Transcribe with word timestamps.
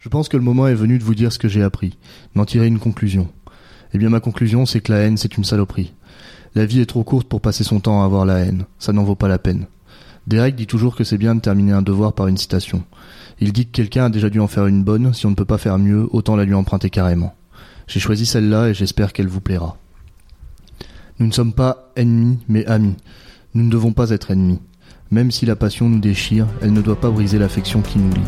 Je 0.00 0.08
pense 0.08 0.30
que 0.30 0.38
le 0.38 0.42
moment 0.42 0.66
est 0.66 0.74
venu 0.74 0.98
de 0.98 1.04
vous 1.04 1.14
dire 1.14 1.30
ce 1.30 1.38
que 1.38 1.46
j'ai 1.46 1.62
appris, 1.62 1.98
d'en 2.34 2.46
tirer 2.46 2.66
une 2.66 2.78
conclusion. 2.78 3.28
Eh 3.92 3.98
bien 3.98 4.08
ma 4.08 4.20
conclusion 4.20 4.64
c'est 4.64 4.80
que 4.80 4.90
la 4.90 5.00
haine 5.00 5.18
c'est 5.18 5.36
une 5.36 5.44
saloperie. 5.44 5.92
La 6.54 6.64
vie 6.64 6.80
est 6.80 6.86
trop 6.86 7.04
courte 7.04 7.28
pour 7.28 7.42
passer 7.42 7.64
son 7.64 7.80
temps 7.80 8.00
à 8.00 8.06
avoir 8.06 8.24
la 8.24 8.38
haine, 8.38 8.64
ça 8.78 8.94
n'en 8.94 9.04
vaut 9.04 9.14
pas 9.14 9.28
la 9.28 9.38
peine. 9.38 9.66
Derek 10.26 10.56
dit 10.56 10.66
toujours 10.66 10.96
que 10.96 11.04
c'est 11.04 11.18
bien 11.18 11.34
de 11.34 11.40
terminer 11.40 11.72
un 11.72 11.82
devoir 11.82 12.14
par 12.14 12.28
une 12.28 12.38
citation. 12.38 12.82
Il 13.40 13.52
dit 13.52 13.66
que 13.66 13.72
quelqu'un 13.72 14.06
a 14.06 14.10
déjà 14.10 14.30
dû 14.30 14.40
en 14.40 14.46
faire 14.46 14.66
une 14.66 14.84
bonne, 14.84 15.12
si 15.12 15.26
on 15.26 15.30
ne 15.30 15.34
peut 15.34 15.44
pas 15.44 15.58
faire 15.58 15.78
mieux, 15.78 16.08
autant 16.12 16.34
la 16.34 16.46
lui 16.46 16.54
emprunter 16.54 16.88
carrément. 16.88 17.34
J'ai 17.86 18.00
choisi 18.00 18.24
celle-là 18.24 18.68
et 18.68 18.74
j'espère 18.74 19.12
qu'elle 19.12 19.28
vous 19.28 19.40
plaira. 19.42 19.76
Nous 21.18 21.26
ne 21.26 21.32
sommes 21.32 21.52
pas 21.52 21.92
ennemis, 21.96 22.38
mais 22.48 22.64
amis. 22.66 22.96
Nous 23.52 23.64
ne 23.64 23.70
devons 23.70 23.92
pas 23.92 24.10
être 24.10 24.30
ennemis. 24.30 24.60
Même 25.12 25.32
si 25.32 25.44
la 25.44 25.56
passion 25.56 25.88
nous 25.88 25.98
déchire, 25.98 26.46
elle 26.62 26.72
ne 26.72 26.80
doit 26.80 27.00
pas 27.00 27.10
briser 27.10 27.36
l'affection 27.36 27.82
qui 27.82 27.98
nous 27.98 28.14
lie. 28.14 28.20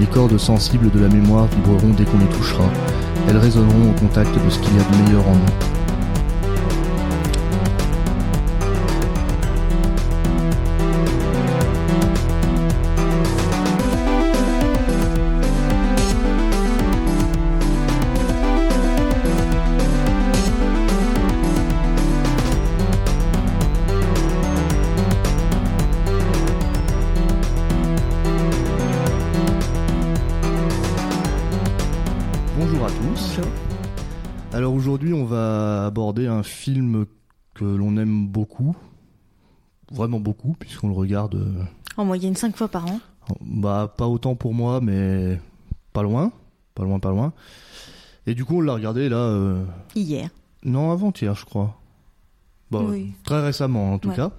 Les 0.00 0.06
cordes 0.06 0.38
sensibles 0.38 0.90
de 0.90 0.98
la 0.98 1.08
mémoire 1.08 1.46
vibreront 1.46 1.90
dès 1.90 2.04
qu'on 2.04 2.18
les 2.18 2.36
touchera. 2.36 2.64
Elles 3.28 3.36
résonneront 3.36 3.90
au 3.90 4.00
contact 4.00 4.34
de 4.42 4.50
ce 4.50 4.58
qu'il 4.58 4.74
y 4.74 4.78
a 4.78 4.82
de 4.82 5.04
meilleur 5.04 5.28
en 5.28 5.34
nous. 5.34 5.81
Vraiment 40.02 40.20
beaucoup, 40.20 40.54
puisqu'on 40.58 40.88
le 40.88 40.94
regarde. 40.94 41.34
euh, 41.36 41.64
En 41.96 42.04
moyenne 42.04 42.34
5 42.36 42.56
fois 42.56 42.68
par 42.68 42.86
an. 42.86 42.98
Bah, 43.40 43.92
pas 43.96 44.06
autant 44.08 44.34
pour 44.34 44.52
moi, 44.52 44.80
mais 44.80 45.40
pas 45.92 46.02
loin, 46.02 46.32
pas 46.74 46.82
loin, 46.84 46.98
pas 46.98 47.10
loin. 47.10 47.32
Et 48.26 48.34
du 48.34 48.44
coup, 48.44 48.58
on 48.58 48.60
l'a 48.60 48.74
regardé 48.74 49.08
là, 49.08 49.16
euh, 49.16 49.64
Hier. 49.94 50.28
non 50.64 50.90
avant-hier, 50.90 51.34
je 51.36 51.44
crois. 51.44 51.78
Bah, 52.70 52.80
Oui. 52.88 53.12
Très 53.24 53.40
récemment, 53.42 53.92
en 53.94 53.98
tout 53.98 54.08
Ouais. 54.10 54.16
cas. 54.16 54.30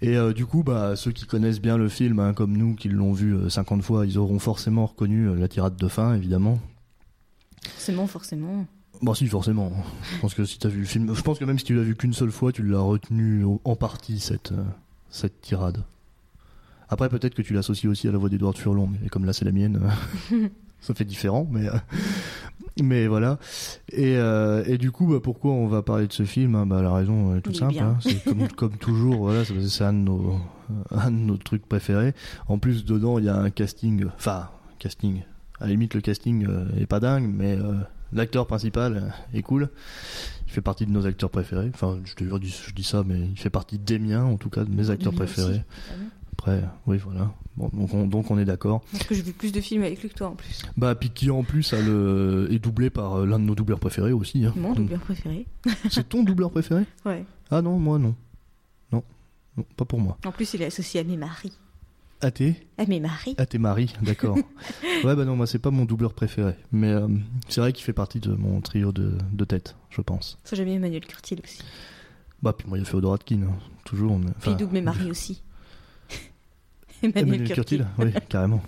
Et 0.00 0.16
euh, 0.16 0.32
du 0.32 0.44
coup, 0.46 0.62
bah, 0.62 0.96
ceux 0.96 1.12
qui 1.12 1.26
connaissent 1.26 1.60
bien 1.60 1.76
le 1.76 1.88
film, 1.88 2.18
hein, 2.20 2.32
comme 2.34 2.56
nous, 2.56 2.74
qui 2.74 2.88
l'ont 2.88 3.12
vu 3.12 3.34
euh, 3.34 3.48
50 3.50 3.82
fois, 3.82 4.06
ils 4.06 4.18
auront 4.18 4.38
forcément 4.38 4.86
reconnu 4.86 5.28
euh, 5.28 5.34
la 5.34 5.48
tirade 5.48 5.76
de 5.76 5.88
fin, 5.88 6.14
évidemment. 6.14 6.58
Forcément, 7.66 8.06
forcément. 8.06 8.66
Bon, 9.02 9.14
si, 9.14 9.26
forcément. 9.26 9.72
Je 10.14 10.20
pense 10.20 10.34
que 10.34 10.44
si 10.44 10.58
t'as 10.58 10.68
vu 10.68 10.80
le 10.80 10.86
film, 10.86 11.12
je 11.14 11.22
pense 11.22 11.38
que 11.38 11.44
même 11.44 11.58
si 11.58 11.64
tu 11.64 11.74
l'as 11.74 11.82
vu 11.82 11.96
qu'une 11.96 12.12
seule 12.12 12.30
fois, 12.30 12.52
tu 12.52 12.62
l'as 12.62 12.80
retenu 12.80 13.44
en 13.64 13.76
partie 13.76 14.20
cette 14.20 14.52
euh, 14.52 14.62
cette 15.10 15.40
tirade. 15.40 15.82
Après, 16.88 17.08
peut-être 17.08 17.34
que 17.34 17.42
tu 17.42 17.52
l'associes 17.54 17.88
aussi 17.88 18.06
à 18.06 18.12
la 18.12 18.18
voix 18.18 18.28
d'Edouard 18.28 18.56
Furlong, 18.56 18.90
et 19.04 19.08
comme 19.08 19.24
là 19.24 19.32
c'est 19.32 19.44
la 19.44 19.52
mienne, 19.52 19.80
euh, 20.32 20.48
ça 20.80 20.94
fait 20.94 21.04
différent, 21.04 21.48
mais 21.50 21.66
euh, 21.68 21.72
mais 22.80 23.06
voilà. 23.08 23.38
Et 23.90 24.16
euh, 24.16 24.62
et 24.66 24.78
du 24.78 24.92
coup, 24.92 25.06
bah, 25.06 25.18
pourquoi 25.20 25.50
on 25.52 25.66
va 25.66 25.82
parler 25.82 26.06
de 26.06 26.12
ce 26.12 26.22
film 26.24 26.54
hein? 26.54 26.66
Bah, 26.66 26.80
la 26.80 26.92
raison 26.92 27.34
est 27.36 27.40
toute 27.40 27.56
simple. 27.56 27.78
hein. 27.80 27.96
C'est 28.00 28.22
comme 28.22 28.46
comme 28.56 28.76
toujours, 28.76 29.16
voilà, 29.16 29.42
c'est 29.44 29.84
un 29.84 29.92
de 29.94 29.98
nos 29.98 30.38
un 30.90 31.10
de 31.10 31.16
nos 31.16 31.36
trucs 31.38 31.66
préférés. 31.66 32.14
En 32.46 32.58
plus, 32.58 32.84
dedans, 32.84 33.18
il 33.18 33.24
y 33.24 33.28
a 33.28 33.36
un 33.36 33.50
casting, 33.50 34.04
enfin 34.16 34.48
casting. 34.78 35.22
À 35.60 35.64
la 35.64 35.70
limite, 35.70 35.94
le 35.94 36.00
casting 36.00 36.46
est 36.76 36.86
pas 36.86 36.98
dingue, 37.00 37.30
mais 37.32 37.56
euh, 37.56 37.74
l'acteur 38.12 38.46
principal 38.46 38.96
euh, 38.96 39.36
est 39.38 39.42
cool. 39.42 39.70
Il 40.46 40.52
fait 40.52 40.60
partie 40.60 40.86
de 40.86 40.90
nos 40.90 41.06
acteurs 41.06 41.30
préférés. 41.30 41.70
Enfin, 41.72 41.98
je, 42.04 42.14
te 42.14 42.24
dis, 42.38 42.54
je 42.66 42.74
dis 42.74 42.84
ça, 42.84 43.02
mais 43.06 43.18
il 43.20 43.38
fait 43.38 43.50
partie 43.50 43.78
des 43.78 43.98
miens, 43.98 44.24
en 44.24 44.36
tout 44.36 44.50
cas, 44.50 44.64
de 44.64 44.70
mes 44.70 44.90
acteurs 44.90 45.14
préférés. 45.14 45.62
Ah 45.88 45.94
Après, 46.32 46.62
oui, 46.86 46.98
voilà. 46.98 47.32
Bon, 47.56 47.68
donc, 47.72 47.92
on, 47.94 48.06
donc 48.06 48.30
on 48.30 48.38
est 48.38 48.44
d'accord. 48.44 48.82
Parce 48.92 49.04
que 49.04 49.14
j'ai 49.14 49.22
vu 49.22 49.32
plus 49.32 49.52
de 49.52 49.60
films 49.60 49.82
avec 49.82 50.00
lui 50.02 50.08
que 50.08 50.14
toi 50.14 50.28
en 50.28 50.34
plus. 50.34 50.62
Bah, 50.76 50.94
puis 50.94 51.10
qui 51.10 51.30
en 51.30 51.42
plus 51.42 51.72
a 51.74 51.80
le... 51.80 52.48
est 52.50 52.58
doublé 52.58 52.90
par 52.90 53.20
euh, 53.20 53.26
l'un 53.26 53.38
de 53.38 53.44
nos 53.44 53.54
doubleurs 53.54 53.78
préférés 53.80 54.12
aussi. 54.12 54.44
hein. 54.44 54.52
Mon 54.56 54.72
doubleur 54.74 55.00
préféré. 55.00 55.46
C'est 55.90 56.08
ton 56.08 56.22
doubleur 56.22 56.50
préféré? 56.50 56.84
Ouais. 57.04 57.24
Ah 57.50 57.60
non, 57.62 57.78
moi 57.78 57.98
non. 57.98 58.14
Non, 58.90 59.02
non, 59.56 59.64
pas 59.76 59.84
pour 59.84 60.00
moi. 60.00 60.18
En 60.26 60.32
plus, 60.32 60.52
il 60.54 60.62
est 60.62 60.66
associé 60.66 61.00
à 61.00 61.04
mes 61.04 61.16
maris. 61.16 61.52
À 62.22 62.30
tes 62.30 62.54
À 62.78 62.86
mes 62.86 63.00
maris 63.00 63.34
À 63.36 63.46
tes 63.46 63.58
maris, 63.58 63.92
d'accord. 64.00 64.36
ouais, 65.04 65.16
bah 65.16 65.24
non, 65.24 65.36
moi 65.36 65.46
c'est 65.46 65.58
pas 65.58 65.70
mon 65.72 65.84
doubleur 65.84 66.14
préféré. 66.14 66.54
Mais 66.70 66.90
euh, 66.92 67.08
c'est 67.48 67.60
vrai 67.60 67.72
qu'il 67.72 67.84
fait 67.84 67.92
partie 67.92 68.20
de 68.20 68.32
mon 68.32 68.60
trio 68.60 68.92
de, 68.92 69.12
de 69.32 69.44
tête, 69.44 69.76
je 69.90 70.00
pense. 70.00 70.38
Ça, 70.44 70.54
j'aime 70.56 70.66
bien 70.66 70.76
Emmanuel 70.76 71.04
Curtil 71.04 71.40
aussi. 71.42 71.62
Bah, 72.42 72.52
puis 72.56 72.68
moi 72.68 72.78
il 72.78 72.82
y 72.82 72.84
a 72.84 72.88
Féodor 72.88 73.14
Atkin, 73.14 73.42
hein, 73.42 73.54
toujours. 73.84 74.18
Puis 74.20 74.28
enfin, 74.38 74.50
il 74.52 74.56
double 74.56 74.72
mes 74.74 74.82
maris 74.82 75.10
aussi. 75.10 75.42
Emmanuel, 77.02 77.24
Emmanuel 77.34 77.52
Curtil. 77.54 77.86
Oui, 77.98 78.12
carrément. 78.28 78.62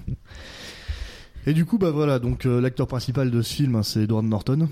Et 1.47 1.53
du 1.55 1.65
coup, 1.67 1.79
bah 1.79 1.91
voilà, 1.91 2.19
donc 2.19 2.47
euh, 2.47 2.61
l'acteur 2.61 2.87
principal 2.89 3.31
de 3.31 3.43
ce 3.43 3.55
film, 3.55 3.77
hein, 3.77 3.83
c'est 3.83 4.03
Edward 4.05 4.25
Norton, 4.25 4.69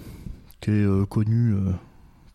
qui 0.60 0.71
est 0.71 0.75
euh, 0.84 1.04
connu 1.04 1.53
euh, 1.53 1.71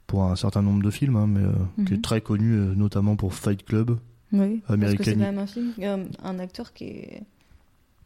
pour 0.05 0.23
un 0.25 0.35
certain 0.35 0.61
nombre 0.61 0.83
de 0.83 0.91
films, 0.91 1.15
hein, 1.15 1.27
mais 1.27 1.85
qui 1.85 1.93
est 1.93 1.97
Mhm. 1.97 2.01
très 2.01 2.21
connu 2.21 2.45
notamment 2.77 3.15
pour 3.15 3.33
Fight 3.33 3.65
Club. 3.65 3.97
Oui. 4.33 4.61
Parce 4.67 4.95
que 4.95 5.03
c'est 5.03 5.13
quand 5.13 5.19
même 5.19 5.37
un 5.39 5.47
film, 5.47 5.73
euh, 5.79 6.05
un 6.23 6.39
acteur 6.39 6.73
qui 6.73 6.85
est. 6.85 7.23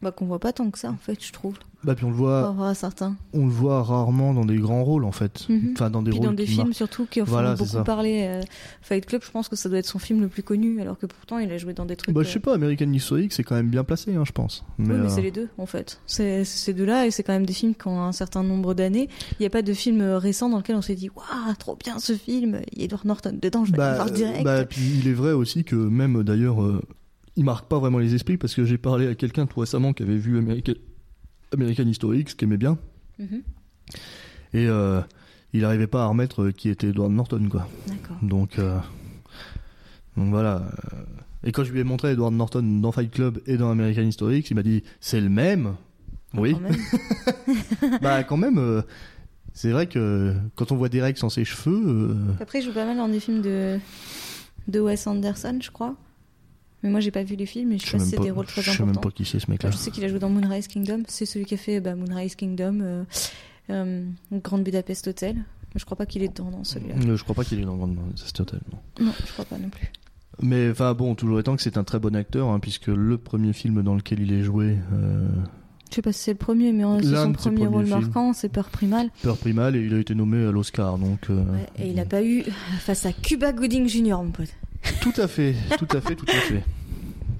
Bah, 0.02 0.10
qu'on 0.10 0.26
voit 0.26 0.40
pas 0.40 0.52
tant 0.52 0.70
que 0.70 0.78
ça 0.78 0.90
en 0.90 0.96
fait, 1.00 1.22
je 1.24 1.32
trouve. 1.32 1.54
Bah 1.84 1.96
puis 1.96 2.04
on 2.04 2.10
le 2.10 2.14
voit, 2.16 2.54
certains. 2.74 3.16
on 3.32 3.44
le 3.46 3.50
voit 3.52 3.82
rarement 3.82 4.34
dans 4.34 4.44
des 4.44 4.56
grands 4.56 4.84
rôles 4.84 5.04
en 5.04 5.10
fait, 5.10 5.46
Mhm. 5.48 5.72
enfin 5.74 5.90
dans 5.90 6.00
des 6.02 6.10
Puis 6.12 6.18
rôles 6.20 6.28
dans 6.28 6.32
des 6.32 6.46
films 6.46 6.66
marquent. 6.68 6.74
surtout 6.76 7.06
qui 7.10 7.20
ont 7.20 7.24
Voilà, 7.24 7.54
beaucoup 7.56 7.82
parlé. 7.82 8.22
euh, 8.28 8.40
Fight 8.82 9.04
Club, 9.04 9.22
je 9.24 9.30
pense 9.32 9.48
que 9.48 9.56
ça 9.56 9.68
doit 9.68 9.78
être 9.78 9.86
son 9.86 9.98
film 9.98 10.20
le 10.20 10.28
plus 10.28 10.44
connu, 10.44 10.80
alors 10.80 10.96
que 10.96 11.06
pourtant 11.06 11.38
il 11.38 11.50
a 11.50 11.58
joué 11.58 11.72
dans 11.74 11.84
des 11.84 11.96
trucs. 11.96 12.14
Bah 12.14 12.22
je 12.22 12.28
euh, 12.28 12.32
sais 12.32 12.38
pas, 12.38 12.54
American 12.54 12.92
History 12.92 13.26
c'est 13.32 13.42
quand 13.42 13.56
même 13.56 13.68
bien 13.68 13.82
placé, 13.82 14.14
hein, 14.14 14.22
je 14.24 14.30
pense. 14.30 14.64
Oui, 14.78 14.86
mais 14.88 14.94
euh, 14.94 15.08
c'est 15.08 15.22
les 15.22 15.32
deux 15.32 15.48
en 15.58 15.66
fait. 15.66 16.00
C'est 16.06 16.44
ces 16.44 16.72
deux-là 16.72 17.06
et 17.06 17.10
c'est 17.10 17.24
quand 17.24 17.32
même 17.32 17.46
des 17.46 17.52
films 17.52 17.74
qui 17.74 17.88
ont 17.88 18.00
un 18.00 18.12
certain 18.12 18.44
nombre 18.44 18.74
d'années. 18.74 19.08
Il 19.32 19.36
n'y 19.40 19.46
a 19.46 19.50
pas 19.50 19.62
de 19.62 19.72
film 19.72 20.00
euh, 20.02 20.18
récent 20.18 20.48
dans 20.48 20.58
lequel 20.58 20.76
on 20.76 20.82
s'est 20.82 20.94
dit 20.94 21.10
waouh 21.10 21.54
trop 21.58 21.74
bien 21.76 21.98
ce 21.98 22.12
film. 22.12 22.60
Il 22.72 22.78
y 22.78 22.82
a 22.82 22.84
Edward 22.84 23.04
Norton 23.06 23.36
dedans, 23.42 23.64
je 23.64 23.72
vais 23.72 23.80
aller 23.82 23.90
le 23.90 23.96
voir 23.96 24.10
direct. 24.10 24.44
bah, 24.44 24.64
puis 24.64 24.98
il 25.00 25.08
est 25.08 25.14
vrai 25.14 25.32
aussi 25.32 25.64
que 25.64 25.74
même 25.74 26.22
d'ailleurs, 26.22 26.60
il 27.36 27.44
marque 27.44 27.66
pas 27.68 27.78
vraiment 27.78 27.98
les 27.98 28.14
esprits 28.14 28.36
parce 28.36 28.54
que 28.54 28.64
j'ai 28.64 28.78
parlé 28.78 29.06
à 29.08 29.14
quelqu'un 29.14 29.46
tout 29.46 29.60
récemment 29.60 29.92
qui 29.92 30.02
avait 30.02 30.16
vu 30.16 30.38
American, 30.38 30.74
American 31.52 31.84
History 31.86 32.20
X, 32.20 32.34
qui 32.34 32.44
aimait 32.44 32.56
bien, 32.58 32.78
Mhm. 33.18 33.42
et 34.54 34.66
euh, 34.66 35.00
il 35.52 35.64
arrivait 35.64 35.86
pas 35.86 36.04
à 36.04 36.06
remettre 36.06 36.44
euh, 36.44 36.50
qui 36.52 36.68
était 36.70 36.88
Edward 36.88 37.10
Norton, 37.12 37.46
quoi. 37.50 37.68
Donc, 38.22 38.58
euh, 38.58 38.78
donc 40.16 40.28
voilà. 40.30 40.62
Et 41.44 41.52
quand 41.52 41.64
je 41.64 41.72
lui 41.72 41.80
ai 41.80 41.84
montré 41.84 42.12
Edward 42.12 42.32
Norton 42.32 42.62
dans 42.80 42.92
Fight 42.92 43.10
Club 43.10 43.40
et 43.46 43.56
dans 43.56 43.70
American 43.70 44.02
History 44.02 44.38
X, 44.38 44.50
il 44.50 44.54
m'a 44.54 44.62
dit 44.62 44.82
c'est 45.00 45.20
le 45.20 45.28
même. 45.28 45.74
Oui. 46.34 46.54
Quand 46.54 46.60
même. 46.60 47.98
bah 48.02 48.22
quand 48.24 48.36
même. 48.36 48.58
euh, 48.58 48.82
c'est 49.54 49.70
vrai 49.70 49.86
que 49.86 50.34
quand 50.54 50.72
on 50.72 50.76
voit 50.76 50.88
Derek 50.88 51.18
sans 51.18 51.28
ses 51.28 51.44
cheveux, 51.44 52.16
Après, 52.40 52.60
il 52.60 52.64
joue 52.64 52.72
pas 52.72 52.86
mal 52.86 52.96
dans 52.96 53.08
des 53.08 53.20
films 53.20 53.42
de 53.42 53.78
de 54.68 54.80
Wes 54.80 55.06
Anderson, 55.06 55.58
je 55.60 55.70
crois. 55.70 55.94
Mais 56.82 56.90
moi, 56.90 57.00
j'ai 57.00 57.10
pas 57.10 57.22
vu 57.22 57.36
les 57.36 57.46
films, 57.46 57.68
mais 57.70 57.78
je 57.78 57.84
je 57.86 57.90
sais 57.92 57.96
pas 57.98 58.04
si 58.04 58.10
c'est 58.10 58.18
des 58.20 58.30
rôles 58.30 58.46
très 58.46 58.60
je 58.62 58.70
sais 58.70 58.78
même 58.80 58.90
importants. 58.90 59.08
pas 59.10 59.14
qui 59.14 59.24
c'est 59.24 59.38
ce 59.38 59.50
mec-là. 59.50 59.70
Je 59.70 59.76
sais 59.76 59.90
qu'il 59.90 60.04
a 60.04 60.08
joué 60.08 60.18
dans 60.18 60.30
Moonrise 60.30 60.66
Kingdom. 60.66 61.02
C'est 61.06 61.26
celui 61.26 61.44
qui 61.44 61.54
a 61.54 61.56
fait 61.56 61.80
bah, 61.80 61.94
Moonrise 61.94 62.34
Kingdom, 62.34 62.78
euh, 62.82 63.04
euh, 63.70 64.04
Grande 64.32 64.64
Budapest 64.64 65.06
Hotel. 65.06 65.36
Mais 65.36 65.78
je 65.78 65.84
crois 65.84 65.96
pas 65.96 66.06
qu'il 66.06 66.22
est 66.22 66.28
dedans 66.28 66.50
dans 66.50 66.64
celui-là. 66.64 66.94
Euh, 67.06 67.16
Je 67.16 67.22
crois 67.22 67.34
pas 67.36 67.44
qu'il 67.44 67.60
est 67.60 67.64
dans 67.64 67.76
Grand 67.76 67.86
Budapest 67.88 68.40
Hotel. 68.40 68.60
Non. 68.72 69.06
Non, 69.06 69.12
je 69.26 69.32
crois 69.32 69.44
pas 69.44 69.58
non 69.58 69.68
plus. 69.68 69.90
Mais 70.40 70.70
enfin 70.70 70.92
bon, 70.94 71.14
toujours 71.14 71.38
étant 71.38 71.54
que 71.56 71.62
c'est 71.62 71.76
un 71.76 71.84
très 71.84 71.98
bon 71.98 72.16
acteur, 72.16 72.48
hein, 72.48 72.58
puisque 72.58 72.88
le 72.88 73.16
premier 73.18 73.52
film 73.52 73.82
dans 73.82 73.94
lequel 73.94 74.20
il 74.20 74.32
est 74.32 74.42
joué, 74.42 74.78
euh, 74.92 75.28
Je 75.90 75.96
sais 75.96 76.02
pas 76.02 76.10
si 76.12 76.20
c'est 76.20 76.32
le 76.32 76.38
premier, 76.38 76.72
mais 76.72 76.84
c'est 77.02 77.14
son 77.14 77.32
premier 77.32 77.66
rôle 77.66 77.86
marquant, 77.86 78.32
c'est 78.32 78.48
Peur 78.48 78.70
Primal. 78.70 79.10
Peur 79.22 79.36
Primal, 79.36 79.76
et 79.76 79.84
il 79.84 79.94
a 79.94 79.98
été 79.98 80.14
nommé 80.14 80.44
à 80.46 80.50
l'Oscar. 80.50 80.98
Donc, 80.98 81.28
euh, 81.30 81.44
Ouais, 81.44 81.66
et 81.78 81.90
il 81.90 82.00
a 82.00 82.06
pas 82.06 82.22
eu 82.24 82.44
face 82.80 83.04
à 83.06 83.12
Cuba 83.12 83.52
Gooding 83.52 83.86
Jr., 83.86 84.14
mon 84.22 84.30
pote. 84.30 84.48
Tout 85.00 85.12
à 85.16 85.28
fait, 85.28 85.54
tout 85.78 85.88
à 85.96 86.00
fait, 86.00 86.14
tout 86.16 86.26
à 86.28 86.32
fait. 86.40 86.62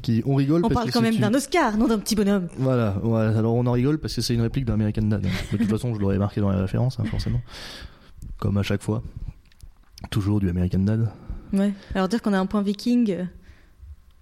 Qui, 0.02 0.22
on 0.26 0.34
rigole 0.34 0.62
On 0.64 0.68
parce 0.68 0.74
parle 0.74 0.88
que 0.88 0.92
quand 0.92 1.00
même 1.02 1.14
une- 1.14 1.20
d'un 1.20 1.32
Oscar, 1.34 1.76
non 1.78 1.86
d'un 1.86 1.98
petit 1.98 2.16
bonhomme. 2.16 2.48
Voilà, 2.58 2.98
ouais, 3.04 3.20
alors 3.36 3.54
on 3.54 3.64
en 3.66 3.72
rigole 3.72 3.98
parce 3.98 4.14
que 4.14 4.20
c'est 4.20 4.34
une 4.34 4.40
réplique 4.40 4.64
d'American 4.64 5.02
Dad. 5.02 5.24
hein. 5.24 5.28
De 5.52 5.56
toute 5.58 5.68
façon, 5.70 5.94
je 5.94 6.00
l'aurais 6.00 6.18
marqué 6.18 6.40
dans 6.40 6.50
les 6.50 6.58
références, 6.60 6.98
hein, 6.98 7.04
forcément. 7.04 7.40
Comme 8.38 8.58
à 8.58 8.62
chaque 8.64 8.82
fois. 8.82 9.02
Toujours 10.10 10.40
du 10.40 10.48
American 10.50 10.80
Dad. 10.80 11.08
Ouais. 11.52 11.72
Alors 11.94 12.08
dire 12.08 12.20
qu'on 12.20 12.32
a 12.32 12.38
un 12.40 12.46
point 12.46 12.62
viking 12.62 13.12
euh, 13.12 13.24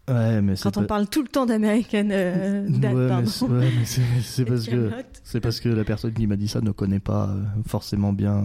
Ouais, 0.09 0.43
mais 0.43 0.55
quand 0.61 0.77
on 0.77 0.81
pas- 0.83 0.87
parle 0.87 1.09
tout 1.09 1.23
le 1.23 1.29
temps 1.29 1.47
d'American 1.47 2.09
euh, 2.11 2.67
Dad, 2.69 2.95
Ouais, 2.95 3.09
pardon. 3.09 3.27
c'est- 3.31 3.47
ouais, 3.47 4.45
parce 4.45 4.67
que 4.67 4.91
c'est 5.25 5.41
parce 5.41 5.61
que 5.61 5.69
la 5.71 5.85
personne 5.85 6.13
qui 6.13 6.27
m'a 6.27 6.37
dit 6.37 6.49
ça 6.49 6.61
ne 6.61 6.73
connaît 6.73 6.99
pas 7.01 7.29
euh, 7.31 7.43
forcément 7.67 8.13
bien 8.13 8.45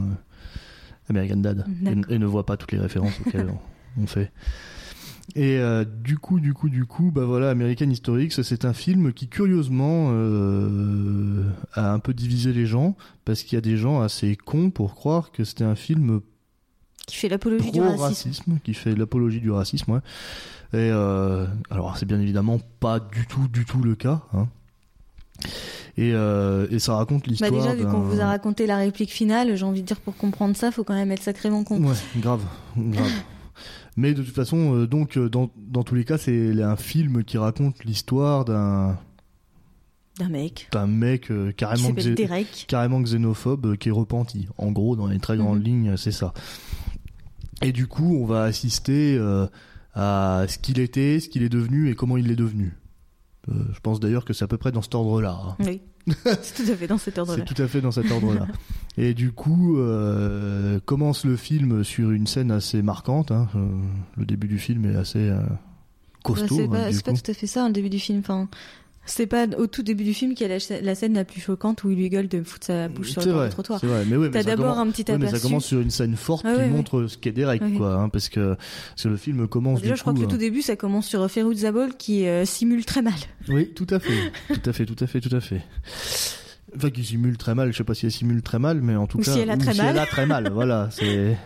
American 1.10 1.38
Dad 1.38 1.66
et, 2.10 2.13
et 2.16 2.19
ne 2.19 2.25
voit 2.25 2.45
pas 2.45 2.56
toutes 2.56 2.72
les 2.72 2.80
références 2.80 3.19
auxquelles 3.25 3.50
on, 3.50 3.57
on 4.01 4.07
fait. 4.07 4.31
Et 5.36 5.57
euh, 5.57 5.86
du 5.86 6.18
coup, 6.18 6.39
du 6.39 6.53
coup, 6.53 6.69
du 6.69 6.86
coup, 6.86 7.12
bah 7.12 7.25
voilà, 7.25 7.50
American 7.50 7.89
History 7.89 8.25
X, 8.25 8.44
c'est 8.44 8.63
un 8.63 8.74
film 8.74 9.12
qui 9.12 9.27
curieusement 9.27 10.09
euh, 10.12 11.44
a 11.74 11.92
un 11.92 12.00
peu 12.00 12.13
divisé 12.13 12.53
les 12.53 12.68
gens 12.68 12.95
parce 13.25 13.42
qu'il 13.42 13.56
y 13.56 13.57
a 13.57 13.62
des 13.62 13.75
gens 13.75 14.01
assez 14.01 14.36
cons 14.36 14.69
pour 14.69 14.94
croire 14.94 15.31
que 15.31 15.44
c'était 15.44 15.63
un 15.63 15.75
film 15.75 16.21
qui 17.07 17.18
fait 17.18 17.30
l'apologie 17.30 17.71
du 17.71 17.81
racisme. 17.81 18.01
racisme, 18.01 18.59
qui 18.63 18.74
fait 18.74 18.95
l'apologie 18.95 19.42
du 19.42 19.51
racisme, 19.51 19.94
ouais. 19.94 20.00
Et 20.74 20.89
euh, 20.91 21.45
alors 21.69 21.98
c'est 21.98 22.06
bien 22.06 22.19
évidemment 22.19 22.59
pas 22.80 23.00
du 23.00 23.25
tout, 23.27 23.48
du 23.48 23.65
tout 23.65 23.81
le 23.81 23.95
cas. 23.95 24.21
Hein. 24.33 24.48
Et, 25.98 26.12
euh, 26.13 26.68
et 26.71 26.80
ça 26.80 26.95
raconte 26.95 27.27
l'histoire. 27.27 27.51
Bah 27.51 27.57
déjà, 27.57 27.75
vu 27.75 27.86
qu'on 27.86 28.01
vous 28.01 28.19
a 28.19 28.25
raconté 28.25 28.68
la 28.68 28.77
réplique 28.77 29.12
finale, 29.12 29.56
j'ai 29.56 29.65
envie 29.65 29.81
de 29.81 29.88
dire 29.88 30.00
pour 30.00 30.15
comprendre 30.18 30.56
ça, 30.56 30.71
faut 30.71 30.83
quand 30.83 30.94
même 30.94 31.12
être 31.12 31.24
sacrément 31.24 31.63
con. 31.63 31.81
Ouais, 31.83 31.95
grave, 32.18 32.41
grave. 32.77 33.12
Mais 33.97 34.13
de 34.13 34.21
toute 34.24 34.36
façon, 34.36 34.75
euh, 34.75 34.88
donc 34.88 35.18
euh, 35.18 35.30
dans, 35.30 35.50
dans 35.56 35.83
tous 35.83 35.95
les 35.95 36.03
cas, 36.03 36.18
c'est 36.18 36.62
un 36.62 36.75
film 36.75 37.24
qui 37.24 37.38
raconte 37.38 37.83
l'histoire 37.86 38.44
d'un 38.45 38.97
d'un 40.19 40.30
mec, 40.30 40.69
d'un 40.71 40.88
mec 40.88 41.30
euh, 41.30 41.51
carrément, 41.51 41.89
xé- 41.92 42.65
carrément 42.68 43.01
xénophobe 43.01 43.65
euh, 43.65 43.75
qui 43.75 43.89
est 43.89 43.92
repenti. 43.92 44.47
En 44.57 44.71
gros, 44.71 44.95
dans 44.95 45.07
les 45.07 45.19
très 45.19 45.36
grandes 45.38 45.59
Mhm. 45.59 45.63
lignes, 45.65 45.97
c'est 45.97 46.12
ça. 46.13 46.33
Et 47.62 47.71
du 47.71 47.88
coup, 47.88 48.18
on 48.18 48.25
va 48.25 48.44
assister 48.44 49.18
à 49.94 50.45
ce 50.48 50.57
qu'il 50.57 50.80
était, 50.80 51.19
ce 51.21 51.30
qu'il 51.30 51.41
est 51.44 51.50
devenu 51.50 51.89
et 51.89 51.95
comment 51.95 52.18
il 52.18 52.27
l'est 52.27 52.36
devenu. 52.36 52.74
Je 53.48 53.80
pense 53.81 54.00
d'ailleurs 54.01 54.25
que 54.25 54.33
c'est 54.33 54.44
à 54.44 54.48
peu 54.48 54.57
près 54.57 54.71
dans 54.74 54.81
cet 54.81 54.95
ordre-là. 54.95 55.39
hein. 55.41 55.56
Oui, 55.59 55.81
c'est 56.42 56.63
tout 56.63 56.72
à 56.72 56.75
fait 56.75 56.88
dans 56.88 56.98
cet 56.98 57.18
ordre-là. 57.18 57.44
C'est 57.48 57.54
tout 57.54 57.62
à 57.62 57.68
fait 57.68 57.81
dans 57.81 57.92
cet 57.92 58.12
ordre-là. 58.12 58.48
Et 58.98 59.13
du 59.13 59.31
coup, 59.31 59.78
euh, 59.78 60.80
commence 60.86 61.25
le 61.25 61.36
film 61.36 61.84
sur 61.84 62.12
une 62.12 62.28
scène 62.28 62.52
assez 62.52 62.81
marquante. 62.81 63.31
hein. 63.31 63.48
Euh, 63.56 63.68
le 64.16 64.25
début 64.25 64.48
du 64.48 64.60
film 64.60 64.86
est 64.86 64.96
assez 64.96 65.30
euh, 65.30 65.42
costaud. 66.24 66.56
c'est 66.56 66.63
hein, 66.63 66.69
pas, 66.69 66.94
c'est 66.94 67.06
pas 67.06 67.13
tout 67.13 67.31
à 67.31 67.34
fait 67.34 67.48
ça, 67.48 67.68
le 67.68 67.74
début 67.74 67.90
du 67.90 68.00
film. 68.00 68.19
Enfin, 68.19 68.48
c'est 69.06 69.28
pas 69.28 69.46
au 69.57 69.68
tout 69.68 69.84
début 69.84 70.04
du 70.04 70.13
film 70.13 70.34
qu'il 70.34 70.48
y 70.48 70.52
a 70.52 70.57
la, 70.57 70.81
la 70.81 70.96
scène 70.96 71.13
la 71.13 71.25
plus 71.25 71.40
choquante 71.42 71.84
où 71.84 71.90
il 71.92 71.98
lui 71.98 72.10
gueule 72.10 72.28
de 72.28 72.42
foutre 72.44 72.66
sa 72.68 72.88
bouche 72.88 73.12
sur 73.12 73.24
le 73.25 73.31
vrai, 73.31 73.46
du 73.48 73.52
trottoir. 73.54 73.80
c'est 73.80 73.88
vrai. 73.88 74.04
Mais 74.10 74.16
oui, 74.16 74.25
mais 74.28 74.31
T'as 74.31 74.40
ça 74.44 74.50
d'abord 74.56 74.74
commence- 74.75 74.88
un 74.88 74.92
petit 74.92 75.12
ouais, 75.12 75.18
mais 75.18 75.25
aperçu. 75.28 75.42
ça 75.44 75.48
commence 75.48 75.66
sur 75.66 75.80
une 75.80 75.90
scène 75.92 76.16
forte 76.16 76.46
Ah 76.48 76.56
qui 76.63 76.69
montre 76.69 77.06
ce 77.07 77.18
qu'est 77.18 77.31
Derek, 77.31 77.62
quoi. 77.78 77.96
Hein, 77.96 78.10
parce 78.10 78.30
que 78.30 78.56
parce 78.90 79.04
que 79.04 79.07
le 79.10 79.18
film 79.18 79.48
commence. 79.48 79.81
Déjà, 79.81 79.94
du 79.94 79.98
je 79.98 80.02
crois 80.04 80.13
que 80.13 80.19
le 80.19 80.28
tout 80.28 80.36
euh, 80.36 80.40
début, 80.40 80.62
ça 80.62 80.75
commence 80.75 81.06
sur 81.07 81.30
Ferouz 81.30 81.57
Zabol 81.60 81.96
qui 81.98 82.28
euh, 82.28 82.46
simule 82.46 82.84
très 82.86 83.02
mal. 83.02 83.13
Oui, 83.50 83.72
tout 83.75 83.88
à 83.90 84.00
fait, 84.00 84.31
tout 84.54 84.69
à 84.69 84.74
fait, 84.74 84.86
tout 84.86 84.96
à 85.04 85.08
fait, 85.08 85.22
tout 85.22 85.36
à 85.36 85.40
fait. 85.40 85.62
Enfin, 86.75 86.90
qui 86.90 87.04
simule 87.04 87.38
très 87.38 87.56
mal. 87.56 87.72
Je 87.72 87.78
sais 87.78 87.84
pas 87.84 87.94
si 87.94 88.06
elle 88.06 88.12
simule 88.12 88.42
très 88.42 88.60
mal, 88.60 88.81
mais 88.81 88.96
en 88.96 89.08
tout 89.08 89.19
Ou 89.19 89.22
cas, 89.22 89.31
si 89.34 89.40
elle 89.40 89.50
a 89.51 89.58
très 89.58 89.74
si 89.74 89.78
mal. 89.81 89.88
elle 89.96 90.00
a 90.00 90.06
très 90.06 90.25
mal. 90.25 90.50
voilà, 90.51 90.90
c'est. 90.92 91.38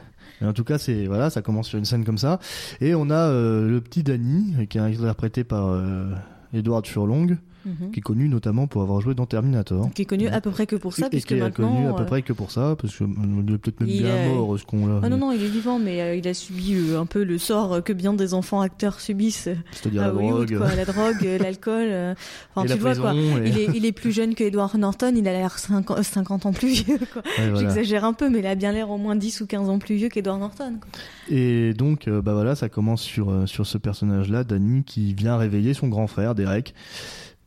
Mais 0.41 0.47
en 0.47 0.53
tout 0.53 0.63
cas, 0.63 0.77
c'est 0.77 1.05
voilà, 1.05 1.29
ça 1.29 1.41
commence 1.41 1.67
sur 1.67 1.77
une 1.77 1.83
scène 1.85 2.05
comme 2.05 2.17
ça, 2.17 2.39
et 2.79 2.95
on 2.95 3.09
a 3.09 3.27
euh, 3.29 3.69
le 3.69 3.81
petit 3.81 4.03
Danny 4.03 4.55
qui 4.69 4.77
est 4.77 4.81
interprété 4.81 5.43
par 5.43 5.67
euh, 5.67 6.05
Edward 6.53 6.87
Furlong, 6.87 7.37
Mhm. 7.65 7.91
qui 7.91 7.99
est 7.99 8.01
connu 8.01 8.29
notamment 8.29 8.67
pour 8.67 8.81
avoir 8.81 9.01
joué 9.01 9.13
dans 9.15 9.25
Terminator. 9.25 9.89
Qui 9.93 10.03
est 10.03 10.05
connu 10.05 10.27
à 10.27 10.39
peu 10.41 10.49
près 10.51 10.65
que 10.65 10.75
pour 10.75 10.93
ça, 10.93 11.07
et 11.07 11.09
puisque 11.09 11.27
qui 11.29 11.33
est 11.35 11.39
maintenant. 11.39 11.73
connu 11.75 11.87
à 11.87 11.93
peu 11.93 12.03
euh, 12.03 12.05
près 12.05 12.21
que 12.21 12.31
pour 12.33 12.51
ça, 12.51 12.75
parce 12.79 12.95
que 12.95 13.03
euh, 13.03 13.07
il 13.47 13.53
est 13.53 13.57
peut-être 13.57 13.79
même 13.81 13.89
bien 13.89 14.15
est- 14.15 14.29
mort, 14.29 14.57
ce 14.59 14.65
qu'on 14.65 14.87
l'a. 14.87 15.01
Ah 15.03 15.09
non, 15.09 15.17
non, 15.17 15.31
il 15.31 15.43
est 15.43 15.47
vivant, 15.49 15.77
mais 15.79 16.01
euh, 16.01 16.15
il 16.15 16.27
a 16.27 16.33
subi 16.33 16.73
euh, 16.75 16.99
un 16.99 17.05
peu 17.05 17.23
le 17.23 17.37
sort 17.37 17.83
que 17.83 17.91
bien 17.93 18.13
des 18.13 18.33
enfants 18.33 18.61
acteurs 18.61 18.99
subissent 18.99 19.47
euh, 19.47 19.55
C'est-à-dire 19.71 20.03
à 20.03 20.07
la 20.07 20.11
drogue, 20.13 20.57
quoi. 20.57 20.73
La 20.75 20.85
drogue, 20.85 21.25
euh, 21.25 21.37
l'alcool. 21.41 21.87
euh, 21.89 22.13
Enfin, 22.55 22.63
tu 22.63 22.69
la 22.69 22.75
vois, 22.75 22.95
quoi. 22.95 23.13
et- 23.13 23.49
Il 23.49 23.57
est, 23.57 23.67
il 23.75 23.85
est 23.85 23.91
plus 23.99 24.11
jeune 24.11 24.35
que 24.35 24.43
Edward 24.43 24.75
Norton, 24.77 25.13
il 25.15 25.27
a 25.27 25.31
l'air 25.33 25.57
50, 25.59 26.01
50 26.03 26.45
ans 26.45 26.53
plus 26.53 26.83
vieux, 26.83 26.99
quoi. 27.13 27.21
Ouais, 27.37 27.49
voilà. 27.49 27.59
J'exagère 27.59 28.05
un 28.05 28.13
peu, 28.13 28.29
mais 28.29 28.39
il 28.39 28.45
a 28.47 28.55
bien 28.55 28.71
l'air 28.71 28.89
au 28.89 28.97
moins 28.97 29.15
10 29.15 29.41
ou 29.41 29.47
15 29.47 29.69
ans 29.69 29.79
plus 29.79 29.95
vieux 29.95 30.09
qu'Edward 30.09 30.39
Norton, 30.39 30.75
quoi. 30.79 30.89
Et 31.29 31.73
donc, 31.73 32.07
euh, 32.07 32.21
bah 32.21 32.33
voilà, 32.33 32.55
ça 32.55 32.69
commence 32.69 33.01
sur 33.01 33.29
euh, 33.29 33.45
sur 33.45 33.67
ce 33.67 33.77
personnage-là, 33.77 34.43
Danny, 34.43 34.83
qui 34.83 35.13
vient 35.13 35.37
réveiller 35.37 35.73
son 35.73 35.87
grand 35.87 36.07
frère, 36.07 36.35
Derek. 36.35 36.73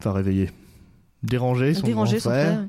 Enfin, 0.03 0.13
réveiller. 0.13 0.51
Déranger 1.23 1.75
son 1.75 1.87
Déranger 1.87 2.17
grand 2.17 2.23
son 2.25 2.31
frère. 2.31 2.55
frère. 2.55 2.67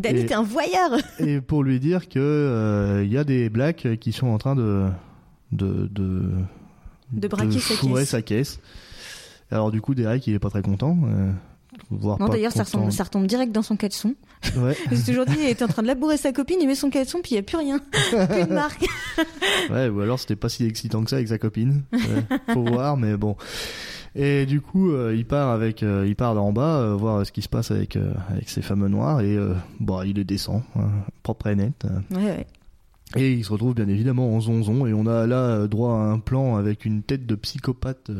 Danny, 0.00 0.26
t'es 0.26 0.34
un 0.34 0.42
voyeur! 0.42 0.98
et 1.20 1.40
pour 1.40 1.62
lui 1.62 1.78
dire 1.78 2.08
que 2.08 2.18
euh, 2.18 3.06
y 3.08 3.16
a 3.16 3.22
des 3.22 3.48
blacks 3.48 3.86
qui 4.00 4.10
sont 4.10 4.26
en 4.26 4.38
train 4.38 4.56
de 4.56 4.88
de 5.52 5.86
de, 5.86 6.22
De 7.12 7.28
braquer 7.28 7.60
sa 7.60 7.76
caisse. 7.76 8.08
sa 8.08 8.22
caisse. 8.22 8.60
Alors 9.52 9.70
du 9.70 9.80
coup, 9.80 9.94
Derek, 9.94 10.26
il 10.26 10.34
est 10.34 10.40
pas 10.40 10.50
très 10.50 10.62
content. 10.62 10.98
Euh, 11.04 11.30
voire 11.90 12.18
Non, 12.18 12.26
d'ailleurs, 12.26 12.50
ça 12.50 12.64
content. 12.64 12.78
retombe, 12.78 12.90
ça 12.90 13.04
retombe 13.04 13.26
direct 13.28 13.52
dans 13.52 13.62
son 13.62 13.76
caleçon. 13.76 14.16
Ouais, 14.56 14.76
J'ai 14.90 15.02
toujours 15.12 15.24
dit, 15.26 15.36
il 15.40 15.48
était 15.48 15.62
en 15.62 15.68
train 15.68 15.82
de 15.82 15.86
labourer 15.86 16.16
sa 16.16 16.32
copine, 16.32 16.56
il 16.60 16.66
met 16.66 16.74
son 16.74 16.90
caleçon, 16.90 17.20
puis 17.22 17.32
il 17.32 17.34
n'y 17.34 17.38
a 17.38 17.42
plus 17.44 17.58
rien. 17.58 17.78
plus 18.10 18.46
de 18.48 18.52
marque. 18.52 18.84
ouais, 19.70 19.88
ou 19.88 20.00
alors 20.00 20.18
c'était 20.18 20.34
pas 20.34 20.48
si 20.48 20.64
excitant 20.66 21.04
que 21.04 21.10
ça 21.10 21.16
avec 21.16 21.28
sa 21.28 21.38
copine. 21.38 21.84
Ouais, 21.92 22.38
faut 22.52 22.64
voir, 22.64 22.96
mais 22.96 23.16
bon. 23.16 23.36
Et 24.14 24.44
du 24.44 24.60
coup, 24.60 24.92
euh, 24.92 25.14
il 25.16 25.24
part 25.24 25.50
avec, 25.50 25.82
euh, 25.82 26.04
il 26.06 26.14
part 26.16 26.34
d'en 26.34 26.52
bas 26.52 26.80
euh, 26.80 26.94
voir 26.94 27.24
ce 27.24 27.32
qui 27.32 27.40
se 27.40 27.48
passe 27.48 27.70
avec 27.70 27.96
euh, 27.96 28.12
avec 28.28 28.50
ces 28.50 28.60
fameux 28.60 28.88
noirs 28.88 29.20
et 29.22 29.38
bon, 29.80 30.02
il 30.02 30.18
est 30.18 30.24
descend, 30.24 30.62
hein, 30.76 30.90
propre 31.22 31.46
et 31.46 31.56
net. 31.56 31.86
Ouais, 32.10 32.22
ouais. 32.22 32.46
Et 33.16 33.32
il 33.32 33.44
se 33.44 33.52
retrouve 33.52 33.74
bien 33.74 33.88
évidemment 33.88 34.34
en 34.34 34.40
zonzon 34.40 34.86
et 34.86 34.92
on 34.94 35.06
a 35.06 35.26
là 35.26 35.66
droit 35.66 35.94
à 35.94 36.02
un 36.02 36.18
plan 36.18 36.56
avec 36.56 36.84
une 36.84 37.02
tête 37.02 37.26
de 37.26 37.34
psychopathe 37.34 38.10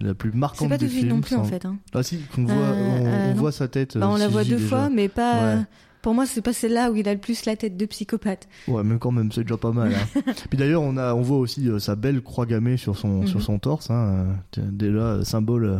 la 0.00 0.14
plus 0.14 0.30
C'est 0.30 0.36
marquante 0.36 0.68
pas 0.68 0.78
du 0.78 0.84
tout 0.84 0.88
de 0.88 0.90
suite 0.90 1.04
film. 1.04 1.16
non 1.16 1.20
plus, 1.22 1.36
en 1.36 1.44
fait. 1.44 1.64
Hein. 1.64 1.78
Ah 1.94 2.02
si, 2.02 2.20
voit, 2.36 2.54
on, 2.54 3.34
voit 3.34 3.52
sa 3.52 3.68
tête. 3.68 3.96
Bah, 3.96 4.08
on 4.10 4.16
la 4.16 4.28
voit 4.28 4.44
deux 4.44 4.56
déjà. 4.56 4.68
fois, 4.68 4.90
mais 4.90 5.08
pas. 5.08 5.56
Ouais. 5.56 5.62
Pour 6.06 6.14
moi, 6.14 6.24
c'est 6.24 6.40
pas 6.40 6.52
celle-là 6.52 6.92
où 6.92 6.94
il 6.94 7.08
a 7.08 7.14
le 7.14 7.18
plus 7.18 7.46
la 7.46 7.56
tête 7.56 7.76
de 7.76 7.84
psychopathe. 7.84 8.46
Ouais, 8.68 8.84
mais 8.84 8.96
quand 8.96 9.10
même, 9.10 9.32
c'est 9.32 9.40
déjà 9.42 9.56
pas 9.56 9.72
mal. 9.72 9.92
Hein. 9.92 10.20
Puis 10.48 10.56
d'ailleurs, 10.56 10.82
on 10.82 10.96
a, 10.96 11.14
on 11.14 11.22
voit 11.22 11.38
aussi 11.38 11.68
euh, 11.68 11.80
sa 11.80 11.96
belle 11.96 12.20
croix 12.22 12.46
gammée 12.46 12.76
sur 12.76 12.96
son, 12.96 13.22
Mhm. 13.22 13.26
sur 13.26 13.42
son 13.42 13.58
torse. 13.58 13.90
Hein, 13.90 14.36
euh, 14.56 14.62
déjà 14.70 14.98
euh, 14.98 15.24
symbole 15.24 15.64
euh, 15.64 15.78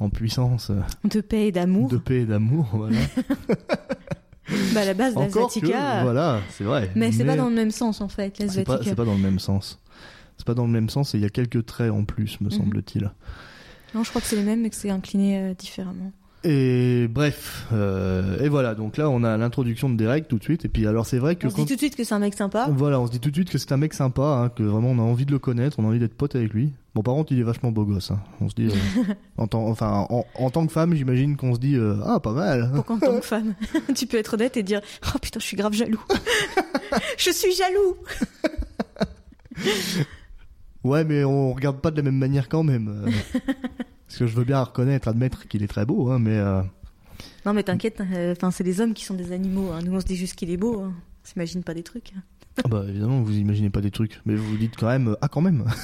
en 0.00 0.10
puissance 0.10 0.70
De 1.04 1.22
paix 1.22 1.46
et 1.46 1.52
d'amour. 1.52 1.88
de 1.88 1.96
paix 1.96 2.20
et 2.20 2.24
d'amour. 2.26 2.68
Voilà. 2.74 2.98
Bah, 4.74 4.80
à 4.80 4.84
la 4.84 4.92
base, 4.94 5.14
l'Azvatica. 5.14 6.02
voilà, 6.02 6.40
c'est 6.50 6.64
vrai. 6.64 6.90
Mais 6.94 7.10
c'est 7.10 7.24
pas 7.24 7.36
dans 7.36 7.48
le 7.48 7.54
même 7.54 7.70
sens, 7.70 8.02
en 8.02 8.08
fait, 8.08 8.34
c'est 8.36 8.44
pas, 8.44 8.72
l'Azvatica. 8.74 8.90
c'est 8.90 8.96
pas 8.96 9.04
dans 9.06 9.14
le 9.14 9.20
même 9.22 9.38
sens. 9.38 9.80
C'est 10.36 10.46
pas 10.46 10.54
dans 10.54 10.66
le 10.66 10.72
même 10.72 10.90
sens 10.90 11.14
et 11.14 11.18
il 11.18 11.22
y 11.22 11.26
a 11.26 11.30
quelques 11.30 11.64
traits 11.64 11.90
en 11.90 12.04
plus, 12.04 12.38
me 12.42 12.46
Mhm. 12.46 12.52
semble-t-il. 12.52 13.10
Non, 13.94 14.04
je 14.04 14.10
crois 14.10 14.20
que 14.20 14.26
c'est 14.26 14.36
les 14.36 14.42
mêmes, 14.44 14.60
mais 14.60 14.68
que 14.70 14.76
c'est 14.76 14.90
incliné 14.90 15.54
différemment. 15.58 16.12
Et 16.44 17.08
bref, 17.08 17.66
euh, 17.72 18.38
et 18.40 18.48
voilà. 18.48 18.74
Donc 18.76 18.96
là, 18.96 19.10
on 19.10 19.24
a 19.24 19.36
l'introduction 19.36 19.90
de 19.90 19.96
Derek 19.96 20.28
tout 20.28 20.38
de 20.38 20.42
suite. 20.44 20.64
Et 20.64 20.68
puis 20.68 20.86
alors, 20.86 21.04
c'est 21.04 21.18
vrai 21.18 21.34
que 21.34 21.46
On 21.48 21.50
se 21.50 21.56
dit 21.56 21.66
tout 21.66 21.74
de 21.74 21.78
suite 21.78 21.96
que 21.96 22.04
c'est 22.04 22.14
un 22.14 22.20
mec 22.20 22.34
sympa. 22.34 22.68
Voilà, 22.70 23.00
on 23.00 23.06
se 23.06 23.10
dit 23.12 23.18
tout 23.18 23.30
de 23.30 23.34
suite 23.34 23.50
que 23.50 23.58
c'est 23.58 23.72
un 23.72 23.76
mec 23.76 23.92
sympa, 23.92 24.22
hein, 24.22 24.48
que 24.48 24.62
vraiment 24.62 24.90
on 24.90 24.98
a 24.98 25.02
envie 25.02 25.26
de 25.26 25.32
le 25.32 25.40
connaître, 25.40 25.78
on 25.80 25.84
a 25.84 25.88
envie 25.88 25.98
d'être 25.98 26.14
pote 26.14 26.36
avec 26.36 26.52
lui. 26.52 26.72
Bon, 26.94 27.02
par 27.02 27.14
contre, 27.14 27.32
il 27.32 27.40
est 27.40 27.44
vachement 27.44 27.72
beau 27.72 27.84
gosse. 27.84 28.12
Hein. 28.12 28.20
On 28.40 28.48
se 28.48 28.54
dit, 28.54 28.68
euh, 28.68 29.02
en, 29.36 29.48
tant, 29.48 29.66
enfin, 29.66 30.06
en, 30.10 30.24
en 30.36 30.50
tant 30.50 30.64
que 30.64 30.72
femme, 30.72 30.94
j'imagine 30.94 31.36
qu'on 31.36 31.54
se 31.54 31.60
dit, 31.60 31.74
euh, 31.74 31.96
ah, 32.04 32.20
pas 32.20 32.32
mal. 32.32 32.70
Pourquoi 32.72 32.96
en 32.96 33.00
tant 33.00 33.18
que 33.18 33.24
femme 33.26 33.54
Tu 33.96 34.06
peux 34.06 34.16
être 34.18 34.34
honnête 34.34 34.56
et 34.56 34.62
dire 34.62 34.80
Oh 35.12 35.18
putain, 35.20 35.40
je 35.40 35.44
suis 35.44 35.56
grave 35.56 35.72
jaloux. 35.72 36.02
je 37.18 37.30
suis 37.30 37.52
jaloux 37.52 37.96
Ouais, 40.84 41.02
mais 41.02 41.24
on 41.24 41.52
regarde 41.52 41.80
pas 41.80 41.90
de 41.90 41.96
la 41.96 42.02
même 42.02 42.16
manière 42.16 42.48
quand 42.48 42.62
même. 42.62 43.10
Parce 44.08 44.18
que 44.18 44.26
je 44.26 44.34
veux 44.34 44.44
bien 44.44 44.60
reconnaître, 44.62 45.06
admettre 45.06 45.46
qu'il 45.46 45.62
est 45.62 45.68
très 45.68 45.86
beau, 45.86 46.10
hein, 46.10 46.18
mais 46.18 46.36
euh, 46.36 46.62
Non, 47.46 47.52
mais 47.54 47.62
t'inquiète, 47.62 48.00
euh, 48.00 48.32
enfin, 48.32 48.50
c'est 48.50 48.64
les 48.64 48.80
hommes 48.80 48.94
qui 48.94 49.04
sont 49.04 49.14
des 49.14 49.30
animaux. 49.32 49.70
hein. 49.70 49.80
Nous, 49.84 49.94
on 49.94 50.00
se 50.00 50.06
dit 50.06 50.16
juste 50.16 50.34
qu'il 50.34 50.50
est 50.50 50.56
beau. 50.56 50.80
Hein. 50.80 50.92
On 51.24 51.28
s'imagine 51.28 51.62
pas 51.62 51.74
des 51.74 51.82
trucs. 51.84 52.12
hein. 52.16 52.22
ah 52.64 52.68
bah 52.68 52.84
évidemment, 52.88 53.20
vous 53.22 53.36
imaginez 53.36 53.70
pas 53.70 53.80
des 53.80 53.90
trucs, 53.92 54.20
mais 54.26 54.34
vous 54.34 54.44
vous 54.44 54.56
dites 54.56 54.74
quand 54.76 54.88
même, 54.88 55.16
ah, 55.20 55.28
quand 55.28 55.40
même. 55.42 55.64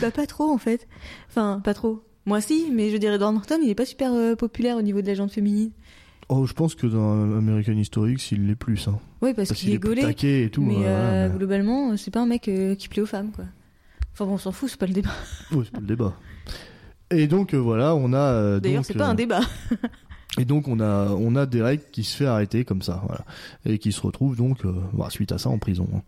Bah, 0.00 0.10
pas 0.10 0.26
trop, 0.26 0.50
en 0.52 0.58
fait. 0.58 0.86
Enfin, 1.28 1.60
pas 1.64 1.74
trop. 1.74 2.02
Moi, 2.26 2.40
si, 2.40 2.70
mais 2.72 2.90
je 2.90 2.96
dirais 2.98 3.14
Edward 3.16 3.34
Norton, 3.34 3.58
il 3.62 3.70
est 3.70 3.74
pas 3.74 3.86
super 3.86 4.12
euh, 4.12 4.36
populaire 4.36 4.76
au 4.76 4.82
niveau 4.82 5.00
de 5.00 5.06
la 5.06 5.14
gente 5.14 5.32
féminine. 5.32 5.70
Oh, 6.28 6.46
je 6.46 6.52
pense 6.52 6.74
que 6.74 6.86
dans 6.86 7.12
American 7.38 7.72
History 7.72 8.12
X, 8.12 8.32
il 8.32 8.46
l'est 8.46 8.54
plus, 8.54 8.86
hein. 8.88 8.98
Oui, 9.22 9.32
parce, 9.34 9.48
Parce 9.48 9.60
qu'il 9.60 9.70
est 9.70 9.74
est 9.74 9.78
gaulé. 9.78 10.02
taqué 10.02 10.44
et 10.44 10.50
tout. 10.50 10.62
mais 10.62 10.76
euh, 10.76 10.86
euh, 10.86 11.28
mais- 11.28 11.36
globalement, 11.38 11.96
c'est 11.96 12.10
pas 12.10 12.20
un 12.20 12.26
mec 12.26 12.42
qui 12.78 12.88
plaît 12.88 13.02
aux 13.02 13.06
femmes, 13.06 13.30
quoi. 13.32 13.46
Enfin 14.12 14.26
bon, 14.26 14.32
on 14.34 14.38
s'en 14.38 14.52
fout, 14.52 14.68
c'est 14.70 14.78
pas 14.78 14.86
le 14.86 14.92
débat. 14.92 15.10
Ouais, 15.52 15.62
c'est 15.64 15.72
pas 15.72 15.80
le 15.80 15.86
débat. 15.86 16.14
Et 17.10 17.26
donc 17.26 17.54
euh, 17.54 17.58
voilà, 17.58 17.94
on 17.94 18.12
a. 18.12 18.18
euh, 18.18 18.60
D'ailleurs, 18.60 18.84
c'est 18.84 18.94
pas 18.94 19.08
euh, 19.08 19.10
un 19.10 19.14
débat. 19.14 19.40
Et 20.38 20.44
donc 20.44 20.68
on 20.68 20.78
a 20.78 21.08
on 21.10 21.34
a 21.34 21.44
Derek 21.44 21.90
qui 21.90 22.04
se 22.04 22.16
fait 22.16 22.26
arrêter 22.26 22.64
comme 22.64 22.82
ça, 22.82 23.02
voilà, 23.04 23.24
et 23.66 23.78
qui 23.78 23.90
se 23.90 24.00
retrouve 24.00 24.36
donc 24.36 24.58
bah, 24.92 25.08
suite 25.10 25.32
à 25.32 25.38
ça 25.38 25.48
en 25.48 25.58
prison. 25.58 25.88
hein. 25.92 26.02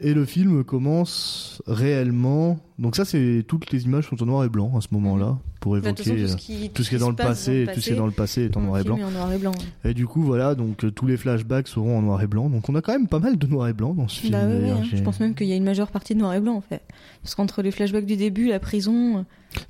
Et 0.00 0.14
le 0.14 0.24
film 0.24 0.64
commence 0.64 1.62
réellement. 1.66 2.58
Donc 2.78 2.96
ça 2.96 3.04
c'est 3.04 3.44
toutes 3.46 3.70
les 3.70 3.84
images 3.84 4.08
sont 4.08 4.22
en 4.22 4.26
noir 4.26 4.44
et 4.44 4.48
blanc 4.48 4.72
à 4.76 4.80
ce 4.80 4.88
moment-là 4.92 5.38
pour 5.60 5.74
Bah, 5.76 5.82
façon, 5.94 6.14
évoquer 6.14 6.22
tout 6.22 6.28
ce 6.28 6.32
euh, 6.32 6.36
qui, 6.36 6.70
tout 6.70 6.82
ce 6.82 6.88
qui 6.88 6.94
est 6.94 6.98
dans 6.98 7.10
le 7.10 7.16
passé, 7.16 7.66
tout 7.74 7.80
ce 7.80 7.86
qui 7.86 7.92
est 7.92 7.96
dans 7.96 8.06
le 8.06 8.12
passé 8.12 8.44
est 8.44 8.56
en 8.56 8.62
noir 8.62 8.80
et 8.80 8.84
blanc. 8.84 8.98
en 9.00 9.10
noir 9.10 9.30
et 9.32 9.38
blanc. 9.38 9.52
Et 9.84 9.92
du 9.92 10.06
coup 10.06 10.22
voilà 10.22 10.54
donc 10.54 10.84
euh, 10.84 10.90
tous 10.90 11.06
les 11.06 11.16
flashbacks 11.18 11.68
seront 11.68 11.98
en 11.98 12.02
noir 12.02 12.22
et 12.22 12.26
blanc. 12.26 12.48
Donc 12.48 12.68
on 12.68 12.74
a 12.74 12.80
quand 12.80 12.92
même 12.92 13.08
pas 13.08 13.18
mal 13.18 13.36
de 13.36 13.46
noir 13.46 13.68
et 13.68 13.72
blanc 13.74 13.92
dans 13.94 14.08
ce 14.08 14.20
film. 14.20 14.32
Bah 14.32 14.46
ouais, 14.46 14.60
d'ailleurs. 14.60 14.78
hein. 14.78 14.84
je 14.92 15.02
pense 15.02 15.20
même 15.20 15.34
qu'il 15.34 15.46
y 15.48 15.52
a 15.52 15.56
une 15.56 15.64
majeure 15.64 15.90
partie 15.90 16.14
de 16.14 16.20
noir 16.20 16.32
et 16.34 16.40
blanc 16.40 16.54
en 16.56 16.62
fait. 16.62 16.82
Parce 17.22 17.34
qu'entre 17.34 17.60
les 17.62 17.70
flashbacks 17.70 18.06
du 18.06 18.16
début, 18.16 18.48
la 18.48 18.60
prison, 18.60 19.18
euh, 19.18 19.22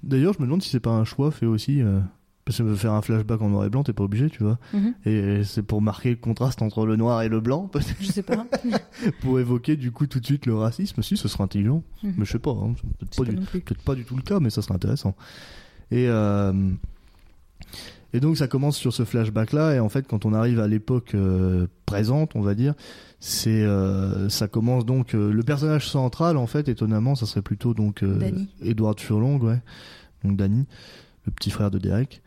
D'ailleurs 0.05 0.35
je 0.35 0.39
me 0.41 0.45
demande 0.45 0.63
si 0.63 0.69
c'est 0.71 0.79
pas 0.81 0.91
un 0.91 1.05
choix 1.05 1.31
fait 1.33 1.47
aussi. 1.47 1.83
euh, 1.83 1.99
Parce 2.45 2.59
que 2.59 2.75
faire 2.75 2.93
un 2.93 3.03
flashback 3.03 3.41
en 3.43 3.49
noir 3.51 3.65
et 3.67 3.71
blanc, 3.71 3.85
t'es 3.85 3.93
pas 3.93 4.03
obligé, 4.03 4.31
tu 4.31 4.43
vois. 4.43 4.59
Mhm. 4.73 4.95
Et 5.05 5.45
c'est 5.45 5.63
pour 5.63 5.83
marquer 5.83 6.11
le 6.11 6.17
contraste 6.17 6.63
entre 6.63 6.87
le 6.87 6.97
noir 6.97 7.23
et 7.23 7.29
le 7.29 7.41
blanc, 7.41 7.69
peut-être. 7.69 7.95
Je 8.01 8.11
sais 8.11 8.23
pas. 8.23 8.47
pour 9.21 9.39
évoquer 9.39 9.77
du 9.77 9.93
coup 9.93 10.07
tout 10.07 10.21
de 10.21 10.27
suite 10.27 10.47
le 10.47 10.57
racisme. 10.57 11.03
Si, 11.03 11.17
ce 11.17 11.29
serait 11.29 11.45
intelligent. 11.45 11.83
Mhm. 12.03 12.15
Mais 12.17 12.25
je 12.25 12.33
sais 12.33 12.39
pas, 12.39 12.51
hein, 12.53 12.75
peut-être 12.99 13.17
pas, 13.17 13.95
du... 13.95 14.03
pas 14.03 14.05
tout 14.05 14.17
le 14.17 14.23
cas, 14.23 14.41
mais 14.41 14.51
ça 14.51 14.63
serait 14.63 14.75
intéressant. 14.75 15.15
Et, 15.91 16.07
euh... 16.09 16.53
et 18.13 18.21
donc 18.21 18.37
ça 18.37 18.49
commence 18.49 18.77
sur 18.77 18.93
ce 18.93 19.05
flashback-là, 19.05 19.75
et 19.75 19.81
en 19.81 19.89
fait 19.89 20.07
quand 20.07 20.25
on 20.25 20.33
arrive 20.33 20.61
à 20.61 20.69
l'époque 20.69 21.15
euh, 21.15 21.67
présente, 21.85 22.37
on 22.37 22.41
va 22.41 22.55
dire, 22.55 22.75
c'est 23.19 23.63
euh, 23.63 24.29
ça 24.29 24.47
commence 24.47 24.87
donc 24.87 25.13
le 25.13 25.43
personnage 25.43 25.89
central 25.89 26.37
en 26.37 26.47
fait, 26.47 26.69
étonnamment, 26.69 27.17
ça 27.17 27.27
serait 27.27 27.43
plutôt 27.43 27.75
donc. 27.75 28.05
Edward 28.63 28.99
Furlong, 29.01 29.39
ouais, 29.41 29.61
donc 30.25 30.37
Danny, 30.37 30.67
le 31.27 31.33
petit 31.33 31.51
frère 31.51 31.71
de 31.71 31.79
Derek 31.79 32.23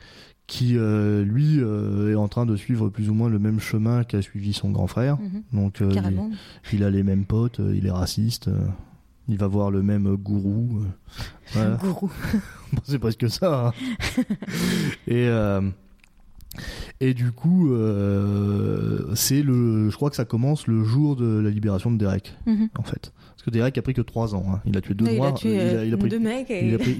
qui 0.45 0.77
euh, 0.77 1.23
lui 1.23 1.59
euh, 1.62 2.12
est 2.12 2.15
en 2.15 2.27
train 2.27 2.45
de 2.45 2.55
suivre 2.57 2.89
plus 2.89 3.09
ou 3.09 3.13
moins 3.13 3.29
le 3.29 3.39
même 3.39 3.59
chemin 3.62 4.03
qu'a 4.03 4.21
suivi 4.21 4.51
son 4.53 4.71
grand 4.71 4.88
frère. 4.88 5.17
Mhm. 5.17 5.43
Donc 5.53 5.81
euh, 5.81 5.89
il- 6.73 6.83
a 6.83 6.89
les 6.89 7.01
mêmes 7.03 7.25
potes, 7.25 7.62
il 7.73 7.85
est 7.88 7.91
raciste, 7.91 8.50
il 9.29 9.38
va 9.38 9.47
voir 9.47 9.71
le 9.71 9.81
même 9.81 10.15
gourou. 10.17 10.81
voilà. 11.53 11.75
Gourou. 11.81 12.12
c'est 12.83 13.00
presque 13.00 13.29
ça. 13.29 13.67
hein. 13.69 13.73
et 15.07 15.29
et 17.00 17.13
du 17.13 17.31
coup, 17.31 17.69
c'est 19.15 19.41
le, 19.41 19.89
je 19.89 19.95
crois 19.95 20.09
que 20.09 20.15
ça 20.15 20.25
commence 20.25 20.67
le 20.67 20.83
jour 20.83 21.15
de 21.15 21.39
la 21.39 21.50
libération 21.50 21.91
de 21.91 21.97
Derek, 21.97 22.35
Mhm. 22.45 22.69
en 22.77 22.83
fait. 22.83 23.12
Parce 23.36 23.44
que 23.44 23.50
Derek 23.50 23.78
a 23.78 23.82
pris 23.82 23.94
que 23.94 24.02
trois 24.02 24.36
ans. 24.36 24.46
hein. 24.54 24.62
Il 24.66 24.78
a 24.78 24.82
tué 24.82 24.94
deux 24.94 25.06
noirs. 25.16 25.34
a 25.34 25.38
tué 25.38 25.50
il 25.56 25.94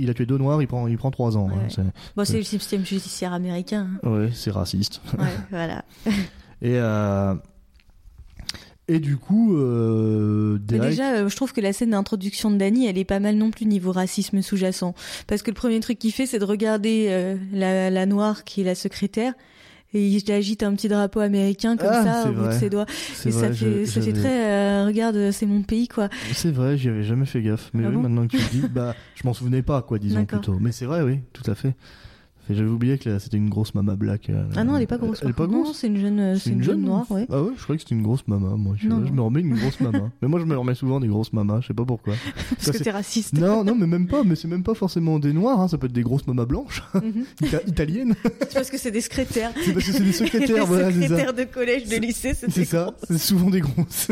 a- 0.10 0.14
tué 0.14 0.26
deux 0.26 0.38
noirs. 0.38 0.62
Il 0.62 0.68
prend, 0.68 0.88
il 0.88 0.98
prend 0.98 1.12
trois 1.12 1.38
ans. 1.38 1.48
hein. 1.50 1.56
Ouais. 1.64 1.70
C'est- 1.70 1.82
Bon, 2.16 2.26
c'est 2.26 2.38
le 2.38 2.44
système 2.44 2.86
judiciaire 2.86 3.34
américain. 3.34 3.88
hein. 4.04 4.10
Ouais, 4.10 4.30
c'est 4.34 4.52
raciste. 4.52 5.02
Ouais, 5.18 5.26
voilà. 5.52 5.86
Et 6.62 6.78
euh, 6.78 7.34
et 8.90 9.00
du 9.00 9.16
coup, 9.16 9.56
euh, 9.56 10.58
Derek. 10.60 10.90
déjà, 10.90 11.14
euh, 11.14 11.30
je 11.30 11.36
trouve 11.38 11.54
que 11.54 11.62
la 11.62 11.72
scène 11.72 11.92
d'introduction 11.92 12.52
de 12.52 12.58
Danny, 12.58 12.86
elle 12.86 12.98
est 12.98 13.06
pas 13.06 13.22
mal 13.22 13.36
non 13.38 13.50
plus 13.50 13.66
niveau 13.66 13.94
racisme 13.94 14.42
sous-jacent. 14.42 14.94
Parce 15.26 15.42
que 15.42 15.52
le 15.52 15.56
premier 15.56 15.80
truc 15.80 16.00
qu'il 16.00 16.12
fait, 16.12 16.26
c'est 16.26 16.40
de 16.40 16.44
regarder 16.44 17.08
euh, 17.10 17.38
la, 17.54 17.90
la 17.90 18.06
noire 18.06 18.44
qui 18.44 18.60
est 18.60 18.66
la 18.66 18.76
secrétaire. 18.76 19.34
Et 19.96 20.08
il 20.08 20.32
agite 20.32 20.64
un 20.64 20.74
petit 20.74 20.88
drapeau 20.88 21.20
américain 21.20 21.78
comme 21.78 21.90
Ah, 21.92 22.04
ça 22.04 22.30
au 22.30 22.34
bout 22.34 22.48
de 22.48 22.52
ses 22.54 22.70
doigts. 22.70 22.86
Et 23.26 23.30
vrai, 23.30 23.42
ça 23.42 23.54
fait, 23.54 23.54
je- 23.54 23.86
ça 23.86 23.92
fait 23.94 24.02
j'avais- 24.08 24.14
très, 24.20 24.52
euh, 24.52 24.86
regarde, 24.88 25.32
c'est 25.32 25.46
mon 25.46 25.62
pays, 25.62 25.88
quoi. 25.88 26.10
C'est 26.34 26.52
vrai, 26.52 26.78
j'y 26.78 26.90
avais 26.90 27.04
jamais 27.04 27.26
fait 27.26 27.42
gaffe. 27.42 27.70
Mais 27.74 27.84
Ah 27.86 27.90
oui, 27.90 27.96
bon 27.96 28.02
maintenant 28.02 28.26
que 28.28 28.36
tu 28.36 28.38
le 28.38 28.50
dis, 28.62 28.68
bah, 28.70 28.96
je 29.16 29.22
m'en 29.26 29.34
souvenais 29.34 29.62
pas, 29.62 29.82
quoi, 29.84 30.00
disons 30.00 30.26
plutôt. 30.26 30.58
Mais 30.60 30.72
c'est 30.72 30.86
vrai, 30.86 31.02
oui, 31.04 31.20
tout 31.32 31.50
à 31.50 31.54
fait. 31.56 31.76
J'avais 32.50 32.70
oublié 32.70 32.98
que 32.98 33.20
c'était 33.20 33.38
une 33.38 33.50
grosse 33.50 33.74
mama 33.74 33.96
black. 33.96 34.30
euh, 34.30 34.44
Ah 34.58 34.64
non, 34.66 34.76
elle 34.76 34.84
est 34.84 34.88
pas 34.88 34.98
grosse. 34.98 35.20
Elle 35.22 35.30
est 35.30 35.34
pas 35.34 35.48
Non, 35.48 35.64
grosse. 35.64 35.78
c'est 35.78 35.88
une 35.88 35.98
jeune, 35.98 36.20
euh, 36.20 36.36
c'est 36.36 36.50
une 36.50 36.62
jeune 36.62 36.82
noire, 36.82 37.10
ouais. 37.10 37.26
Ah 37.32 37.42
ouais, 37.42 37.52
je 37.58 37.64
croyais 37.64 37.78
que 37.78 37.84
c'était 37.84 37.96
une 37.96 38.02
grosse 38.04 38.28
mama, 38.28 38.50
moi. 38.58 38.76
Je, 38.78 38.88
Non, 38.90 39.00
je 39.04 39.10
non. 39.10 39.14
me 39.16 39.22
remets 39.22 39.40
une 39.40 39.56
grosse 39.56 39.80
mama. 39.80 40.12
mais 40.22 40.28
moi, 40.28 40.40
je 40.42 40.46
me 40.46 40.58
remets 40.58 40.76
souvent 40.76 41.00
des 41.00 41.08
grosses 41.08 41.32
mamas, 41.32 41.62
je 41.62 41.68
sais 41.68 41.74
pas 41.74 41.86
pourquoi. 41.86 42.16
Parce 42.50 42.64
Ça, 42.64 42.72
que 42.74 42.78
t'es 42.84 42.92
raciste. 42.92 43.34
non, 43.34 43.64
non, 43.64 43.76
mais 43.76 43.88
même 43.88 44.08
pas. 44.10 44.24
Mais 44.26 44.36
c'est 44.36 44.50
même 44.50 44.64
pas 44.64 44.74
forcément 44.74 45.20
des 45.20 45.32
noirs, 45.32 45.62
hein, 45.62 45.68
ça 45.70 45.78
peut 45.78 45.88
être 45.88 45.94
des 45.94 46.04
grosses 46.04 46.28
mamas 46.28 46.46
blanches, 46.46 46.84
Mhm. 46.96 47.24
ita- 47.44 47.62
italiennes. 47.68 48.16
C'est 48.24 48.54
parce 48.54 48.70
que 48.70 48.78
c'est 48.78 48.92
des 48.92 49.02
secrétaires. 49.02 49.52
c'est 49.64 49.72
parce 49.74 49.86
que 49.86 49.92
c'est 49.94 50.04
des 50.04 50.12
secrétaires, 50.12 50.56
les 50.58 50.66
voilà, 50.66 50.92
secrétaires 50.92 51.34
de 51.34 51.44
collège, 51.46 51.88
de 51.88 51.96
lycée, 51.96 52.34
c'est 52.34 52.52
C'est 52.52 52.66
ça, 52.66 52.94
c'est 53.08 53.18
souvent 53.18 53.50
des 53.50 53.62
grosses. 53.62 54.10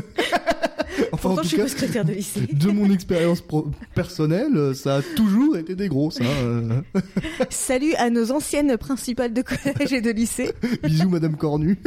enfin, 1.12 1.30
Pourtant, 1.30 1.32
en 1.32 1.36
je 1.38 1.42
tout 1.42 1.48
suis 1.48 1.58
cas, 1.58 1.64
pas 1.64 1.70
secrétaire 1.70 2.06
de 2.06 2.14
lycée. 2.14 2.42
de 2.52 2.72
mon 2.72 2.90
expérience 2.94 3.44
personnelle, 3.96 4.76
ça 4.76 4.98
a 4.98 5.02
toujours 5.02 5.58
été 5.58 5.76
des 5.76 5.88
grosses. 5.88 6.22
Hein, 6.22 6.26
euh. 6.44 6.82
Salut 7.50 7.94
à 7.96 8.10
nos 8.10 8.32
anciennes 8.32 8.78
principales 8.78 9.34
de 9.34 9.42
collège 9.42 9.94
et 9.94 10.02
de 10.02 10.12
lycée. 10.12 10.52
Bisous, 10.84 11.10
Madame 11.10 11.36
Cornu. 11.38 11.78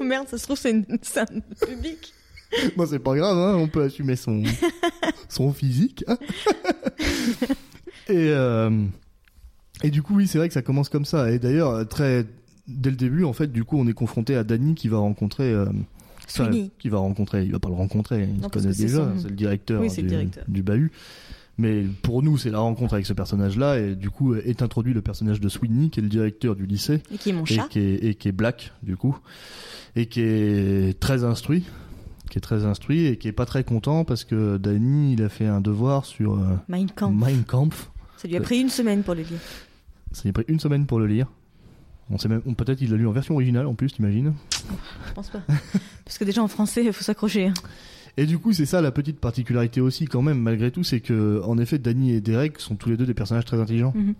Merde, 0.00 0.28
ça 0.28 0.38
se 0.38 0.44
trouve, 0.44 0.58
c'est 0.58 0.70
une 0.70 0.84
scène 1.02 1.42
publique. 1.66 2.14
Moi, 2.76 2.86
c'est 2.88 2.98
pas 2.98 3.14
grave, 3.14 3.36
hein, 3.36 3.56
on 3.58 3.68
peut 3.68 3.82
assumer 3.82 4.16
son, 4.16 4.42
son 5.28 5.52
physique. 5.52 6.04
hein. 6.08 6.16
et, 8.08 8.30
euh, 8.30 8.70
et 9.82 9.90
du 9.90 10.02
coup, 10.02 10.16
oui, 10.16 10.26
c'est 10.26 10.38
vrai 10.38 10.48
que 10.48 10.54
ça 10.54 10.62
commence 10.62 10.88
comme 10.88 11.04
ça. 11.04 11.30
Et 11.30 11.38
d'ailleurs, 11.38 11.70
euh, 11.70 11.84
très, 11.84 12.24
dès 12.66 12.88
le 12.90 12.96
début, 12.96 13.24
en 13.24 13.32
fait, 13.34 13.48
du 13.52 13.64
coup, 13.64 13.78
on 13.78 13.86
est 13.86 13.92
confronté 13.92 14.34
à 14.34 14.44
Danny 14.44 14.74
qui 14.74 14.88
va 14.88 14.96
rencontrer, 14.98 15.50
euh, 15.52 15.66
enfin, 16.30 16.50
qui 16.78 16.88
va 16.88 16.98
rencontrer, 16.98 17.44
il 17.44 17.52
va 17.52 17.58
pas 17.58 17.68
le 17.68 17.74
rencontrer, 17.74 18.28
il 18.34 18.40
Non, 18.40 18.48
connaît 18.48 18.72
c'est 18.72 18.82
déjà, 18.84 18.98
son- 18.98 19.18
c'est 19.22 19.28
le 19.28 19.34
directeur, 19.36 19.80
Oui, 19.80 19.90
c'est 19.90 20.02
le 20.02 20.08
du, 20.08 20.14
directeur. 20.14 20.44
du 20.48 20.62
bahut. 20.62 20.92
Mais 21.60 21.82
pour 22.02 22.22
nous, 22.22 22.38
c'est 22.38 22.50
la 22.50 22.60
rencontre 22.60 22.94
avec 22.94 23.04
ce 23.06 23.12
personnage-là, 23.12 23.80
et 23.80 23.96
du 23.96 24.10
coup, 24.10 24.34
est 24.36 24.62
introduit 24.62 24.94
le 24.94 25.02
personnage 25.02 25.40
de 25.40 25.48
Sweeney, 25.48 25.90
qui 25.90 25.98
est 25.98 26.02
le 26.04 26.08
directeur 26.08 26.54
du 26.54 26.66
lycée 26.66 27.02
Et 27.12 27.18
qui 27.18 27.30
est 27.30 27.32
mon 27.32 27.42
et 27.42 27.46
chat. 27.46 27.66
qui 27.68 27.80
est, 27.80 28.04
et 28.04 28.14
qui 28.14 28.28
est 28.28 28.32
black 28.32 28.72
du 28.82 28.96
coup 28.96 29.18
et 29.96 30.06
qui 30.06 30.20
est 30.20 31.00
très 31.00 31.24
instruit 31.24 31.64
qui 32.30 32.36
est 32.36 32.42
très 32.42 32.64
instruit 32.66 33.06
et 33.06 33.16
qui 33.16 33.26
est 33.26 33.32
pas 33.32 33.46
très 33.46 33.64
content 33.64 34.04
parce 34.04 34.22
que 34.24 34.58
Danny 34.58 35.14
il 35.14 35.22
a 35.22 35.30
fait 35.30 35.46
un 35.46 35.62
devoir 35.62 36.04
sur 36.04 36.34
euh, 36.34 36.56
Mein 36.68 36.86
Kampf. 36.94 37.16
Mein 37.18 37.42
Kampf 37.42 37.90
Ça 38.18 38.28
lui 38.28 38.36
a 38.36 38.40
pris 38.42 38.60
une 38.60 38.68
semaine 38.68 39.02
pour 39.02 39.14
le 39.14 39.22
lire. 39.22 39.38
ça 40.12 40.22
lui 40.24 40.28
a 40.30 40.32
pris 40.34 40.44
une 40.46 40.60
semaine 40.60 40.84
pour 40.84 41.00
le 41.00 41.06
lire 41.06 41.26
on 42.10 42.18
sait 42.18 42.28
même 42.28 42.40
peut-être 42.56 42.80
il 42.80 42.90
l'a 42.90 42.96
lu 42.96 43.06
en 43.06 43.12
version 43.12 43.34
originale 43.34 43.66
en 43.66 43.74
plus 43.74 43.92
t'imagines 43.92 44.32
Je 45.08 45.12
pense 45.14 45.28
pas. 45.30 45.42
Parce 46.04 46.18
que 46.18 46.24
déjà 46.24 46.42
en 46.42 46.48
français, 46.48 46.84
il 46.84 46.92
faut 46.92 47.04
s'accrocher. 47.04 47.46
hein. 47.48 47.54
et 48.16 48.26
du 48.26 48.38
coup 48.38 48.52
c'est 48.52 48.66
ça 48.66 48.80
la 48.80 48.90
petite 48.92 49.20
particularité 49.20 49.80
aussi 49.80 50.06
quand 50.06 50.22
même 50.22 50.40
malgré 50.40 50.70
tout 50.70 50.84
c'est 50.84 51.00
que 51.00 51.40
en 51.44 51.58
effet 51.58 51.78
Danny 51.78 52.12
et 52.12 52.20
Derek 52.20 52.58
sont 52.60 52.76
tous 52.76 52.88
les 52.90 52.96
deux 52.96 53.06
des 53.06 53.14
personnages 53.14 53.44
très 53.44 53.60
intelligents 53.60 53.92
Mhm. 53.94 54.14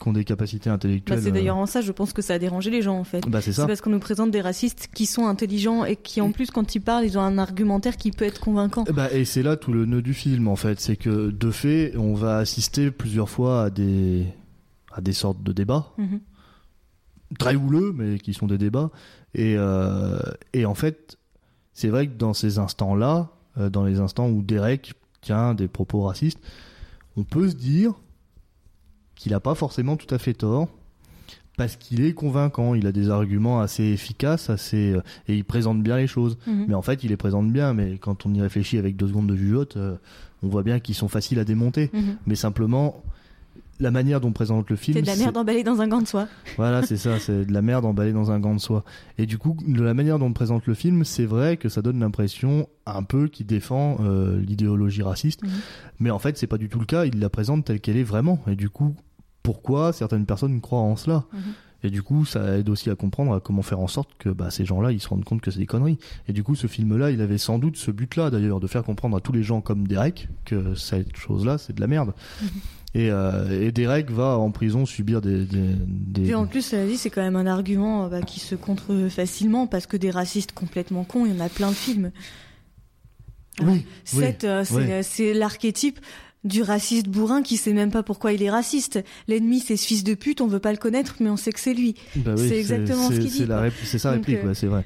qui 0.00 0.08
ont 0.08 0.12
des 0.12 0.24
capacités 0.24 0.70
Bah, 0.70 0.74
intellectuelles 0.76 1.20
c'est 1.22 1.32
d'ailleurs 1.32 1.56
en 1.56 1.66
ça, 1.66 1.80
je 1.82 1.92
pense 1.92 2.12
que 2.12 2.22
ça 2.22 2.34
a 2.34 2.38
dérangé 2.38 2.70
les 2.70 2.80
gens 2.82 2.98
en 2.98 3.04
fait. 3.04 3.26
euh, 3.26 3.28
bah 3.30 3.40
c'est 3.40 3.54
parce 3.66 3.80
qu'on 3.80 3.90
nous 3.90 3.98
présente 3.98 4.30
des 4.30 4.40
racistes 4.40 4.88
qui 4.94 5.04
sont 5.06 5.26
intelligents 5.26 5.84
et 5.84 5.96
qui 5.96 6.20
en 6.20 6.30
plus 6.32 6.50
quand 6.50 6.74
ils 6.74 6.80
parlent, 6.80 7.04
ils 7.04 7.18
ont 7.18 7.22
un 7.22 7.36
argumentaire 7.38 7.96
qui 7.96 8.10
peut 8.10 8.24
être 8.24 8.40
convaincant. 8.40 8.84
Bah, 8.94 9.12
et 9.12 9.24
c'est 9.24 9.42
là 9.42 9.56
tout 9.56 9.72
le 9.72 9.84
nœud 9.86 10.00
du 10.02 10.14
film 10.14 10.46
en 10.48 10.56
fait, 10.56 10.78
c'est 10.80 10.96
que 10.96 11.30
de 11.30 11.50
fait, 11.50 11.92
on 11.96 12.14
va 12.14 12.36
assister 12.38 12.90
plusieurs 12.90 13.28
fois 13.28 13.64
à 13.64 13.70
des 13.70 14.26
à 14.92 15.00
des 15.00 15.12
sortes 15.12 15.42
de 15.42 15.52
débats 15.52 15.92
Mhm. 15.98 16.20
Très 17.38 17.54
houleux, 17.54 17.92
mais 17.96 18.18
qui 18.18 18.34
sont 18.34 18.46
des 18.46 18.58
débats. 18.58 18.90
Et 19.34 19.54
euh, 19.56 20.18
et 20.52 20.66
en 20.66 20.74
fait, 20.74 21.18
c'est 21.72 21.88
vrai 21.88 22.06
que 22.06 22.16
dans 22.16 22.34
ces 22.34 22.58
instants-là, 22.58 23.30
euh, 23.58 23.70
dans 23.70 23.84
les 23.84 24.00
instants 24.00 24.28
où 24.28 24.42
Derek 24.42 24.94
tient 25.20 25.54
des 25.54 25.68
propos 25.68 26.02
racistes, 26.02 26.40
on 27.16 27.24
peut 27.24 27.48
se 27.48 27.54
dire 27.54 27.94
qu'il 29.14 29.34
a 29.34 29.40
pas 29.40 29.54
forcément 29.54 29.96
tout 29.96 30.12
à 30.14 30.18
fait 30.18 30.34
tort. 30.34 30.68
Parce 31.56 31.76
qu'il 31.76 32.02
est 32.02 32.14
convaincant, 32.14 32.74
il 32.74 32.86
a 32.86 32.92
des 32.92 33.10
arguments 33.10 33.60
assez 33.60 33.82
efficaces, 33.82 34.48
assez 34.48 34.92
euh, 34.92 35.02
et 35.28 35.36
il 35.36 35.44
présente 35.44 35.82
bien 35.82 35.98
les 35.98 36.06
choses. 36.06 36.38
Mhm. 36.46 36.66
Mais 36.68 36.74
en 36.74 36.80
fait, 36.80 37.04
il 37.04 37.10
les 37.10 37.18
présente 37.18 37.52
bien, 37.52 37.74
mais 37.74 37.98
quand 37.98 38.24
on 38.24 38.32
y 38.32 38.40
réfléchit 38.40 38.78
avec 38.78 38.96
deux 38.96 39.08
secondes 39.08 39.26
de 39.26 39.36
jugeote, 39.36 39.76
euh, 39.76 39.96
on 40.42 40.48
voit 40.48 40.62
bien 40.62 40.80
qu'ils 40.80 40.94
sont 40.94 41.08
faciles 41.08 41.38
à 41.38 41.44
démonter. 41.44 41.90
Mhm. 41.92 42.16
Mais 42.26 42.34
simplement, 42.34 43.02
la 43.80 43.90
manière 43.90 44.20
dont 44.20 44.32
présente 44.32 44.70
le 44.70 44.76
film, 44.76 44.96
C'est 44.96 45.02
de 45.02 45.06
la 45.06 45.16
merde 45.16 45.36
emballée 45.36 45.64
dans 45.64 45.80
un 45.80 45.88
gant 45.88 46.02
de 46.02 46.06
soie. 46.06 46.28
Voilà, 46.56 46.82
c'est 46.82 46.96
ça, 46.96 47.18
c'est 47.18 47.44
de 47.44 47.52
la 47.52 47.62
merde 47.62 47.84
emballée 47.84 48.12
dans 48.12 48.30
un 48.30 48.38
gant 48.38 48.54
de 48.54 48.60
soie. 48.60 48.84
Et 49.18 49.26
du 49.26 49.38
coup, 49.38 49.56
de 49.66 49.82
la 49.82 49.94
manière 49.94 50.18
dont 50.18 50.26
on 50.26 50.32
présente 50.32 50.66
le 50.66 50.74
film, 50.74 51.04
c'est 51.04 51.24
vrai 51.24 51.56
que 51.56 51.68
ça 51.68 51.82
donne 51.82 52.00
l'impression 52.00 52.68
un 52.86 53.02
peu 53.02 53.28
qu'il 53.28 53.46
défend 53.46 53.98
euh, 54.00 54.40
l'idéologie 54.40 55.02
raciste. 55.02 55.40
Mais 55.98 56.10
en 56.10 56.18
fait, 56.18 56.36
c'est 56.36 56.46
pas 56.46 56.58
du 56.58 56.68
tout 56.68 56.78
le 56.78 56.86
cas. 56.86 57.04
Il 57.06 57.18
la 57.18 57.30
présente 57.30 57.64
telle 57.64 57.80
qu'elle 57.80 57.96
est 57.96 58.04
vraiment. 58.04 58.40
Et 58.46 58.56
du 58.56 58.68
coup, 58.68 58.94
pourquoi 59.42 59.92
certaines 59.92 60.26
personnes 60.26 60.60
croient 60.60 60.80
en 60.80 60.96
cela? 60.96 61.24
Mhm. 61.32 61.40
Et 61.82 61.90
du 61.90 62.02
coup, 62.02 62.24
ça 62.24 62.58
aide 62.58 62.68
aussi 62.68 62.90
à 62.90 62.94
comprendre 62.94 63.34
à 63.34 63.40
comment 63.40 63.62
faire 63.62 63.80
en 63.80 63.88
sorte 63.88 64.10
que 64.18 64.28
bah, 64.28 64.50
ces 64.50 64.64
gens-là, 64.64 64.92
ils 64.92 65.00
se 65.00 65.08
rendent 65.08 65.24
compte 65.24 65.40
que 65.40 65.50
c'est 65.50 65.58
des 65.58 65.66
conneries. 65.66 65.98
Et 66.28 66.32
du 66.32 66.42
coup, 66.42 66.54
ce 66.54 66.66
film-là, 66.66 67.10
il 67.10 67.20
avait 67.22 67.38
sans 67.38 67.58
doute 67.58 67.76
ce 67.76 67.90
but-là, 67.90 68.30
d'ailleurs, 68.30 68.60
de 68.60 68.66
faire 68.66 68.84
comprendre 68.84 69.16
à 69.16 69.20
tous 69.20 69.32
les 69.32 69.42
gens 69.42 69.60
comme 69.60 69.88
Derek 69.88 70.28
que 70.44 70.74
cette 70.74 71.16
chose-là, 71.16 71.56
c'est 71.56 71.72
de 71.72 71.80
la 71.80 71.86
merde. 71.86 72.12
Mhm. 72.42 72.48
Et, 72.94 73.08
euh, 73.10 73.66
et 73.66 73.70
Derek 73.70 74.10
va 74.10 74.36
en 74.36 74.50
prison 74.50 74.84
subir 74.84 75.20
des... 75.20 75.44
des, 75.44 75.74
des- 75.86 76.22
Puis 76.22 76.34
en 76.34 76.46
plus, 76.46 76.62
cela 76.62 76.86
dit, 76.86 76.96
c'est 76.96 77.08
quand 77.10 77.22
même 77.22 77.36
un 77.36 77.46
argument 77.46 78.06
euh, 78.06 78.08
bah, 78.08 78.22
qui 78.22 78.40
se 78.40 78.56
contre 78.56 79.06
facilement 79.08 79.66
parce 79.68 79.86
que 79.86 79.96
des 79.96 80.10
racistes 80.10 80.52
complètement 80.52 81.04
cons, 81.04 81.24
il 81.26 81.32
y 81.34 81.40
en 81.40 81.44
a 81.44 81.48
plein 81.48 81.68
de 81.70 81.74
films. 81.76 82.10
Oui, 83.62 83.84
Seth, 84.04 84.44
euh, 84.44 84.64
c'est 84.64 84.74
oui. 84.74 84.84
c'est 85.02 85.34
l'archétype 85.34 86.00
du 86.44 86.62
raciste 86.62 87.08
bourrin 87.08 87.42
qui 87.42 87.58
sait 87.58 87.74
même 87.74 87.90
pas 87.90 88.02
pourquoi 88.02 88.32
il 88.32 88.42
est 88.42 88.50
raciste. 88.50 88.98
L'ennemi, 89.28 89.60
c'est 89.60 89.76
ce 89.76 89.86
fils 89.86 90.02
de 90.02 90.14
pute, 90.14 90.40
on 90.40 90.46
veut 90.46 90.58
pas 90.60 90.72
le 90.72 90.78
connaître, 90.78 91.16
mais 91.20 91.28
on 91.28 91.36
sait 91.36 91.52
que 91.52 91.60
c'est 91.60 91.74
lui. 91.74 91.94
Bah 92.16 92.32
oui, 92.36 92.48
C'est 92.48 92.58
exactement 92.58 93.08
ce 93.08 93.14
qu'il 93.18 93.30
dit, 93.30 93.46
C'est 93.84 93.98
sa 93.98 94.12
réplique, 94.12 94.38
c'est 94.54 94.66
vrai. 94.66 94.84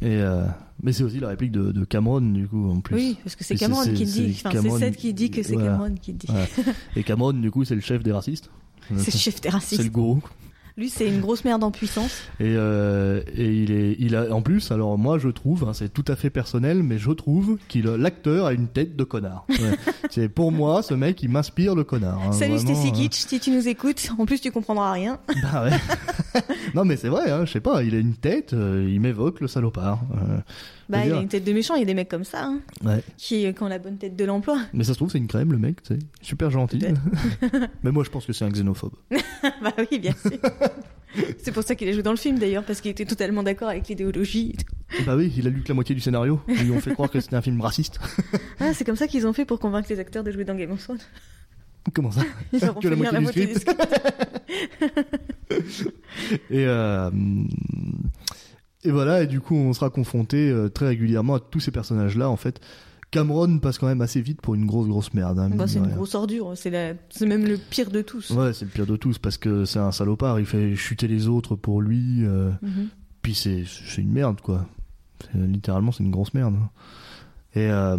Et 0.00 0.16
euh, 0.16 0.44
mais 0.82 0.92
c'est 0.92 1.02
aussi 1.04 1.20
la 1.20 1.28
réplique 1.28 1.52
de, 1.52 1.70
de 1.72 1.84
Cameron 1.84 2.20
du 2.20 2.48
coup 2.48 2.70
en 2.70 2.80
plus. 2.80 2.96
Oui, 2.96 3.18
parce 3.22 3.36
que 3.36 3.44
c'est 3.44 3.56
Cameron 3.56 3.82
qui 3.84 4.04
dit. 4.04 4.40
Enfin, 4.44 4.58
c'est 4.62 4.70
Seth 4.78 4.96
qui 4.96 5.12
dit 5.14 5.30
que 5.30 5.42
c'est 5.42 5.52
voilà. 5.54 5.72
Cameron 5.72 5.94
qui 6.00 6.12
dit. 6.14 6.26
Voilà. 6.28 6.46
Et 6.96 7.02
Cameron 7.04 7.32
du 7.34 7.50
coup 7.50 7.64
c'est 7.64 7.74
le 7.74 7.80
chef 7.80 8.02
des 8.02 8.12
racistes. 8.12 8.50
C'est 8.96 9.12
le 9.14 9.18
chef 9.18 9.34
des 9.36 9.42
C'est 9.42 9.48
le 9.48 9.54
racistes. 9.54 9.92
gourou. 9.92 10.20
Lui, 10.76 10.88
c'est 10.88 11.06
une 11.06 11.20
grosse 11.20 11.44
merde 11.44 11.62
en 11.64 11.70
puissance. 11.70 12.22
Et, 12.40 12.54
euh, 12.56 13.20
et 13.36 13.52
il 13.52 13.70
est, 13.72 13.96
il 13.98 14.16
a, 14.16 14.32
en 14.34 14.40
plus, 14.40 14.70
alors 14.70 14.96
moi 14.96 15.18
je 15.18 15.28
trouve, 15.28 15.64
hein, 15.68 15.72
c'est 15.74 15.92
tout 15.92 16.04
à 16.08 16.16
fait 16.16 16.30
personnel, 16.30 16.82
mais 16.82 16.96
je 16.98 17.10
trouve 17.10 17.58
qu'il, 17.68 17.84
l'acteur 17.84 18.46
a 18.46 18.52
une 18.54 18.68
tête 18.68 18.96
de 18.96 19.04
connard. 19.04 19.44
Ouais. 19.52 19.76
c'est 20.10 20.28
pour 20.28 20.50
moi, 20.50 20.82
ce 20.82 20.94
mec, 20.94 21.22
il 21.22 21.28
m'inspire 21.28 21.74
le 21.74 21.84
connard. 21.84 22.18
hein, 22.26 22.32
Salut 22.32 22.58
Stacy. 22.58 22.90
Kitsch, 22.92 23.26
si 23.28 23.38
tu 23.38 23.50
nous 23.50 23.68
écoutes, 23.68 24.10
en 24.18 24.24
plus 24.26 24.40
tu 24.40 24.50
comprendras 24.50 24.92
rien. 24.92 25.18
Bah 25.42 25.64
ouais. 25.64 26.40
non 26.74 26.84
mais 26.84 26.96
c'est 26.96 27.08
vrai, 27.08 27.30
hein, 27.30 27.44
je 27.44 27.52
sais 27.52 27.60
pas, 27.60 27.82
il 27.82 27.94
a 27.94 27.98
une 27.98 28.14
tête, 28.14 28.54
euh, 28.54 28.88
il 28.90 29.00
m'évoque 29.00 29.40
le 29.40 29.48
salopard. 29.48 30.00
Bah, 30.88 31.04
il 31.06 31.12
a 31.12 31.20
une 31.20 31.28
tête 31.28 31.44
de 31.44 31.52
méchant, 31.52 31.74
il 31.74 31.80
y 31.80 31.82
a 31.82 31.86
des 31.86 31.94
mecs 31.94 32.08
comme 32.08 32.24
ça, 32.24 32.44
hein, 32.44 32.60
ouais. 32.84 33.02
qui, 33.16 33.46
euh, 33.46 33.52
qui 33.52 33.62
ont 33.62 33.68
la 33.68 33.78
bonne 33.78 33.96
tête 33.96 34.16
de 34.16 34.24
l'emploi. 34.24 34.58
Mais 34.72 34.84
ça 34.84 34.92
se 34.92 34.98
trouve 34.98 35.10
c'est 35.10 35.18
une 35.18 35.26
crème 35.26 35.52
le 35.52 35.58
mec, 35.58 35.82
tu 35.82 35.94
sais, 35.94 35.98
super 36.20 36.50
gentil. 36.50 36.80
Mais 37.82 37.92
moi 37.92 38.04
je 38.04 38.10
pense 38.10 38.26
que 38.26 38.32
c'est 38.32 38.44
un 38.44 38.50
xénophobe. 38.50 38.92
bah 39.10 39.72
oui, 39.90 39.98
bien 39.98 40.14
sûr. 40.20 40.38
c'est 41.38 41.52
pour 41.52 41.62
ça 41.62 41.74
qu'il 41.74 41.88
a 41.88 41.92
joué 41.92 42.02
dans 42.02 42.10
le 42.10 42.16
film 42.16 42.38
d'ailleurs, 42.38 42.64
parce 42.64 42.80
qu'il 42.80 42.90
était 42.90 43.04
totalement 43.04 43.42
d'accord 43.42 43.68
avec 43.68 43.88
l'idéologie. 43.88 44.56
bah 45.06 45.16
oui, 45.16 45.32
il 45.36 45.46
a 45.46 45.50
lu 45.50 45.62
que 45.62 45.68
la 45.68 45.74
moitié 45.74 45.94
du 45.94 46.00
scénario. 46.00 46.40
Ils 46.48 46.64
lui 46.64 46.72
ont 46.72 46.80
fait 46.80 46.92
croire 46.92 47.10
que 47.10 47.20
c'était 47.20 47.36
un 47.36 47.42
film 47.42 47.60
raciste. 47.60 48.00
Ah, 48.60 48.72
c'est 48.74 48.84
comme 48.84 48.96
ça 48.96 49.08
qu'ils 49.08 49.26
ont 49.26 49.32
fait 49.32 49.44
pour 49.44 49.58
convaincre 49.58 49.88
les 49.90 49.98
acteurs 49.98 50.22
de 50.22 50.30
jouer 50.30 50.44
dans 50.44 50.54
Game 50.54 50.70
of 50.70 50.80
Thrones. 50.80 51.00
Comment 51.92 52.12
ça 52.12 52.22
Ils 52.52 52.60
Que 52.60 52.88
la 52.88 52.96
fait 52.96 53.10
lire 53.10 53.22
moitié 53.22 53.46
du 53.46 53.54
script. 53.54 54.00
Et, 56.50 56.64
euh, 56.66 57.10
et 58.84 58.90
voilà, 58.90 59.22
et 59.22 59.26
du 59.26 59.40
coup, 59.40 59.54
on 59.54 59.72
sera 59.72 59.90
confronté 59.90 60.50
euh, 60.50 60.68
très 60.68 60.86
régulièrement 60.88 61.34
à 61.36 61.40
tous 61.40 61.60
ces 61.60 61.70
personnages-là, 61.70 62.28
en 62.28 62.36
fait. 62.36 62.60
Cameron 63.10 63.58
passe 63.58 63.76
quand 63.78 63.86
même 63.88 64.00
assez 64.00 64.22
vite 64.22 64.40
pour 64.40 64.54
une 64.54 64.64
grosse, 64.64 64.88
grosse 64.88 65.12
merde. 65.12 65.38
Hein, 65.38 65.50
Bah, 65.54 65.66
c'est 65.68 65.78
une 65.78 65.88
grosse 65.88 66.14
ordure, 66.14 66.52
c'est 66.56 66.70
la... 66.70 66.94
c'est 67.10 67.26
même 67.26 67.44
le 67.44 67.58
pire 67.58 67.90
de 67.90 68.00
tous. 68.00 68.30
Ouais, 68.30 68.54
c'est 68.54 68.64
le 68.64 68.70
pire 68.70 68.86
de 68.86 68.96
tous, 68.96 69.18
parce 69.18 69.36
que 69.36 69.64
c'est 69.66 69.78
un 69.78 69.92
salopard, 69.92 70.40
il 70.40 70.46
fait 70.46 70.74
chuter 70.76 71.08
les 71.08 71.28
autres 71.28 71.54
pour 71.54 71.82
lui, 71.82 72.24
euh, 72.24 72.50
Mhm. 72.62 72.88
puis 73.20 73.34
c'est 73.34 73.64
c'est 73.66 74.00
une 74.00 74.12
merde, 74.12 74.40
quoi. 74.40 74.66
Littéralement, 75.34 75.92
c'est 75.92 76.02
une 76.02 76.10
grosse 76.10 76.32
merde. 76.34 76.54
hein. 76.56 76.70
Et, 77.54 77.70
euh, 77.70 77.98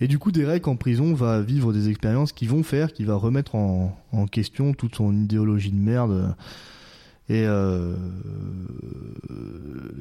et 0.00 0.08
du 0.08 0.18
coup, 0.18 0.32
Derek, 0.32 0.66
en 0.66 0.76
prison, 0.76 1.12
va 1.14 1.40
vivre 1.42 1.72
des 1.74 1.88
expériences 1.90 2.32
qui 2.32 2.46
vont 2.46 2.62
faire, 2.62 2.92
qui 2.94 3.04
va 3.04 3.14
remettre 3.16 3.54
en, 3.54 3.96
en 4.12 4.26
question 4.26 4.72
toute 4.72 4.96
son 4.96 5.14
idéologie 5.14 5.70
de 5.72 5.76
merde. 5.78 6.34
Et, 7.28 7.44
euh, 7.46 7.94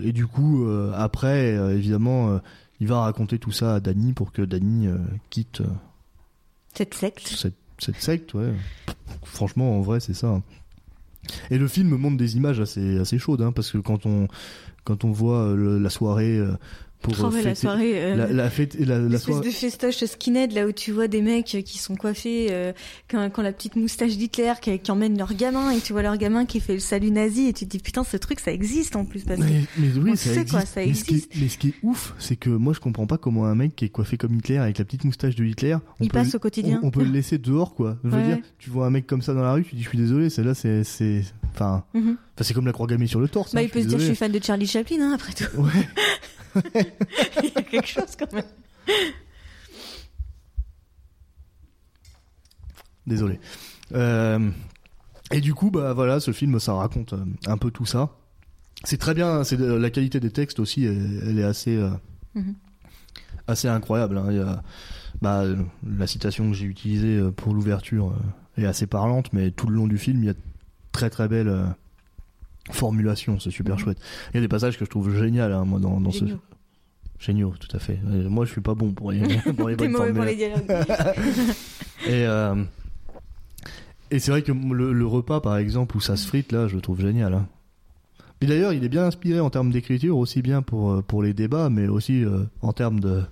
et 0.01 0.11
du 0.13 0.25
coup, 0.27 0.65
euh, 0.65 0.91
après, 0.95 1.55
euh, 1.57 1.75
évidemment, 1.75 2.39
il 2.79 2.87
va 2.87 3.01
raconter 3.01 3.39
tout 3.39 3.51
ça 3.51 3.75
à 3.75 3.79
Danny 3.79 4.13
pour 4.13 4.31
que 4.31 4.41
Danny 4.41 4.87
euh, 4.87 4.97
quitte 5.29 5.61
Cette 6.73 6.93
secte. 6.93 7.27
cette, 7.27 7.55
cette 7.79 8.01
secte, 8.01 8.33
ouais. 8.33 8.53
Franchement, 9.23 9.77
en 9.77 9.81
vrai, 9.81 9.99
c'est 9.99 10.13
ça. 10.13 10.41
Et 11.51 11.57
le 11.57 11.67
film 11.67 11.89
montre 11.97 12.17
des 12.17 12.37
images 12.37 12.59
assez, 12.61 12.97
assez 12.99 13.17
chaudes, 13.19 13.41
hein, 13.41 13.51
parce 13.51 13.71
que 13.71 13.77
quand 13.79 14.05
on, 14.05 14.27
quand 14.85 15.03
on 15.03 15.11
voit 15.11 15.53
le- 15.53 15.79
la 15.79 15.89
soirée 15.89 16.39
pour 17.01 17.13
Oh, 17.19 17.29
ouais, 17.31 17.41
la 17.43 17.55
soirée. 17.55 17.93
euh, 18.03 18.15
la, 18.15 18.27
la 18.27 18.49
fête, 18.49 18.75
la, 18.79 18.99
la 18.99 19.17
soirée, 19.19 19.45
de 19.47 19.51
festoche 19.51 20.03
skinhead 20.03 20.51
là 20.53 20.65
où 20.67 20.71
tu 20.71 20.91
vois 20.91 21.07
des 21.07 21.21
mecs 21.21 21.45
qui 21.45 21.77
sont 21.77 21.95
coiffés 21.95 22.47
euh, 22.51 22.73
quand, 23.09 23.29
quand 23.29 23.41
la 23.41 23.51
petite 23.53 23.75
moustache 23.75 24.17
d'Hitler 24.17 24.53
qui, 24.61 24.77
qui 24.79 24.91
emmène 24.91 25.17
leur 25.17 25.33
gamin 25.35 25.71
et 25.71 25.79
tu 25.79 25.93
vois 25.93 26.01
leur 26.01 26.17
gamin 26.17 26.45
qui 26.45 26.59
fait 26.59 26.73
le 26.73 26.79
salut 26.79 27.11
nazi 27.11 27.47
et 27.47 27.53
tu 27.53 27.65
te 27.65 27.69
dis 27.71 27.79
putain 27.79 28.03
ce 28.03 28.17
truc 28.17 28.39
ça 28.39 28.51
existe 28.51 28.95
en 28.95 29.05
plus 29.05 29.23
parce 29.23 29.39
que 29.39 29.45
mais, 29.45 29.61
mais 29.77 29.87
oui, 29.97 30.11
on 30.11 30.15
ça 30.15 30.23
sait 30.33 30.41
existe. 30.41 30.51
quoi, 30.51 30.61
ça 30.65 30.81
mais, 30.85 30.93
ce 30.93 31.03
qui 31.03 31.13
est, 31.13 31.17
existe. 31.17 31.31
mais 31.39 31.47
ce 31.49 31.57
qui 31.57 31.67
est 31.69 31.73
ouf, 31.83 32.13
c'est 32.19 32.35
que 32.35 32.49
moi 32.49 32.73
je 32.73 32.79
comprends 32.79 33.07
pas 33.07 33.17
comment 33.17 33.45
un 33.45 33.55
mec 33.55 33.75
qui 33.75 33.85
est 33.85 33.89
coiffé 33.89 34.17
comme 34.17 34.35
Hitler 34.35 34.57
avec 34.57 34.77
la 34.79 34.85
petite 34.85 35.03
moustache 35.05 35.35
de 35.35 35.45
Hitler, 35.45 35.75
on 35.75 36.03
il 36.03 36.09
peut, 36.09 36.17
passe 36.17 36.35
au 36.35 36.39
quotidien. 36.39 36.79
on, 36.83 36.87
on 36.87 36.91
peut 36.91 37.03
le 37.03 37.11
laisser 37.11 37.37
dehors 37.37 37.73
quoi. 37.75 37.97
Je 38.03 38.09
veux 38.09 38.17
Ouais. 38.17 38.25
dire, 38.27 38.37
tu 38.57 38.69
vois 38.69 38.87
un 38.87 38.89
mec 38.89 39.05
comme 39.07 39.21
ça 39.21 39.33
dans 39.33 39.43
la 39.43 39.53
rue, 39.53 39.63
tu 39.63 39.75
dis 39.75 39.83
je 39.83 39.89
suis 39.89 39.97
désolé, 39.97 40.29
c'est 40.29 40.43
là 40.43 40.53
c'est 40.55 40.83
c'est 40.83 41.21
enfin 41.53 41.83
Mhm. 41.93 42.17
c'est 42.41 42.53
comme 42.53 42.65
la 42.65 42.73
croix 42.73 42.87
gammée 42.87 43.07
sur 43.07 43.19
le 43.19 43.27
torse. 43.29 43.53
Bah 43.53 43.59
hein, 43.61 43.63
il 43.63 43.69
peut 43.69 43.81
se 43.81 43.87
dire 43.87 43.99
je 43.99 44.05
suis 44.05 44.15
fan 44.15 44.31
de 44.31 44.43
Charlie 44.43 44.67
Chaplin 44.67 44.97
hein, 45.01 45.11
après 45.13 45.33
tout. 45.33 45.61
Ouais. 45.61 45.69
il 46.75 47.51
y 47.53 47.57
a 47.57 47.61
quelque 47.61 47.87
chose 47.87 48.15
quand 48.17 48.31
même. 48.33 48.43
Désolé. 53.05 53.39
Euh, 53.93 54.49
et 55.31 55.39
du 55.41 55.53
coup, 55.53 55.71
bah 55.71 55.93
voilà, 55.93 56.19
ce 56.19 56.31
film, 56.31 56.59
ça 56.59 56.73
raconte 56.73 57.13
euh, 57.13 57.23
un 57.47 57.57
peu 57.57 57.71
tout 57.71 57.85
ça. 57.85 58.09
C'est 58.83 58.97
très 58.97 59.13
bien. 59.13 59.43
C'est 59.43 59.57
de- 59.57 59.65
la 59.73 59.89
qualité 59.89 60.19
des 60.19 60.31
textes 60.31 60.59
aussi, 60.59 60.83
elle, 60.85 61.21
elle 61.25 61.39
est 61.39 61.43
assez, 61.43 61.75
euh, 61.77 61.89
Mhm. 62.35 62.55
assez 63.47 63.67
incroyable. 63.67 64.17
hein. 64.17 64.25
Il 64.29 64.37
y 64.37 64.41
a, 64.41 64.61
bah, 65.21 65.41
euh, 65.41 65.55
la 65.87 66.05
citation 66.07 66.49
que 66.49 66.55
j'ai 66.55 66.65
utilisée 66.65 67.17
euh, 67.17 67.31
pour 67.31 67.53
l'ouverture 67.53 68.09
euh, 68.11 68.61
est 68.61 68.65
assez 68.65 68.87
parlante, 68.87 69.31
mais 69.33 69.51
tout 69.51 69.67
le 69.67 69.75
long 69.75 69.87
du 69.87 69.97
film, 69.97 70.23
il 70.23 70.25
y 70.27 70.29
a 70.29 70.35
très 70.91 71.09
très 71.09 71.27
belles 71.27 71.53
formulations. 72.71 73.39
C'est 73.39 73.51
super 73.51 73.75
Mhm. 73.75 73.79
chouette. 73.81 73.97
Il 74.33 74.35
y 74.35 74.37
a 74.37 74.41
des 74.41 74.47
passages 74.47 74.77
que 74.77 74.85
je 74.85 74.89
trouve 74.89 75.15
génial, 75.15 75.51
hein, 75.53 75.65
moi, 75.65 75.79
dans, 75.79 75.99
dans 75.99 76.11
ce 76.11 76.25
Géniaux. 77.19 77.53
tout 77.59 77.75
à 77.75 77.79
fait. 77.79 77.99
Euh, 78.05 78.29
Moi, 78.29 78.45
je 78.45 78.51
suis 78.51 78.61
pas 78.61 78.75
bon 78.75 78.91
pour 78.91 79.11
les, 79.11 79.19
pour 79.57 79.69
les 79.69 79.75
T'es 79.75 79.85
bonnes 79.87 79.93
mauvais 79.97 80.13
pour 80.13 80.23
les 80.25 80.35
dialogues. 80.35 80.65
Et, 82.07 82.25
euh, 82.27 82.55
et 84.11 84.19
c'est 84.19 84.29
vrai 84.31 84.41
que 84.43 84.51
le, 84.51 84.93
le 84.93 85.05
repas, 85.05 85.41
par 85.41 85.57
exemple, 85.57 85.97
où 85.97 85.99
ça 85.99 86.15
se 86.15 86.27
frite, 86.27 86.51
là, 86.51 86.67
je 86.67 86.75
le 86.75 86.81
trouve 86.81 87.01
génial. 87.01 87.33
Hein. 87.33 87.47
Et 88.39 88.45
d'ailleurs, 88.45 88.71
il 88.71 88.83
est 88.83 88.89
bien 88.89 89.03
inspiré 89.05 89.39
en 89.39 89.49
termes 89.49 89.71
d'écriture, 89.71 90.15
aussi 90.17 90.41
bien 90.43 90.61
pour, 90.61 90.91
euh, 90.91 91.01
pour 91.01 91.23
les 91.23 91.33
débats, 91.33 91.69
mais 91.71 91.87
aussi 91.87 92.23
euh, 92.23 92.43
en 92.61 92.71
termes 92.71 92.99
de 92.99 93.23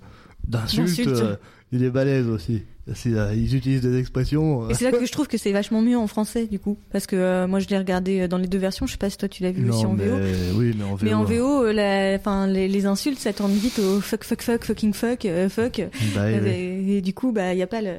d'insultes. 0.48 0.86
D'insultes. 0.88 1.08
euh, 1.08 1.36
il 1.72 1.82
est 1.84 1.90
balèze 1.90 2.26
aussi. 2.28 2.62
C'est, 2.94 3.12
euh, 3.14 3.34
ils 3.34 3.54
utilisent 3.56 3.80
des 3.80 3.98
expressions. 3.98 4.62
euh, 4.64 4.68
Et 4.68 4.74
c'est 4.74 4.84
là 4.84 4.92
que 4.96 5.04
je 5.04 5.10
trouve 5.10 5.26
que 5.26 5.36
c'est 5.38 5.50
vachement 5.50 5.82
mieux 5.82 5.98
en 5.98 6.06
français 6.06 6.46
du 6.46 6.60
coup 6.60 6.78
parce 6.92 7.06
que 7.08 7.16
euh, 7.16 7.48
moi 7.48 7.58
je 7.58 7.66
l'ai 7.68 7.78
regardé 7.78 8.20
euh, 8.20 8.28
dans 8.28 8.38
les 8.38 8.46
deux 8.46 8.58
versions. 8.58 8.86
Je 8.86 8.92
sais 8.92 8.98
pas 8.98 9.10
si 9.10 9.16
toi 9.18 9.28
tu 9.28 9.42
l'as 9.42 9.50
vu 9.50 9.68
aussi 9.68 9.84
en 9.84 9.94
mais, 9.94 10.06
VO. 10.06 10.16
oui, 10.58 10.72
mais 10.78 10.84
en 10.84 10.94
VO. 10.94 11.04
Mais 11.04 11.14
en 11.14 11.24
VO, 11.24 11.72
la, 11.72 12.14
enfin, 12.14 12.46
les, 12.46 12.68
les 12.68 12.86
insultes, 12.86 13.18
ça 13.18 13.32
tourne 13.32 13.50
vite 13.52 13.80
au 13.80 14.00
fuck, 14.00 14.22
fuck, 14.22 14.40
fuck, 14.42 14.64
fucking 14.64 14.92
fuck, 14.92 15.24
euh, 15.24 15.48
fuck. 15.48 15.80
Bah, 16.14 16.30
et, 16.30 16.38
oui, 16.38 16.40
oui. 16.84 16.92
et 16.92 17.00
du 17.00 17.12
coup, 17.12 17.32
bah, 17.32 17.54
il 17.54 17.58
y 17.58 17.62
a 17.62 17.66
pas 17.66 17.82
le, 17.82 17.94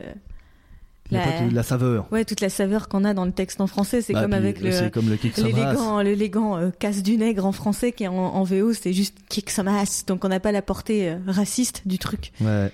Il 1.12 1.18
y 1.18 1.20
a 1.20 1.26
la- 1.26 1.32
pas 1.34 1.54
la 1.54 1.64
saveur. 1.64 2.08
ouais, 2.14 2.24
toute 2.24 2.40
la 2.40 2.50
saveur 2.50 2.88
qu'on 2.88 3.04
a 3.04 3.14
dans 3.14 3.26
le 3.26 3.34
texte 3.34 3.60
en 3.60 3.68
français. 3.68 4.02
C'est 4.02 4.14
Bah, 4.14 4.22
comme 4.22 4.32
puis, 4.32 4.40
avec 4.40 4.62
le, 4.62 4.90
comme 4.90 5.10
le 5.10 5.18
kick 5.18 5.36
some 5.36 5.48
ass. 5.48 5.54
l'élégant, 5.54 6.00
l'élégant 6.02 6.72
casse 6.80 7.04
du 7.04 7.18
nègre 7.18 7.46
en 7.46 7.52
français 7.52 7.92
qui 7.92 8.06
est 8.06 8.08
en, 8.08 8.14
en 8.16 8.44
VO, 8.44 8.72
c'est 8.72 8.94
juste 8.94 9.18
kick 9.28 9.50
some 9.50 9.68
ass. 9.68 10.06
Donc 10.06 10.24
on 10.24 10.30
n'a 10.30 10.40
pas 10.40 10.54
la 10.54 10.62
portée 10.62 11.14
raciste 11.28 11.82
du 11.86 11.98
truc. 11.98 12.32
Ouais. 12.40 12.72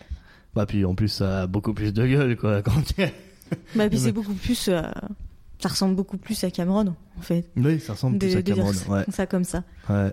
Bah, 0.56 0.66
puis 0.66 0.86
en 0.86 0.96
plus, 0.96 1.08
ça 1.10 1.44
a 1.44 1.48
beaucoup 1.48 1.74
plus 1.74 1.94
de 1.94 2.06
gueule, 2.06 2.36
quoi. 2.38 2.62
Quand 2.62 2.82
tu- 2.82 3.02
Bah, 3.76 3.90
puis 3.90 4.00
c'est 4.00 4.12
beaucoup 4.12 4.34
plus, 4.34 4.68
euh, 4.70 4.82
ça 5.60 5.70
ressemble 5.70 5.96
beaucoup 5.96 6.18
plus 6.18 6.44
à 6.44 6.52
Cameron, 6.52 6.94
en 7.18 7.22
fait. 7.22 7.50
Oui, 7.56 7.80
ça 7.80 7.94
ressemble 7.94 8.18
De, 8.18 8.26
plus 8.28 8.34
à 8.36 8.38
de 8.38 8.42
dire 8.42 8.56
Cameron. 8.56 8.74
ça, 8.74 8.92
Ouais. 8.92 9.04
ça 9.10 9.26
comme 9.28 9.44
ça. 9.44 9.64
Ouais. 9.90 10.12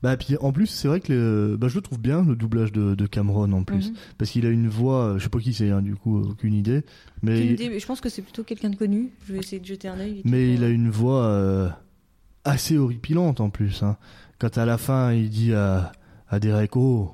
Bah 0.00 0.16
puis 0.16 0.36
en 0.40 0.52
plus 0.52 0.68
c'est 0.68 0.86
vrai 0.86 1.00
que 1.00 1.12
le, 1.12 1.56
bah, 1.56 1.66
je 1.66 1.74
le 1.74 1.80
trouve 1.80 1.98
bien 1.98 2.24
le 2.24 2.36
doublage 2.36 2.70
de, 2.70 2.94
de 2.94 3.06
Cameron 3.08 3.50
en 3.50 3.64
plus 3.64 3.88
Mhm. 3.90 3.96
parce 4.16 4.30
qu'il 4.30 4.46
a 4.46 4.48
une 4.48 4.68
voix 4.68 5.06
euh, 5.06 5.18
je 5.18 5.24
sais 5.24 5.28
pas 5.28 5.40
qui 5.40 5.52
c'est 5.52 5.70
hein, 5.70 5.82
du 5.82 5.96
coup 5.96 6.20
aucune 6.22 6.54
idée 6.54 6.82
mais 7.22 7.36
Aucune 7.40 7.50
idée, 7.66 7.80
je 7.80 7.84
pense 7.84 8.00
que 8.00 8.08
c'est 8.08 8.22
plutôt 8.22 8.44
quelqu'un 8.44 8.70
de 8.70 8.76
connu. 8.76 9.10
Je 9.26 9.32
vais 9.32 9.40
essayer 9.40 9.58
de 9.58 9.66
jeter 9.66 9.88
un 9.88 9.98
œil. 9.98 10.22
mais 10.24 10.54
il 10.54 10.62
a 10.62 10.68
une 10.68 10.88
voix 10.88 11.24
euh, 11.24 11.68
assez 12.44 12.78
horripilante 12.78 13.40
en 13.40 13.50
plus 13.50 13.82
hein. 13.82 13.96
quand 14.38 14.56
à 14.56 14.64
la 14.64 14.78
fin 14.78 15.12
il 15.12 15.30
dit 15.30 15.52
à 15.52 15.90
à 16.28 16.38
Derek 16.38 16.76
oh 16.76 17.12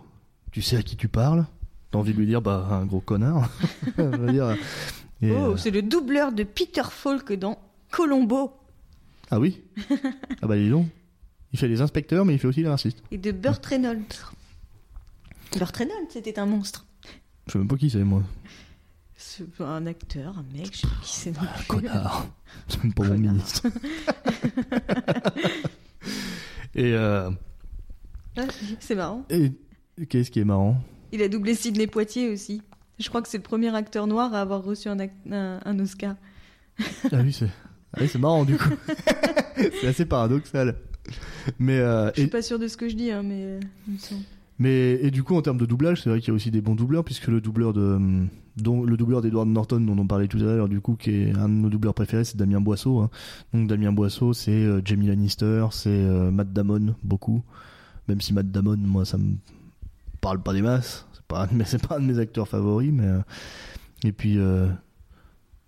tu 0.52 0.60
sais 0.60 0.76
à 0.76 0.82
qui 0.82 0.96
tu 0.96 1.08
parles? 1.08 1.46
T'as 1.94 1.98
envie 2.00 2.12
de 2.12 2.18
lui 2.18 2.26
dire 2.26 2.42
bah 2.42 2.66
un 2.72 2.86
gros 2.86 3.00
connard 3.00 3.48
dire 4.28 4.56
et, 5.22 5.30
Oh, 5.30 5.52
euh, 5.52 5.56
c'est 5.56 5.70
le 5.70 5.80
doubleur 5.80 6.32
de 6.32 6.42
Peter 6.42 6.82
Falk 6.90 7.32
dans 7.34 7.56
Colombo 7.92 8.52
ah 9.30 9.38
oui? 9.38 9.62
Ah 10.42 10.46
bah 10.48 10.56
dis 10.56 10.68
donc 10.68 10.88
il 11.52 11.58
fait 11.58 11.68
les 11.68 11.80
inspecteurs 11.80 12.24
mais 12.24 12.34
il 12.34 12.38
fait 12.40 12.48
aussi 12.48 12.62
les 12.62 12.68
racistes 12.68 13.00
et 13.12 13.18
de 13.18 13.30
Burt 13.30 13.64
Reynolds. 13.64 14.02
Burt 15.56 15.76
Reynolds, 15.76 16.08
c'était 16.10 16.38
un 16.40 16.46
monstre. 16.46 16.84
je 17.46 17.52
sais 17.52 17.58
même 17.58 17.68
pas 17.68 17.76
qui 17.76 17.88
c'est 17.90 18.02
moi 18.02 18.22
C'est 19.16 19.44
un 19.60 19.86
acteur, 19.86 20.36
un 20.36 20.44
mec, 20.52 20.74
je 20.74 20.78
sais 20.80 20.86
pas 20.88 21.00
qui 21.02 21.12
c'est 21.14 21.32
plus. 21.32 21.66
connard. 21.68 22.26
C'est 22.68 22.82
même 22.82 22.92
pas 22.92 23.04
mon 23.04 23.14
ministre. 23.18 23.66
et, 26.74 26.92
euh, 26.92 27.30
Ah, 28.36 28.42
C'est 28.80 28.96
marrant. 28.96 29.24
et 29.30 29.52
qu'est-ce 30.08 30.30
qui 30.32 30.40
est 30.40 30.44
marrant? 30.44 30.76
Il 31.14 31.22
a 31.22 31.28
doublé 31.28 31.54
Sidney 31.54 31.86
Poitier 31.86 32.28
aussi. 32.28 32.60
Je 32.98 33.08
crois 33.08 33.22
que 33.22 33.28
c'est 33.28 33.36
le 33.38 33.42
premier 33.44 33.72
acteur 33.74 34.06
noir 34.08 34.34
à 34.34 34.40
avoir 34.40 34.64
reçu 34.64 34.88
un, 34.88 34.96
ac- 34.96 35.10
un, 35.30 35.60
un 35.64 35.78
Oscar. 35.78 36.16
Ah 37.12 37.18
oui, 37.22 37.32
c'est 37.32 37.46
ah 37.96 38.00
oui, 38.00 38.08
marrant 38.20 38.44
du 38.44 38.56
coup. 38.56 38.68
c'est 39.56 39.86
assez 39.86 40.04
paradoxal. 40.06 40.74
Mais, 41.60 41.78
euh, 41.78 42.08
Je 42.08 42.12
suis 42.14 42.22
et, 42.22 42.26
pas 42.26 42.42
sûr 42.42 42.58
de 42.58 42.66
ce 42.66 42.76
que 42.76 42.88
je 42.88 42.96
dis, 42.96 43.12
hein, 43.12 43.22
mais 43.22 43.44
euh, 43.44 43.60
mais 44.58 44.98
et 45.02 45.10
du 45.12 45.22
coup 45.22 45.36
en 45.36 45.42
termes 45.42 45.58
de 45.58 45.66
doublage, 45.66 46.02
c'est 46.02 46.10
vrai 46.10 46.18
qu'il 46.18 46.28
y 46.28 46.30
a 46.32 46.34
aussi 46.34 46.50
des 46.50 46.60
bons 46.60 46.74
doubleurs 46.74 47.04
puisque 47.04 47.28
le 47.28 47.40
doubleur 47.40 47.72
de 47.72 47.80
hum, 47.82 48.28
dont 48.56 48.82
le 48.82 48.96
doubleur 48.96 49.20
d'Edward 49.20 49.46
Norton 49.48 49.80
dont 49.80 49.96
on 49.98 50.06
parlait 50.06 50.26
tout 50.28 50.38
à 50.38 50.42
l'heure 50.42 50.68
du 50.68 50.80
coup 50.80 50.94
qui 50.96 51.10
est 51.10 51.32
un 51.36 51.48
de 51.48 51.54
nos 51.54 51.68
doubleurs 51.70 51.94
préférés, 51.94 52.24
c'est 52.24 52.36
Damien 52.36 52.60
Boisseau. 52.60 52.98
hein. 53.00 53.10
Donc 53.52 53.68
Damien 53.68 53.92
Boisseau, 53.92 54.32
c'est 54.32 54.50
euh, 54.50 54.80
Jamie 54.84 55.06
Lannister, 55.06 55.66
c'est 55.70 55.90
euh, 55.90 56.30
Matt 56.32 56.52
Damon 56.52 56.94
beaucoup. 57.04 57.42
Même 58.08 58.20
si 58.20 58.32
Matt 58.32 58.50
Damon, 58.50 58.76
moi 58.78 59.04
ça 59.04 59.16
me 59.18 59.34
parle 60.24 60.42
pas 60.42 60.52
des 60.52 60.62
masses, 60.62 61.06
c'est 61.12 61.22
pas 61.26 61.46
mes- 61.52 61.64
c'est 61.66 61.86
pas 61.86 61.96
un 61.96 62.00
de 62.00 62.06
mes 62.06 62.18
acteurs 62.18 62.48
favoris 62.48 62.92
mais 62.92 63.06
euh, 63.06 63.20
et 64.04 64.12
puis 64.12 64.38
euh, 64.38 64.68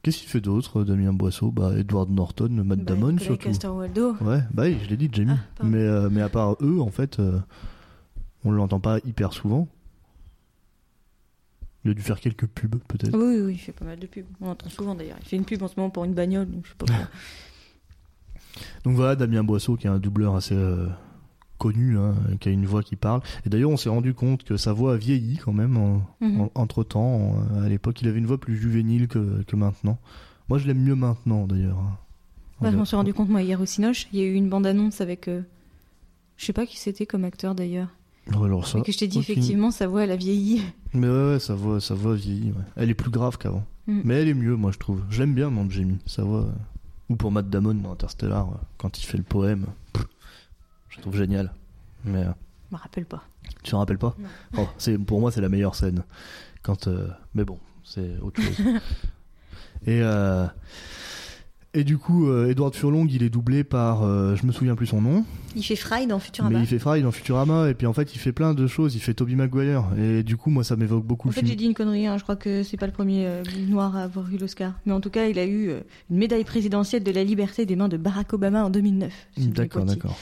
Qu'est-ce 0.03 0.19
qu'il 0.19 0.29
fait 0.29 0.41
d'autre, 0.41 0.85
Damien 0.85 1.13
Boisseau? 1.13 1.51
Bah, 1.51 1.73
Edward 1.77 2.09
Norton, 2.11 2.49
Matt 2.65 2.79
Bah, 2.79 2.85
Damon 2.95 3.19
surtout. 3.19 3.47
Castor-Waldo. 3.49 4.15
Ouais, 4.21 4.41
bah 4.55 4.63
oui, 4.67 4.77
je 4.85 4.89
l'ai 4.89 4.97
dit, 4.97 5.09
Jamie. 5.13 5.33
Ah, 5.59 5.65
mais, 5.65 5.79
euh, 5.83 6.09
mais 6.13 6.21
à 6.23 6.29
part 6.29 6.55
eux, 6.63 6.81
en 6.81 6.91
fait, 6.93 7.19
euh, 7.19 7.41
on 8.45 8.53
l'entend 8.53 8.79
pas 8.79 8.99
hyper 9.05 9.33
souvent. 9.33 9.67
Il 11.85 11.91
a 11.91 11.95
dû 11.95 12.03
faire 12.03 12.21
quelques 12.21 12.47
pubs, 12.47 12.77
peut-être. 12.87 13.17
Oui, 13.19 13.41
oui, 13.47 13.55
il 13.55 13.59
fait 13.59 13.73
pas 13.73 13.85
mal 13.85 13.99
de 13.99 14.07
pubs. 14.07 14.27
On 14.41 14.47
l'entend 14.47 14.69
souvent 14.69 14.95
d'ailleurs. 14.95 15.17
Il 15.23 15.27
fait 15.27 15.35
une 15.37 15.45
pub 15.45 15.61
en 15.65 15.67
ce 15.67 15.75
moment 15.77 15.91
pour 15.91 16.05
une 16.05 16.15
bagnole, 16.15 16.49
donc 16.53 16.65
je 16.67 16.69
sais 16.71 16.77
pas. 16.77 16.87
Donc 18.85 18.95
voilà, 18.95 19.17
Damien 19.17 19.43
Boisseau, 19.43 19.75
qui 19.75 19.89
est 19.89 19.91
un 19.91 19.99
doubleur 19.99 20.37
assez 20.37 20.55
euh, 20.55 20.87
connu, 21.59 21.99
hein, 21.99 22.15
qui 22.41 22.49
a 22.49 22.53
une 22.53 22.67
voix 22.67 22.83
qui 22.83 22.97
parle. 22.97 23.21
Et 23.45 23.49
d'ailleurs, 23.51 23.71
on 23.71 23.77
s'est 23.77 23.89
rendu 23.89 24.15
compte 24.15 24.45
que 24.45 24.57
sa 24.57 24.73
voix 24.73 24.95
a 24.95 24.97
vieilli 24.97 25.37
quand 25.39 25.53
même 25.53 26.01
Mhm. 26.21 26.49
entre 26.55 26.85
temps. 26.85 27.35
à 27.63 27.69
l'époque, 27.69 28.01
il 28.03 28.09
avait 28.09 28.19
une 28.19 28.27
voix 28.27 28.39
plus 28.39 28.57
juvénile 28.57 29.09
que, 29.09 29.43
que 29.47 29.57
maintenant. 29.57 29.99
Moi, 30.49 30.59
je 30.59 30.67
l'aime 30.67 30.81
mieux 30.83 30.95
maintenant, 30.95 31.47
d'ailleurs. 31.47 31.79
Ouais, 32.61 32.71
je 32.71 32.77
m'en 32.77 32.85
suis 32.85 32.97
rendu 32.97 33.13
compte 33.13 33.29
moi 33.29 33.43
hier 33.43 33.61
au 33.61 33.67
Cinoche. 33.67 34.07
Il 34.13 34.19
y 34.19 34.23
a 34.23 34.27
eu 34.27 34.33
une 34.35 34.49
bande-annonce 34.49 35.01
avec. 35.01 35.29
euh, 35.29 35.43
Je 36.37 36.45
sais 36.45 36.53
pas 36.53 36.67
qui 36.67 36.79
c'était 36.79 37.07
comme 37.07 37.25
acteur 37.25 37.55
d'ailleurs. 37.55 37.89
Ouais, 38.35 38.45
alors 38.47 38.67
ça, 38.67 38.79
Et 38.79 38.83
que 38.83 38.93
je 38.93 38.99
t'ai 38.99 39.07
dit 39.09 39.19
aucune- 39.19 39.33
effectivement, 39.35 39.71
sa 39.71 39.87
voix 39.87 40.05
elle 40.05 40.11
a 40.11 40.17
vieilli. 40.17 40.61
Mais 40.95 41.07
ouais, 41.09 41.31
ouais, 41.33 41.39
sa 41.39 41.55
voix, 41.55 41.81
sa 41.81 41.95
voix 41.95 42.15
vieillit. 42.15 42.51
ouais. 42.51 42.65
Elle 42.77 42.91
est 42.91 42.95
plus 42.95 43.11
grave 43.11 43.39
qu'avant. 43.39 43.65
Mm. 43.87 44.01
Mais 44.05 44.15
elle 44.15 44.29
est 44.29 44.35
mieux, 44.35 44.57
moi, 44.57 44.71
je 44.73 44.79
trouve. 44.79 45.01
Je 45.11 45.21
l'aime 45.21 45.35
bien, 45.35 45.49
mon 45.51 45.69
Jamie. 45.71 45.99
Sa 46.07 46.25
voix. 46.25 46.41
euh, 46.41 46.51
Ou 47.09 47.15
pour 47.17 47.31
Matt 47.31 47.49
Damon 47.49 47.75
dans 47.75 47.93
Interstellar, 47.93 48.49
euh, 48.49 48.57
quand 48.79 48.99
il 49.01 49.07
fait 49.07 49.17
le 49.19 49.23
poème. 49.23 49.67
Je 50.97 51.01
trouve 51.03 51.17
génial. 51.17 51.53
Mais 52.05 52.25
euh, 52.25 52.33
Je 52.71 52.77
me 52.77 52.81
rappelle 52.81 53.07
pas. 53.07 53.23
tu 53.63 53.71
te 53.71 53.77
rappelles 53.77 53.99
pas. 53.99 54.15
Oh, 54.57 54.69
c'est 54.79 54.99
Pour 54.99 55.21
moi, 55.21 55.31
c'est 55.31 55.41
la 55.41 55.49
meilleure 55.49 55.75
scène. 55.75 56.05
Quand, 56.63 56.89
euh, 56.89 57.09
Mais 57.35 57.45
bon, 57.45 57.59
c'est 57.85 58.19
autre 58.19 58.41
chose. 58.43 58.61
Et. 59.87 60.01
Euh... 60.03 60.47
Et 61.79 61.85
du 61.85 61.99
coup, 61.99 62.29
euh, 62.31 62.49
Edward 62.49 62.75
Furlong, 62.75 63.07
il 63.11 63.23
est 63.23 63.29
doublé 63.29 63.63
par, 63.63 64.03
euh, 64.03 64.35
je 64.35 64.47
me 64.47 64.53
souviens 64.53 64.75
plus 64.77 64.87
son 64.87 65.03
nom, 65.03 65.25
Il 65.55 65.63
fait 65.63 65.77
Fry 65.77 66.07
dans 66.07 66.19
Futurama. 66.19 66.57
mais 66.59 66.65
il 66.65 66.67
fait 66.67 66.79
Fry 66.79 67.03
dans 67.03 67.11
Futurama, 67.11 67.69
et 67.69 67.75
puis 67.75 67.87
en 67.87 67.93
fait, 67.93 68.15
il 68.15 68.19
fait 68.19 68.33
plein 68.33 68.55
de 68.55 68.67
choses. 68.67 68.95
Il 68.95 69.01
fait 69.01 69.13
Toby 69.13 69.37
Maguire, 69.37 69.85
et 69.99 70.23
du 70.23 70.39
coup, 70.39 70.49
moi, 70.49 70.65
ça 70.65 70.75
m'évoque 70.77 71.05
beaucoup 71.05 71.29
En 71.29 71.31
le 71.31 71.35
fait, 71.35 71.41
film. 71.41 71.51
j'ai 71.51 71.57
dit 71.57 71.67
une 71.67 71.75
connerie. 71.75 72.07
hein. 72.07 72.17
Je 72.17 72.23
crois 72.23 72.37
que 72.37 72.63
c'est 72.63 72.79
pas 72.79 72.87
le 72.87 72.93
premier 72.93 73.27
euh, 73.27 73.43
noir 73.69 73.95
à 73.95 74.05
avoir 74.05 74.33
eu 74.33 74.39
l'Oscar. 74.39 74.73
Mais 74.87 74.93
en 74.95 75.01
tout 75.03 75.11
cas, 75.11 75.27
il 75.27 75.39
a 75.39 75.45
eu 75.45 75.69
euh, 75.69 75.81
une 76.11 76.17
médaille 76.17 76.45
présidentielle 76.45 77.03
de 77.05 77.11
la 77.13 77.23
liberté 77.25 77.67
des 77.67 77.77
mains 77.77 77.89
de 77.89 77.99
Barack 77.99 78.33
Obama 78.33 78.65
en 78.65 78.71
2009. 78.71 79.13
si 79.37 79.43
je 79.43 79.49
ne 79.49 79.53
D'accord, 79.53 79.85
d'accord. 79.85 80.17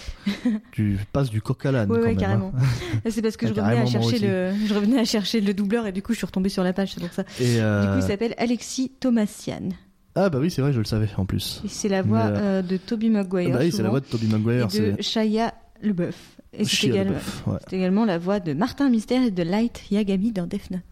tu 0.72 0.98
passes 1.12 1.30
du 1.30 1.40
coq 1.40 1.64
à 1.66 1.70
l'âne. 1.72 1.88
Oui, 1.92 2.00
même, 2.00 2.16
carrément. 2.16 2.52
hein. 2.58 3.10
C'est 3.10 3.22
parce 3.22 3.36
que 3.36 3.46
Ah, 3.46 3.50
je 3.54 3.60
revenais, 3.60 3.80
à 3.80 3.86
chercher 3.86 4.18
le, 4.18 4.52
je 4.66 4.74
revenais 4.74 4.98
à 4.98 5.04
chercher 5.04 5.40
le 5.40 5.54
doubleur 5.54 5.86
et 5.86 5.92
du 5.92 6.02
coup, 6.02 6.12
je 6.14 6.18
suis 6.18 6.26
retombée 6.26 6.48
sur 6.48 6.64
la 6.64 6.72
page. 6.72 6.94
C'est 6.94 7.00
pour 7.00 7.12
ça. 7.12 7.22
Et 7.40 7.44
Du 7.54 7.60
euh, 7.60 7.92
coup, 7.94 8.04
il 8.04 8.08
s'appelle 8.08 8.34
Alexis 8.38 8.90
Thomasian. 8.98 9.68
Ah 10.16 10.31
bah 10.31 10.38
oui, 10.40 10.50
c'est 10.50 10.62
vrai, 10.62 10.72
je 10.72 10.79
le 10.79 10.85
savais 10.85 11.09
en 11.16 11.27
plus. 11.27 11.61
Et 11.64 11.68
c'est 11.68 11.88
la 11.88 12.03
voix 12.03 12.31
Mais, 12.31 12.38
euh, 12.40 12.62
de 12.62 12.77
Toby 12.77 13.11
Maguire. 13.11 13.50
bah 13.50 13.59
oui, 13.62 13.72
c'est 13.72 13.83
la 13.83 13.90
voix 13.90 14.00
de 14.00 14.05
Toby 14.05 14.27
et 14.27 14.29
Maguire. 14.29 14.68
de 14.68 14.72
C'est 14.72 15.03
Shia 15.03 15.53
LeBeouf. 15.83 16.37
Et 16.53 16.64
c'est 16.64 16.70
Shia 16.70 16.90
également, 16.90 17.12
LaBeouf, 17.14 17.46
ouais. 17.48 17.59
c'est 17.68 17.77
également 17.77 18.05
la 18.05 18.18
voix 18.18 18.38
de 18.40 18.53
Martin 18.53 18.88
Mystère 18.90 19.22
et 19.24 19.31
de 19.33 19.42
Light 19.42 19.83
Yagami 19.90 20.31
dans 20.31 20.46
Death 20.46 20.70
Note. 20.70 20.83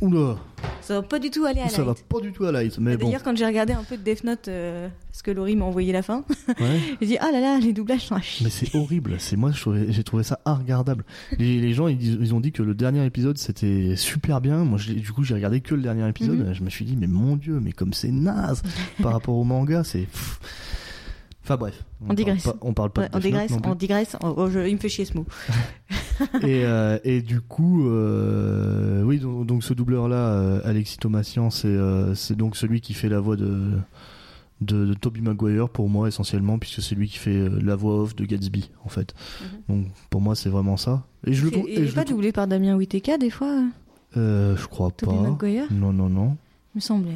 Oula, 0.00 0.36
Ça 0.82 0.94
va 0.96 1.02
pas 1.02 1.18
du 1.18 1.30
tout 1.30 1.44
aller 1.44 1.60
à 1.60 1.68
ça 1.68 1.82
va 1.82 1.92
Light. 1.92 2.04
pas 2.08 2.20
du 2.20 2.32
tout 2.32 2.44
à 2.44 2.52
Light, 2.52 2.78
mais 2.78 2.96
bon. 2.96 3.06
D'ailleurs, 3.06 3.22
quand 3.22 3.34
j'ai 3.36 3.46
regardé 3.46 3.72
un 3.72 3.84
peu 3.84 3.96
de 3.96 4.02
Death 4.02 4.24
Note, 4.24 4.48
euh, 4.48 4.88
parce 5.10 5.22
que 5.22 5.30
Laurie 5.30 5.56
m'a 5.56 5.64
envoyé 5.64 5.92
la 5.92 6.02
fin, 6.02 6.24
Ouais. 6.60 6.80
j'ai 7.00 7.06
dit 7.06 7.16
ah 7.20 7.30
là 7.32 7.40
là, 7.40 7.58
les 7.58 7.72
doublages 7.72 8.02
sont 8.06 8.16
à 8.16 8.20
chier. 8.20 8.44
Mais 8.44 8.50
c'est 8.50 8.74
horrible. 8.76 9.14
C'est 9.18 9.36
moi, 9.36 9.50
j'ai 9.88 10.04
trouvé 10.04 10.22
ça 10.24 10.40
regardable. 10.44 11.04
Les, 11.38 11.58
les 11.60 11.72
gens, 11.72 11.88
ils, 11.88 12.34
ont 12.34 12.40
dit 12.40 12.52
que 12.52 12.62
le 12.62 12.74
dernier 12.74 13.04
épisode 13.06 13.38
c'était 13.38 13.94
super 13.96 14.40
bien. 14.40 14.64
Moi, 14.64 14.78
du 14.86 15.12
coup, 15.12 15.22
j'ai 15.24 15.34
regardé 15.34 15.60
que 15.60 15.74
le 15.74 15.82
dernier 15.82 16.06
épisode. 16.08 16.38
Mhm. 16.48 16.52
Je 16.54 16.62
me 16.62 16.70
suis 16.70 16.84
dit, 16.84 16.96
mais 16.96 17.06
mon 17.06 17.36
dieu, 17.36 17.60
mais 17.62 17.72
comme 17.72 17.92
c'est 17.94 18.10
naze 18.10 18.62
par 19.02 19.12
rapport 19.12 19.36
au 19.36 19.44
manga, 19.44 19.84
c'est. 19.84 20.06
Enfin 21.44 21.56
bref, 21.58 21.84
On 22.08 22.14
digresse. 22.14 22.44
pas- 22.44 22.56
on 22.62 22.72
parle 22.72 22.90
pas 22.90 23.02
Ouais, 23.02 23.08
de 23.10 23.16
on 23.16 23.20
digresse, 23.20 23.52
on 23.64 23.74
digresse. 23.74 24.16
Oh, 24.24 24.32
oh, 24.36 24.48
je- 24.50 24.66
il 24.66 24.74
me 24.74 24.80
fait 24.80 24.88
chier 24.88 25.04
ce 25.04 25.14
mot. 25.14 25.26
et, 26.42 26.64
euh, 26.64 26.98
et 27.04 27.20
du 27.20 27.40
coup, 27.42 27.86
euh, 27.88 29.02
oui, 29.02 29.18
donc, 29.18 29.46
donc 29.46 29.62
ce 29.62 29.74
doubleur-là, 29.74 30.16
euh, 30.16 30.60
Alexis 30.64 30.96
Thomasian, 30.98 31.50
c'est 31.50 32.34
donc 32.34 32.56
celui 32.56 32.80
qui 32.80 32.94
fait 32.94 33.08
la 33.10 33.20
voix 33.20 33.36
de, 33.36 33.72
de, 34.62 34.86
de 34.86 34.94
Toby 34.94 35.20
Maguire 35.20 35.68
pour 35.68 35.88
moi 35.90 36.08
essentiellement, 36.08 36.58
puisque 36.58 36.80
c'est 36.80 36.94
lui 36.94 37.08
qui 37.08 37.18
fait 37.18 37.48
la 37.62 37.76
voix 37.76 38.00
off 38.00 38.16
de 38.16 38.24
Gatsby 38.24 38.70
en 38.84 38.88
fait. 38.88 39.14
Donc 39.68 39.86
pour 40.08 40.20
moi, 40.22 40.34
c'est 40.34 40.48
vraiment 40.50 40.76
ça. 40.78 41.04
Et 41.26 41.34
je 41.34 41.44
le 41.44 41.50
trouve. 41.50 41.66
Il 41.68 41.92
pas 41.92 42.04
doublé 42.04 42.32
par 42.32 42.46
Damien 42.46 42.74
Whittaker 42.76 43.18
des 43.18 43.30
fois, 43.30 43.64
je 44.16 44.66
crois 44.66 44.90
Toby 44.92 45.14
pas. 45.14 45.22
Maguire, 45.22 45.66
Non, 45.70 45.92
non, 45.92 46.08
non. 46.08 46.36
me 46.74 46.80
semblait. 46.80 47.12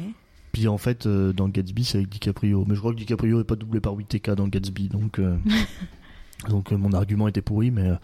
Puis 0.51 0.67
en 0.67 0.77
fait, 0.77 1.05
euh, 1.05 1.33
dans 1.33 1.47
Gatsby, 1.47 1.83
c'est 1.83 1.97
avec 1.99 2.09
DiCaprio. 2.09 2.65
Mais 2.67 2.75
je 2.75 2.79
crois 2.79 2.91
que 2.91 2.97
DiCaprio 2.97 3.41
est 3.41 3.45
pas 3.45 3.55
doublé 3.55 3.79
par 3.79 3.93
Whittaker 3.93 4.35
dans 4.35 4.47
Gatsby, 4.47 4.87
donc 4.89 5.19
euh, 5.19 5.37
donc 6.49 6.71
euh, 6.71 6.77
mon 6.77 6.93
argument 6.93 7.27
était 7.27 7.41
pourri, 7.41 7.71
mais 7.71 7.89
euh, 7.89 7.95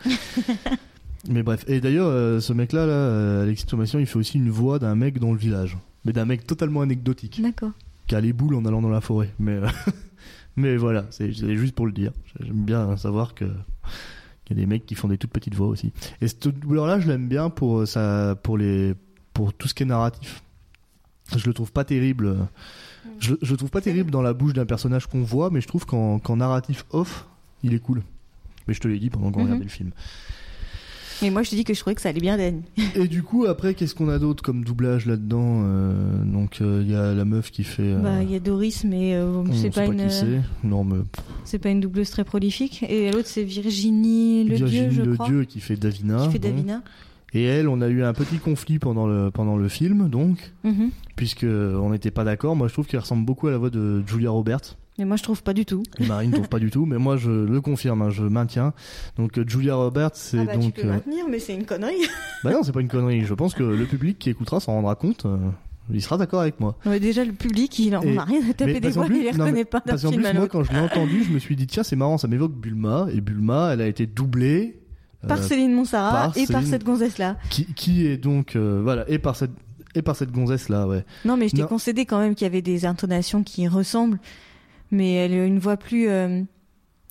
mais 1.29 1.43
bref. 1.43 1.65
Et 1.67 1.81
d'ailleurs, 1.81 2.41
ce 2.41 2.53
mec-là, 2.53 2.85
là, 2.85 3.41
Alexis 3.41 3.65
Thomasian, 3.65 3.99
il 3.99 4.05
fait 4.05 4.19
aussi 4.19 4.37
une 4.37 4.49
voix 4.49 4.79
d'un 4.79 4.95
mec 4.95 5.19
dans 5.19 5.31
le 5.31 5.39
village, 5.39 5.77
mais 6.05 6.13
d'un 6.13 6.25
mec 6.25 6.45
totalement 6.45 6.81
anecdotique, 6.81 7.41
D'accord. 7.41 7.71
qui 8.07 8.15
a 8.15 8.21
les 8.21 8.33
boules 8.33 8.55
en 8.55 8.65
allant 8.65 8.81
dans 8.81 8.89
la 8.89 9.01
forêt. 9.01 9.33
Mais 9.39 9.59
mais 10.55 10.77
voilà, 10.77 11.05
c'est 11.09 11.31
juste 11.31 11.73
pour 11.73 11.87
le 11.87 11.93
dire. 11.93 12.11
J'aime 12.39 12.63
bien 12.63 12.95
savoir 12.97 13.33
que 13.33 13.45
qu'il 14.45 14.55
y 14.55 14.59
a 14.59 14.63
des 14.63 14.67
mecs 14.67 14.85
qui 14.85 14.93
font 14.93 15.07
des 15.07 15.17
toutes 15.17 15.31
petites 15.31 15.55
voix 15.55 15.67
aussi. 15.67 15.91
Et 16.21 16.27
ce 16.27 16.49
doubleur-là, 16.49 16.99
je 16.99 17.07
l'aime 17.07 17.27
bien 17.27 17.49
pour 17.49 17.87
ça, 17.87 18.35
pour 18.43 18.59
les 18.59 18.93
pour 19.33 19.51
tout 19.51 19.67
ce 19.67 19.73
qui 19.73 19.81
est 19.81 19.87
narratif. 19.87 20.43
Je 21.35 21.45
le 21.47 21.53
trouve 21.53 21.71
pas 21.71 21.83
terrible. 21.83 22.25
euh, 22.27 22.35
Je, 23.19 23.35
je 23.41 23.51
le 23.51 23.57
trouve 23.57 23.69
pas 23.69 23.81
terrible 23.81 24.11
dans 24.11 24.21
la 24.21 24.33
bouche 24.33 24.53
d'un 24.53 24.65
personnage 24.65 25.07
qu'on 25.07 25.21
voit, 25.23 25.49
mais 25.51 25.61
je 25.61 25.67
trouve 25.67 25.85
qu'en 25.85 26.19
narratif 26.35 26.85
off, 26.91 27.25
il 27.63 27.73
est 27.73 27.79
cool. 27.79 28.03
Mais 28.67 28.73
je 28.73 28.79
te 28.79 28.87
l'ai 28.87 28.99
dit 28.99 29.09
pendant 29.09 29.31
qu'on 29.31 29.39
Mhm. 29.39 29.45
regardait 29.45 29.63
le 29.65 29.69
film. 29.69 29.91
Et 31.21 31.29
moi, 31.29 31.43
je 31.43 31.49
te 31.49 31.55
dis 31.55 31.63
que 31.63 31.73
je 31.73 31.79
trouvais 31.79 31.95
que 31.95 32.01
ça 32.01 32.09
allait 32.09 32.19
bien 32.19 32.35
d'Anne. 32.35 32.61
Et 32.95 33.07
du 33.07 33.23
coup, 33.23 33.45
après, 33.45 33.73
qu'est-ce 33.73 33.95
qu'on 33.95 34.09
a 34.09 34.19
d'autre 34.19 34.43
comme 34.43 34.65
doublage 34.65 35.05
là-dedans 35.05 35.61
Euh, 35.63 36.23
Donc, 36.25 36.57
euh, 36.61 36.81
il 36.85 36.91
y 36.91 36.95
a 36.95 37.13
la 37.13 37.23
meuf 37.25 37.51
qui 37.51 37.63
fait. 37.63 37.83
euh, 37.93 37.99
Bah, 38.01 38.21
il 38.21 38.29
y 38.31 38.35
a 38.35 38.39
Doris, 38.39 38.83
mais 38.83 39.15
euh, 39.15 39.43
c'est 39.53 39.69
pas, 39.69 39.85
pas 39.85 39.93
une. 39.93 40.43
Non, 40.63 40.83
mais 40.83 40.97
c'est 41.45 41.59
pas 41.59 41.69
une 41.69 41.79
doubleuse 41.79 42.09
très 42.09 42.25
prolifique. 42.25 42.83
Et 42.89 43.11
l'autre, 43.11 43.29
c'est 43.29 43.43
Virginie 43.43 44.43
Le 44.43 44.55
Virginie 44.55 44.87
Dieu, 44.89 44.91
je 44.91 45.01
Le 45.03 45.13
crois, 45.13 45.27
Dieu 45.27 45.43
qui 45.45 45.61
fait 45.61 45.77
Davina. 45.77 46.25
qui 46.25 46.31
fait 46.33 46.39
bon. 46.39 46.81
Et 47.35 47.43
elle, 47.43 47.67
on 47.67 47.81
a 47.81 47.87
eu 47.89 48.01
un 48.01 48.13
petit 48.13 48.37
conflit 48.37 48.79
pendant 48.79 49.05
le 49.05 49.29
pendant 49.29 49.57
le 49.57 49.67
film, 49.67 50.09
donc, 50.09 50.53
Mhm. 50.63 50.89
puisque 51.15 51.43
on 51.45 51.89
n'était 51.91 52.09
pas 52.11 52.23
d'accord. 52.23 52.55
Moi, 52.55 52.67
je 52.69 52.73
trouve 52.73 52.87
qu'elle 52.87 53.01
ressemble 53.01 53.25
beaucoup 53.25 53.47
à 53.47 53.51
la 53.51 53.57
voix 53.57 53.69
de 53.69 54.01
Julia 54.07 54.31
Roberts. 54.31 54.77
Mais 54.97 55.03
moi, 55.03 55.17
je 55.17 55.23
trouve 55.23 55.43
pas 55.43 55.53
du 55.53 55.65
tout. 55.65 55.83
Et 55.99 56.05
Marine 56.07 56.31
trouve 56.31 56.47
pas 56.47 56.59
du 56.59 56.71
tout, 56.71 56.85
mais 56.85 56.97
moi 56.97 57.17
je 57.17 57.29
le 57.29 57.59
confirme, 57.59 58.01
hein, 58.01 58.09
je 58.09 58.23
maintiens. 58.23 58.71
Donc 59.17 59.37
Julia 59.47 59.75
Roberts, 59.75 60.11
c'est 60.13 60.39
Ah 60.39 60.45
bah, 60.45 60.53
donc. 60.55 60.73
tu 60.73 60.81
peux 60.81 60.87
euh, 60.87 60.91
maintenir, 60.93 61.25
mais 61.29 61.39
c'est 61.39 61.53
une 61.53 61.65
connerie. 61.65 61.93
Bah 62.45 62.51
non, 62.53 62.63
c'est 62.63 62.71
pas 62.71 62.79
une 62.79 62.87
connerie. 62.87 63.25
Je 63.25 63.33
pense 63.33 63.53
que 63.53 63.63
le 63.63 63.83
public 63.85 64.17
qui 64.17 64.29
écoutera 64.29 64.61
s'en 64.61 64.71
rendra 64.71 64.95
compte. 64.95 65.25
euh, 65.25 65.35
il 65.93 66.01
sera 66.01 66.17
d'accord 66.17 66.39
avec 66.41 66.59
moi. 66.61 66.77
Ouais, 66.85 67.01
déjà, 67.01 67.25
le 67.25 67.33
public, 67.33 67.77
il 67.77 67.95
en 67.97 68.01
Et- 68.03 68.17
a 68.17 68.23
rien 68.23 68.39
à 68.49 68.53
taper 68.53 68.73
mais 68.73 68.79
des 68.79 68.89
voix, 68.91 69.05
plus- 69.05 69.17
il 69.17 69.23
les 69.23 69.31
non, 69.33 69.37
mais- 69.39 69.43
reconnaît 69.43 69.65
pas 69.65 69.79
d'un 69.79 69.83
Parce 69.91 70.03
qu'en 70.03 70.09
film 70.11 70.21
plus, 70.21 70.29
à 70.29 70.33
moi, 70.33 70.47
quand 70.47 70.63
je 70.63 70.71
l'ai 70.71 70.79
entendu, 70.79 71.23
je 71.25 71.31
me 71.33 71.39
suis 71.39 71.57
dit 71.57 71.67
tiens, 71.67 71.83
c'est 71.83 71.97
marrant, 71.97 72.17
ça 72.17 72.27
m'évoque 72.29 72.53
Bulma. 72.55 73.07
Et 73.11 73.19
Bulma, 73.19 73.71
elle 73.73 73.81
a 73.81 73.87
été 73.87 74.07
doublée. 74.07 74.79
Par 75.27 75.39
euh, 75.39 75.41
Céline 75.41 75.73
Montserrat 75.73 76.11
par 76.11 76.37
et 76.37 76.45
par 76.47 76.61
Céline- 76.61 76.69
cette 76.71 76.83
gonzesse-là. 76.83 77.37
qui, 77.49 77.65
qui 77.73 78.05
est 78.07 78.17
donc 78.17 78.55
euh, 78.55 78.81
voilà 78.83 79.05
et 79.09 79.19
par 79.19 79.35
cette 79.35 79.51
et 79.95 80.01
par 80.01 80.15
cette 80.17 80.31
gonzesse 80.31 80.67
là, 80.69 80.87
ouais. 80.87 81.05
Non, 81.23 81.37
mais 81.37 81.47
je 81.47 81.55
t'ai 81.55 81.63
concédé 81.63 82.05
quand 82.05 82.19
même 82.19 82.35
qu'il 82.35 82.43
y 82.43 82.47
avait 82.49 82.61
des 82.61 82.85
intonations 82.85 83.43
qui 83.43 83.65
ressemblent, 83.69 84.19
mais 84.91 85.13
elle 85.13 85.31
a 85.33 85.45
une 85.45 85.57
voix 85.59 85.77
plus, 85.77 86.09
euh, 86.09 86.41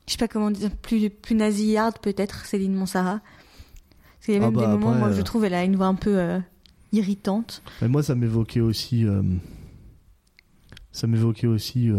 je 0.06 0.12
sais 0.12 0.18
pas 0.18 0.28
comment 0.28 0.50
dire, 0.50 0.70
plus, 0.70 1.08
plus 1.08 1.34
nasillarde 1.34 1.96
peut-être, 2.02 2.44
Céline 2.44 2.74
Montserrat. 2.74 3.20
Parce 3.20 4.26
qu'il 4.26 4.34
y 4.34 4.36
a 4.36 4.40
Ah 4.42 4.46
même 4.50 4.54
bah, 4.54 4.60
des 4.60 4.66
moments, 4.66 4.88
après, 4.88 4.98
moi, 5.00 5.08
euh, 5.08 5.16
je 5.16 5.22
trouve, 5.22 5.44
elle 5.46 5.54
a 5.54 5.64
une 5.64 5.76
voix 5.76 5.86
un 5.86 5.94
peu 5.94 6.18
euh, 6.18 6.38
irritante. 6.92 7.62
Mais 7.80 7.88
moi, 7.88 8.02
ça 8.02 8.14
m'évoquait 8.14 8.60
aussi. 8.60 9.06
euh, 9.06 9.22
ça 10.92 11.06
m'évoquait 11.06 11.46
aussi 11.46 11.90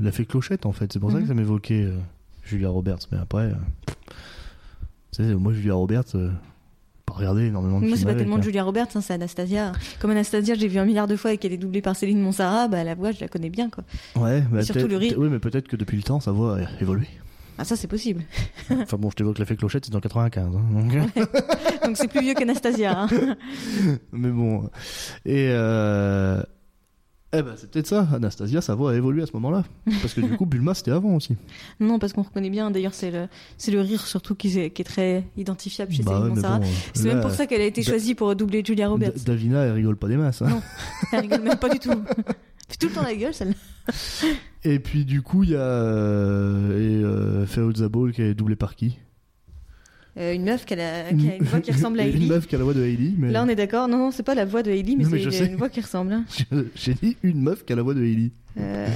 la 0.00 0.12
fée 0.12 0.24
clochette 0.24 0.64
en 0.66 0.72
fait. 0.72 0.92
C'est 0.94 0.98
pour 0.98 1.10
ça 1.10 1.16
Mhm. 1.18 1.22
que 1.24 1.28
ça 1.28 1.34
m'évoquait 1.34 1.88
Julia 2.42 2.70
Roberts. 2.70 2.98
Mais 3.12 3.18
après, 3.18 3.52
moi 5.18 5.52
Julia 5.52 5.74
Roberts, 5.74 6.14
euh, 6.14 6.30
pas 7.06 7.14
regarder 7.14 7.46
énormément 7.46 7.80
de 7.80 7.86
Moi, 7.86 7.96
c'est 7.96 8.04
pas 8.04 8.14
tellement 8.14 8.36
de 8.36 8.40
hein. 8.40 8.44
Julia 8.44 8.64
Roberts, 8.64 8.88
hein, 8.94 9.00
c'est 9.00 9.14
Anastasia. 9.14 9.72
Comme 10.00 10.10
Anastasia, 10.10 10.54
j'ai 10.54 10.68
vu 10.68 10.78
un 10.78 10.84
milliard 10.84 11.06
de 11.06 11.16
fois 11.16 11.32
et 11.32 11.38
qu'elle 11.38 11.52
est 11.52 11.58
doublée 11.58 11.82
par 11.82 11.96
Céline 11.96 12.20
Montserrat, 12.20 12.68
bah, 12.68 12.84
la 12.84 12.94
voix, 12.94 13.12
je 13.12 13.20
la 13.20 13.28
connais 13.28 13.50
bien, 13.50 13.70
quoi. 13.70 13.84
Ouais, 14.16 14.42
bah, 14.50 14.62
surtout 14.62 14.88
le 14.88 14.96
rire. 14.96 15.14
Oui, 15.18 15.28
mais 15.30 15.38
peut-être 15.38 15.68
que 15.68 15.76
depuis 15.76 15.96
le 15.96 16.02
temps, 16.02 16.20
sa 16.20 16.32
voix 16.32 16.58
a 16.58 16.80
évolué. 16.80 17.06
Ah, 17.58 17.64
ça, 17.64 17.76
c'est 17.76 17.88
possible. 17.88 18.24
enfin 18.70 18.96
bon, 18.96 19.10
je 19.10 19.16
t'évoque 19.16 19.38
la 19.38 19.44
fée 19.44 19.56
clochette, 19.56 19.84
c'est 19.84 19.94
en 19.94 20.00
95. 20.00 20.46
Hein, 20.46 20.60
donc... 20.72 20.92
Donc, 21.84 21.96
c'est 21.96 22.08
plus 22.08 22.20
vieux 22.20 22.34
qu'Anastasia, 22.34 23.02
hein. 23.02 23.08
mais 24.12 24.30
bon. 24.30 24.70
Et 25.26 25.48
euh... 25.50 26.42
eh 27.34 27.42
ben, 27.42 27.54
c'est 27.56 27.70
peut-être 27.70 27.86
ça. 27.86 28.06
Anastasia, 28.14 28.60
sa 28.60 28.74
voix 28.74 28.92
a 28.92 28.94
évolué 28.94 29.22
à 29.22 29.26
ce 29.26 29.32
moment-là. 29.34 29.64
Parce 30.02 30.12
que 30.14 30.20
du 30.20 30.36
coup, 30.36 30.44
Bulma, 30.46 30.74
c'était 30.74 30.90
avant 30.90 31.14
aussi. 31.16 31.36
Non, 31.80 31.98
parce 31.98 32.12
qu'on 32.12 32.22
reconnaît 32.22 32.50
bien, 32.50 32.70
d'ailleurs, 32.70 32.94
c'est 32.94 33.10
le, 33.10 33.26
c'est 33.56 33.70
le 33.70 33.80
rire 33.80 34.06
surtout 34.06 34.34
qui 34.34 34.58
est, 34.58 34.70
qui 34.70 34.82
est 34.82 34.84
très 34.84 35.24
identifiable 35.36 35.92
chez 35.92 36.02
Bah 36.02 36.10
Céline 36.12 36.22
ouais, 36.24 36.28
mais 36.30 36.34
Montserrat. 36.36 36.58
bon, 36.58 36.66
C'est 36.94 37.08
là, 37.08 37.14
même 37.14 37.22
pour 37.22 37.30
ça 37.32 37.46
qu'elle 37.46 37.60
a 37.62 37.64
été 37.66 37.82
choisie 37.82 38.14
pour 38.14 38.34
doubler 38.36 38.62
Julia 38.66 38.88
Roberts. 38.88 39.12
Da- 39.16 39.32
Davina, 39.32 39.62
elle 39.64 39.72
rigole 39.72 39.96
pas 39.96 40.08
des 40.08 40.16
masses. 40.16 40.42
Hein. 40.42 40.48
Non. 40.50 40.62
Elle 41.12 41.20
rigole 41.20 41.40
même 41.42 41.58
pas 41.58 41.68
du 41.70 41.78
tout. 41.78 41.90
Fait 42.68 42.76
tout 42.78 42.88
le 42.88 42.92
temps 42.94 43.02
la 43.02 43.14
gueule, 43.14 43.34
celle-là. 43.34 43.54
Et 44.64 44.78
puis 44.78 45.04
du 45.04 45.22
coup, 45.22 45.42
il 45.42 45.50
y 45.50 45.56
a 45.56 45.60
euh, 45.60 46.70
et 46.78 47.02
euh, 47.04 47.46
Feroz 47.46 47.74
Zabol 47.76 48.12
qui 48.12 48.22
est 48.22 48.34
doublé 48.34 48.56
par 48.56 48.76
qui? 48.76 48.98
Euh, 50.18 50.34
une 50.34 50.44
meuf 50.44 50.66
qui 50.66 50.74
a, 50.74 51.10
qui 51.14 51.30
a 51.30 51.36
une 51.36 51.42
voix 51.44 51.60
qui 51.60 51.72
ressemble 51.72 51.98
à 51.98 52.06
Une 52.06 52.26
meuf 52.28 52.46
qui 52.46 52.54
a 52.54 52.58
la 52.58 52.64
voix 52.64 52.74
de 52.74 52.82
Hailey, 52.82 53.14
mais 53.16 53.30
Là, 53.30 53.42
on 53.44 53.48
est 53.48 53.54
d'accord. 53.54 53.88
Non, 53.88 53.96
non, 53.96 54.10
c'est 54.10 54.22
pas 54.22 54.34
la 54.34 54.44
voix 54.44 54.62
de 54.62 54.70
Ellie, 54.70 54.96
mais 54.96 55.04
c'est 55.04 55.46
une 55.46 55.56
voix 55.56 55.70
qui 55.70 55.80
ressemble. 55.80 56.12
hein. 56.12 56.24
j'ai 56.74 56.92
dit 56.94 57.16
une 57.22 57.40
meuf 57.42 57.64
qui 57.64 57.72
a 57.72 57.76
la 57.76 57.82
voix 57.82 57.94
de 57.94 58.02
Hailey. 58.02 58.30
Euh, 58.58 58.86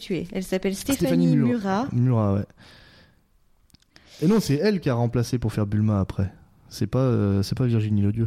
tu 0.00 0.14
es 0.14 0.26
Elle 0.32 0.42
s'appelle 0.42 0.74
Stéphanie 0.74 1.28
Stéphanie 1.28 1.36
Murat. 1.36 1.48
Murat. 1.52 1.88
Murat, 1.92 2.34
ouais. 2.34 2.46
Et 4.20 4.26
non, 4.26 4.40
c'est 4.40 4.56
elle 4.56 4.80
qui 4.80 4.90
a 4.90 4.94
remplacé 4.94 5.38
pour 5.38 5.52
faire 5.52 5.66
Bulma 5.66 6.00
après. 6.00 6.32
C'est 6.68 6.88
pas, 6.88 6.98
euh, 6.98 7.42
c'est 7.44 7.56
pas 7.56 7.66
Virginie 7.66 8.02
Ledieu. 8.02 8.24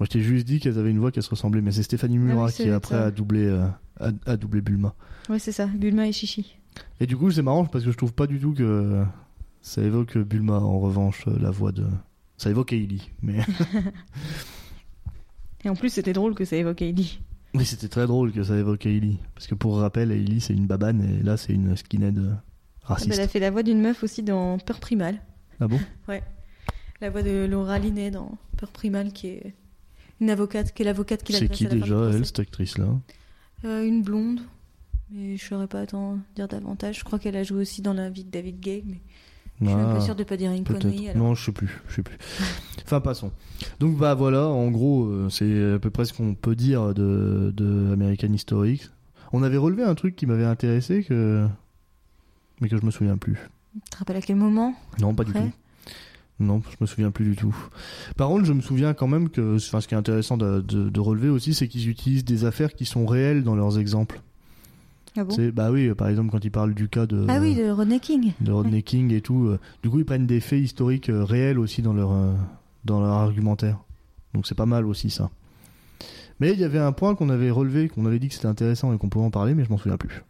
Moi, 0.00 0.06
je 0.06 0.10
t'ai 0.10 0.20
juste 0.20 0.46
dit 0.46 0.60
qu'elles 0.60 0.78
avaient 0.78 0.90
une 0.90 0.98
voix 1.00 1.10
qui 1.12 1.20
se 1.20 1.28
ressemblait, 1.28 1.60
mais 1.60 1.72
c'est 1.72 1.82
Stéphanie 1.82 2.16
Murat 2.16 2.44
Ah 2.44 2.46
oui, 2.46 2.52
c'est 2.56 2.62
qui 2.64 2.70
après 2.70 2.94
ça. 2.94 3.04
a 3.06 3.10
doublé, 3.10 3.44
euh, 3.44 3.66
a, 4.00 4.10
a 4.24 4.36
doublé 4.38 4.62
Bulma. 4.62 4.94
Ouais, 5.28 5.38
c'est 5.38 5.52
ça. 5.52 5.66
Bulma 5.66 6.08
et 6.08 6.12
Chichi. 6.12 6.56
Et 7.00 7.06
du 7.06 7.16
coup, 7.16 7.30
c'est 7.30 7.42
marrant 7.42 7.66
parce 7.66 7.84
que 7.84 7.90
je 7.90 7.96
trouve 7.96 8.14
pas 8.14 8.26
du 8.26 8.38
tout 8.40 8.54
que 8.54 9.04
ça 9.62 9.82
évoque 9.82 10.18
Bulma. 10.18 10.58
En 10.60 10.78
revanche, 10.80 11.24
euh, 11.28 11.38
la 11.40 11.50
voix 11.50 11.72
de, 11.72 11.86
ça 12.36 12.50
évoque 12.50 12.72
Hailey, 12.72 12.98
mais 13.22 13.38
Et 15.64 15.68
en 15.68 15.74
plus, 15.74 15.90
c'était 15.90 16.12
drôle 16.12 16.34
que 16.34 16.44
ça 16.44 16.56
évoque 16.56 16.82
Ellie. 16.82 17.20
mais 17.54 17.64
c'était 17.64 17.88
très 17.88 18.06
drôle 18.06 18.32
que 18.32 18.42
ça 18.44 18.56
évoque 18.56 18.86
Hailey 18.86 19.16
parce 19.34 19.46
que 19.46 19.54
pour 19.54 19.78
rappel, 19.78 20.12
Hailey 20.12 20.40
c'est 20.40 20.54
une 20.54 20.66
babane 20.66 21.02
et 21.02 21.22
là 21.22 21.36
c'est 21.36 21.52
une 21.52 21.76
skinhead 21.76 22.18
euh, 22.18 22.32
Ah 22.32 22.40
bah, 22.88 22.94
raciste. 22.94 23.12
elle 23.14 23.20
a 23.20 23.28
fait 23.28 23.40
la 23.40 23.50
voix 23.50 23.62
d'une 23.62 23.80
meuf 23.80 24.02
aussi 24.04 24.22
dans 24.22 24.58
Peur 24.58 24.80
Primal. 24.80 25.20
Ah 25.60 25.68
bon? 25.68 25.78
La 27.00 27.10
voix 27.10 27.22
de 27.22 27.46
Laura 27.48 27.78
Linney 27.78 28.10
dans 28.10 28.36
Peur 28.56 28.72
Primal, 28.72 29.12
qui 29.12 29.28
est 29.28 29.54
une 30.20 30.30
avocate, 30.30 30.74
qui 30.74 30.82
est 30.82 30.84
l'avocate 30.84 31.22
qui 31.22 31.32
C'est 31.32 31.48
qui 31.48 31.64
à 31.64 31.68
la 31.68 31.70
fin 31.70 31.76
du 31.76 31.82
déjà 31.82 32.10
elle, 32.12 32.26
cette 32.26 32.40
actrice 32.40 32.76
là 32.76 32.88
Euh, 33.64 33.86
Une 33.86 34.02
blonde. 34.02 34.40
Mais 35.10 35.36
je 35.36 35.44
saurais 35.44 35.68
pas 35.68 35.86
t'en 35.86 36.18
dire 36.34 36.48
davantage. 36.48 36.98
Je 36.98 37.04
crois 37.04 37.20
qu'elle 37.20 37.36
a 37.36 37.44
joué 37.44 37.60
aussi 37.60 37.82
dans 37.82 37.92
La 37.94 38.10
vie 38.10 38.24
de 38.24 38.30
David 38.30 38.58
Gay, 38.58 38.82
mais 38.84 39.00
je 39.60 39.66
suis 39.66 39.76
même 39.76 39.86
pas 39.94 40.00
sûre 40.00 40.14
de 40.16 40.24
pas 40.24 40.36
dire 40.36 40.52
une 40.52 40.64
connerie. 40.64 41.08
Alors. 41.10 41.22
Non, 41.22 41.34
je 41.34 41.44
sais 41.44 41.52
plus, 41.52 41.80
je 41.88 41.94
sais 41.96 42.02
plus. 42.02 42.16
enfin, 42.84 43.00
passons. 43.00 43.32
Donc 43.80 43.96
bah 43.96 44.14
voilà, 44.14 44.46
en 44.46 44.70
gros, 44.70 45.06
euh, 45.06 45.28
c'est 45.30 45.74
à 45.74 45.78
peu 45.78 45.90
près 45.90 46.04
ce 46.04 46.12
qu'on 46.12 46.34
peut 46.34 46.54
dire 46.56 46.94
de, 46.94 47.52
de 47.56 47.92
American 47.92 48.32
History 48.32 48.74
X. 48.74 48.92
On 49.32 49.42
avait 49.42 49.56
relevé 49.58 49.82
un 49.82 49.94
truc 49.94 50.16
qui 50.16 50.26
m'avait 50.26 50.44
intéressé 50.44 51.02
que 51.04 51.46
mais 52.60 52.68
que 52.68 52.76
je 52.76 52.84
me 52.84 52.90
souviens 52.90 53.16
plus. 53.16 53.38
Tu 53.74 53.90
te 53.90 53.96
rappelles 53.98 54.16
à 54.16 54.20
quel 54.22 54.36
moment? 54.36 54.74
Non, 55.00 55.14
pas 55.14 55.24
du 55.24 55.32
tout. 55.32 55.50
Non, 56.40 56.62
je 56.70 56.76
me 56.80 56.86
souviens 56.86 57.10
plus 57.10 57.24
du 57.24 57.34
tout. 57.36 57.54
Par 58.16 58.28
contre, 58.28 58.44
je 58.44 58.52
me 58.52 58.60
souviens 58.60 58.94
quand 58.94 59.08
même 59.08 59.28
que, 59.28 59.56
enfin, 59.56 59.80
ce 59.80 59.88
qui 59.88 59.94
est 59.94 59.98
intéressant 59.98 60.36
de, 60.36 60.60
de- 60.60 60.88
de 60.88 61.00
relever 61.00 61.28
aussi, 61.28 61.52
c'est 61.52 61.66
qu'ils 61.66 61.88
utilisent 61.88 62.24
des 62.24 62.44
affaires 62.44 62.74
qui 62.74 62.84
sont 62.84 63.06
réelles 63.06 63.42
dans 63.42 63.56
leurs 63.56 63.78
exemples. 63.80 64.20
Ah 65.18 65.24
bon 65.24 65.34
C'est, 65.34 65.50
bah 65.50 65.70
oui, 65.72 65.92
par 65.94 66.08
exemple, 66.08 66.30
quand 66.30 66.44
ils 66.44 66.50
parlent 66.50 66.74
du 66.74 66.88
cas 66.88 67.06
de, 67.06 67.26
Ah 67.28 67.38
oui, 67.40 67.56
de 67.56 67.70
Rodney 67.70 67.98
King. 67.98 68.32
de 68.40 68.52
Rodney 68.52 68.82
King 68.82 69.12
et 69.12 69.20
tout. 69.20 69.46
euh, 69.46 69.58
du 69.82 69.90
coup, 69.90 69.98
ils 69.98 70.04
prennent 70.04 70.26
des 70.26 70.40
faits 70.40 70.60
historiques 70.62 71.10
euh, 71.10 71.24
réels 71.24 71.58
aussi 71.58 71.82
dans 71.82 71.92
leur, 71.92 72.12
euh, 72.12 72.32
dans 72.84 73.00
leur 73.00 73.10
argumentaire. 73.12 73.78
Donc 74.34 74.46
c'est 74.46 74.54
pas 74.54 74.66
mal 74.66 74.86
aussi 74.86 75.10
ça. 75.10 75.30
Mais 76.40 76.52
il 76.52 76.60
y 76.60 76.64
avait 76.64 76.78
un 76.78 76.92
point 76.92 77.16
qu'on 77.16 77.30
avait 77.30 77.50
relevé, 77.50 77.88
qu'on 77.88 78.06
avait 78.06 78.20
dit 78.20 78.28
que 78.28 78.34
c'était 78.34 78.46
intéressant 78.46 78.92
et 78.92 78.98
qu'on 78.98 79.08
pouvait 79.08 79.24
en 79.24 79.30
parler, 79.30 79.54
mais 79.54 79.64
je 79.64 79.70
m'en 79.70 79.78
souviens 79.78 79.96
plus. 79.96 80.22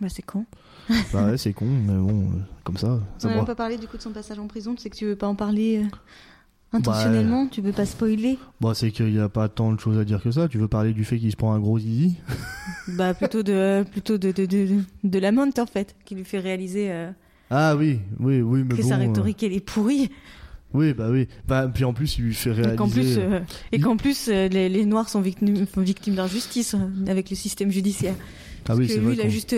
Bah 0.00 0.08
c'est 0.08 0.22
con. 0.22 0.46
bah 1.12 1.26
ouais, 1.26 1.36
c'est 1.36 1.52
con, 1.52 1.66
mais 1.66 1.94
bon, 1.94 2.20
euh, 2.22 2.40
comme 2.64 2.78
ça, 2.78 3.00
ça 3.18 3.28
On 3.28 3.36
n'a 3.36 3.44
pas 3.44 3.54
parlé 3.54 3.76
du 3.76 3.86
coup 3.86 3.98
de 3.98 4.02
son 4.02 4.12
passage 4.12 4.38
en 4.38 4.46
prison. 4.46 4.74
Tu 4.74 4.80
sais 4.80 4.88
que 4.90 4.96
tu 4.96 5.04
veux 5.04 5.16
pas 5.16 5.26
en 5.28 5.34
parler 5.34 5.84
euh, 5.84 5.88
intentionnellement. 6.72 7.46
Tu 7.48 7.60
veux 7.60 7.72
pas 7.72 7.86
spoiler? 7.86 8.38
Bon, 8.60 8.74
c'est 8.74 8.90
qu'il 8.90 9.12
n'y 9.12 9.18
a 9.18 9.28
pas 9.28 9.48
tant 9.48 9.72
de 9.72 9.80
choses 9.80 9.98
à 9.98 10.04
dire 10.04 10.22
que 10.22 10.30
ça. 10.30 10.48
Tu 10.48 10.58
veux 10.58 10.68
parler 10.68 10.92
du 10.92 11.04
fait 11.04 11.18
qu'il 11.18 11.30
se 11.30 11.36
prend 11.36 11.52
un 11.52 11.58
gros 11.60 11.78
zizi? 11.78 12.16
Bah 12.96 13.14
plutôt 13.14 13.42
de 13.42 13.84
plutôt 13.90 14.18
de 14.18 14.32
de 14.32 14.46
de, 14.46 14.68
de 15.04 15.18
Lamont 15.18 15.50
en 15.58 15.66
fait, 15.66 15.94
qui 16.04 16.14
lui 16.14 16.24
fait 16.24 16.38
réaliser 16.40 16.90
euh, 16.90 17.10
Ah 17.50 17.76
oui, 17.76 18.00
oui, 18.18 18.40
oui, 18.40 18.64
mais 18.64 18.76
que 18.76 18.82
bon. 18.82 18.88
sa 18.88 18.94
euh, 18.96 18.98
rhétorique 18.98 19.42
elle 19.42 19.52
est 19.52 19.60
pourrie. 19.60 20.10
oui, 20.74 20.92
bah 20.94 21.08
oui. 21.10 21.28
Bah, 21.46 21.68
puis 21.72 21.84
en 21.84 21.92
plus, 21.92 22.18
il 22.18 22.24
lui 22.24 22.34
fait 22.34 22.50
réaliser. 22.52 22.74
Et 22.74 22.76
qu'en 22.76 22.88
plus, 22.88 23.18
euh, 23.18 23.40
et 23.72 23.80
qu'en 23.80 23.96
plus 23.96 24.26
les, 24.28 24.68
les 24.68 24.86
Noirs 24.86 25.08
sont 25.08 25.20
victimes, 25.20 25.66
victimes 25.76 26.14
d'injustice 26.14 26.74
avec 27.06 27.30
le 27.30 27.36
système 27.36 27.70
judiciaire. 27.70 28.14
ah 28.18 28.62
Parce 28.64 28.78
oui, 28.80 28.88
que 28.88 28.94
lui, 28.94 29.00
vrai. 29.00 29.14
il 29.14 29.20
a 29.20 29.28
juste 29.28 29.54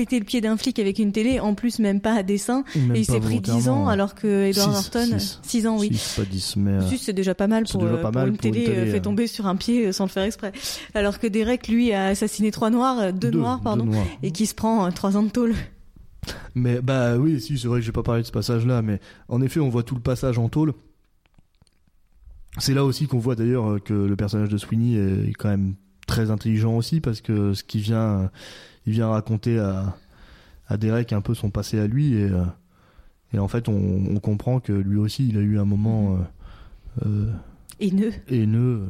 pété 0.00 0.18
le 0.18 0.24
pied 0.24 0.40
d'un 0.40 0.56
flic 0.56 0.78
avec 0.78 0.98
une 0.98 1.12
télé, 1.12 1.40
en 1.40 1.54
plus 1.54 1.78
même 1.78 2.00
pas 2.00 2.14
à 2.14 2.22
dessein, 2.22 2.64
même 2.74 2.96
et 2.96 3.00
il 3.00 3.04
s'est 3.04 3.20
pris 3.20 3.38
10 3.38 3.68
ans, 3.68 3.86
alors 3.86 4.14
que 4.14 4.46
Edward 4.46 4.72
Norton, 4.72 5.18
six. 5.18 5.40
6 5.42 5.66
ans, 5.66 5.78
oui. 5.78 5.90
Six, 5.92 6.16
pas 6.20 6.24
10, 6.24 6.56
mais. 6.56 6.70
euh, 6.70 6.96
c'est 6.98 7.12
déjà 7.12 7.34
pas 7.34 7.48
mal 7.48 7.64
pour, 7.70 7.84
euh, 7.84 7.96
pas 8.00 8.10
pour 8.10 8.12
mal 8.12 8.28
une 8.28 8.36
pour 8.38 8.46
une 8.46 8.52
télé, 8.54 8.64
télé, 8.64 8.78
euh, 8.78 8.90
fait 8.90 8.96
euh. 8.96 9.02
tomber 9.02 9.26
sur 9.26 9.46
un 9.46 9.56
pied 9.56 9.92
sans 9.92 10.04
le 10.04 10.08
faire 10.08 10.22
exprès. 10.22 10.52
Alors 10.94 11.18
que 11.18 11.26
Derek, 11.26 11.68
lui, 11.68 11.92
a 11.92 12.06
assassiné 12.06 12.50
trois 12.50 12.70
noirs, 12.70 13.12
deux, 13.12 13.30
noirs, 13.30 13.60
pardon, 13.60 13.84
noirs. 13.84 14.06
et 14.22 14.30
qui 14.30 14.46
se 14.46 14.54
prend 14.54 14.86
euh, 14.86 14.90
trois 14.90 15.18
ans 15.18 15.22
de 15.22 15.28
tôle. 15.28 15.52
Mais 16.54 16.80
bah 16.80 17.18
oui, 17.18 17.38
si, 17.42 17.58
c'est 17.58 17.68
vrai 17.68 17.80
que 17.80 17.84
j'ai 17.84 17.92
pas 17.92 18.02
parlé 18.02 18.22
de 18.22 18.26
ce 18.26 18.32
passage-là, 18.32 18.80
mais 18.80 19.00
en 19.28 19.42
effet, 19.42 19.60
on 19.60 19.68
voit 19.68 19.82
tout 19.82 19.94
le 19.94 20.00
passage 20.00 20.38
en 20.38 20.48
tôle. 20.48 20.72
C'est 22.58 22.74
là 22.74 22.86
aussi 22.86 23.06
qu'on 23.06 23.18
voit 23.18 23.34
d'ailleurs 23.34 23.82
que 23.84 23.92
le 23.92 24.16
personnage 24.16 24.48
de 24.48 24.56
Sweeney 24.56 24.94
est 25.28 25.32
quand 25.34 25.48
même 25.48 25.74
très 26.06 26.30
intelligent 26.30 26.74
aussi 26.74 27.00
parce 27.00 27.20
que 27.20 27.54
ce 27.54 27.62
qu'il 27.62 27.82
vient, 27.82 28.30
il 28.90 28.94
vient 28.96 29.08
raconter 29.08 29.58
à, 29.60 29.96
à 30.66 30.76
Derek 30.76 31.12
un 31.12 31.20
peu 31.20 31.34
son 31.34 31.50
passé 31.50 31.78
à 31.78 31.86
lui 31.86 32.14
et, 32.14 32.24
euh, 32.28 32.44
et 33.32 33.38
en 33.38 33.46
fait 33.46 33.68
on, 33.68 34.04
on 34.10 34.18
comprend 34.18 34.58
que 34.58 34.72
lui 34.72 34.98
aussi 34.98 35.28
il 35.28 35.38
a 35.38 35.40
eu 35.40 35.58
un 35.60 35.64
moment 35.64 36.16
euh, 36.16 37.06
euh, 37.06 37.32
Haineux. 37.78 38.12
haineux 38.28 38.86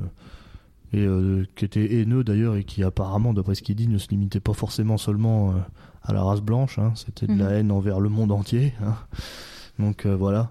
et 0.94 1.04
euh, 1.06 1.44
qui 1.54 1.64
était 1.66 1.94
haineux 2.00 2.24
d'ailleurs 2.24 2.56
et 2.56 2.64
qui 2.64 2.82
apparemment 2.82 3.34
d'après 3.34 3.54
ce 3.54 3.62
qu'il 3.62 3.76
dit 3.76 3.88
ne 3.88 3.98
se 3.98 4.08
limitait 4.08 4.40
pas 4.40 4.54
forcément 4.54 4.96
seulement 4.96 5.50
euh, 5.50 5.54
à 6.02 6.12
la 6.14 6.22
race 6.22 6.40
blanche 6.40 6.78
hein, 6.78 6.92
c'était 6.96 7.26
de 7.26 7.34
la 7.38 7.50
Mhm. 7.50 7.52
haine 7.54 7.70
envers 7.70 8.00
le 8.00 8.08
monde 8.08 8.32
entier 8.32 8.72
hein. 8.82 8.96
donc 9.78 10.06
euh, 10.06 10.16
voilà 10.16 10.50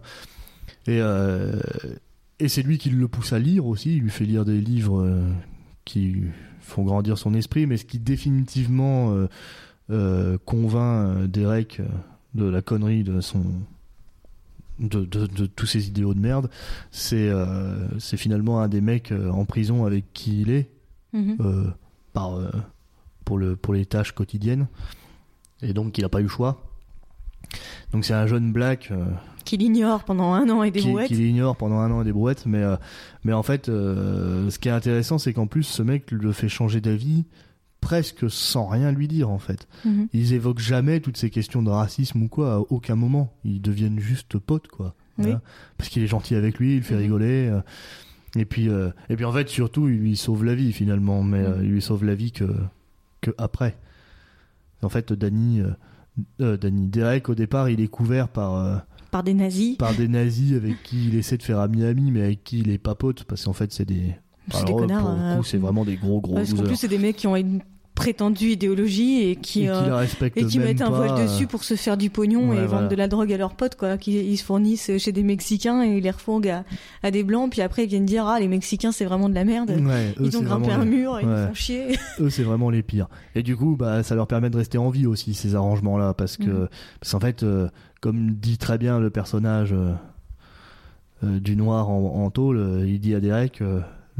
et 0.88 1.00
et 2.40 2.48
c'est 2.48 2.62
lui 2.62 2.78
qui 2.78 2.90
le 2.92 3.08
pousse 3.08 3.34
à 3.34 3.40
lire 3.40 3.66
aussi 3.66 3.96
il 3.98 4.04
lui 4.04 4.10
fait 4.12 4.26
lire 4.26 4.46
des 4.46 4.62
livres 4.62 5.06
qui 5.86 6.16
font 6.60 6.84
grandir 6.84 7.18
son 7.18 7.34
esprit 7.34 7.66
mais 7.68 7.78
ce 7.78 7.86
qui 7.86 8.00
définitivement 8.00 9.14
euh, 9.14 9.28
euh, 9.90 10.38
convainc 10.46 11.18
euh, 11.18 11.28
Derek 11.28 11.82
de 12.36 12.46
la 12.46 12.62
connerie 12.62 13.04
de 13.04 13.22
son 13.22 13.44
de, 14.80 15.04
de, 15.04 15.26
de 15.28 15.46
tous 15.46 15.66
ces 15.66 15.88
idéaux 15.88 16.14
de 16.14 16.20
merde 16.20 16.50
c'est 16.92 17.30
euh, 17.30 17.88
c'est 18.00 18.18
finalement 18.18 18.62
un 18.62 18.68
des 18.70 18.82
mecs 18.82 19.12
euh, 19.12 19.30
en 19.30 19.46
prison 19.46 19.86
avec 19.86 20.12
qui 20.14 20.42
il 20.42 20.52
est 20.52 20.70
Mhm. 21.12 21.38
euh, 21.40 21.64
par 22.14 22.38
pour 23.26 23.40
le 23.40 23.56
pour 23.56 23.74
les 23.74 23.86
tâches 23.88 24.12
quotidiennes 24.12 24.68
et 25.64 25.74
donc 25.74 25.98
il 25.98 26.06
a 26.06 26.10
pas 26.10 26.20
eu 26.20 26.24
le 26.24 26.30
choix 26.30 26.69
donc 27.94 28.06
c'est 28.06 28.14
un 28.14 28.28
jeune 28.28 28.52
black 28.52 28.90
euh, 28.92 29.06
Qui 29.46 29.58
l'ignore 29.58 30.04
pendant 30.04 30.34
un 30.34 30.48
an 30.50 30.64
et 30.64 30.72
des 30.72 30.80
qui, 30.82 30.88
brouettes. 30.90 31.08
qui 31.08 31.16
l'ignore 31.16 31.56
pendant 31.56 31.80
un 31.80 31.90
an 31.92 32.04
des 32.04 32.12
brouettes 32.12 32.46
mais 32.46 32.62
euh, 32.64 32.76
mais 33.24 33.34
en 33.34 33.44
fait 33.44 33.70
euh, 33.70 34.50
ce 34.50 34.60
qui 34.60 34.68
est 34.68 34.72
intéressant 34.72 35.18
c'est 35.18 35.34
qu'en 35.34 35.48
plus 35.48 35.64
ce 35.64 35.82
mec 35.82 36.12
le 36.12 36.32
fait 36.32 36.50
changer 36.50 36.82
d'avis 36.82 37.26
presque 37.82 38.30
sans 38.30 38.68
rien 38.68 38.92
lui 38.92 39.08
dire 39.08 39.30
en 39.30 39.40
fait 39.40 39.68
Mhm. 39.86 40.08
ils 40.14 40.34
évoquent 40.34 40.60
jamais 40.60 41.00
toutes 41.00 41.18
ces 41.18 41.30
questions 41.30 41.64
de 41.64 41.70
racisme 41.70 42.22
ou 42.24 42.28
quoi 42.28 42.56
à 42.56 42.60
aucun 42.70 42.96
moment 42.96 43.34
ils 43.46 43.62
deviennent 43.62 44.00
juste 44.00 44.38
potes 44.38 44.68
quoi 44.68 44.94
Oui. 45.18 45.24
Voilà. 45.26 45.42
parce 45.78 45.90
qu'il 45.90 46.04
est 46.04 46.08
gentil 46.08 46.36
avec 46.36 46.60
lui 46.60 46.74
il 46.74 46.78
le 46.78 46.84
fait 46.84 46.96
Mhm. 46.96 47.02
rigoler 47.02 47.48
euh, 47.48 47.62
et 48.36 48.46
puis 48.46 48.68
et 49.10 49.16
puis 49.16 49.26
en 49.26 49.32
fait 49.32 49.50
surtout 49.50 49.88
il 49.90 49.98
lui 49.98 50.16
sauve 50.18 50.46
la 50.46 50.54
vie 50.54 50.72
finalement 50.74 51.24
mais 51.24 51.42
Mhm. 51.42 51.64
il 51.64 51.70
lui 51.72 51.82
sauve 51.82 52.06
la 52.06 52.14
vie 52.16 52.32
que 52.32 52.46
que 53.22 53.32
après 53.40 53.76
en 54.84 54.90
fait 54.90 55.12
Danny 55.14 55.62
euh, 56.42 56.58
Danny 56.58 56.88
Derek 56.88 57.30
au 57.30 57.36
départ 57.36 57.70
il 57.70 57.82
est 57.82 57.88
couvert 57.88 58.28
par 58.30 58.56
euh, 58.56 58.78
Par 59.12 59.24
des 59.24 59.34
nazis. 59.34 59.78
par 59.78 59.94
des 59.94 60.08
nazis 60.08 60.54
avec 60.56 60.82
qui 60.84 61.08
il 61.08 61.16
essaie 61.16 61.38
de 61.38 61.44
faire 61.44 61.60
ami-ami 61.60 62.12
mais 62.12 62.22
avec 62.24 62.44
qui 62.44 62.60
il 62.60 62.70
est 62.70 62.78
pas 62.78 62.96
pote 62.96 63.24
parce 63.26 63.44
qu'en 63.46 63.54
fait 63.54 63.72
c'est 63.72 63.86
des 63.86 64.16
C'est 64.52 64.66
des 64.66 64.74
connards. 64.74 65.02
pour 65.06 65.12
le 65.16 65.20
euh, 65.22 65.38
coup 65.38 65.44
c'est 65.44 65.58
vraiment 65.58 65.86
des 65.86 65.96
gros 65.98 66.22
gros 66.22 66.36
Parce 66.36 66.54
qu'en 66.54 66.64
plus, 66.64 66.76
c'est 66.76 66.88
des 66.88 66.98
mecs 66.98 67.16
qui 67.18 67.28
ont 67.28 67.36
une 67.36 67.62
prétendue 68.00 68.52
idéologie 68.52 69.24
et 69.30 69.36
qui, 69.36 69.64
et 69.64 69.66
qui 69.66 69.70
euh, 69.70 70.06
et 70.36 70.46
qui 70.46 70.60
mettent 70.60 70.82
un 70.82 70.90
voile 70.90 71.22
dessus 71.22 71.48
pour 71.48 71.64
se 71.64 71.76
faire 71.76 71.98
du 71.98 72.10
pognon 72.10 72.50
ouais, 72.50 72.56
et 72.56 72.66
voilà. 72.66 72.68
vendre 72.68 72.88
de 72.88 72.96
la 72.96 73.08
drogue 73.08 73.32
à 73.34 73.38
leurs 73.38 73.54
potes 73.56 73.76
quoi 73.76 73.98
qui 73.98 74.14
ils 74.18 74.38
se 74.38 74.44
fournissent 74.44 74.92
chez 74.98 75.12
des 75.12 75.24
mexicains 75.24 75.84
et 75.84 75.98
ils 75.98 76.04
les 76.04 76.12
refourguent 76.12 76.48
à, 76.50 76.64
à 77.04 77.12
des 77.12 77.24
blancs 77.24 77.52
puis 77.52 77.62
après 77.62 77.84
ils 77.84 77.90
viennent 77.90 78.06
dire 78.06 78.26
ah 78.26 78.40
les 78.40 78.48
mexicains 78.48 78.92
c'est 78.92 79.06
vraiment 79.06 79.28
de 79.30 79.36
la 79.36 79.44
merde 79.44 79.72
Ouais, 79.72 80.14
ils 80.20 80.38
ont 80.38 80.42
grimpé 80.42 80.72
un 80.72 80.86
mur 80.86 81.20
et 81.20 81.24
ils 81.24 81.28
nous 81.28 81.34
ouais. 81.34 81.48
font 81.48 81.54
chier 81.54 81.88
Eux, 82.20 82.30
c'est 82.30 82.44
vraiment 82.44 82.70
les 82.70 82.84
pires. 82.84 83.08
Et 83.36 83.44
du 83.44 83.56
coup, 83.58 83.76
bah, 83.78 84.04
ça 84.04 84.16
leur 84.16 84.28
permet 84.28 84.50
de 84.50 84.58
rester 84.58 84.78
en 84.78 84.90
vie 84.90 85.06
aussi, 85.06 85.34
ces 85.34 85.56
arrangements-là, 85.56 86.14
parce 86.14 86.38
que, 86.38 86.44
Mhm. 86.50 86.68
parce 87.00 87.12
qu'en 87.12 87.20
fait, 87.20 87.44
euh, 87.44 87.68
comme 88.02 88.32
dit 88.32 88.58
très 88.58 88.78
bien 88.78 89.00
le 89.00 89.10
personnage 89.10 89.74
euh, 89.74 89.94
euh, 91.24 91.40
du 91.40 91.56
noir 91.56 91.90
en, 91.90 92.24
en 92.26 92.30
tôle, 92.30 92.84
il 92.88 93.00
dit 93.00 93.14
à 93.16 93.20
Derek, 93.20 93.62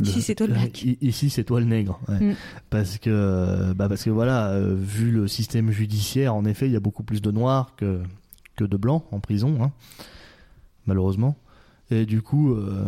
Ici, 0.04 0.22
c'est 0.22 0.36
toi 0.36 0.48
le 0.48 0.56
Ici, 1.02 1.30
c'est 1.30 1.44
toi 1.44 1.60
le 1.60 1.66
nègre. 1.66 2.00
ouais. 2.08 2.20
Mhm. 2.20 2.36
Parce 2.70 2.98
que, 2.98 3.74
bah, 3.74 3.88
parce 3.90 4.04
que 4.04 4.10
voilà, 4.10 4.50
euh, 4.50 4.76
vu 4.78 5.12
le 5.12 5.28
système 5.28 5.72
judiciaire, 5.72 6.36
en 6.36 6.46
effet, 6.46 6.68
il 6.68 6.72
y 6.74 6.76
a 6.78 6.80
beaucoup 6.80 7.04
plus 7.04 7.22
de 7.22 7.32
noirs 7.32 7.74
que 7.78 8.02
que 8.56 8.64
de 8.66 8.76
blancs 8.78 9.04
en 9.12 9.20
prison, 9.22 9.58
hein, 9.64 9.72
malheureusement. 10.86 11.38
Et 11.92 12.06
du 12.06 12.22
coup, 12.22 12.54
euh, 12.54 12.86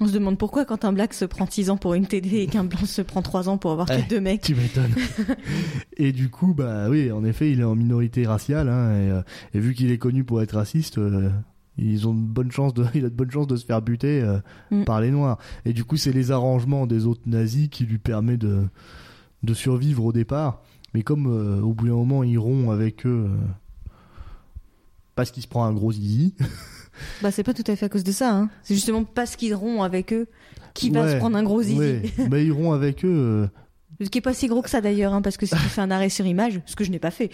On 0.00 0.06
se 0.08 0.12
demande 0.12 0.38
pourquoi 0.38 0.64
quand 0.64 0.84
un 0.84 0.92
black 0.92 1.14
se 1.14 1.24
prend 1.24 1.46
6 1.48 1.70
ans 1.70 1.76
pour 1.78 1.94
une 1.94 2.06
TD 2.06 2.38
et 2.42 2.46
qu'un 2.48 2.64
blanc 2.64 2.84
se 2.84 3.00
prend 3.00 3.22
3 3.22 3.48
ans 3.48 3.56
pour 3.58 3.70
avoir 3.70 3.88
Ouais, 3.88 4.02
que 4.02 4.08
deux 4.10 4.20
mecs. 4.20 4.42
Tu 4.42 4.54
m'étonnes. 4.54 4.92
et 5.96 6.12
du 6.12 6.28
coup, 6.28 6.52
bah 6.52 6.88
oui, 6.90 7.10
en 7.12 7.24
effet, 7.24 7.50
il 7.52 7.60
est 7.60 7.64
en 7.64 7.74
minorité 7.76 8.26
raciale, 8.26 8.68
hein, 8.68 8.90
et, 8.98 9.10
euh, 9.10 9.22
et 9.54 9.60
vu 9.60 9.72
qu'il 9.74 9.90
est 9.90 9.98
connu 9.98 10.24
pour 10.24 10.42
être 10.42 10.56
raciste, 10.56 10.98
euh, 10.98 11.30
ils 11.78 12.06
ont 12.08 12.14
de 12.14 12.20
bonnes 12.20 12.50
chances 12.50 12.74
de, 12.74 12.84
il 12.94 13.04
a 13.04 13.08
de 13.10 13.14
bonnes 13.14 13.30
chances 13.30 13.46
de 13.46 13.56
se 13.56 13.64
faire 13.66 13.82
buter 13.82 14.22
euh, 14.22 14.38
Mm. 14.70 14.84
par 14.84 15.00
les 15.00 15.10
noirs. 15.10 15.38
Et 15.64 15.72
du 15.72 15.84
coup, 15.84 15.96
c'est 15.96 16.12
les 16.12 16.30
arrangements 16.30 16.86
des 16.86 17.06
autres 17.06 17.22
nazis 17.26 17.68
qui 17.68 17.84
lui 17.84 17.98
permet 17.98 18.36
de 18.36 18.62
de 19.42 19.54
survivre 19.54 20.04
au 20.04 20.12
départ. 20.12 20.62
Mais 20.94 21.02
comme 21.02 21.26
euh, 21.26 21.60
au 21.60 21.72
bout 21.74 21.86
d'un 21.88 21.94
moment, 21.94 22.22
il 22.24 22.38
rompt 22.38 22.70
avec 22.72 23.04
eux. 23.06 23.26
euh, 23.28 23.36
parce 25.14 25.30
qu'il 25.30 25.42
se 25.42 25.48
prend 25.48 25.64
un 25.64 25.72
gros 25.72 25.92
zizi. 25.92 26.34
Bah 27.22 27.30
c'est 27.30 27.42
pas 27.42 27.52
tout 27.52 27.62
à 27.66 27.76
fait 27.76 27.84
à 27.84 27.88
cause 27.90 28.04
de 28.04 28.10
ça. 28.12 28.34
Hein. 28.34 28.48
C'est 28.62 28.74
justement 28.74 29.04
parce 29.04 29.36
qu'ils 29.36 29.54
rompt 29.54 29.82
avec 29.82 30.14
eux 30.14 30.28
qu'il 30.72 30.94
va 30.94 31.02
Ouais, 31.04 31.12
se 31.12 31.16
prendre 31.18 31.36
un 31.36 31.42
gros 31.42 31.60
zizi. 31.62 31.78
Ouais, 31.78 32.02
bah, 32.30 32.38
ils 32.40 32.50
rompt 32.52 32.72
avec 32.74 33.04
eux. 33.04 33.50
Ce 34.00 34.06
qui 34.08 34.16
est 34.16 34.22
pas 34.22 34.32
si 34.32 34.46
gros 34.48 34.62
que 34.62 34.70
ça 34.70 34.80
d'ailleurs, 34.80 35.12
hein, 35.12 35.20
parce 35.20 35.36
que 35.36 35.44
si 35.44 35.54
tu 35.54 35.60
fais 35.60 35.82
un 35.82 35.90
arrêt 35.90 36.08
sur 36.08 36.24
image, 36.24 36.62
ce 36.64 36.74
que 36.74 36.84
je 36.84 36.90
n'ai 36.90 36.98
pas 36.98 37.10
fait. 37.10 37.30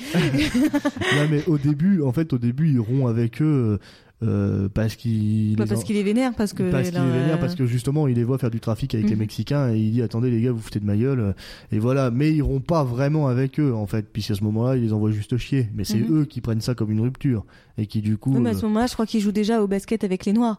non 1.17 1.29
mais 1.31 1.45
au 1.47 1.59
début, 1.59 2.03
en 2.03 2.11
fait, 2.13 2.33
au 2.33 2.39
début, 2.39 2.73
ils 2.73 2.81
rompt 2.81 3.09
avec 3.09 3.41
eux 3.41 3.79
euh, 4.23 4.69
parce 4.73 4.95
qu'il 4.97 5.51
les 5.51 5.57
parce 5.57 5.85
qu'il 5.85 5.97
est 5.97 6.03
vénère, 6.03 6.33
parce 6.35 6.53
que 6.53 6.71
parce 6.71 6.91
qu'il 6.91 6.99
est 6.99 7.01
vénère, 7.01 7.35
euh, 7.37 7.41
parce 7.41 7.55
que 7.55 7.67
justement 7.67 8.07
il 8.09 8.15
les 8.17 8.25
voit 8.25 8.39
faire 8.39 8.51
du 8.51 8.61
trafic 8.61 8.95
avec 8.95 9.07
les 9.09 9.13
Mhm. 9.17 9.19
Mexicains 9.21 9.73
et 9.75 9.79
il 9.79 9.93
dit 9.93 10.03
attendez 10.03 10.31
les 10.31 10.41
gars 10.41 10.53
vous 10.53 10.61
foutez 10.61 10.79
de 10.81 10.85
ma 10.87 10.97
gueule 10.97 11.21
euh, 11.21 11.33
et 11.73 11.79
voilà 11.79 12.11
mais 12.11 12.31
ils 12.33 12.43
rompt 12.43 12.65
pas 12.67 12.85
vraiment 12.85 13.27
avec 13.29 13.59
eux 13.59 13.75
en 13.75 13.87
fait 13.87 14.07
puisqu'à 14.13 14.35
ce 14.35 14.45
moment-là 14.45 14.77
il 14.77 14.83
les 14.85 14.93
envoie 14.93 15.11
juste 15.11 15.37
chier 15.39 15.69
mais 15.75 15.85
c'est 15.85 15.99
Mhm. 15.99 16.21
eux 16.21 16.25
qui 16.25 16.41
prennent 16.41 16.61
ça 16.61 16.75
comme 16.75 16.91
une 16.91 17.01
rupture 17.01 17.45
et 17.79 17.87
qui 17.87 18.01
du 18.01 18.17
coup 18.17 18.33
Oui, 18.35 18.41
mais 18.41 18.51
à 18.51 18.53
euh, 18.53 18.57
ce 18.59 18.63
moment-là, 18.67 18.87
je 18.87 18.93
crois 18.93 19.07
qu'il 19.07 19.21
joue 19.21 19.33
déjà 19.33 19.63
au 19.63 19.67
basket 19.67 20.05
avec 20.05 20.25
les 20.25 20.33
Noirs. 20.33 20.59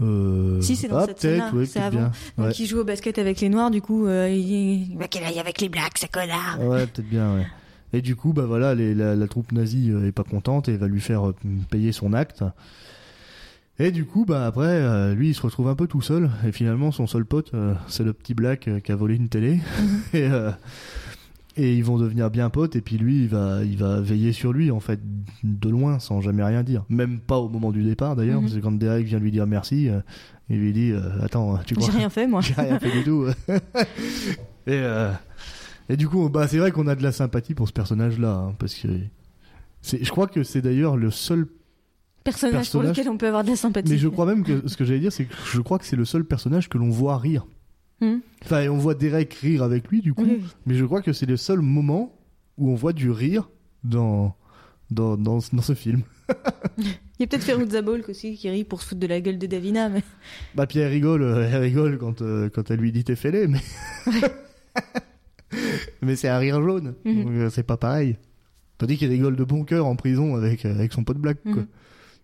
euh, 0.00 0.60
Si, 0.60 0.76
c'est 0.76 0.88
dans 0.88 0.98
ah, 0.98 1.06
cette 1.06 1.20
scène-là, 1.20 1.50
ouais, 1.54 1.66
c'est 1.66 1.74
peut-être 1.80 1.84
avant. 1.86 1.96
bien 1.98 2.12
Donc 2.38 2.46
ouais. 2.48 2.52
il 2.58 2.66
joue 2.66 2.78
au 2.78 2.84
basket 2.84 3.18
avec 3.18 3.40
les 3.40 3.48
Noirs, 3.48 3.70
du 3.70 3.80
coup, 3.82 4.06
euh, 4.06 4.28
il 4.28 4.96
va 4.98 5.08
qu'il 5.08 5.22
aille 5.24 5.38
avec 5.38 5.60
les 5.60 5.68
blacks, 5.68 5.98
ce 5.98 6.06
connard. 6.06 6.58
ouais 6.60 6.86
peut-être 6.86 7.08
bien 7.08 7.34
ouais 7.34 7.46
et 7.92 8.00
du 8.02 8.16
coup 8.16 8.32
bah 8.32 8.44
voilà 8.46 8.74
les- 8.74 8.94
la, 8.94 9.14
la 9.14 9.26
troupe 9.28 9.52
nazie 9.52 9.90
euh, 9.90 10.06
est 10.06 10.12
pas 10.12 10.24
contente 10.24 10.68
et 10.68 10.76
va 10.76 10.88
lui 10.88 11.00
faire 11.00 11.28
euh, 11.30 11.34
payer 11.70 11.92
son 11.92 12.12
acte 12.12 12.44
et 13.78 13.90
du 13.90 14.04
coup, 14.04 14.26
bah 14.26 14.46
après, 14.46 14.66
euh, 14.66 15.14
lui, 15.14 15.30
il 15.30 15.34
se 15.34 15.40
retrouve 15.42 15.66
un 15.66 15.74
peu 15.74 15.86
tout 15.86 16.02
seul. 16.02 16.30
Et 16.46 16.52
finalement, 16.52 16.92
son 16.92 17.06
seul 17.06 17.24
pote, 17.24 17.52
c'est 17.88 18.04
le 18.04 18.12
petit 18.12 18.34
Black 18.34 18.68
qui 18.84 18.92
a 18.92 18.94
volé 18.94 19.16
une 19.16 19.28
télé. 19.28 19.60
et, 20.12 20.28
euh, 20.30 20.50
et 21.56 21.74
ils 21.74 21.82
vont 21.82 21.96
devenir 21.96 22.30
bien 22.30 22.50
potes. 22.50 22.76
Et 22.76 22.80
puis 22.82 22.98
lui, 22.98 23.22
il 23.22 23.28
va, 23.28 23.64
il 23.64 23.78
va 23.78 24.00
veiller 24.00 24.32
sur 24.32 24.52
lui, 24.52 24.70
en 24.70 24.78
fait, 24.78 25.00
de 25.42 25.68
loin, 25.70 25.98
sans 25.98 26.20
jamais 26.20 26.44
rien 26.44 26.62
dire. 26.62 26.84
Même 26.90 27.18
pas 27.18 27.38
au 27.38 27.48
moment 27.48 27.72
du 27.72 27.82
départ, 27.82 28.14
d'ailleurs. 28.14 28.42
Mhm. 28.42 28.46
Parce 28.46 28.54
que 28.56 28.60
quand 28.60 28.72
Derek 28.72 29.06
vient 29.06 29.18
lui 29.18 29.32
dire 29.32 29.46
merci, 29.46 29.88
il 30.50 30.58
lui 30.58 30.72
dit, 30.72 30.90
euh, 30.92 31.00
attends, 31.22 31.58
tu 31.64 31.74
crois 31.74 31.88
J'ai 31.90 31.96
rien 31.98 32.10
fait, 32.10 32.26
moi. 32.26 32.40
j'ai 32.42 32.54
rien 32.54 32.78
fait 32.78 32.90
du 32.90 33.02
tout. 33.04 33.26
et, 33.48 33.62
euh, 34.68 35.10
et 35.88 35.96
du 35.96 36.08
coup, 36.08 36.28
bah, 36.28 36.46
c'est 36.48 36.58
vrai 36.58 36.70
qu'on 36.72 36.86
a 36.86 36.94
de 36.94 37.02
la 37.02 37.12
sympathie 37.12 37.54
pour 37.54 37.68
ce 37.68 37.72
personnage-là. 37.72 38.32
hein, 38.34 38.54
parce 38.58 38.74
que 38.74 38.88
c'est, 39.80 40.02
je 40.04 40.10
crois 40.10 40.26
que 40.26 40.42
c'est 40.42 40.62
d'ailleurs 40.62 40.96
le 40.96 41.10
seul 41.10 41.46
Personnage, 42.24 42.52
pour 42.52 42.80
Personnage. 42.82 42.96
lequel 42.96 43.08
on 43.10 43.16
peut 43.18 43.26
avoir 43.26 43.42
de 43.42 43.50
la 43.50 43.56
sympathie. 43.56 43.90
mais 43.90 43.98
je 43.98 44.06
crois 44.08 44.26
même 44.26 44.44
que 44.44 44.68
ce 44.68 44.76
que 44.76 44.84
j'allais 44.84 45.00
dire, 45.00 45.12
c'est 45.12 45.24
que 45.24 45.34
je 45.52 45.60
crois 45.60 45.78
que 45.80 45.84
c'est 45.84 45.96
le 45.96 46.04
seul 46.04 46.24
personnage 46.24 46.68
que 46.68 46.78
l'on 46.78 46.88
voit 46.90 47.18
rire. 47.18 47.46
Hmm. 48.00 48.18
Enfin, 48.44 48.68
on 48.68 48.78
voit 48.78 48.94
Derek 48.94 49.34
rire 49.34 49.62
avec 49.64 49.88
lui, 49.88 50.00
du 50.02 50.14
coup. 50.14 50.26
Mais 50.66 50.74
je 50.74 50.84
crois 50.84 51.02
que 51.02 51.12
c'est 51.12 51.26
le 51.26 51.36
seul 51.36 51.60
moment 51.60 52.16
où 52.58 52.70
on 52.70 52.74
voit 52.76 52.92
du 52.92 53.10
rire 53.10 53.48
dans, 53.82 54.36
dans, 54.92 55.16
dans, 55.16 55.38
dans 55.52 55.62
ce 55.62 55.74
film. 55.74 56.02
Il 56.78 56.84
y 57.20 57.24
a 57.24 57.26
peut-être 57.26 57.42
Ferruza 57.44 57.82
Balk 57.82 58.08
aussi 58.08 58.36
qui 58.36 58.48
rit 58.50 58.64
pour 58.64 58.82
se 58.82 58.88
foutre 58.88 59.00
de 59.00 59.06
la 59.08 59.20
gueule 59.20 59.38
de 59.38 59.46
Davina, 59.46 59.88
mais 59.88 60.02
Bah, 60.54 60.66
puis 60.66 60.78
elle 60.78 60.90
rigole, 60.92 61.22
euh, 61.22 61.48
elle 61.52 61.60
rigole 61.60 61.98
quand, 61.98 62.22
euh, 62.22 62.48
quand 62.48 62.70
elle 62.70 62.78
lui 62.80 62.90
dit 62.92 63.02
t'es 63.04 63.16
fêlé, 63.16 63.46
mais. 63.48 63.60
mais 66.02 66.16
c'est 66.16 66.28
un 66.28 66.38
rire 66.38 66.62
jaune. 66.62 66.94
Mhm. 67.04 67.24
Euh, 67.28 67.50
c'est 67.50 67.62
pas 67.62 67.76
pareil. 67.76 68.16
Tandis 68.78 68.96
qu'il 68.96 69.08
rigole 69.08 69.36
de 69.36 69.44
bon 69.44 69.64
cœur 69.64 69.86
en 69.86 69.96
prison 69.96 70.34
avec, 70.36 70.64
euh, 70.64 70.74
avec 70.74 70.92
son 70.92 71.04
pote 71.04 71.18
Black, 71.18 71.42
quoi. 71.42 71.52
Mhm. 71.52 71.66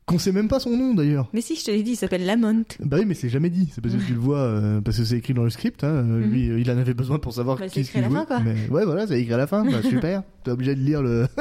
Qu'on 0.07 0.19
sait 0.19 0.33
même 0.33 0.49
pas 0.49 0.59
son 0.59 0.75
nom 0.75 0.95
d'ailleurs. 0.95 1.29
mais 1.35 1.43
si, 1.43 1.55
je 1.55 1.65
te 1.67 1.71
l'ai 1.71 1.83
dit, 1.83 1.91
il 1.91 1.97
s'appelle 1.97 2.25
Lamont. 2.25 2.65
Bah 2.81 2.97
oui, 2.99 3.05
mais 3.05 3.13
c'est 3.13 3.29
jamais 3.29 3.51
dit. 3.51 3.69
C'est 3.71 3.83
parce 3.83 3.95
que 3.95 4.03
tu 4.03 4.15
le 4.15 4.19
vois, 4.19 4.39
euh, 4.39 4.81
parce 4.81 4.97
que 4.97 5.05
c'est 5.05 5.19
écrit 5.19 5.35
dans 5.35 5.45
le 5.45 5.51
script. 5.51 5.85
Hein. 5.85 6.03
Mhm. 6.03 6.31
Lui, 6.31 6.47
il 6.63 6.71
en 6.71 6.79
avait 6.79 6.95
besoin 6.95 7.19
pour 7.19 7.35
savoir 7.35 7.59
Bah, 7.59 7.69
qui 7.69 7.75
c'est 7.75 7.85
ce 7.85 7.89
écrit 7.91 7.99
à 7.99 8.09
la 8.09 8.11
fin, 8.11 8.25
quoi. 8.25 8.41
Mais 8.41 8.55
ouais, 8.71 8.87
voilà, 8.87 9.07
c'est 9.07 9.21
écrit 9.21 9.35
à 9.35 9.37
la 9.37 9.47
fin. 9.47 9.71
Bah, 9.71 9.83
super. 9.89 10.23
T'es 10.45 10.51
obligé 10.51 10.75
de 10.75 10.81
lire 10.81 11.03
le. 11.03 11.27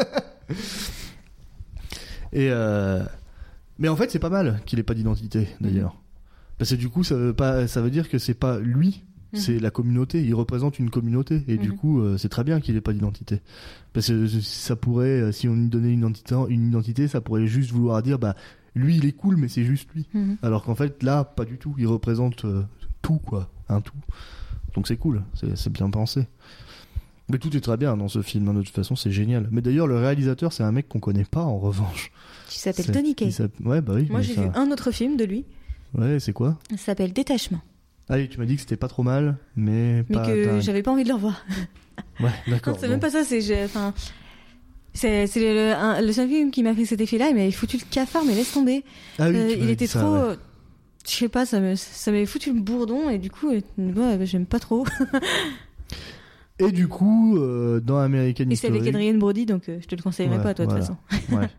Et 2.33 2.49
euh... 2.51 3.03
mais 3.79 3.87
en 3.87 3.95
fait, 3.95 4.11
c'est 4.11 4.19
pas 4.19 4.29
mal 4.29 4.59
qu'il 4.65 4.79
ait 4.79 4.83
pas 4.83 4.93
d'identité 4.93 5.47
d'ailleurs, 5.61 6.01
parce 6.57 6.71
que 6.71 6.75
du 6.75 6.89
coup, 6.89 7.03
ça 7.05 7.15
veut 7.15 7.33
pas, 7.33 7.67
ça 7.67 7.81
veut 7.81 7.89
dire 7.89 8.09
que 8.09 8.17
c'est 8.17 8.33
pas 8.33 8.59
lui. 8.59 9.05
Mhm. 9.33 9.39
C'est 9.39 9.59
la 9.59 9.71
communauté, 9.71 10.23
il 10.23 10.33
représente 10.33 10.79
une 10.79 10.89
communauté 10.89 11.43
et 11.47 11.57
du 11.57 11.69
Mhm. 11.71 11.75
coup 11.75 11.99
euh, 12.01 12.17
c'est 12.17 12.29
très 12.29 12.43
bien 12.43 12.59
qu'il 12.61 12.75
ait 12.77 12.81
pas 12.81 12.93
d'identité 12.93 13.41
parce 13.93 14.07
que 14.07 14.27
ça 14.27 14.75
pourrait, 14.75 15.19
euh, 15.21 15.31
si 15.31 15.47
on 15.49 15.53
lui 15.55 15.67
donnait 15.67 15.91
une 15.91 15.99
identité, 15.99 16.35
une 16.49 16.67
identité, 16.69 17.07
ça 17.07 17.19
pourrait 17.21 17.45
juste 17.47 17.71
vouloir 17.71 18.01
dire 18.03 18.19
bah 18.19 18.35
lui 18.75 18.95
il 18.97 19.05
est 19.05 19.11
cool 19.11 19.35
mais 19.37 19.47
c'est 19.49 19.63
juste 19.65 19.89
lui. 19.93 20.05
Mhm. 20.13 20.37
Alors 20.43 20.63
qu'en 20.63 20.75
fait, 20.75 21.01
là, 21.03 21.23
pas 21.25 21.43
du 21.45 21.57
tout. 21.57 21.75
Il 21.77 21.87
représente 21.87 22.45
euh, 22.45 22.63
tout, 23.01 23.17
quoi. 23.17 23.49
Un 23.69 23.81
tout. 23.81 23.95
Donc 24.75 24.87
c'est 24.87 24.97
cool. 24.97 25.23
C'est 25.55 25.71
bien 25.73 25.89
pensé. 25.89 26.25
Mais 27.29 27.37
tout 27.39 27.53
est 27.57 27.59
très 27.61 27.75
bien 27.75 27.97
dans 27.97 28.07
ce 28.07 28.21
film. 28.21 28.47
hein, 28.47 28.53
De 28.53 28.61
toute 28.61 28.73
façon, 28.75 28.95
c'est 28.95 29.11
génial. 29.11 29.49
Mais 29.51 29.61
d'ailleurs, 29.61 29.87
le 29.87 29.97
réalisateur, 29.97 30.53
c'est 30.53 30.63
un 30.63 30.71
mec 30.71 30.87
qu'on 30.87 30.99
connaît 31.01 31.25
pas, 31.25 31.41
en 31.43 31.57
revanche. 31.57 32.11
Qui 32.47 32.59
s'appelle 32.59 32.85
Tony 32.91 33.09
il 33.09 33.15
Kaye. 33.15 33.35
Ouais, 33.65 33.81
bah 33.81 33.93
oui. 33.95 34.07
Moi, 34.09 34.21
j'ai 34.21 34.35
ça- 34.35 34.43
vu 34.43 34.49
un 34.55 34.71
autre 34.71 34.91
film 34.91 35.17
de 35.17 35.25
lui. 35.25 35.43
Ouais, 35.93 36.19
c'est 36.21 36.31
quoi? 36.31 36.57
Ça 36.71 36.77
s'appelle 36.77 37.11
Détachement. 37.11 37.59
Ah 38.09 38.15
oui, 38.15 38.29
tu 38.29 38.39
m'as 38.39 38.45
dit 38.45 38.55
que 38.55 38.61
c'était 38.61 38.77
pas 38.77 38.87
trop 38.87 39.03
mal, 39.03 39.37
mais 39.55 40.03
Mais 40.09 40.15
pas. 40.15 40.25
que 40.25 40.45
dingue. 40.45 40.61
j'avais 40.61 40.81
pas 40.83 40.91
envie 40.91 41.03
de 41.03 41.09
le 41.09 41.15
revoir. 41.15 41.45
Ouais, 42.19 42.29
Non, 42.47 42.53
d'accord. 42.53 42.77
c'est 42.79 42.85
bon. 42.87 42.91
même 42.91 42.99
pas 42.99 43.09
ça, 43.09 43.23
c'est. 43.23 43.63
Enfin. 43.65 43.93
C'est 44.93 45.27
c'est 45.27 45.39
le, 45.39 45.73
un- 45.73 46.01
le 46.01 46.11
seul 46.11 46.27
film 46.27 46.49
qui 46.51 46.63
m'a 46.63 46.73
fait 46.73 46.85
cet 46.85 47.01
effet-là, 47.01 47.29
il 47.29 47.35
m'avait 47.35 47.51
foutu 47.51 47.77
le 47.77 47.83
cafard, 47.89 48.23
mais 48.25 48.33
laisse 48.35 48.51
tomber. 48.53 48.83
Ah 49.19 49.29
oui, 49.29 49.35
Euh, 49.35 49.55
il 49.59 49.69
était 49.69 49.85
ça, 49.87 49.99
trop. 49.99 50.11
ouais. 50.29 50.35
Je 51.07 51.11
sais 51.13 51.29
pas, 51.29 51.45
ça 51.45 51.59
me- 51.59 51.75
ça 51.75 52.11
m'avait 52.11 52.25
foutu 52.25 52.51
le 52.53 52.59
bourdon 52.59 53.09
et 53.09 53.17
du 53.19 53.29
coup, 53.31 53.49
euh, 53.51 53.61
ouais, 53.77 54.25
j'aime 54.25 54.45
pas 54.45 54.59
trop. 54.59 54.85
Et 56.59 56.71
du 56.71 56.87
coup, 56.87 57.37
euh, 57.37 57.79
dans 57.79 57.97
American 57.99 58.45
Et 58.49 58.55
c'est 58.55 58.67
avec 58.67 58.81
History. 58.81 58.89
Adrien 59.05 59.13
Brody, 59.19 59.45
donc 59.45 59.69
euh, 59.69 59.77
je 59.79 59.85
te 59.87 59.95
le 59.95 60.01
conseillerais 60.01 60.37
Ouais, 60.37 60.43
pas, 60.43 60.53
toi, 60.55 60.65
de 60.65 60.71
toute 60.71 60.79
façon. 60.79 60.97
Ouais. 61.31 61.47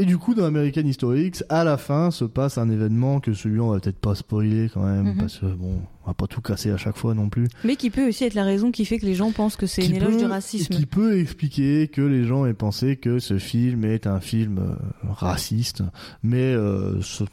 Et 0.00 0.06
du 0.06 0.16
coup, 0.18 0.34
dans 0.34 0.44
American 0.44 0.80
History 0.82 1.26
X, 1.26 1.44
à 1.50 1.62
la 1.64 1.76
fin 1.76 2.10
se 2.10 2.24
passe 2.24 2.56
un 2.58 2.70
événement 2.70 3.20
que 3.20 3.34
celui-là, 3.34 3.62
on 3.64 3.70
va 3.72 3.80
peut-être 3.80 3.98
pas 3.98 4.14
spoiler 4.14 4.70
quand 4.72 4.82
même, 4.84 5.08
Mhm. 5.12 5.16
parce 5.18 5.38
que 5.38 5.46
bon, 5.46 5.82
on 6.04 6.06
va 6.06 6.14
pas 6.14 6.26
tout 6.26 6.40
casser 6.40 6.70
à 6.70 6.76
chaque 6.78 6.96
fois 6.96 7.12
non 7.14 7.28
plus. 7.28 7.48
Mais 7.64 7.76
qui 7.76 7.90
peut 7.90 8.08
aussi 8.08 8.24
être 8.24 8.34
la 8.34 8.44
raison 8.44 8.70
qui 8.70 8.84
fait 8.86 8.98
que 8.98 9.04
les 9.06 9.14
gens 9.14 9.30
pensent 9.32 9.56
que 9.56 9.66
c'est 9.66 9.84
une 9.84 9.96
éloge 9.96 10.12
peut- 10.14 10.18
du 10.20 10.24
racisme. 10.26 10.72
Qui 10.74 10.86
peut 10.86 11.18
expliquer 11.18 11.88
que 11.88 12.00
les 12.02 12.24
gens 12.24 12.46
aient 12.46 12.54
pensé 12.54 12.96
que 12.96 13.18
ce 13.18 13.38
film 13.38 13.84
est 13.84 14.06
un 14.06 14.20
film 14.20 14.58
euh, 14.58 14.74
raciste, 15.10 15.82
mais 16.22 16.54
euh, 16.54 17.00
ce- 17.02 17.24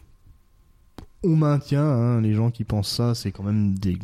on 1.23 1.35
maintient, 1.35 1.83
hein, 1.85 2.21
les 2.21 2.33
gens 2.33 2.51
qui 2.51 2.63
pensent 2.63 2.91
ça, 2.91 3.15
c'est 3.15 3.31
quand 3.31 3.43
même 3.43 3.75
des 3.79 3.97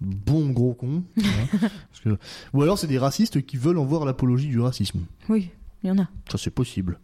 bons 0.00 0.50
gros 0.50 0.74
cons. 0.74 1.02
hein, 1.18 1.22
parce 1.60 2.00
que... 2.02 2.18
Ou 2.52 2.62
alors 2.62 2.78
c'est 2.78 2.86
des 2.86 2.98
racistes 2.98 3.44
qui 3.46 3.56
veulent 3.56 3.78
en 3.78 3.84
voir 3.84 4.04
l'apologie 4.04 4.48
du 4.48 4.60
racisme. 4.60 5.00
Oui, 5.28 5.50
il 5.82 5.88
y 5.88 5.90
en 5.90 5.98
a. 5.98 6.08
Ça, 6.30 6.36
c'est 6.38 6.50
possible. 6.50 6.98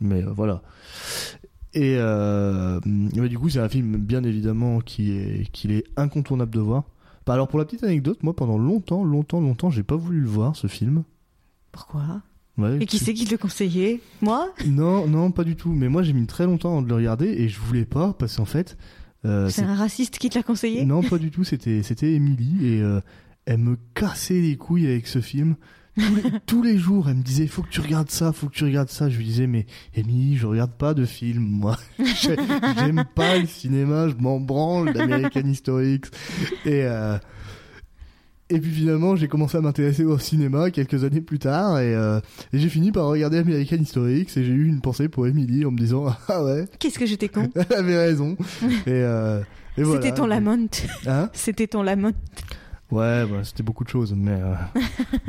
Mais 0.00 0.22
euh, 0.24 0.30
voilà. 0.32 0.62
Et 1.72 1.94
euh, 1.98 2.80
mais 2.84 3.28
du 3.28 3.38
coup, 3.38 3.48
c'est 3.48 3.60
un 3.60 3.68
film, 3.68 3.96
bien 3.96 4.24
évidemment, 4.24 4.80
qui 4.80 5.12
est, 5.12 5.50
qu'il 5.52 5.70
est 5.70 5.84
incontournable 5.96 6.52
de 6.52 6.60
voir. 6.60 6.84
Bah, 7.26 7.34
alors, 7.34 7.48
pour 7.48 7.58
la 7.58 7.64
petite 7.64 7.84
anecdote, 7.84 8.22
moi, 8.22 8.34
pendant 8.34 8.58
longtemps, 8.58 9.04
longtemps, 9.04 9.40
longtemps, 9.40 9.70
j'ai 9.70 9.82
pas 9.84 9.94
voulu 9.96 10.20
le 10.20 10.26
voir, 10.28 10.56
ce 10.56 10.66
film. 10.66 11.04
Pourquoi? 11.70 12.22
Ouais, 12.58 12.78
Et 12.80 12.86
qui 12.86 12.98
c'est- 12.98 13.14
qui 13.14 13.24
te 13.24 13.30
le 13.30 13.38
conseillait? 13.38 14.00
Moi? 14.20 14.52
Non, 14.66 15.06
non, 15.06 15.30
pas 15.30 15.44
du 15.44 15.54
tout. 15.54 15.72
Mais 15.72 15.88
moi, 15.88 16.02
j'ai 16.02 16.12
mis 16.12 16.26
très 16.26 16.44
longtemps 16.46 16.70
avant 16.72 16.82
de 16.82 16.88
le 16.88 16.94
regarder 16.94 17.26
et 17.28 17.48
je 17.48 17.60
voulais 17.60 17.84
pas 17.86 18.12
parce 18.14 18.36
qu'en 18.36 18.44
fait. 18.44 18.76
euh, 19.24 19.48
C'est 19.48 19.62
un 19.62 19.76
raciste 19.76 20.18
qui 20.18 20.28
te 20.28 20.36
l'a 20.38 20.42
conseillé? 20.42 20.84
Non, 20.84 21.02
pas 21.02 21.18
du 21.18 21.30
tout. 21.30 21.44
C'était, 21.44 21.82
Emily 22.14 22.66
et 22.66 22.82
euh, 22.82 23.00
elle 23.46 23.58
me 23.58 23.76
cassait 23.94 24.40
les 24.40 24.56
couilles 24.56 24.86
avec 24.86 25.06
ce 25.06 25.20
film. 25.20 25.54
Tous 26.06 26.14
les, 26.16 26.22
tous 26.46 26.62
les 26.62 26.78
jours, 26.78 27.08
elle 27.08 27.16
me 27.16 27.22
disait 27.22 27.46
faut 27.46 27.62
que 27.62 27.68
tu 27.68 27.80
regardes 27.80 28.10
ça, 28.10 28.32
faut 28.32 28.48
que 28.48 28.54
tu 28.54 28.64
regardes 28.64 28.88
ça. 28.90 29.08
Je 29.08 29.16
lui 29.18 29.24
disais 29.24 29.46
mais 29.46 29.66
Emily, 29.94 30.36
je 30.36 30.46
regarde 30.46 30.72
pas 30.72 30.94
de 30.94 31.04
films, 31.04 31.46
moi. 31.48 31.76
J'ai- 31.98 32.36
J'aime 32.78 33.04
pas 33.14 33.38
le 33.38 33.46
cinéma, 33.46 34.08
je 34.08 34.14
m'en 34.14 34.40
branle 34.40 34.92
d'American 34.92 35.40
History 35.46 35.94
X. 35.94 36.10
Et 36.64 36.84
euh, 36.84 37.18
et 38.52 38.58
puis 38.58 38.72
finalement, 38.72 39.14
j'ai 39.14 39.28
commencé 39.28 39.56
à 39.56 39.60
m'intéresser 39.60 40.04
au 40.04 40.18
cinéma 40.18 40.72
quelques 40.72 41.04
années 41.04 41.20
plus 41.20 41.38
tard 41.38 41.78
et, 41.78 41.94
euh, 41.94 42.18
et 42.52 42.58
j'ai 42.58 42.68
fini 42.68 42.90
par 42.90 43.06
regarder 43.06 43.38
American 43.38 43.76
History 43.76 44.22
X 44.22 44.36
et 44.38 44.44
j'ai 44.44 44.50
eu 44.52 44.66
une 44.66 44.80
pensée 44.80 45.08
pour 45.08 45.28
Emily 45.28 45.64
en 45.64 45.70
me 45.70 45.78
disant 45.78 46.06
ah 46.28 46.42
ouais, 46.44 46.64
Qu'est-ce 46.80 46.98
que 46.98 47.06
j'étais 47.06 47.28
con 47.28 47.48
elle 47.54 47.76
avait 47.76 47.96
raison. 47.96 48.36
Et, 48.86 48.90
euh, 48.90 49.40
et 49.76 49.84
voilà. 49.84 50.02
C'était 50.02 50.14
ton 50.16 50.26
Lamont. 50.26 50.66
Hein? 51.06 51.30
C'était 51.32 51.68
ton 51.68 51.84
Lamont. 51.84 52.12
Ouais, 52.90 53.24
bah, 53.24 53.44
c'était 53.44 53.62
beaucoup 53.62 53.84
de 53.84 53.88
choses, 53.88 54.14
mais, 54.16 54.32
euh, 54.32 54.54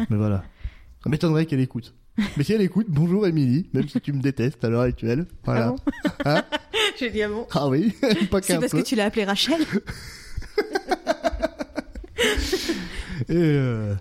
mais 0.10 0.18
voilà. 0.18 0.44
Ça 1.04 1.10
m'étonnerait 1.10 1.46
qu'elle 1.46 1.60
écoute. 1.60 1.96
Mais 2.38 2.44
si 2.44 2.54
elle 2.54 2.62
écoute, 2.62 2.88
bonjour 2.90 3.26
Émilie, 3.26 3.70
même 3.74 3.88
si 3.88 4.00
tu 4.02 4.14
me 4.14 4.22
détestes 4.22 4.64
à 4.64 4.70
l'heure 4.70 4.82
actuelle. 4.82 5.26
Ah 5.30 5.36
Voilà. 5.46 5.68
bon 5.70 5.78
Hein 6.26 6.44
J'ai 7.00 7.10
dit 7.10 7.24
ah 7.24 7.30
bon. 7.30 7.48
Ah 7.52 7.68
oui, 7.70 7.94
pas 8.30 8.42
C'est 8.42 8.60
parce 8.60 8.72
peu. 8.72 8.82
que 8.82 8.84
tu 8.88 8.96
l'as 8.96 9.06
appelé 9.06 9.24
Rachel. 9.26 9.62
Et, 13.30 13.36
euh, 13.36 13.96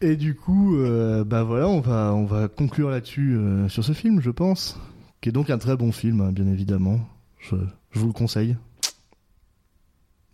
et 0.00 0.16
du 0.16 0.34
coup, 0.34 0.76
euh, 0.76 1.24
bah 1.24 1.42
voilà, 1.44 1.68
on 1.68 1.80
va, 1.80 2.12
on 2.12 2.24
va 2.26 2.48
conclure 2.48 2.90
là-dessus 2.90 3.34
euh, 3.36 3.68
sur 3.68 3.84
ce 3.84 3.92
film, 3.92 4.20
je 4.20 4.30
pense, 4.30 4.78
qui 5.20 5.28
est 5.28 5.32
donc 5.32 5.48
un 5.48 5.58
très 5.58 5.76
bon 5.76 5.90
film, 5.92 6.20
hein, 6.20 6.32
bien 6.32 6.46
évidemment. 6.48 7.00
Je, 7.38 7.56
je 7.92 7.98
vous 8.00 8.08
le 8.08 8.12
conseille. 8.12 8.56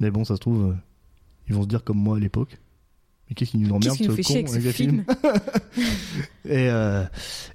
Mais 0.01 0.11
bon, 0.11 0.25
ça 0.25 0.35
se 0.37 0.41
trouve, 0.41 0.70
euh, 0.70 0.75
ils 1.49 1.55
vont 1.55 1.62
se 1.62 1.68
dire 1.68 1.85
comme 1.85 1.99
moi 1.99 2.16
à 2.16 2.20
l'époque. 2.20 2.59
Qu'est-ce 3.35 3.51
qui 3.53 3.59
nous 3.59 3.70
emmerde 3.72 3.97
qui 3.97 4.05
nous 4.07 4.11
ce 4.11 4.16
fait 4.16 4.22
con 4.22 4.28
chier 4.28 4.39
avec 4.39 4.49
ce 4.62 4.68
film 4.72 5.05
et, 6.45 6.68
euh, 6.68 7.05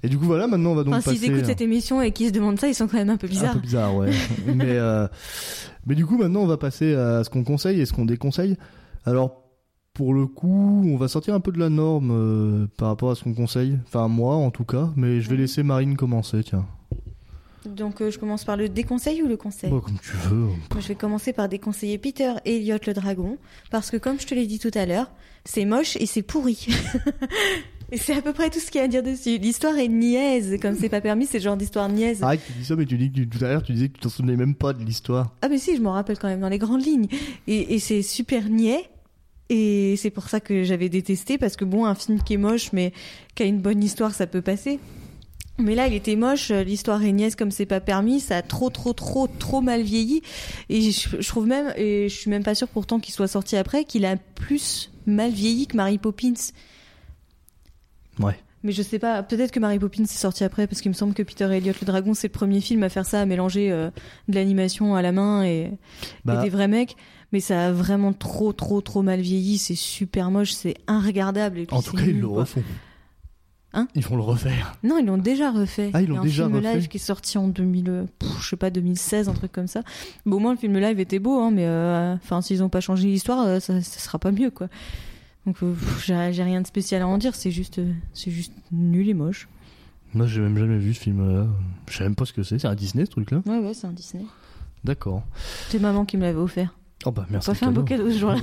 et 0.02 0.08
du 0.08 0.18
coup, 0.18 0.24
voilà, 0.24 0.46
maintenant 0.46 0.70
on 0.70 0.74
va 0.74 0.84
donc 0.84 0.94
Enfin, 0.94 1.10
s'ils 1.12 1.20
passer. 1.20 1.32
écoutent 1.32 1.46
cette 1.46 1.60
émission 1.60 2.00
et 2.02 2.12
qu'ils 2.12 2.28
se 2.28 2.32
demandent 2.32 2.58
ça, 2.58 2.68
ils 2.68 2.74
sont 2.74 2.86
quand 2.88 2.96
même 2.98 3.10
un 3.10 3.16
peu 3.16 3.26
Un 3.26 3.30
bizarres. 3.30 3.54
peu 3.54 3.60
bizarre, 3.60 3.94
ouais. 3.96 4.10
mais, 4.46 4.64
euh, 4.68 5.06
mais 5.86 5.94
du 5.94 6.04
coup, 6.06 6.16
maintenant, 6.18 6.40
on 6.40 6.46
va 6.46 6.56
passer 6.56 6.94
à 6.94 7.22
ce 7.24 7.30
qu'on 7.30 7.44
conseille 7.44 7.80
et 7.80 7.86
ce 7.86 7.92
qu'on 7.92 8.04
déconseille. 8.04 8.56
Alors, 9.04 9.42
pour 9.94 10.14
le 10.14 10.26
coup, 10.26 10.84
on 10.86 10.96
va 10.96 11.08
sortir 11.08 11.34
un 11.34 11.40
peu 11.40 11.50
de 11.52 11.58
la 11.58 11.70
norme 11.70 12.10
euh, 12.12 12.66
par 12.76 12.88
rapport 12.88 13.10
à 13.10 13.14
ce 13.14 13.24
qu'on 13.24 13.34
conseille. 13.34 13.78
Enfin, 13.86 14.06
moi, 14.08 14.34
en 14.36 14.50
tout 14.50 14.64
cas. 14.64 14.90
Mais 14.96 15.20
je 15.20 15.28
vais 15.28 15.34
Mhm. 15.34 15.40
laisser 15.40 15.62
Marine 15.62 15.96
commencer, 15.96 16.42
tiens. 16.44 16.66
Donc 17.74 18.00
euh, 18.00 18.10
je 18.10 18.18
commence 18.18 18.44
par 18.44 18.56
le 18.56 18.68
déconseil 18.68 19.22
ou 19.22 19.26
le 19.28 19.36
conseil 19.36 19.70
Bon, 19.70 19.80
comme 19.80 19.98
tu 20.02 20.16
veux. 20.28 20.36
Moi, 20.46 20.80
je 20.80 20.88
vais 20.88 20.94
commencer 20.94 21.32
par 21.32 21.48
déconseiller 21.48 21.98
Peter 21.98 22.32
Elliot 22.44 22.78
le 22.86 22.92
dragon, 22.94 23.38
parce 23.70 23.90
que 23.90 23.96
comme 23.96 24.18
je 24.20 24.26
te 24.26 24.34
l'ai 24.34 24.46
dit 24.46 24.58
tout 24.58 24.70
à 24.74 24.86
l'heure, 24.86 25.10
c'est 25.44 25.64
moche 25.64 25.96
et 25.96 26.06
c'est 26.06 26.22
pourri. 26.22 26.66
et 27.92 27.96
c'est 27.96 28.14
à 28.16 28.20
peu 28.22 28.32
près 28.32 28.50
tout 28.50 28.58
ce 28.60 28.70
qu'il 28.70 28.78
y 28.80 28.82
a 28.82 28.84
à 28.84 28.88
dire 28.88 29.02
dessus. 29.02 29.38
L'histoire 29.38 29.76
est 29.78 29.88
niaise, 29.88 30.56
comme 30.60 30.74
c'est 30.76 30.88
pas 30.90 31.00
permis, 31.00 31.26
c'est 31.26 31.38
le 31.38 31.44
genre 31.44 31.56
d'histoire 31.56 31.88
niaise. 31.88 32.22
Arrête, 32.22 32.40
tu 32.46 32.52
dis 32.52 32.64
ça, 32.64 32.76
mais 32.76 32.84
tu 32.84 32.96
dis 32.98 33.10
que 33.10 33.14
tu- 33.16 33.28
tout 33.28 33.42
à 33.44 33.48
l'heure, 33.48 33.62
tu 33.62 33.72
disais 33.72 33.88
que 33.88 33.94
tu 33.94 34.00
t'en 34.00 34.08
souvenais 34.10 34.36
même 34.36 34.54
pas 34.54 34.72
de 34.72 34.84
l'histoire. 34.84 35.34
Ah 35.42 35.48
mais 35.48 35.58
si, 35.58 35.76
je 35.76 35.80
m'en 35.80 35.92
rappelle 35.92 36.18
quand 36.18 36.28
même 36.28 36.40
dans 36.40 36.48
les 36.50 36.58
grandes 36.58 36.84
lignes. 36.84 37.08
Et, 37.46 37.74
et 37.74 37.78
c'est 37.78 38.02
super 38.02 38.48
niais. 38.50 38.88
Et 39.50 39.94
c'est 39.96 40.10
pour 40.10 40.28
ça 40.28 40.40
que 40.40 40.62
j'avais 40.64 40.90
détesté, 40.90 41.38
parce 41.38 41.56
que 41.56 41.64
bon, 41.64 41.86
un 41.86 41.94
film 41.94 42.22
qui 42.22 42.34
est 42.34 42.38
moche, 42.38 42.72
mais 42.74 42.92
qui 43.34 43.44
a 43.44 43.46
une 43.46 43.60
bonne 43.62 43.82
histoire, 43.82 44.12
ça 44.14 44.26
peut 44.26 44.42
passer. 44.42 44.78
Mais 45.58 45.74
là, 45.74 45.88
il 45.88 45.94
était 45.94 46.14
moche, 46.14 46.50
euh, 46.52 46.62
l'histoire 46.62 47.02
est 47.02 47.10
niaise 47.12 47.34
comme 47.34 47.50
c'est 47.50 47.66
pas 47.66 47.80
permis, 47.80 48.20
ça 48.20 48.36
a 48.36 48.42
trop, 48.42 48.70
trop, 48.70 48.92
trop, 48.92 49.26
trop 49.26 49.60
mal 49.60 49.82
vieilli. 49.82 50.22
Et 50.68 50.92
je, 50.92 51.08
je 51.18 51.28
trouve 51.28 51.46
même, 51.46 51.72
et 51.76 52.08
je 52.08 52.14
suis 52.14 52.30
même 52.30 52.44
pas 52.44 52.54
sûre 52.54 52.68
pourtant 52.68 53.00
qu'il 53.00 53.12
soit 53.12 53.26
sorti 53.26 53.56
après, 53.56 53.84
qu'il 53.84 54.04
a 54.04 54.16
plus 54.16 54.90
mal 55.06 55.32
vieilli 55.32 55.66
que 55.66 55.76
Mary 55.76 55.98
Poppins. 55.98 56.34
Ouais. 58.20 58.38
Mais 58.62 58.72
je 58.72 58.82
sais 58.82 58.98
pas, 58.98 59.22
peut-être 59.22 59.50
que 59.52 59.60
Mary 59.60 59.78
Poppins 59.78 60.02
est 60.02 60.06
sorti 60.06 60.44
après, 60.44 60.66
parce 60.66 60.80
qu'il 60.80 60.90
me 60.90 60.94
semble 60.94 61.14
que 61.14 61.22
Peter 61.22 61.44
Elliot 61.44 61.74
le 61.80 61.86
dragon, 61.86 62.14
c'est 62.14 62.28
le 62.28 62.32
premier 62.32 62.60
film 62.60 62.82
à 62.82 62.88
faire 62.88 63.06
ça, 63.06 63.20
à 63.20 63.26
mélanger 63.26 63.70
euh, 63.70 63.90
de 64.28 64.34
l'animation 64.34 64.94
à 64.94 65.02
la 65.02 65.12
main 65.12 65.44
et, 65.44 65.72
Bah, 66.24 66.40
et 66.40 66.44
des 66.44 66.50
vrais 66.50 66.68
mecs. 66.68 66.96
Mais 67.32 67.40
ça 67.40 67.66
a 67.66 67.72
vraiment 67.72 68.12
trop, 68.12 68.52
trop, 68.52 68.80
trop 68.80 69.02
mal 69.02 69.20
vieilli, 69.20 69.58
c'est 69.58 69.74
super 69.74 70.30
moche, 70.30 70.52
c'est 70.52 70.74
inregardable. 70.86 71.58
Et 71.58 71.66
puis 71.66 71.76
en 71.76 71.82
tout 71.82 71.96
cas, 71.96 72.04
ils 72.04 72.18
le 72.20 72.26
refont. 72.26 72.62
Hein 73.74 73.86
Ils 73.94 74.02
vont 74.04 74.16
le 74.16 74.22
refaire. 74.22 74.74
Non, 74.82 74.96
ils 74.98 75.04
l'ont 75.06 75.18
déjà 75.18 75.50
refait. 75.50 75.90
Ah, 75.92 76.00
ils 76.00 76.04
Il 76.04 76.08
y 76.08 76.12
a 76.12 76.14
l'ont 76.14 76.20
un 76.20 76.24
déjà 76.24 76.44
film 76.44 76.56
refait 76.56 76.74
live 76.76 76.88
qui 76.88 76.96
est 76.96 77.00
sorti 77.00 77.36
en 77.36 77.48
2000, 77.48 77.90
euh, 77.90 78.04
pff, 78.18 78.40
je 78.42 78.48
sais 78.48 78.56
pas, 78.56 78.70
2016, 78.70 79.28
un 79.28 79.34
truc 79.34 79.52
comme 79.52 79.66
ça. 79.66 79.82
Bon, 80.24 80.36
au 80.36 80.40
moins, 80.40 80.52
le 80.52 80.58
film 80.58 80.78
live 80.78 80.98
était 81.00 81.18
beau, 81.18 81.38
hein, 81.40 81.50
mais 81.50 81.66
euh, 81.66 82.16
s'ils 82.40 82.62
ont 82.62 82.70
pas 82.70 82.80
changé 82.80 83.08
l'histoire, 83.08 83.46
euh, 83.46 83.60
ça, 83.60 83.80
ça 83.82 84.00
sera 84.00 84.18
pas 84.18 84.32
mieux, 84.32 84.50
quoi. 84.50 84.68
Donc, 85.46 85.56
euh, 85.62 85.74
j'ai 86.04 86.42
rien 86.42 86.60
de 86.62 86.66
spécial 86.66 87.02
à 87.02 87.06
en 87.06 87.18
dire, 87.18 87.34
c'est 87.34 87.50
juste, 87.50 87.80
c'est 88.14 88.30
juste 88.30 88.52
nul 88.72 89.08
et 89.08 89.14
moche. 89.14 89.48
Moi, 90.14 90.26
j'ai 90.26 90.40
même 90.40 90.56
jamais 90.56 90.78
vu 90.78 90.94
ce 90.94 91.00
film-là. 91.00 91.46
Je 91.90 91.96
sais 91.98 92.04
même 92.04 92.14
pas 92.14 92.24
ce 92.24 92.32
que 92.32 92.42
c'est. 92.42 92.58
C'est 92.58 92.68
un 92.68 92.74
Disney, 92.74 93.04
ce 93.04 93.10
truc-là? 93.10 93.42
Ouais, 93.44 93.58
ouais, 93.58 93.74
c'est 93.74 93.86
un 93.86 93.92
Disney. 93.92 94.24
D'accord. 94.84 95.22
C'est 95.68 95.78
maman 95.78 96.06
qui 96.06 96.16
me 96.16 96.22
l'avait 96.22 96.38
offert. 96.38 96.74
Oh 97.04 97.10
bah, 97.10 97.26
merci. 97.30 97.50
On 97.50 97.54
fait 97.54 97.66
un 97.66 97.72
beau 97.72 97.82
cadeau 97.82 98.10
ce 98.10 98.18
jour-là. 98.18 98.36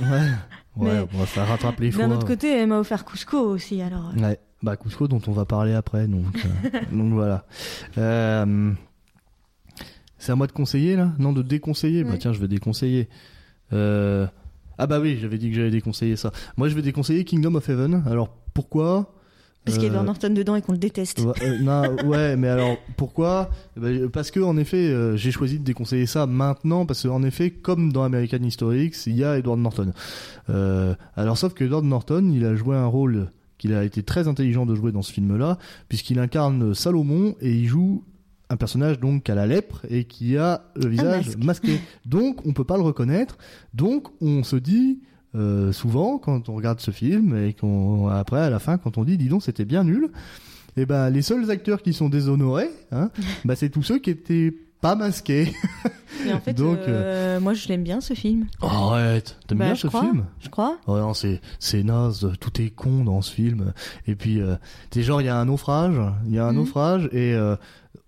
Ouais, 0.76 0.86
ouais 0.88 0.94
Mais- 1.00 1.08
on 1.12 1.18
va 1.18 1.26
faire 1.26 1.48
rattraper 1.48 1.84
les 1.84 1.90
fois. 1.90 2.06
D'un 2.06 2.14
autre 2.14 2.26
côté, 2.26 2.48
elle 2.56 2.68
m'a 2.68 2.78
offert 2.78 3.04
Cusco 3.04 3.38
aussi, 3.38 3.82
alors. 3.82 4.12
Ouais, 4.16 4.38
bah 4.62 4.76
Cusco 4.76 5.06
dont 5.06 5.20
on 5.26 5.32
va 5.32 5.44
parler 5.44 5.74
après, 5.74 6.06
donc, 6.08 6.24
euh, 6.34 6.80
donc 6.92 7.12
voilà. 7.12 7.44
Euh, 7.98 8.72
c'est 10.18 10.32
à 10.32 10.36
moi 10.36 10.46
de 10.46 10.52
conseiller 10.52 10.96
là? 10.96 11.12
Non, 11.18 11.32
de 11.32 11.42
déconseiller? 11.42 12.04
Bah 12.04 12.16
tiens, 12.18 12.32
je 12.32 12.40
vais 12.40 12.48
déconseiller. 12.48 13.08
Euh, 13.72 14.26
ah 14.78 14.86
bah 14.86 14.98
oui, 15.00 15.18
j'avais 15.20 15.38
dit 15.38 15.50
que 15.50 15.56
j'allais 15.56 15.70
déconseiller 15.70 16.16
ça. 16.16 16.32
Moi, 16.56 16.68
je 16.68 16.74
vais 16.74 16.82
déconseiller 16.82 17.24
Kingdom 17.24 17.54
of 17.54 17.68
Heaven. 17.68 18.02
Alors 18.06 18.30
pourquoi? 18.54 19.12
Parce 19.64 19.78
qu'il 19.78 19.86
y 19.86 19.88
a 19.88 19.90
Edward 19.90 20.06
Norton 20.06 20.30
dedans 20.30 20.54
et 20.54 20.62
qu'on 20.62 20.72
le 20.72 20.78
déteste. 20.78 21.18
Ouais, 21.18 21.58
non, 21.58 21.96
ouais, 22.04 22.36
mais 22.36 22.46
alors 22.46 22.76
pourquoi? 22.96 23.50
Eh 23.76 23.80
ben, 23.80 24.08
Parce 24.10 24.30
que 24.30 24.38
en 24.38 24.56
effet, 24.56 25.16
j'ai 25.16 25.32
choisi 25.32 25.58
de 25.58 25.64
déconseiller 25.64 26.06
ça 26.06 26.26
maintenant 26.26 26.86
parce 26.86 27.02
qu'en 27.02 27.22
effet, 27.24 27.50
comme 27.50 27.92
dans 27.92 28.04
American 28.04 28.42
History 28.44 28.84
X, 28.86 29.06
il 29.06 29.16
y 29.16 29.24
a 29.24 29.36
Edward 29.36 29.58
Norton. 29.58 29.92
Alors 30.48 31.36
sauf 31.36 31.52
que 31.52 31.64
Edward 31.64 31.84
Norton, 31.84 32.30
il 32.32 32.44
a 32.46 32.54
joué 32.54 32.76
un 32.76 32.86
rôle 32.86 33.28
qu'il 33.58 33.74
a 33.74 33.84
été 33.84 34.02
très 34.02 34.28
intelligent 34.28 34.66
de 34.66 34.74
jouer 34.74 34.92
dans 34.92 35.02
ce 35.02 35.12
film-là, 35.12 35.58
puisqu'il 35.88 36.18
incarne 36.18 36.74
Salomon 36.74 37.34
et 37.40 37.52
il 37.52 37.66
joue 37.66 38.04
un 38.48 38.56
personnage 38.56 39.00
donc 39.00 39.24
qui 39.24 39.32
a 39.32 39.34
la 39.34 39.46
lèpre 39.46 39.84
et 39.88 40.04
qui 40.04 40.36
a 40.36 40.64
le 40.76 40.88
visage 40.88 41.26
masque. 41.26 41.44
masqué. 41.44 41.80
Donc 42.06 42.46
on 42.46 42.52
peut 42.52 42.64
pas 42.64 42.76
le 42.76 42.82
reconnaître. 42.82 43.38
Donc 43.74 44.08
on 44.20 44.44
se 44.44 44.56
dit 44.56 45.00
euh, 45.34 45.72
souvent 45.72 46.18
quand 46.18 46.48
on 46.48 46.54
regarde 46.54 46.80
ce 46.80 46.90
film 46.90 47.36
et 47.36 47.54
qu'on 47.54 48.08
après 48.08 48.40
à 48.40 48.50
la 48.50 48.58
fin 48.58 48.78
quand 48.78 48.98
on 48.98 49.04
dit 49.04 49.18
dis 49.18 49.28
donc 49.28 49.42
c'était 49.42 49.64
bien 49.64 49.84
nul. 49.84 50.10
Et 50.76 50.86
ben 50.86 51.10
les 51.10 51.22
seuls 51.22 51.50
acteurs 51.50 51.82
qui 51.82 51.92
sont 51.92 52.08
déshonorés, 52.08 52.70
hein, 52.92 53.10
bah 53.44 53.56
c'est 53.56 53.70
tous 53.70 53.82
ceux 53.82 53.98
qui 53.98 54.10
étaient 54.10 54.54
pas 54.94 54.96
en 56.34 56.40
fait, 56.40 56.54
Donc, 56.54 56.78
euh, 56.88 57.40
moi, 57.40 57.54
je 57.54 57.68
l'aime 57.68 57.82
bien 57.82 58.00
ce 58.00 58.14
film. 58.14 58.46
Arrête, 58.60 59.38
t'aimes 59.46 59.58
Bah, 59.58 59.66
bien 59.66 59.74
ce 59.74 59.86
crois. 59.88 60.00
film? 60.02 60.24
Je 60.40 60.48
crois. 60.48 60.78
Ouais, 60.86 61.00
non, 61.00 61.14
c'est 61.14 61.40
c'est 61.58 61.82
naze, 61.82 62.30
tout 62.40 62.60
est 62.60 62.70
con 62.70 63.04
dans 63.04 63.20
ce 63.22 63.32
film. 63.32 63.72
Et 64.06 64.14
puis, 64.14 64.40
euh, 64.40 64.56
t'es 64.90 65.02
genre, 65.02 65.20
il 65.20 65.24
y 65.26 65.28
a 65.28 65.36
un 65.38 65.44
naufrage, 65.46 65.94
il 66.26 66.34
y 66.34 66.38
a 66.38 66.46
un 66.46 66.50
Mhm. 66.52 66.56
naufrage, 66.58 67.08
et 67.12 67.34
euh, 67.34 67.56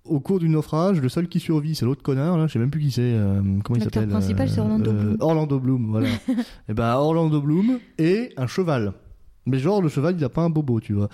au 0.04 0.20
cours 0.20 0.38
du 0.38 0.48
naufrage, 0.48 1.00
le 1.00 1.08
seul 1.08 1.28
qui 1.28 1.38
survit, 1.40 1.74
c'est 1.74 1.84
l'autre 1.84 2.02
connard, 2.02 2.38
là, 2.38 2.46
je 2.46 2.52
sais 2.54 2.58
même 2.58 2.70
plus 2.70 2.80
qui 2.80 2.90
c'est, 2.90 3.02
euh, 3.02 3.40
comment 3.64 3.78
il 3.78 3.82
s'appelle 3.84 4.08
principal, 4.08 4.48
c'est 4.48 4.60
Orlando 4.60 4.92
Bloom. 4.92 5.16
Orlando 5.20 5.58
Bloom, 5.60 5.86
voilà. 5.90 6.08
et 6.68 6.74
ben 6.74 6.94
Orlando 6.94 7.40
Bloom 7.42 7.78
et 7.98 8.32
un 8.36 8.46
cheval. 8.46 8.92
Mais 9.48 9.58
genre, 9.58 9.82
le 9.82 9.88
cheval, 9.88 10.14
il 10.18 10.24
a 10.24 10.28
pas 10.28 10.42
un 10.42 10.50
bobo, 10.50 10.80
tu 10.80 10.92
vois. 10.92 11.08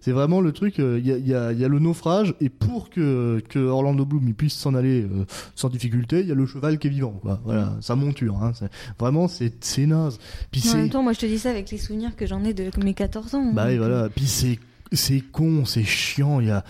C'est 0.00 0.12
vraiment 0.12 0.40
le 0.40 0.52
truc, 0.52 0.78
euh, 0.80 0.98
il 0.98 1.06
y, 1.06 1.12
a, 1.12 1.16
y, 1.18 1.34
a, 1.34 1.52
y 1.52 1.64
a 1.64 1.68
le 1.68 1.78
naufrage, 1.78 2.34
et 2.40 2.48
pour 2.48 2.90
que, 2.90 3.42
que 3.48 3.58
Orlando 3.58 4.04
Bloom 4.04 4.26
il 4.28 4.34
puisse 4.34 4.54
s'en 4.54 4.74
aller 4.74 5.02
euh, 5.02 5.24
sans 5.54 5.68
difficulté, 5.68 6.20
il 6.20 6.26
y 6.26 6.32
a 6.32 6.34
le 6.34 6.46
cheval 6.46 6.78
qui 6.78 6.86
est 6.88 6.90
vivant, 6.90 7.18
quoi. 7.22 7.40
Voilà, 7.44 7.76
sa 7.80 7.96
monture, 7.96 8.42
hein. 8.42 8.52
C'est- 8.54 8.70
Vraiment, 8.98 9.28
c'est 9.28 9.86
naze. 9.86 10.18
Puis 10.50 10.62
En 10.66 10.70
c'est... 10.72 10.76
même 10.78 10.90
temps, 10.90 11.02
moi, 11.02 11.12
je 11.12 11.20
te 11.20 11.26
dis 11.26 11.38
ça 11.38 11.50
avec 11.50 11.70
les 11.70 11.78
souvenirs 11.78 12.16
que 12.16 12.26
j'en 12.26 12.42
ai 12.44 12.54
de 12.54 12.70
mes 12.84 12.94
14 12.94 13.34
ans. 13.34 13.52
Bah 13.52 13.64
oui, 13.66 13.76
Donc, 13.76 13.86
voilà. 13.86 14.08
Puis 14.08 14.26
c'est 14.26 14.58
c'est 14.92 15.20
con, 15.20 15.64
c'est 15.64 15.84
chiant. 15.84 16.40
Il 16.40 16.46
y 16.48 16.50
a. 16.50 16.64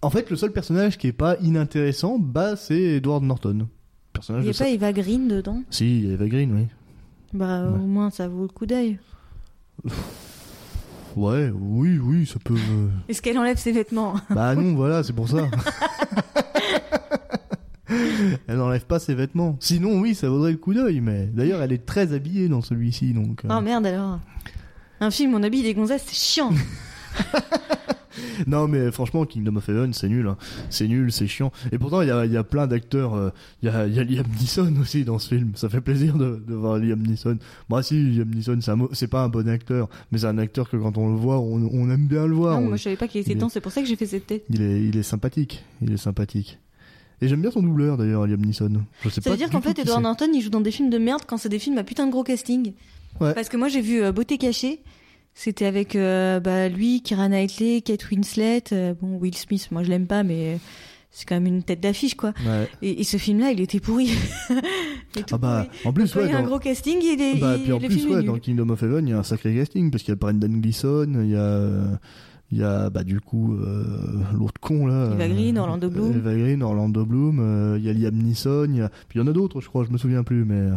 En 0.00 0.10
fait, 0.10 0.30
le 0.30 0.36
seul 0.36 0.52
personnage 0.52 0.96
qui 0.96 1.08
est 1.08 1.12
pas 1.12 1.36
inintéressant, 1.42 2.18
bah 2.20 2.54
c'est 2.56 2.80
Edward 2.80 3.24
Norton. 3.24 3.66
Personnage 4.12 4.44
Il 4.44 4.50
n'y 4.50 4.54
a 4.54 4.58
pas 4.58 4.68
Eva 4.68 4.92
Green 4.92 5.26
dedans? 5.26 5.62
Si, 5.70 5.98
il 5.98 6.06
y 6.06 6.10
a 6.10 6.12
Eva 6.14 6.28
Green, 6.28 6.52
oui. 6.54 6.66
Bah, 7.32 7.62
Ouais. 7.64 7.74
au 7.74 7.86
moins, 7.86 8.10
ça 8.10 8.28
vaut 8.28 8.42
le 8.42 8.48
coup 8.48 8.66
d'œil. 8.66 8.98
Ouais, 11.16 11.50
oui, 11.52 11.98
oui, 11.98 12.26
ça 12.26 12.38
peut. 12.44 12.54
euh, 12.54 12.88
Est-ce 13.08 13.20
qu'elle 13.22 13.38
enlève 13.38 13.56
ses 13.58 13.72
vêtements 13.72 14.14
Bah 14.30 14.54
non, 14.54 14.74
voilà, 14.76 15.02
c'est 15.02 15.14
pour 15.14 15.28
ça. 15.28 15.48
elle 18.46 18.56
n'enlève 18.56 18.84
pas 18.84 18.98
ses 19.00 19.14
vêtements. 19.14 19.56
Sinon, 19.58 19.98
oui, 20.00 20.14
ça 20.14 20.28
vaudrait 20.28 20.52
le 20.52 20.58
coup 20.58 20.74
d'œil, 20.74 21.00
mais 21.00 21.26
d'ailleurs, 21.26 21.60
elle 21.62 21.72
est 21.72 21.84
très 21.84 22.12
habillée 22.12 22.48
dans 22.48 22.60
celui-ci, 22.60 23.14
donc. 23.14 23.44
euh, 23.44 23.48
Oh 23.50 23.60
merde 23.60 23.86
alors. 23.86 24.20
Un 25.00 25.10
film, 25.10 25.34
on 25.34 25.42
habille 25.42 25.62
des 25.62 25.74
gonzesses, 25.74 26.04
c'est 26.06 26.14
chiant. 26.14 26.50
Non, 28.46 28.68
mais 28.68 28.90
franchement, 28.90 29.24
Kingdom 29.26 29.56
of 29.56 29.68
Heaven, 29.68 29.92
c'est 29.92 30.08
nul. 30.08 30.26
hein. 30.26 30.36
C'est 30.70 30.86
nul, 30.88 31.10
c'est 31.12 31.26
chiant. 31.26 31.52
Et 31.72 31.78
pourtant, 31.78 32.02
il 32.02 32.08
y 32.08 32.10
a, 32.10 32.24
il 32.26 32.32
y 32.32 32.36
a 32.36 32.44
plein 32.44 32.66
d'acteurs. 32.66 33.14
euh, 33.14 33.30
Il 33.62 33.66
y, 33.66 33.72
a, 33.72 33.86
il 33.86 33.94
y 33.94 33.98
a 33.98 34.04
Liam 34.04 34.26
Neeson 34.40 34.74
aussi 34.80 35.04
dans 35.04 35.18
ce 35.18 35.34
film. 35.34 35.52
Ça 35.54 35.68
fait 35.68 35.80
plaisir 35.80 36.16
de, 36.16 36.42
de 36.46 36.54
voir 36.54 36.78
Liam 36.78 37.00
Neeson. 37.00 37.38
Moi, 37.68 37.82
si, 37.82 38.00
Liam 38.10 38.28
Neeson, 38.34 38.58
c'est 38.92 39.08
pas 39.08 39.22
un 39.22 39.28
bon 39.28 39.48
acteur, 39.48 39.88
mais 40.12 40.18
c'est 40.18 40.26
un 40.26 40.38
acteur 40.38 40.68
que 40.70 40.76
quand 40.76 40.96
on 40.98 41.08
le 41.10 41.16
voit, 41.16 41.38
on, 41.38 41.68
on 41.72 41.90
aime 41.90 42.06
bien 42.06 42.26
le 42.26 42.34
voir. 42.34 42.60
Non, 42.60 42.66
On- 42.66 42.68
moi, 42.68 42.76
je 42.76 42.84
savais 42.84 42.96
pas 42.96 43.08
qu'il 43.08 43.20
était 43.20 43.34
dedans, 43.34 43.48
c'est 43.48 43.60
pour 43.60 43.72
ça 43.72 43.80
que 43.82 43.88
j'ai 43.88 43.96
fait 43.96 44.06
cette 44.06 44.26
tête. 44.26 44.44
il, 44.50 44.62
est, 44.62 44.82
il 44.84 44.96
est 44.96 45.02
sympathique. 45.02 45.64
Il 45.82 45.92
est 45.92 45.96
sympathique. 45.96 46.58
Et 47.20 47.26
j'aime 47.26 47.40
bien 47.40 47.50
son 47.50 47.62
doubleur 47.62 47.96
d'ailleurs, 47.96 48.26
Liam 48.26 48.40
Neeson. 48.40 48.70
Je 49.02 49.08
sais 49.08 49.16
Ça 49.16 49.22
pas 49.22 49.30
veut 49.30 49.36
dire 49.36 49.48
du 49.48 49.52
qu'en 49.56 49.60
fait, 49.60 49.76
Edward. 49.78 50.02
Norton, 50.02 50.28
il 50.32 50.40
joue 50.40 50.50
dans 50.50 50.60
des 50.60 50.70
films 50.70 50.88
de 50.90 50.98
merde 50.98 51.22
quand 51.26 51.36
c'est 51.36 51.48
des 51.48 51.58
films 51.58 51.76
à 51.78 51.82
putain 51.82 52.06
de 52.06 52.12
gros 52.12 52.22
casting. 52.22 52.72
Ouais. 53.20 53.34
Parce 53.34 53.48
que 53.48 53.56
moi, 53.56 53.66
j'ai 53.68 53.80
vu 53.80 54.02
euh, 54.02 54.12
Beauté 54.12 54.38
cachée. 54.38 54.80
C'était 55.40 55.66
avec 55.66 55.94
euh, 55.94 56.40
bah, 56.40 56.68
lui, 56.68 57.00
Kira 57.00 57.28
Knightley, 57.28 57.80
Kate 57.80 58.10
Winslet, 58.10 58.64
euh, 58.72 58.92
bon 59.00 59.18
Will 59.18 59.36
Smith. 59.36 59.68
Moi, 59.70 59.84
je 59.84 59.88
l'aime 59.88 60.08
pas, 60.08 60.24
mais 60.24 60.54
euh, 60.54 60.56
c'est 61.12 61.28
quand 61.28 61.36
même 61.36 61.46
une 61.46 61.62
tête 61.62 61.78
d'affiche, 61.78 62.16
quoi. 62.16 62.32
Ouais. 62.44 62.68
Et, 62.82 63.00
et 63.00 63.04
ce 63.04 63.18
film-là, 63.18 63.52
il 63.52 63.60
était 63.60 63.78
pourri. 63.78 64.10
Il 65.16 65.24
Ah 65.30 65.38
bah, 65.38 65.66
pourri. 65.70 65.88
en 65.88 65.92
plus, 65.92 66.12
il 66.12 66.18
ouais, 66.22 66.28
y 66.28 66.32
a 66.32 66.38
un 66.38 66.42
dans- 66.42 66.48
gros 66.48 66.58
casting, 66.58 66.98
il 67.00 67.20
est, 67.22 67.40
Bah, 67.40 67.54
il- 67.56 67.62
puis 67.62 67.72
en 67.72 67.78
le 67.78 67.86
plus, 67.86 67.98
film 67.98 68.14
ouais, 68.14 68.20
est 68.20 68.24
dans. 68.24 68.38
Kingdom 68.38 68.68
of 68.70 68.82
Heaven, 68.82 69.06
il 69.06 69.10
y 69.10 69.14
a 69.14 69.18
un 69.18 69.22
sacré 69.22 69.54
casting, 69.54 69.90
parce 69.92 70.02
qu'il 70.02 70.10
y 70.10 70.12
a 70.12 70.16
Brendan 70.16 70.60
Gleeson, 70.60 71.06
il 71.22 71.30
y 71.30 71.36
a, 71.36 72.00
Il 72.50 72.56
y 72.58 72.62
a 72.62 72.88
bah 72.88 73.04
du 73.04 73.20
coup 73.20 73.54
euh, 73.56 73.84
l'autre 74.32 74.58
con 74.60 74.86
là. 74.86 75.10
Eva 75.12 75.28
Green, 75.28 75.58
Orlando 75.58 75.90
Bloom. 75.90 76.12
Eva 76.16 76.34
Green, 76.34 76.62
Orlando 76.62 77.04
Bloom. 77.04 77.40
euh, 77.40 77.76
Il 77.78 77.84
y 77.84 77.90
a 77.90 77.92
Liam 77.92 78.14
Neeson. 78.16 78.68
il 78.70 78.76
y 78.76 78.80
a- 78.80 78.88
Puis 79.08 79.18
il 79.18 79.22
y 79.22 79.24
en 79.24 79.26
a 79.26 79.32
d'autres, 79.32 79.60
je 79.60 79.68
crois. 79.68 79.84
Je 79.84 79.90
me 79.90 79.98
souviens 79.98 80.22
plus, 80.22 80.46
mais 80.46 80.68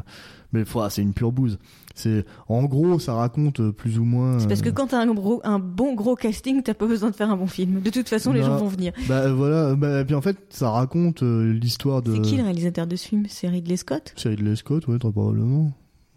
mais 0.51 0.65
ouah, 0.75 0.89
c'est 0.89 1.01
une 1.01 1.13
pure 1.13 1.31
bouse. 1.31 1.59
C'est 1.95 2.25
en 2.49 2.63
gros, 2.65 2.99
ça 2.99 3.13
raconte 3.13 3.61
euh, 3.61 3.71
plus 3.71 3.99
ou 3.99 4.03
moins. 4.03 4.39
C'est 4.39 4.49
parce 4.49 4.61
que 4.61 4.67
euh, 4.67 4.73
quand 4.73 4.87
t'as 4.87 4.99
un, 5.01 5.13
gros, 5.13 5.39
un 5.45 5.59
bon 5.59 5.93
gros 5.95 6.15
casting, 6.15 6.61
t'as 6.61 6.73
pas 6.73 6.87
besoin 6.87 7.09
de 7.09 7.15
faire 7.15 7.31
un 7.31 7.37
bon 7.37 7.47
film. 7.47 7.79
De 7.79 7.89
toute 7.89 8.09
façon, 8.09 8.33
les 8.33 8.41
gens 8.43 8.57
vont 8.57 8.67
venir. 8.67 8.91
Bah 9.07 9.31
voilà. 9.31 9.73
Bah, 9.75 10.03
puis 10.03 10.13
en 10.15 10.21
fait, 10.21 10.37
ça 10.49 10.69
raconte 10.71 11.23
euh, 11.23 11.53
l'histoire 11.53 12.01
de. 12.01 12.15
C'est 12.15 12.21
qui 12.21 12.35
le 12.35 12.43
réalisateur 12.43 12.85
de 12.85 12.97
ce 12.97 13.07
film? 13.07 13.23
C'est 13.29 13.47
Ridley 13.47 13.77
Scott? 13.77 14.13
C'est 14.17 14.27
Ridley 14.27 14.57
Scott, 14.57 14.87
ouais, 14.89 14.99
très 14.99 15.11
probablement. 15.11 15.71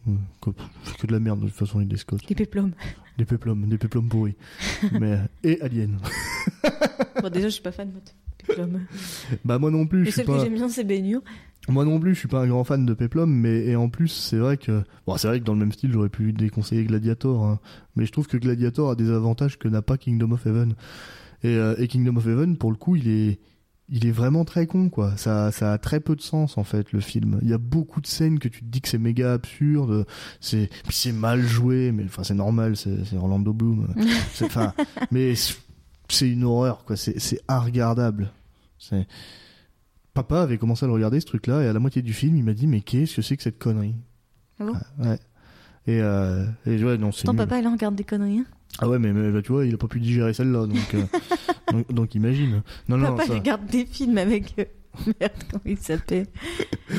Ouais, 0.09 0.15
que 1.01 1.07
de 1.07 1.13
la 1.13 1.21
merde 1.21 1.41
de 1.41 1.47
toute 1.47 1.55
façon, 1.55 1.79
Ridley 1.79 1.97
Scott. 1.97 2.21
Les 2.29 2.35
péplums. 2.35 2.73
Des 3.19 3.25
péplums, 3.25 3.67
des 3.69 3.79
péplums 3.79 4.09
pourris. 4.09 4.35
mais 5.01 5.19
et 5.43 5.61
Alien. 5.61 5.99
Bon, 7.23 7.31
déjà, 7.31 7.49
je 7.49 7.55
suis 7.55 7.63
pas 7.63 7.73
fan 7.73 7.91
de 7.91 8.01
péplums. 8.47 8.81
Bah 9.45 9.59
moi 9.59 9.71
non 9.71 9.87
plus, 9.87 10.01
Le 10.01 10.05
je 10.07 10.11
suis 10.11 10.17
seul 10.17 10.27
que 10.27 10.33
pas. 10.33 10.45
j'aime 10.45 10.55
bien, 10.55 10.69
c'est 10.69 10.85
Hur. 10.85 11.23
Moi 11.69 11.85
non 11.87 11.99
plus, 11.99 12.13
je 12.15 12.19
suis 12.19 12.29
pas 12.29 12.41
un 12.43 12.47
grand 12.47 12.63
fan 12.65 12.85
de 12.85 12.93
Peplum, 12.93 13.31
mais 13.33 13.65
et 13.65 13.75
en 13.77 13.89
plus, 13.89 14.09
c'est 14.09 14.37
vrai 14.37 14.59
que 14.59 14.83
bon, 15.07 15.17
c'est 15.17 15.29
vrai 15.29 15.41
que 15.41 15.45
dans 15.45 15.55
le 15.55 15.61
même 15.61 15.73
style, 15.73 15.91
j'aurais 15.93 16.11
pu 16.11 16.35
déconseiller 16.35 16.85
Gladiator, 16.85 17.43
hein. 17.43 17.59
mais 17.97 18.05
je 18.05 18.13
trouve 18.13 18.27
que 18.27 18.37
Gladiator 18.37 18.91
a 18.91 18.95
des 18.97 19.11
avantages 19.11 19.59
que 19.59 19.67
n'a 19.69 19.81
pas 19.81 19.97
Kingdom 19.97 20.33
of 20.33 20.45
Heaven. 20.47 20.75
Et, 21.43 21.57
euh, 21.57 21.75
et 21.79 21.89
Kingdom 21.89 22.17
of 22.19 22.27
Heaven, 22.27 22.59
pour 22.59 22.71
le 22.71 22.77
coup, 22.77 22.97
il 22.97 23.09
est 23.09 23.39
il 23.91 24.07
est 24.07 24.11
vraiment 24.11 24.45
très 24.45 24.67
con, 24.67 24.89
quoi. 24.89 25.17
Ça 25.17 25.53
ça 25.53 25.73
a 25.73 25.79
très 25.79 26.01
peu 26.01 26.17
de 26.17 26.21
sens 26.23 26.57
en 26.59 26.65
fait 26.65 26.93
le 26.93 27.01
film. 27.01 27.39
Il 27.43 27.49
y 27.49 27.53
a 27.53 27.59
beaucoup 27.59 28.01
de 28.01 28.07
scènes 28.07 28.39
que 28.39 28.49
tu 28.49 28.61
te 28.61 28.65
dis 28.67 28.81
que 28.81 28.89
c'est 28.89 28.99
méga 28.99 29.33
absurde, 29.35 30.07
c'est 30.41 30.69
puis 30.85 30.95
c'est 30.97 31.13
mal 31.13 31.43
joué, 31.43 31.93
mais 31.93 32.05
enfin 32.05 32.25
c'est 32.25 32.35
normal, 32.35 32.77
c'est 32.77 33.15
Orlando 33.17 33.53
Bloom. 33.53 33.95
Enfin, 34.43 34.73
mais 35.11 35.35
c'est 36.09 36.29
une 36.31 36.45
horreur, 36.45 36.85
quoi. 36.85 36.97
C'est 36.97 37.19
c'est 37.21 37.41
regardable. 37.49 38.31
C'est 38.79 39.07
Papa 40.15 40.43
avait 40.43 40.59
commencé 40.59 40.85
à 40.85 40.87
le 40.87 40.95
regarder 40.95 41.19
ce 41.21 41.27
truc-là 41.27 41.63
et 41.63 41.67
à 41.69 41.73
la 41.73 41.81
moitié 41.81 42.01
du 42.01 42.13
film, 42.13 42.37
il 42.37 42.45
m'a 42.45 42.53
dit 42.55 42.67
mais 42.67 42.81
qu'est-ce 42.83 43.17
que 43.17 43.23
c'est 43.23 43.37
que 43.37 43.43
cette 43.43 43.59
connerie? 43.59 43.97
Ah 44.61 44.65
bon? 44.65 44.75
Ouais. 45.05 45.19
Et, 45.87 46.01
euh, 46.01 46.47
et 46.67 46.83
ouais 46.83 46.97
non 46.97 47.13
c'est 47.13 47.25
Ton 47.25 47.33
nul. 47.33 47.39
papa, 47.39 47.59
il 47.59 47.67
en 47.67 47.73
regarde 47.73 47.95
des 47.97 48.05
conneries. 48.05 48.39
hein 48.39 48.47
Ah 48.81 48.89
ouais 48.89 48.99
mais, 48.99 49.13
mais 49.13 49.31
bah, 49.31 49.41
tu 49.43 49.53
vois 49.53 49.65
il 49.67 49.75
a 49.75 49.79
pas 49.79 49.87
pu 49.87 50.01
digérer 50.01 50.33
celle-là 50.35 50.67
donc, 50.67 50.95
euh, 50.95 51.03
donc 51.73 51.93
donc 51.93 52.15
imagine. 52.15 52.63
Non 52.89 52.97
non 52.97 53.15
Papa 53.15 53.27
ça. 53.29 53.35
regarde 53.35 53.67
des 53.67 53.87
films 53.87 54.19
avec. 54.19 54.55
euh, 54.59 54.65
Merde, 55.21 55.33
comment 55.51 55.63
il 55.67 55.79
s'appelle? 55.79 56.27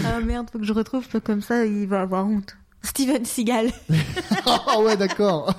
Ah 0.06 0.20
merde, 0.20 0.48
faut 0.52 0.60
que 0.60 0.66
je 0.66 0.74
retrouve, 0.74 1.06
comme 1.24 1.42
ça, 1.42 1.66
il 1.66 1.88
va 1.88 2.02
avoir 2.02 2.28
honte. 2.28 2.58
Steven 2.82 3.24
Seagal. 3.26 3.72
Ah 4.68 4.80
ouais 4.82 4.96
d'accord. 4.98 5.56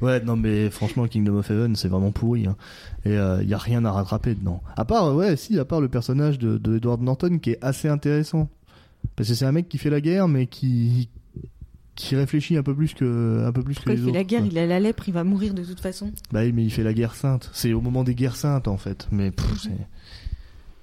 ouais 0.00 0.20
non 0.20 0.36
mais 0.36 0.70
franchement 0.70 1.06
Kingdom 1.08 1.36
of 1.38 1.50
Heaven 1.50 1.74
c'est 1.76 1.88
vraiment 1.88 2.12
pourri 2.12 2.46
hein. 2.46 2.56
et 3.04 3.14
il 3.42 3.48
y 3.48 3.54
a 3.54 3.58
rien 3.58 3.84
à 3.84 3.90
rattraper 3.90 4.34
dedans. 4.34 4.62
À 4.76 4.84
part 4.84 5.06
euh, 5.06 5.14
ouais 5.14 5.36
si 5.36 5.58
à 5.58 5.64
part 5.64 5.80
le 5.80 5.88
personnage 5.88 6.38
de, 6.38 6.58
de 6.58 6.76
Edward 6.76 7.00
Norton 7.02 7.38
qui 7.38 7.50
est 7.52 7.58
assez 7.64 7.88
intéressant 7.88 8.48
parce 9.16 9.28
que 9.28 9.34
c'est 9.34 9.44
un 9.44 9.52
mec 9.52 9.68
qui 9.68 9.78
fait 9.78 9.90
la 9.90 10.00
guerre 10.00 10.28
mais 10.28 10.46
qui 10.46 11.08
qui 11.94 12.16
réfléchit 12.16 12.56
un 12.56 12.62
peu 12.62 12.74
plus 12.74 12.94
que 12.94 13.44
un 13.46 13.52
peu 13.52 13.62
plus 13.62 13.74
Pourquoi 13.74 13.94
que 13.94 13.98
il 13.98 14.04
les 14.04 14.10
fait 14.10 14.14
la 14.14 14.20
autres, 14.20 14.28
guerre. 14.28 14.46
Il 14.46 14.58
a 14.58 14.66
la 14.66 14.80
lèpre, 14.80 15.08
il 15.08 15.14
va 15.14 15.24
mourir 15.24 15.54
de 15.54 15.64
toute 15.64 15.80
façon. 15.80 16.10
Bah 16.32 16.40
oui, 16.42 16.52
mais 16.52 16.64
il 16.64 16.70
fait 16.70 16.82
la 16.82 16.92
guerre 16.94 17.14
sainte. 17.14 17.50
C'est 17.52 17.72
au 17.72 17.80
moment 17.80 18.04
des 18.04 18.14
guerres 18.14 18.36
saintes, 18.36 18.68
en 18.68 18.76
fait. 18.76 19.06
Mais 19.12 19.30
pff, 19.30 19.62
c'est... 19.62 19.70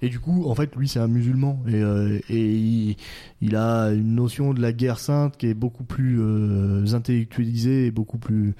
Et 0.03 0.09
du 0.09 0.19
coup, 0.19 0.45
en 0.49 0.55
fait, 0.55 0.75
lui, 0.75 0.87
c'est 0.87 0.99
un 0.99 1.07
musulman. 1.07 1.63
Et, 1.67 1.75
euh, 1.75 2.19
et 2.29 2.55
il, 2.55 2.95
il 3.41 3.55
a 3.55 3.89
une 3.91 4.15
notion 4.15 4.53
de 4.53 4.61
la 4.61 4.73
guerre 4.73 4.97
sainte 4.99 5.37
qui 5.37 5.47
est 5.47 5.53
beaucoup 5.53 5.83
plus 5.83 6.19
euh, 6.19 6.93
intellectualisée 6.93 7.87
et 7.87 7.91
beaucoup 7.91 8.17
plus 8.17 8.55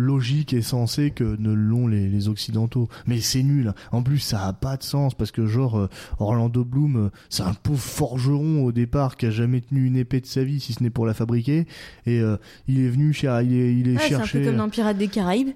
logique 0.00 0.52
et 0.52 0.62
sensée 0.62 1.10
que 1.10 1.36
ne 1.38 1.52
l'ont 1.52 1.86
les, 1.86 2.08
les 2.08 2.28
occidentaux. 2.28 2.88
Mais 3.06 3.20
c'est 3.20 3.42
nul. 3.42 3.72
En 3.92 4.02
plus, 4.02 4.18
ça 4.18 4.46
a 4.46 4.52
pas 4.52 4.76
de 4.76 4.82
sens 4.82 5.14
parce 5.14 5.30
que 5.30 5.46
genre 5.46 5.78
euh, 5.78 5.88
Orlando 6.18 6.64
Bloom, 6.64 6.96
euh, 6.96 7.08
c'est 7.28 7.42
un 7.42 7.54
pauvre 7.54 7.78
forgeron 7.80 8.64
au 8.64 8.72
départ 8.72 9.16
qui 9.16 9.26
a 9.26 9.30
jamais 9.30 9.60
tenu 9.60 9.84
une 9.86 9.96
épée 9.96 10.20
de 10.20 10.26
sa 10.26 10.42
vie 10.44 10.60
si 10.60 10.72
ce 10.72 10.82
n'est 10.82 10.90
pour 10.90 11.06
la 11.06 11.14
fabriquer. 11.14 11.66
Et 12.06 12.20
euh, 12.20 12.36
il 12.68 12.80
est 12.80 12.88
venu 12.88 13.12
cher, 13.12 13.40
il 13.42 13.52
est, 13.54 13.74
il 13.74 13.88
est 13.88 13.96
Ah, 13.98 14.02
c'est 14.08 14.14
un 14.14 14.20
peu 14.26 14.44
comme 14.44 14.56
dans 14.56 14.68
Pirates 14.68 14.98
des 14.98 15.08
Caraïbes. 15.08 15.50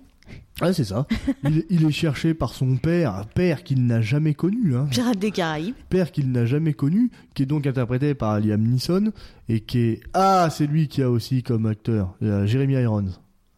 Ouais, 0.62 0.72
c'est 0.72 0.84
ça. 0.84 1.07
il, 1.42 1.59
est- 1.59 1.66
il 1.68 1.84
est 1.84 1.90
cherché 1.90 2.32
par 2.32 2.55
son 2.55 2.76
père, 2.76 3.14
un 3.16 3.24
père 3.24 3.64
qu'il 3.64 3.84
n'a 3.86 4.01
jamais 4.01 4.34
connu, 4.34 4.76
hein. 4.76 4.86
Pirates 4.90 5.18
des 5.18 5.32
Caraïbes. 5.32 5.74
Père 5.90 6.12
qu'il 6.12 6.30
n'a 6.30 6.47
jamais 6.47 6.72
connu, 6.72 7.11
qui 7.34 7.42
est 7.42 7.47
donc 7.47 7.66
interprété 7.66 8.14
par 8.14 8.38
Liam 8.40 8.62
Neeson, 8.62 9.12
et 9.49 9.61
qui 9.61 9.78
est... 9.80 10.01
Ah, 10.14 10.49
c'est 10.51 10.66
lui 10.68 10.86
qui 10.88 11.03
a 11.03 11.11
aussi 11.11 11.42
comme 11.42 11.66
acteur, 11.66 12.14
euh, 12.22 12.47
Jeremy 12.47 12.74
Irons. 12.74 13.07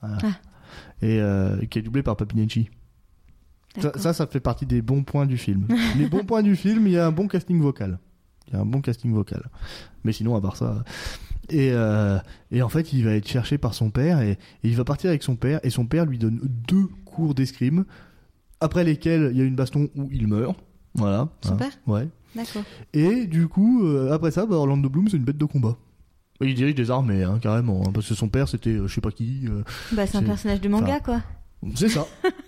Voilà. 0.01 0.19
Ah. 0.23 0.27
Et 1.03 1.21
euh, 1.21 1.65
qui 1.67 1.79
est 1.79 1.83
doublé 1.83 2.03
par 2.03 2.17
Papinacci. 2.17 2.71
Ça, 3.81 3.93
ça, 3.99 4.13
ça 4.15 4.27
fait 4.27 4.41
partie 4.41 4.65
des 4.65 4.81
bons 4.81 5.03
points 5.05 5.27
du 5.27 5.37
film. 5.37 5.67
Les 5.99 6.07
bons 6.09 6.25
points 6.25 6.43
du 6.43 6.57
film, 6.57 6.87
il 6.87 6.95
y 6.95 6.99
a 6.99 7.07
un 7.07 7.13
bon 7.13 7.29
casting 7.29 7.61
vocal. 7.61 7.99
Il 8.49 8.55
y 8.55 8.57
a 8.57 8.61
un 8.61 8.65
bon 8.65 8.81
casting 8.81 9.13
vocal. 9.13 9.51
Mais 10.05 10.13
sinon, 10.13 10.35
à 10.37 10.41
part 10.41 10.57
ça... 10.57 10.83
Et, 11.51 11.71
euh, 11.73 12.19
et 12.51 12.63
en 12.63 12.69
fait, 12.69 12.93
il 12.93 13.05
va 13.05 13.13
être 13.13 13.29
cherché 13.29 13.57
par 13.59 13.75
son 13.75 13.91
père 13.91 14.21
et, 14.21 14.33
et 14.33 14.39
il 14.65 14.75
va 14.77 14.85
partir 14.85 15.11
avec 15.11 15.23
son 15.23 15.37
père 15.37 15.61
et 15.63 15.71
son 15.71 15.87
père 15.87 16.05
lui 16.07 16.19
donne 16.19 16.41
deux 16.43 16.87
cours 17.05 17.35
d'escrime 17.35 17.85
après 18.61 18.83
lesquels 18.83 19.29
il 19.33 19.39
y 19.39 19.43
a 19.43 19.45
une 19.45 19.55
baston 19.55 19.89
où 19.95 20.09
il 20.11 20.27
meurt. 20.27 20.59
Voilà. 20.95 21.29
Son 21.43 21.53
Hein. 21.53 21.57
père 21.57 21.73
Ouais. 21.87 22.09
D'accord. 22.35 22.65
Et 22.95 23.27
du 23.27 23.47
coup, 23.47 23.85
euh, 23.85 24.11
après 24.13 24.31
ça, 24.33 24.45
bah, 24.47 24.57
Orlando 24.57 24.89
Bloom, 24.89 25.09
c'est 25.09 25.19
une 25.19 25.25
bête 25.25 25.39
de 25.39 25.45
combat. 25.45 25.77
Et 26.41 26.47
il 26.49 26.55
dirige 26.55 26.75
des 26.75 26.91
armées, 26.91 27.23
hein, 27.25 27.39
carrément, 27.41 27.83
hein, 27.87 27.91
parce 27.95 28.09
que 28.09 28.15
son 28.15 28.29
père, 28.29 28.49
c'était 28.49 28.71
euh, 28.71 28.87
je 28.87 28.95
sais 28.95 29.01
pas 29.01 29.11
qui. 29.11 29.43
euh, 29.47 29.63
Bah, 29.93 30.07
c'est 30.07 30.17
un 30.17 30.21
C'est- 30.21 30.27
personnage 30.27 30.61
de 30.61 30.69
manga, 30.69 31.01
quoi. 31.01 31.23
c'est 31.75 31.89
ça, 31.89 32.07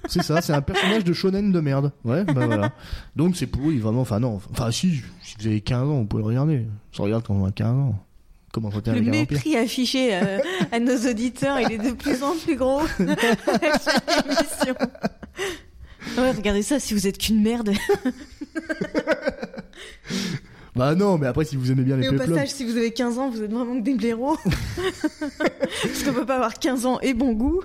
c'est 0.09 0.23
ça, 0.23 0.43
c'est 0.43 0.53
un 0.53 0.61
personnage 0.61 1.05
de 1.05 1.13
shonen 1.15 1.51
de 1.53 1.61
merde. 1.61 1.93
Ouais, 2.05 2.25
bah 2.25 2.47
voilà. 2.47 2.73
Donc 3.17 3.37
c'est 3.37 3.47
pourri, 3.47 3.79
vraiment. 3.79 4.03
Enfin 4.03 4.21
non, 4.21 4.41
enfin 4.53 4.71
si, 4.71 5.01
si 5.23 5.35
vous 5.41 5.47
avez 5.47 5.61
15 5.63 5.89
ans, 5.89 6.01
vous 6.01 6.05
pouvez 6.07 6.23
le 6.23 6.29
regarder. 6.29 6.67
Ça 6.95 7.03
regarde 7.03 7.25
quand 7.27 7.35
on 7.35 7.47
a 7.47 7.51
15 7.53 7.67
ans. 7.69 8.05
Comment 8.53 8.69
Le 8.71 8.75
avec 8.77 8.89
un 8.89 8.93
vampire 8.95 9.11
mépris 9.11 9.57
affiché 9.57 10.15
euh, 10.15 10.39
à 10.73 10.81
nos 10.81 10.97
auditeurs, 11.11 11.59
il 11.61 11.71
est 11.73 11.79
de 11.79 11.93
plus 11.93 12.23
en 12.23 12.35
plus 12.35 12.57
gros 12.57 12.81
à 12.81 13.79
chaque 13.79 14.25
émission. 14.27 14.75
Ouais, 16.17 16.31
regardez 16.31 16.63
ça, 16.63 16.79
si 16.81 16.95
vous 16.95 17.07
êtes 17.07 17.19
qu'une 17.19 17.43
merde. 17.43 17.73
Bah 20.79 20.95
non, 20.95 21.19
mais 21.19 21.27
après 21.27 21.45
si 21.45 21.57
vous 21.57 21.73
aimez 21.73 21.83
bien 21.83 21.97
les 21.97 22.07
Et 22.07 22.09
au 22.09 22.17
passage, 22.17 22.51
si 22.51 22.65
vous 22.65 22.77
avez 22.77 22.93
15 22.93 23.19
ans, 23.19 23.31
vous 23.31 23.43
êtes 23.43 23.51
vraiment 23.51 23.77
que 23.79 23.85
des 23.85 23.95
blaireaux. 23.95 24.37
Parce 25.83 26.05
qu'on 26.05 26.13
peut 26.13 26.25
pas 26.25 26.37
avoir 26.37 26.55
15 26.55 26.87
ans 26.87 27.01
et 27.01 27.15
bon 27.15 27.33
goût. 27.33 27.63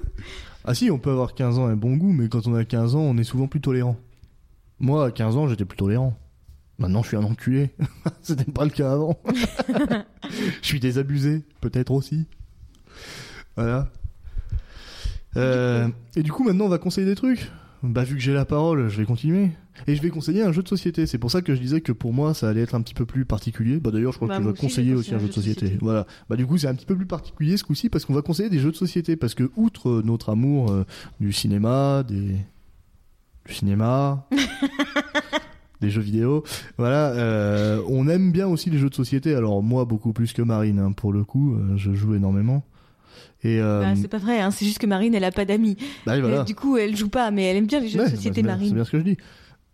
Ah 0.66 0.74
si, 0.74 0.90
on 0.90 0.98
peut 0.98 1.12
avoir 1.12 1.36
15 1.36 1.60
ans 1.60 1.72
et 1.72 1.76
bon 1.76 1.96
goût, 1.96 2.12
mais 2.12 2.28
quand 2.28 2.48
on 2.48 2.56
a 2.56 2.66
15 2.66 2.96
ans, 2.96 3.02
on 3.02 3.16
est 3.18 3.24
souvent 3.24 3.48
plus 3.48 3.62
tolérant. 3.62 3.98
Moi, 4.80 5.06
à 5.06 5.12
15 5.12 5.38
ans, 5.38 5.48
j'étais 5.48 5.66
plus 5.66 5.78
tolérant. 5.78 6.18
Maintenant, 6.80 7.04
je 7.04 7.10
suis 7.10 7.18
un 7.18 7.24
enculé. 7.24 7.70
C'était 8.24 8.52
pas 8.52 8.64
le 8.64 8.72
cas 8.72 8.94
avant. 8.94 9.20
je 10.62 10.68
suis 10.68 10.80
désabusé, 10.80 11.44
peut-être 11.62 11.92
aussi. 11.92 12.26
Voilà. 13.56 13.90
Euh, 15.38 15.88
et 16.16 16.24
du 16.24 16.32
coup, 16.32 16.44
maintenant, 16.44 16.66
on 16.66 16.70
va 16.70 16.80
conseiller 16.80 17.06
des 17.06 17.16
trucs. 17.16 17.52
Bah, 17.84 18.06
vu 18.06 18.16
que 18.16 18.22
j'ai 18.22 18.34
la 18.34 18.46
parole, 18.46 18.88
je 18.88 18.98
vais 18.98 19.06
continuer. 19.06 19.52
Et 19.88 19.96
je 19.96 20.02
vais 20.02 20.10
conseiller 20.10 20.42
un 20.42 20.54
jeu 20.54 20.64
de 20.64 20.68
société. 20.70 21.06
C'est 21.06 21.18
pour 21.18 21.30
ça 21.32 21.42
que 21.42 21.54
je 21.54 21.60
disais 21.60 21.82
que 21.82 21.92
pour 21.92 22.14
moi, 22.14 22.34
ça 22.34 22.48
allait 22.48 22.62
être 22.62 22.76
un 22.76 22.82
petit 22.82 22.94
peu 22.94 23.06
plus 23.06 23.26
particulier. 23.26 23.80
Bah, 23.82 23.92
d'ailleurs, 23.92 24.14
je 24.14 24.18
crois 24.20 24.30
Bah, 24.30 24.38
que 24.38 24.44
vas 24.44 24.52
aussi, 24.52 24.62
conseiller 24.62 24.94
aussi 24.94 25.14
un 25.14 25.20
jeu 25.20 25.28
de 25.28 25.34
société. 25.34 25.78
Voilà. 25.82 26.08
Bah, 26.30 26.38
du 26.38 26.46
coup, 26.46 26.58
c'est 26.58 26.68
un 26.68 26.76
petit 26.76 26.86
peu 26.86 26.96
plus 26.96 27.06
particulier 27.08 27.58
ce 27.58 27.64
coup-ci 27.66 27.90
parce 27.90 28.06
qu'on 28.06 28.14
va 28.14 28.22
conseiller 28.22 28.50
des 28.50 28.60
jeux 28.60 28.72
de 28.72 28.78
société. 28.78 29.18
Parce 29.18 29.36
que, 29.36 29.52
outre 29.58 29.90
euh, 29.90 30.02
notre 30.06 30.30
amour 30.30 30.72
euh, 30.72 30.86
du 31.20 31.34
cinéma, 31.34 32.04
des, 32.08 32.38
du 33.48 33.54
cinéma, 33.54 34.28
des 35.82 35.90
jeux 35.90 36.02
vidéo, 36.02 36.44
voilà, 36.78 37.10
euh, 37.12 37.82
on 37.90 38.08
aime 38.08 38.32
bien 38.32 38.48
aussi 38.48 38.70
les 38.70 38.78
jeux 38.78 38.90
de 38.90 38.96
société. 38.96 39.36
Alors, 39.36 39.62
moi, 39.62 39.84
beaucoup 39.84 40.14
plus 40.14 40.32
que 40.32 40.42
Marine, 40.42 40.80
hein, 40.80 40.94
pour 40.94 41.12
le 41.12 41.26
coup, 41.26 41.56
euh, 41.56 41.76
je 41.76 41.94
joue 41.94 42.16
énormément. 42.16 42.64
Et, 43.46 43.60
euh, 43.60 43.82
Bah, 43.82 43.94
c'est 44.02 44.08
pas 44.08 44.18
vrai, 44.20 44.40
hein, 44.40 44.52
c'est 44.52 44.66
juste 44.66 44.80
que 44.80 44.86
Marine, 44.88 45.14
elle 45.16 45.24
a 45.24 45.32
pas 45.32 45.46
d'amis. 45.46 45.76
bah, 46.06 46.20
voilà. 46.20 46.40
Euh, 46.40 46.44
Du 46.44 46.56
coup, 46.56 46.78
elle 46.78 46.96
joue 46.96 47.10
pas, 47.10 47.30
mais 47.32 47.44
elle 47.44 47.58
aime 47.58 47.66
bien 47.66 47.80
les 47.80 47.90
jeux 47.90 48.00
Ouais, 48.00 48.06
de 48.06 48.10
bah, 48.12 48.16
société, 48.16 48.36
c'est 48.36 48.42
C'est 48.42 48.48
Marine. 48.48 48.74
bien 48.74 48.86
ce 48.86 48.92
que 48.92 49.00
je 49.00 49.04
dis. 49.04 49.18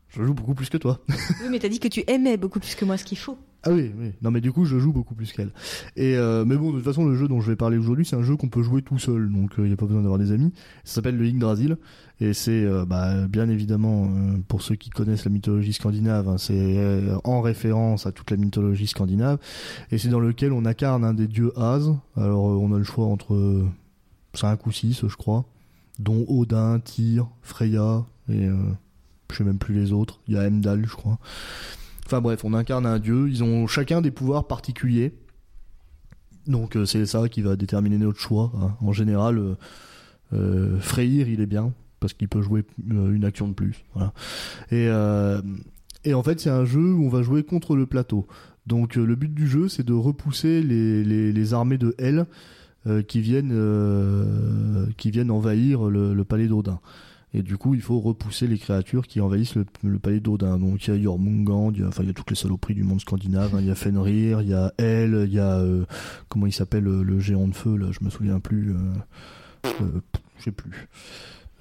Je 0.10 0.24
joue 0.24 0.34
beaucoup 0.34 0.56
plus 0.56 0.70
que 0.70 0.78
toi. 0.78 1.00
Oui, 1.42 1.48
mais 1.52 1.60
t'as 1.60 1.70
dit 1.70 1.80
que 1.80 1.88
tu 1.88 2.04
aimais 2.08 2.38
beaucoup 2.38 2.60
plus 2.60 2.76
que 2.76 2.84
moi, 2.86 2.98
ce 2.98 3.06
qu'il 3.06 3.18
faut. 3.18 3.38
Ah 3.64 3.72
oui, 3.72 3.92
oui. 4.00 4.12
Non, 4.22 4.32
mais 4.32 4.40
du 4.40 4.52
coup, 4.54 4.64
je 4.66 4.80
joue 4.80 4.94
beaucoup 4.94 5.16
plus 5.16 5.34
qu'elle. 5.34 5.52
Et 5.98 6.16
euh, 6.16 6.46
mais 6.46 6.56
bon, 6.56 6.72
de 6.72 6.78
toute 6.78 6.86
façon, 6.86 7.06
le 7.06 7.16
jeu 7.16 7.28
dont 7.28 7.42
je 7.42 7.52
vais 7.52 7.58
parler 7.58 7.78
aujourd'hui, 7.78 8.06
c'est 8.06 8.16
un 8.16 8.24
jeu 8.24 8.38
qu'on 8.38 8.48
peut 8.48 8.64
jouer 8.64 8.82
tout 8.82 8.98
seul, 9.00 9.30
donc 9.30 9.52
il 9.58 9.66
n'y 9.66 9.74
a 9.74 9.76
pas 9.76 9.86
besoin 9.86 10.02
d'avoir 10.02 10.18
des 10.18 10.32
amis. 10.32 10.54
Ça 10.86 10.96
s'appelle 10.96 11.18
le 11.18 11.26
Yggdrasil, 11.26 11.78
et 12.22 12.34
c'est 12.34 12.64
euh, 12.64 12.86
bah, 12.86 13.28
bien 13.28 13.50
évidemment 13.50 14.06
euh, 14.06 14.38
pour 14.48 14.62
ceux 14.62 14.76
qui 14.76 14.90
connaissent 14.90 15.26
la 15.26 15.32
mythologie 15.32 15.74
scandinave, 15.74 16.30
hein, 16.30 16.38
c'est 16.38 16.54
euh, 16.56 17.18
en 17.26 17.42
référence 17.42 18.06
à 18.06 18.14
toute 18.14 18.32
la 18.32 18.38
mythologie 18.38 18.88
scandinave, 18.88 19.40
et 19.92 19.98
c'est 19.98 20.10
dans 20.10 20.22
lequel 20.22 20.54
on 20.54 20.64
incarne 20.64 21.04
un 21.04 21.14
des 21.14 21.28
dieux 21.28 21.52
As. 21.58 21.90
Alors, 22.16 22.50
euh, 22.50 22.56
on 22.56 22.74
a 22.74 22.78
le 22.78 22.86
choix 22.86 23.06
entre 23.08 23.34
euh, 23.34 23.68
5 24.36 24.66
ou 24.68 24.72
6, 24.72 25.06
je 25.06 25.16
crois, 25.18 25.44
dont 26.00 26.26
Odin, 26.30 26.80
Tyr, 26.80 27.28
Freya 27.42 28.06
et 28.30 28.46
euh, 28.46 28.56
je 29.32 29.38
sais 29.38 29.44
même 29.44 29.58
plus 29.60 29.74
les 29.76 29.92
autres. 29.92 30.20
Il 30.28 30.36
y 30.36 30.38
a 30.38 30.44
Heimdall, 30.44 30.86
je 30.88 30.96
crois. 30.96 31.20
Enfin 32.06 32.22
bref, 32.22 32.44
on 32.44 32.54
incarne 32.54 32.86
un 32.86 33.00
dieu. 33.00 33.30
Ils 33.30 33.44
ont 33.44 33.68
chacun 33.68 34.02
des 34.02 34.12
pouvoirs 34.12 34.48
particuliers. 34.48 35.14
Donc 36.48 36.76
euh, 36.76 36.86
c'est 36.86 37.06
ça 37.06 37.30
qui 37.30 37.42
va 37.42 37.56
déterminer 37.56 37.98
notre 37.98 38.20
choix. 38.20 38.52
hein. 38.60 38.76
En 38.82 38.92
général, 38.92 39.38
euh, 39.38 39.56
euh, 40.34 40.80
Freyr, 40.80 41.28
il 41.28 41.42
est 41.42 41.46
bien. 41.46 41.74
parce 42.00 42.14
qu'il 42.14 42.28
peut 42.28 42.42
jouer 42.42 42.64
euh, 42.92 43.14
une 43.14 43.26
action 43.26 43.48
de 43.48 43.54
plus. 43.54 43.84
Et, 44.72 44.90
en 46.14 46.24
fait, 46.24 46.40
c'est 46.40 46.50
un 46.50 46.66
jeu 46.66 46.94
où 46.94 47.06
on 47.06 47.10
va 47.10 47.22
jouer 47.22 47.44
contre 47.44 47.76
le 47.76 47.86
plateau. 47.86 48.26
Donc 48.66 48.96
le 48.96 49.16
but 49.16 49.34
du 49.34 49.48
jeu, 49.48 49.68
c'est 49.68 49.86
de 49.86 49.94
repousser 49.94 50.62
les, 50.62 51.54
armées 51.54 51.78
de 51.78 51.96
L 51.98 52.26
euh, 52.88 53.02
qui 53.02 53.20
viennent 53.20 53.54
qui 54.98 55.12
viennent 55.12 55.32
envahir 55.32 55.86
le 55.86 56.24
palais 56.24 56.48
d'Odin. 56.48 56.80
Et 57.34 57.44
du 57.44 57.58
coup, 57.58 57.76
il 57.76 57.82
faut 57.82 58.00
repousser 58.00 58.48
les 58.48 58.58
créatures 58.58 59.06
qui 59.06 59.22
envahissent 59.22 59.56
le, 59.56 60.00
palais 60.00 60.20
d'Odin. 60.20 60.58
Donc 60.58 60.88
il 60.88 60.96
y 60.96 60.98
a 60.98 61.02
Jormungand, 61.02 61.72
il 61.72 61.82
y 61.82 61.84
a, 61.84 61.88
enfin 61.88 62.02
il 62.04 62.08
y 62.08 62.10
a 62.10 62.14
toutes 62.14 62.32
les 62.32 62.36
saloperies 62.36 62.74
du 62.74 62.84
monde 62.84 63.02
scandinave. 63.02 63.54
hein. 63.54 63.60
Il 63.62 63.68
y 63.68 63.72
a 63.72 63.76
Fenrir, 63.76 64.42
il 64.42 64.50
y 64.50 64.54
a 64.54 64.74
Elle, 64.78 65.26
il 65.28 65.34
y 65.34 65.40
a 65.40 65.60
euh, 65.60 65.86
comment 66.28 66.48
il 66.48 66.54
s'appelle 66.54 66.84
le, 66.84 67.04
le 67.04 67.20
géant 67.20 67.48
de 67.48 67.56
feu 67.56 67.76
là, 67.78 67.88
je 67.92 68.04
me 68.04 68.10
souviens 68.10 68.40
plus. 68.40 68.74
Euh, 68.74 69.70
euh, 69.82 70.02
je 70.40 70.46
sais 70.46 70.52
plus. 70.52 70.88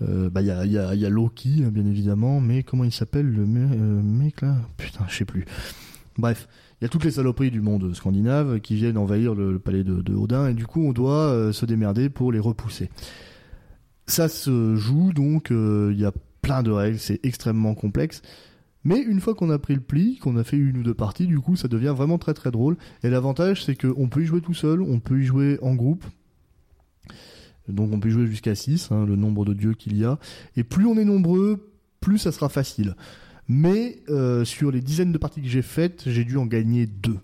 Euh, 0.00 0.30
bah 0.30 0.40
il 0.42 0.46
y 0.46 0.50
a, 0.78 1.10
Loki 1.10 1.64
hein, 1.64 1.70
bien 1.70 1.84
évidemment, 1.84 2.40
mais 2.40 2.62
comment 2.62 2.84
il 2.84 2.92
s'appelle 2.92 3.26
le 3.26 3.44
me- 3.44 3.74
euh, 3.74 4.02
mec 4.02 4.42
là? 4.42 4.56
Putain, 4.76 5.04
je 5.08 5.16
sais 5.16 5.24
plus. 5.24 5.44
Bref, 6.16 6.48
il 6.80 6.84
y 6.84 6.86
a 6.86 6.88
toutes 6.88 7.04
les 7.04 7.10
saloperies 7.10 7.50
du 7.50 7.60
monde 7.60 7.92
scandinave 7.94 8.60
qui 8.60 8.76
viennent 8.76 8.96
envahir 8.98 9.34
le, 9.34 9.58
palais 9.58 9.82
de, 9.84 10.00
de 10.00 10.14
Odin 10.14 10.48
et 10.48 10.54
du 10.54 10.66
coup 10.66 10.82
on 10.84 10.92
doit 10.92 11.26
euh, 11.32 11.52
se 11.52 11.66
démerder 11.66 12.08
pour 12.08 12.32
les 12.32 12.38
repousser. 12.38 12.88
Ça 14.08 14.28
se 14.28 14.74
joue 14.74 15.12
donc, 15.12 15.50
euh, 15.50 15.90
il 15.92 16.00
y 16.00 16.06
a 16.06 16.12
plein 16.40 16.62
de 16.62 16.70
règles, 16.70 16.98
c'est 16.98 17.20
extrêmement 17.24 17.74
complexe. 17.74 18.22
Mais 18.82 19.00
une 19.00 19.20
fois 19.20 19.34
qu'on 19.34 19.50
a 19.50 19.58
pris 19.58 19.74
le 19.74 19.82
pli, 19.82 20.16
qu'on 20.16 20.38
a 20.38 20.44
fait 20.44 20.56
une 20.56 20.78
ou 20.78 20.82
deux 20.82 20.94
parties, 20.94 21.26
du 21.26 21.38
coup 21.40 21.56
ça 21.56 21.68
devient 21.68 21.92
vraiment 21.94 22.16
très 22.16 22.32
très 22.32 22.50
drôle. 22.50 22.78
Et 23.02 23.10
l'avantage 23.10 23.64
c'est 23.64 23.76
qu'on 23.76 24.08
peut 24.08 24.22
y 24.22 24.24
jouer 24.24 24.40
tout 24.40 24.54
seul, 24.54 24.80
on 24.80 24.98
peut 24.98 25.20
y 25.20 25.24
jouer 25.24 25.58
en 25.60 25.74
groupe. 25.74 26.04
Donc 27.68 27.92
on 27.92 28.00
peut 28.00 28.08
y 28.08 28.12
jouer 28.12 28.26
jusqu'à 28.26 28.54
6, 28.54 28.88
le 28.90 29.14
nombre 29.14 29.44
de 29.44 29.52
dieux 29.52 29.74
qu'il 29.74 29.94
y 29.98 30.06
a. 30.06 30.18
Et 30.56 30.64
plus 30.64 30.86
on 30.86 30.96
est 30.96 31.04
nombreux, 31.04 31.70
plus 32.00 32.16
ça 32.16 32.32
sera 32.32 32.48
facile. 32.48 32.96
Mais 33.46 34.00
euh, 34.08 34.42
sur 34.46 34.70
les 34.70 34.80
dizaines 34.80 35.12
de 35.12 35.18
parties 35.18 35.42
que 35.42 35.48
j'ai 35.48 35.62
faites, 35.62 36.04
j'ai 36.06 36.24
dû 36.24 36.38
en 36.38 36.46
gagner 36.46 36.86
deux 36.86 37.18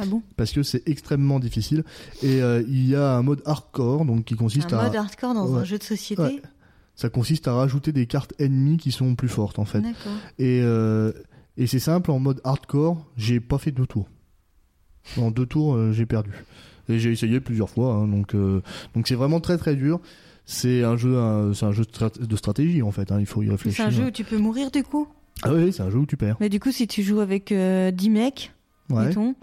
Ah 0.00 0.06
bon? 0.06 0.22
Parce 0.36 0.52
que 0.52 0.62
c'est 0.62 0.88
extrêmement 0.88 1.38
difficile. 1.38 1.84
Et 2.22 2.40
euh, 2.42 2.62
il 2.66 2.88
y 2.88 2.94
a 2.96 3.14
un 3.16 3.22
mode 3.22 3.42
hardcore, 3.44 4.04
donc 4.04 4.24
qui 4.24 4.34
consiste 4.36 4.72
Un 4.72 4.78
à 4.78 4.84
mode 4.84 4.96
hardcore 4.96 5.34
dans 5.34 5.56
un 5.56 5.64
jeu 5.64 5.78
de 5.78 5.82
société? 5.82 6.22
Ouais. 6.22 6.42
ça 6.94 7.08
consiste 7.08 7.46
à 7.48 7.54
rajouter 7.54 7.92
des 7.92 8.06
cartes 8.06 8.32
ennemies 8.38 8.76
qui 8.78 8.90
sont 8.92 9.14
plus 9.14 9.28
fortes 9.28 9.58
en 9.58 9.64
fait. 9.64 9.82
Et 10.38 10.60
euh, 10.62 11.12
et 11.58 11.66
c'est 11.66 11.78
simple 11.78 12.10
en 12.10 12.18
mode 12.18 12.40
hardcore, 12.44 13.06
j'ai 13.16 13.38
pas 13.40 13.58
fait 13.58 13.70
deux 13.72 13.86
tours. 13.86 14.08
En 15.18 15.30
deux 15.30 15.46
tours, 15.46 15.74
euh, 15.74 15.92
j'ai 15.92 16.06
perdu. 16.06 16.30
Et 16.88 16.98
j'ai 16.98 17.10
essayé 17.12 17.40
plusieurs 17.40 17.70
fois, 17.70 17.94
hein, 17.94 18.08
donc 18.08 18.34
donc 18.94 19.06
c'est 19.08 19.14
vraiment 19.14 19.40
très 19.40 19.58
très 19.58 19.76
dur. 19.76 20.00
C'est 20.46 20.82
un 20.82 20.96
jeu, 20.96 21.18
un- 21.18 21.54
c'est 21.54 21.64
un 21.66 21.72
jeu 21.72 21.84
de 21.84 21.90
strat- 21.90 22.18
de 22.18 22.36
stratégie 22.36 22.82
en 22.82 22.90
fait. 22.90 23.12
hein, 23.12 23.18
il 23.20 23.26
faut 23.26 23.42
y 23.42 23.46
C'est 23.46 23.52
réfléchir. 23.52 23.86
un 23.86 23.90
jeu 23.90 24.06
où 24.06 24.10
tu 24.10 24.24
peux 24.24 24.38
mourir 24.38 24.70
du 24.70 24.82
coup? 24.82 25.06
Ah 25.44 25.52
oui, 25.54 25.72
c'est 25.72 25.82
un 25.82 25.90
jeu 25.90 25.98
où 25.98 26.06
tu 26.06 26.16
perds. 26.16 26.36
Mais 26.40 26.48
du 26.48 26.58
coup, 26.60 26.72
si 26.72 26.86
tu 26.86 27.02
joues 27.02 27.20
avec 27.20 27.52
euh, 27.52 27.90
10 27.90 28.10
mecs, 28.10 28.52
Ouais. 28.90 29.06
mettons, 29.06 29.34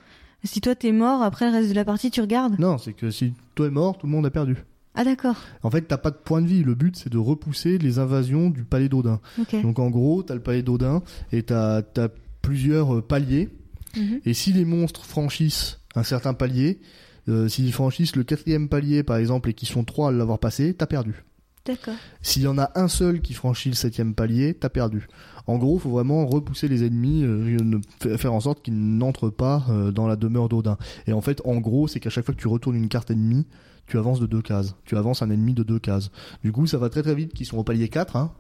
si 0.44 0.62
toi 0.62 0.76
t'es 0.76 0.92
mort, 0.92 1.22
après 1.22 1.46
le 1.46 1.52
reste 1.52 1.70
de 1.70 1.76
la 1.76 1.86
partie, 1.86 2.12
tu 2.12 2.22
regardes? 2.22 2.60
Non, 2.60 2.78
c'est 2.78 2.94
que 2.94 3.12
si 3.12 3.34
toi 3.56 3.68
es 3.68 3.72
mort, 3.72 3.98
tout 3.98 4.08
le 4.08 4.12
monde 4.12 4.26
a 4.26 4.32
perdu. 4.32 4.58
Ah 4.96 5.04
d'accord, 5.04 5.38
En 5.64 5.70
fait, 5.70 5.84
t'as 5.84 5.98
pas 5.98 6.12
de 6.12 6.18
point 6.18 6.42
de 6.42 6.48
vie. 6.48 6.64
Le 6.64 6.76
but, 6.76 6.98
c'est 6.98 7.10
de 7.10 7.18
repousser 7.18 7.78
les 7.78 8.00
invasions 8.00 8.50
du 8.50 8.66
palais 8.66 8.90
d'Odin. 8.90 9.22
Donc 9.64 9.80
en 9.80 9.90
gros, 9.90 10.24
t'as 10.24 10.34
le 10.34 10.42
palais 10.42 10.64
d'Odin 10.64 11.04
et 11.32 11.44
t'as 11.44 11.78
as 11.78 12.10
plusieurs 12.42 12.96
euh, 12.96 13.02
paliers. 13.02 13.50
Mhm. 13.96 14.22
Et 14.26 14.34
si 14.34 14.52
les 14.52 14.66
monstres 14.66 15.06
franchissent 15.06 15.80
un 15.96 16.04
certain 16.04 16.34
palier, 16.34 16.80
euh, 17.28 17.48
s'ils 17.48 17.72
franchissent 17.72 18.16
le 18.16 18.24
quatrième 18.24 18.68
palier 18.68 19.04
par 19.04 19.18
exemple 19.18 19.50
et 19.50 19.54
qu'ils 19.54 19.68
sont 19.68 19.84
trois 19.84 20.10
à 20.10 20.12
l'avoir 20.12 20.40
passé, 20.40 20.74
t'as 20.74 20.88
perdu. 20.88 21.24
D'accord. 21.70 21.94
S'il 22.24 22.42
y 22.42 22.48
en 22.48 22.58
a 22.58 22.72
un 22.74 22.88
seul 22.88 23.22
qui 23.22 23.36
franchit 23.36 23.70
le 23.70 23.76
septième 23.76 24.16
palier, 24.16 24.56
t'as 24.56 24.70
perdu. 24.70 25.08
En 25.46 25.60
gros, 25.60 25.78
faut 25.78 25.92
vraiment 25.92 26.26
repousser 26.26 26.68
les 26.68 26.84
ennemis, 26.84 27.24
euh, 27.24 28.18
faire 28.18 28.34
en 28.34 28.40
sorte 28.40 28.64
qu'ils 28.64 28.98
n'entrent 28.98 29.30
pas 29.30 29.68
euh, 29.70 29.92
dans 29.92 30.08
la 30.08 30.16
demeure 30.16 30.50
d'Odin. 30.50 30.80
Et 31.06 31.14
en 31.14 31.22
fait, 31.22 31.44
en 31.46 31.58
gros, 31.58 31.88
c'est 31.88 32.00
qu'à 32.00 32.10
chaque 32.10 32.26
fois 32.26 32.34
que 32.34 32.40
tu 32.40 32.48
retournes 32.48 32.76
une 32.76 32.88
carte 32.88 33.12
ennemie, 33.12 33.46
tu 33.86 34.00
avances 34.00 34.20
de 34.20 34.26
deux 34.26 34.42
cases. 34.42 34.74
Tu 34.86 34.98
avances 34.98 35.22
un 35.22 35.30
ennemi 35.30 35.54
de 35.54 35.62
deux 35.62 35.78
cases. 35.78 36.10
Du 36.44 36.52
coup, 36.52 36.66
ça 36.66 36.80
va 36.80 36.90
très 36.90 37.04
très 37.04 37.14
vite 37.14 37.36
qu'ils 37.36 37.46
sont 37.46 37.60
au 37.60 37.64
palier 37.64 37.88
4, 37.88 38.16
hein, 38.16 38.32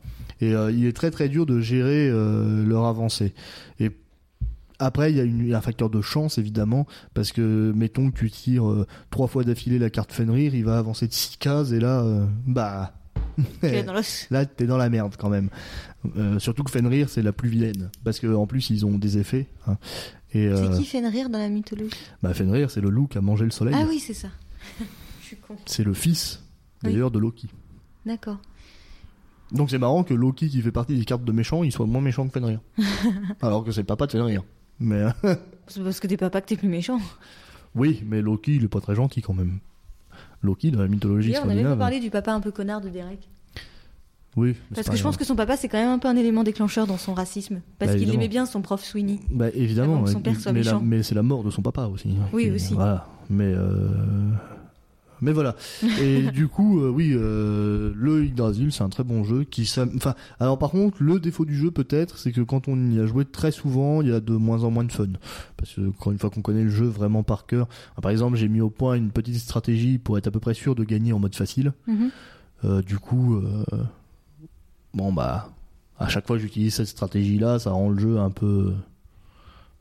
et 0.41 0.55
euh, 0.55 0.71
il 0.71 0.88
est 0.88 0.93
très 0.93 1.11
très 1.11 1.30
dur 1.30 1.45
de 1.45 1.59
gérer 1.59 2.09
leur 2.09 2.86
avancée. 2.86 3.36
Et 3.80 3.91
après, 4.80 5.11
il 5.11 5.47
y 5.47 5.53
a 5.53 5.57
un 5.57 5.61
facteur 5.61 5.91
de 5.91 6.01
chance 6.01 6.39
évidemment, 6.39 6.88
parce 7.13 7.32
que 7.32 7.71
mettons 7.75 8.09
que 8.09 8.17
tu 8.17 8.32
tires 8.32 8.86
trois 9.11 9.27
fois 9.27 9.43
d'affilée 9.43 9.77
la 9.77 9.91
carte 9.91 10.13
Fenrir, 10.13 10.55
il 10.55 10.65
va 10.65 10.80
avancer 10.80 11.07
de 11.07 11.13
six 11.13 11.38
cases, 11.38 11.73
et 11.73 11.80
là, 11.80 12.03
bah, 12.47 12.93
es 13.63 13.83
dans 13.83 13.93
l'os. 13.93 14.27
là 14.31 14.45
t'es 14.45 14.65
dans 14.65 14.77
la 14.77 14.89
merde 14.89 15.15
quand 15.17 15.29
même. 15.29 15.49
Euh, 16.17 16.39
surtout 16.39 16.63
que 16.63 16.71
Fenrir 16.71 17.09
c'est 17.09 17.21
la 17.21 17.31
plus 17.33 17.49
vilaine, 17.49 17.89
parce 18.03 18.19
que 18.19 18.27
en 18.33 18.47
plus 18.47 18.69
ils 18.69 18.85
ont 18.85 18.97
des 18.97 19.17
effets. 19.17 19.47
hein. 19.67 19.77
Et 20.33 20.47
euh, 20.47 20.71
C'est 20.73 20.77
qui 20.79 20.85
Fenrir 20.85 21.29
dans 21.29 21.39
la 21.39 21.49
mythologie? 21.49 21.89
Bah, 22.21 22.33
Fenrir 22.33 22.69
c'est 22.71 22.81
le 22.81 22.89
loup 22.89 23.07
qui 23.07 23.17
a 23.17 23.21
mangé 23.21 23.45
le 23.45 23.51
soleil. 23.51 23.75
Ah 23.77 23.85
oui, 23.87 23.99
c'est 23.99 24.13
ça. 24.13 24.29
Je 25.21 25.25
suis 25.27 25.35
con. 25.37 25.55
C'est 25.65 25.83
le 25.83 25.93
fils 25.93 26.41
d'ailleurs 26.83 27.11
de 27.11 27.19
Loki. 27.19 27.49
D'accord. 28.05 28.39
Donc 29.51 29.69
c'est 29.71 29.79
marrant 29.79 30.03
que 30.03 30.13
Loki 30.13 30.47
qui 30.49 30.61
fait 30.61 30.71
partie 30.71 30.95
des 30.97 31.05
cartes 31.05 31.23
de 31.25 31.31
méchants, 31.31 31.63
il 31.63 31.71
soit 31.71 31.85
moins 31.87 32.01
méchant 32.01 32.27
que 32.27 32.31
Fenrir. 32.39 32.59
Alors 33.41 33.63
que 33.63 33.71
c'est 33.71 33.81
le 33.81 33.85
papa 33.87 34.05
de 34.05 34.11
Fenrir. 34.11 34.43
Mais 34.79 35.03
euh, 35.23 35.35
C'est 35.67 35.83
parce 35.83 35.99
que 35.99 36.07
t'es 36.07 36.17
papa 36.17 36.39
que 36.41 36.47
t'es 36.47 36.55
plus 36.55 36.69
méchant. 36.69 36.99
oui, 37.75 38.01
mais 38.05 38.21
Loki 38.21 38.55
il 38.55 38.63
est 38.63 38.67
pas 38.69 38.79
très 38.81 38.95
gentil 38.95 39.21
quand 39.21 39.33
même. 39.33 39.59
Loki 40.41 40.71
dans 40.71 40.81
la 40.81 40.87
mythologie 40.87 41.29
D'ailleurs, 41.29 41.43
on 41.43 41.49
avait 41.49 41.59
scandinave. 41.59 41.77
parlé 41.79 41.99
du 41.99 42.09
papa 42.09 42.31
un 42.33 42.39
peu 42.39 42.51
connard 42.51 42.81
de 42.81 42.89
Derek. 42.89 43.29
Oui, 44.37 44.55
Parce 44.73 44.87
que 44.87 44.95
je 44.95 45.03
pense 45.03 45.17
que 45.17 45.25
son 45.25 45.35
papa, 45.35 45.57
c'est 45.57 45.67
quand 45.67 45.79
même 45.79 45.89
un 45.89 45.99
peu 45.99 46.07
un 46.07 46.15
élément 46.15 46.43
déclencheur 46.43 46.85
dans 46.87 46.97
son 46.97 47.13
racisme. 47.13 47.61
Parce 47.79 47.91
Bah, 47.93 47.97
qu'il 47.97 48.13
aimait 48.13 48.27
bien 48.27 48.45
son 48.45 48.61
prof 48.61 48.83
Sweeney. 48.83 49.19
Bah 49.31 49.47
évidemment, 49.53 50.05
son 50.05 50.21
père 50.21 50.39
soit 50.39 50.53
mais, 50.53 50.61
mais 50.83 51.03
c'est 51.03 51.15
la 51.15 51.23
mort 51.23 51.43
de 51.43 51.49
son 51.49 51.61
papa 51.61 51.87
aussi. 51.87 52.15
Oui, 52.31 52.49
aussi. 52.51 52.73
Voilà, 52.75 53.07
mais 53.29 53.51
euh, 53.53 53.89
mais 55.22 55.32
voilà. 55.32 55.55
Et 56.01 56.24
du 56.32 56.47
coup, 56.47 56.82
euh, 56.82 56.89
oui, 56.89 57.11
euh, 57.13 57.91
le 57.95 58.26
Yggdrasil, 58.26 58.72
c'est 58.72 58.84
un 58.84 58.89
très 58.89 59.03
bon 59.03 59.24
jeu 59.24 59.43
qui, 59.43 59.70
enfin, 59.95 60.15
alors 60.39 60.57
par 60.57 60.72
contre, 60.72 61.01
le 61.01 61.20
défaut 61.20 61.45
du 61.45 61.55
jeu 61.55 61.72
peut-être, 61.72 62.17
c'est 62.17 62.32
que 62.32 62.41
quand 62.41 62.67
on 62.67 62.91
y 62.91 62.99
a 62.99 63.05
joué 63.05 63.26
très 63.26 63.51
souvent, 63.51 64.01
il 64.01 64.09
y 64.09 64.13
a 64.13 64.20
de 64.20 64.34
moins 64.36 64.63
en 64.63 64.72
moins 64.72 64.84
de 64.84 64.91
fun, 64.91 65.07
parce 65.57 65.74
que 65.74 65.91
quand 65.99 66.11
une 66.11 66.20
fois 66.20 66.30
qu'on 66.30 66.41
connaît 66.41 66.63
le 66.63 66.70
jeu 66.70 66.86
vraiment 66.86 67.24
par 67.24 67.45
cœur, 67.45 67.67
par 68.01 68.11
exemple, 68.11 68.38
j'ai 68.38 68.47
mis 68.47 68.61
au 68.61 68.70
point 68.70 68.95
une 68.95 69.11
petite 69.11 69.36
stratégie 69.38 69.97
pour 69.97 70.17
être 70.17 70.28
à 70.28 70.32
peu 70.32 70.39
près 70.39 70.53
sûr 70.53 70.76
de 70.76 70.84
gagner 70.84 71.13
en 71.13 71.20
mode 71.20 71.36
facile. 71.36 71.74
Mhm. 71.88 72.11
Euh, 72.65 72.82
du 72.82 72.97
coup, 72.97 73.36
euh, 73.36 73.63
bon 74.93 75.13
bah, 75.13 75.49
à 75.97 76.07
chaque 76.09 76.28
fois 76.28 76.36
que 76.36 76.41
j'utilise 76.41 76.74
cette 76.76 76.88
stratégie-là, 76.88 77.59
ça 77.59 77.72
rend 77.72 77.89
le 77.89 77.99
jeu 77.99 78.20
un 78.20 78.30
peu. 78.32 78.74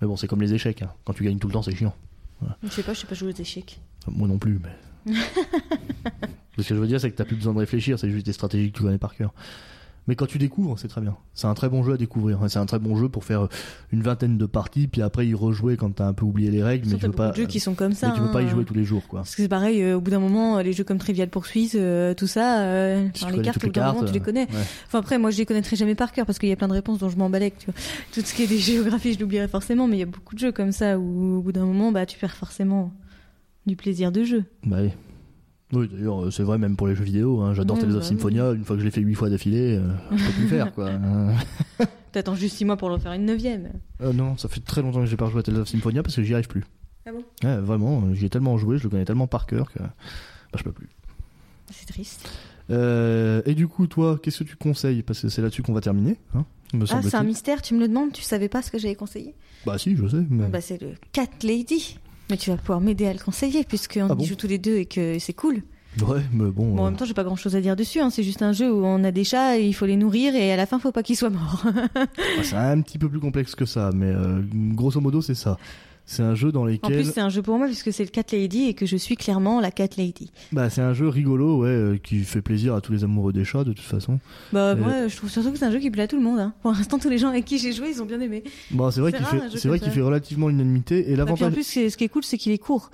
Mais 0.01 0.07
bon, 0.07 0.17
c'est 0.17 0.29
comme 0.29 0.41
les 0.41 0.55
échecs. 0.55 0.83
hein. 0.83 0.91
Quand 1.05 1.13
tu 1.13 1.25
gagnes 1.25 1.39
tout 1.39 1.49
le 1.49 1.53
temps, 1.53 1.63
c'est 1.63 1.75
chiant. 1.75 1.95
Je 2.63 2.69
sais 2.69 2.83
pas, 2.85 2.95
je 2.95 3.01
sais 3.01 3.07
pas 3.07 3.17
jouer 3.17 3.33
aux 3.33 3.41
échecs. 3.41 3.81
Moi 4.07 4.29
non 4.29 4.39
plus, 4.39 4.61
mais. 4.63 4.71
Ce 6.59 6.69
que 6.69 6.75
je 6.75 6.81
veux 6.81 6.89
dire, 6.89 7.01
c'est 7.01 7.11
que 7.11 7.17
t'as 7.17 7.25
plus 7.25 7.37
besoin 7.37 7.55
de 7.55 7.59
réfléchir, 7.59 7.99
c'est 7.99 8.11
juste 8.11 8.27
des 8.27 8.33
stratégies 8.33 8.73
que 8.73 8.77
tu 8.79 8.83
connais 8.83 8.99
par 8.99 9.15
cœur. 9.15 9.33
Mais 10.09 10.17
quand 10.17 10.25
tu 10.25 10.39
découvres, 10.39 10.79
c'est 10.79 10.89
très 10.89 11.03
bien. 11.03 11.15
C'est 11.35 11.47
un 11.47 11.55
très 11.55 11.69
bon 11.69 11.83
jeu 11.83 11.93
à 11.93 11.97
découvrir. 11.99 12.41
C'est 12.49 12.59
un 12.59 12.65
très 12.65 12.79
bon 12.79 12.97
jeu 12.97 13.11
pour 13.11 13.25
faire 13.25 13.43
euh, 13.43 13.49
une 13.93 14.01
vingtaine 14.01 14.39
de 14.39 14.47
parties, 14.47 14.89
puis 14.89 15.03
après 15.03 15.27
y 15.27 15.35
rejouer 15.35 15.77
quand 15.77 15.91
t'as 15.91 16.07
un 16.07 16.15
peu 16.15 16.25
oublié 16.25 16.51
les 16.51 16.63
règles. 16.63 16.89
Mais 16.89 16.97
tu 16.97 17.05
veux 17.07 17.13
pas. 17.13 17.35
jeux 17.35 17.45
qui 17.45 17.61
sont 17.61 17.75
comme 17.75 17.93
ça. 17.93 18.09
mais 18.09 18.15
tu 18.15 18.21
veux 18.21 18.33
pas 18.33 18.41
y 18.41 18.47
hein. 18.47 18.49
jouer 18.49 18.65
tous 18.65 18.73
les 18.73 18.85
jours, 18.85 19.07
quoi. 19.07 19.21
Parce 19.21 19.37
que 19.37 19.43
c'est 19.43 19.49
pareil, 19.49 19.83
euh, 19.83 19.99
au 19.99 20.01
bout 20.01 20.11
d'un 20.11 20.19
moment, 20.19 20.57
euh, 20.57 20.63
les 20.63 20.73
jeux 20.73 20.83
comme 20.83 20.97
Trivial 20.97 21.29
Poursuite, 21.29 21.75
euh, 21.75 22.15
tout 22.15 22.27
ça, 22.27 22.63
euh, 22.63 23.07
Si 23.13 23.27
les 23.27 23.43
cartes, 23.43 23.63
au 23.63 23.67
bout 23.67 23.73
d'un 23.73 23.93
moment, 23.93 24.07
tu 24.07 24.15
les 24.15 24.21
connais. 24.21 24.47
ouais. 24.51 24.65
Enfin 24.87 25.01
après, 25.01 25.19
moi, 25.19 25.31
je 25.31 25.37
les 25.37 25.45
connaîtrai 25.45 25.77
jamais 25.77 25.95
par 25.95 26.13
cœur 26.13 26.25
parce 26.25 26.39
qu'il 26.39 26.49
y 26.49 26.53
a 26.53 26.57
plein 26.57 26.69
de 26.69 26.73
réponses 26.73 26.99
dont 26.99 27.11
je 27.11 27.17
tu 27.17 27.67
vois. 27.67 27.75
Tout 28.13 28.23
ce 28.23 28.33
qui 28.33 28.45
est 28.45 28.47
des 28.47 28.59
géographies, 28.59 29.13
je 29.13 29.21
l'oublierai 29.21 29.49
forcément, 29.49 29.87
mais 29.87 29.97
il 29.97 30.01
y 30.01 30.05
a 30.05 30.07
beaucoup 30.07 30.35
de 30.35 30.41
jeux 30.41 30.53
comme 30.53 30.73
ça 30.73 30.99
où, 30.99 31.37
au 31.37 31.43
bout 31.43 31.53
d'un 31.53 31.67
moment, 31.67 31.93
bah, 31.93 32.07
tu 32.07 32.19
perds 32.19 32.35
forcément 32.35 32.95
du 33.69 33.77
plaisir 33.77 34.11
de 34.11 34.25
jeu. 34.25 34.45
Bah 34.65 34.79
oui. 34.83 34.91
Oui, 35.73 35.87
d'ailleurs, 35.93 36.25
euh, 36.25 36.31
c'est 36.31 36.43
vrai 36.43 36.57
même 36.59 36.77
pour 36.77 36.89
les 36.89 36.95
jeux 36.95 37.05
vidéo. 37.05 37.41
Hein. 37.43 37.53
J'adore 37.55 37.77
Ouais, 37.77 37.83
Tales 37.83 37.93
of 37.93 37.99
bah 38.01 38.07
oui. 38.11 38.17
Symphonia. 38.17 38.53
Une 38.53 38.65
fois 38.65 38.75
que 38.77 38.81
je 38.81 38.87
l'ai 38.87 38.91
fait 38.91 39.03
huit 39.03 39.15
fois 39.15 39.29
d'affilée, 39.31 39.77
euh, 39.77 39.93
je 40.17 40.25
peux 40.27 40.33
plus 40.33 40.49
faire, 40.49 40.73
quoi. 40.75 40.91
T'attends 42.13 42.35
juste 42.35 42.57
six 42.57 42.65
mois 42.65 42.77
pour 42.79 42.89
le 42.89 42.99
faire 42.99 43.13
une 43.13 43.27
neuvième. 43.27 43.69
euh, 44.01 44.13
non, 44.15 44.37
ça 44.39 44.49
fait 44.49 44.61
très 44.61 44.81
longtemps 44.83 45.01
que 45.01 45.07
j'ai 45.07 45.17
pas 45.19 45.27
rejoué 45.27 45.41
à 45.41 45.43
Tales 45.43 45.59
of 45.59 45.69
Symphonia 45.69 46.03
parce 46.03 46.17
que 46.17 46.23
j'y 46.23 46.33
arrive 46.33 46.49
plus. 46.49 46.65
Ah 47.07 47.11
bon? 47.13 47.23
Ouais, 47.47 47.59
vraiment, 47.59 48.03
euh, 48.07 48.15
j'y 48.15 48.25
ai 48.25 48.31
tellement 48.31 48.57
joué, 48.57 48.79
je 48.79 48.85
le 48.85 48.89
connais 48.89 49.05
tellement 49.05 49.27
par 49.27 49.47
cœur 49.47 49.71
que 49.71 49.79
bah, 49.79 49.93
je 50.57 50.63
peux 50.63 50.73
plus. 50.73 50.89
C'est 51.71 51.87
triste. 51.87 52.27
Euh, 52.71 53.43
et 53.45 53.55
du 53.55 53.69
coup, 53.69 53.87
toi, 53.87 54.19
qu'est-ce 54.23 54.39
que 54.41 54.45
tu 54.45 54.57
conseilles? 54.57 55.03
Parce 55.03 55.21
que 55.21 55.29
c'est 55.29 55.43
là-dessus 55.43 55.63
qu'on 55.63 55.75
va 55.75 55.81
terminer, 55.83 56.17
hein, 56.35 56.45
me 56.73 56.87
Ah, 56.91 57.03
c'est 57.03 57.15
un 57.15 57.23
mystère, 57.23 57.61
tu 57.61 57.75
me 57.75 57.81
le 57.81 57.89
demandes, 57.89 58.13
tu 58.13 58.23
savais 58.23 58.49
pas 58.49 58.63
ce 58.63 58.71
que 58.71 58.79
j'avais 58.79 58.95
conseillé? 58.95 59.35
Bah 59.67 59.77
si, 59.79 59.97
je 59.97 60.07
sais. 60.09 60.25
Mais... 60.31 60.49
Bah, 60.49 60.61
c'est 60.63 60.81
le 60.81 60.93
Cat 61.13 61.29
Lady. 61.43 61.99
Mais 62.31 62.37
tu 62.37 62.51
vas 62.51 62.57
pouvoir 62.57 62.81
m'aider 62.81 63.07
à 63.07 63.13
le 63.13 63.19
conseiller 63.19 63.65
puisqu'on 63.65 64.09
Ah 64.11 64.15
bon 64.15 64.25
joue 64.25 64.37
tous 64.37 64.49
les 64.49 64.59
deux 64.59 64.77
et 64.77 64.87
que 64.87 65.19
c'est 65.19 65.33
cool. 65.33 65.63
Ouais, 66.07 66.21
mais 66.33 66.51
bon. 66.51 66.75
Bon, 66.75 66.83
en 66.83 66.87
euh, 66.87 66.91
même 66.91 66.97
temps, 66.97 67.05
j'ai 67.05 67.15
pas 67.15 67.25
grand 67.25 67.37
chose 67.37 67.57
à 67.57 67.61
dire 67.61 67.75
dessus. 67.75 68.01
Hein. 68.01 68.11
C'est 68.11 68.23
juste 68.23 68.43
un 68.43 68.53
jeu 68.53 68.73
où 68.73 68.85
on 68.85 69.03
a 69.05 69.11
des 69.11 69.25
chats 69.25 69.59
et 69.59 69.67
il 69.67 69.73
faut 69.73 69.87
les 69.87 69.97
nourrir 69.97 70.35
et 70.35 70.53
à 70.53 70.57
la 70.57 70.67
fin, 70.67 70.79
faut 70.79 70.93
pas 70.93 71.03
qu'ils 71.03 71.17
soient 71.17 71.31
morts. 71.31 71.65
c'est 72.43 72.55
un 72.55 72.81
petit 72.83 72.99
peu 72.99 73.09
plus 73.09 73.21
complexe 73.21 73.55
que 73.55 73.65
ça, 73.65 73.91
mais 73.95 74.07
euh, 74.07 74.41
grosso 74.53 75.01
modo, 75.01 75.23
c'est 75.23 75.35
ça. 75.35 75.57
C'est 76.11 76.23
un 76.23 76.35
jeu 76.35 76.51
dans 76.53 76.63
En 76.63 76.65
lequel. 76.65 77.03
plus, 77.03 77.13
c'est 77.13 77.21
un 77.21 77.29
jeu 77.29 77.43
pour 77.43 77.59
moi 77.59 77.67
puisque 77.67 77.93
c'est 77.93 78.03
le 78.03 78.09
Cat 78.09 78.23
Lady 78.33 78.65
et 78.65 78.73
que 78.73 78.87
je 78.87 78.97
suis 78.97 79.15
clairement 79.15 79.61
la 79.61 79.71
Cat 79.71 79.89
Lady. 79.99 80.31
Bah, 80.53 80.71
c'est 80.71 80.81
un 80.81 80.95
jeu 80.95 81.07
rigolo, 81.07 81.59
ouais, 81.59 81.69
euh, 81.69 81.99
qui 82.03 82.21
fait 82.21 82.41
plaisir 82.41 82.75
à 82.75 82.81
tous 82.81 82.93
les 82.93 83.05
amoureux 83.05 83.35
des 83.35 83.45
chats, 83.45 83.63
de 83.63 83.75
toute 83.75 83.85
façon. 83.85 84.19
Bah, 84.53 84.71
Euh, 84.71 84.77
moi, 84.77 85.09
je 85.09 85.15
trouve 85.17 85.29
surtout 85.29 85.53
que 85.53 85.59
c'est 85.59 85.67
un 85.67 85.71
jeu 85.71 85.81
qui 85.81 85.91
plaît 85.91 86.05
à 86.05 86.09
tout 86.09 86.17
le 86.17 86.23
monde. 86.23 86.39
Hein. 86.41 86.55
Pour 86.63 86.73
l'instant, 86.73 86.99
tous 86.99 87.11
les 87.11 87.19
gens 87.19 87.29
avec 87.29 87.45
qui 87.45 87.59
j'ai 87.59 87.73
joué, 87.73 87.91
ils 87.91 88.01
ont 88.03 88.07
bien 88.07 88.21
aimé. 88.21 88.43
Bon, 88.71 88.91
c'est 88.91 89.01
vrai 89.03 89.13
qu'il 89.13 89.25
fait, 89.27 89.41
c'est 89.59 89.69
vrai 89.69 89.79
qu'il 89.79 89.91
fait 89.93 90.01
relativement 90.01 90.49
l'unanimité. 90.49 91.11
Et 91.13 91.15
Bah, 91.17 91.25
puis 91.27 91.33
en 91.33 91.37
l'avantage, 91.37 91.53
plus, 91.53 91.91
ce 91.91 91.97
qui 91.97 92.05
est 92.05 92.09
cool, 92.09 92.25
c'est 92.25 92.39
qu'il 92.39 92.53
est 92.53 92.59
court. 92.59 92.91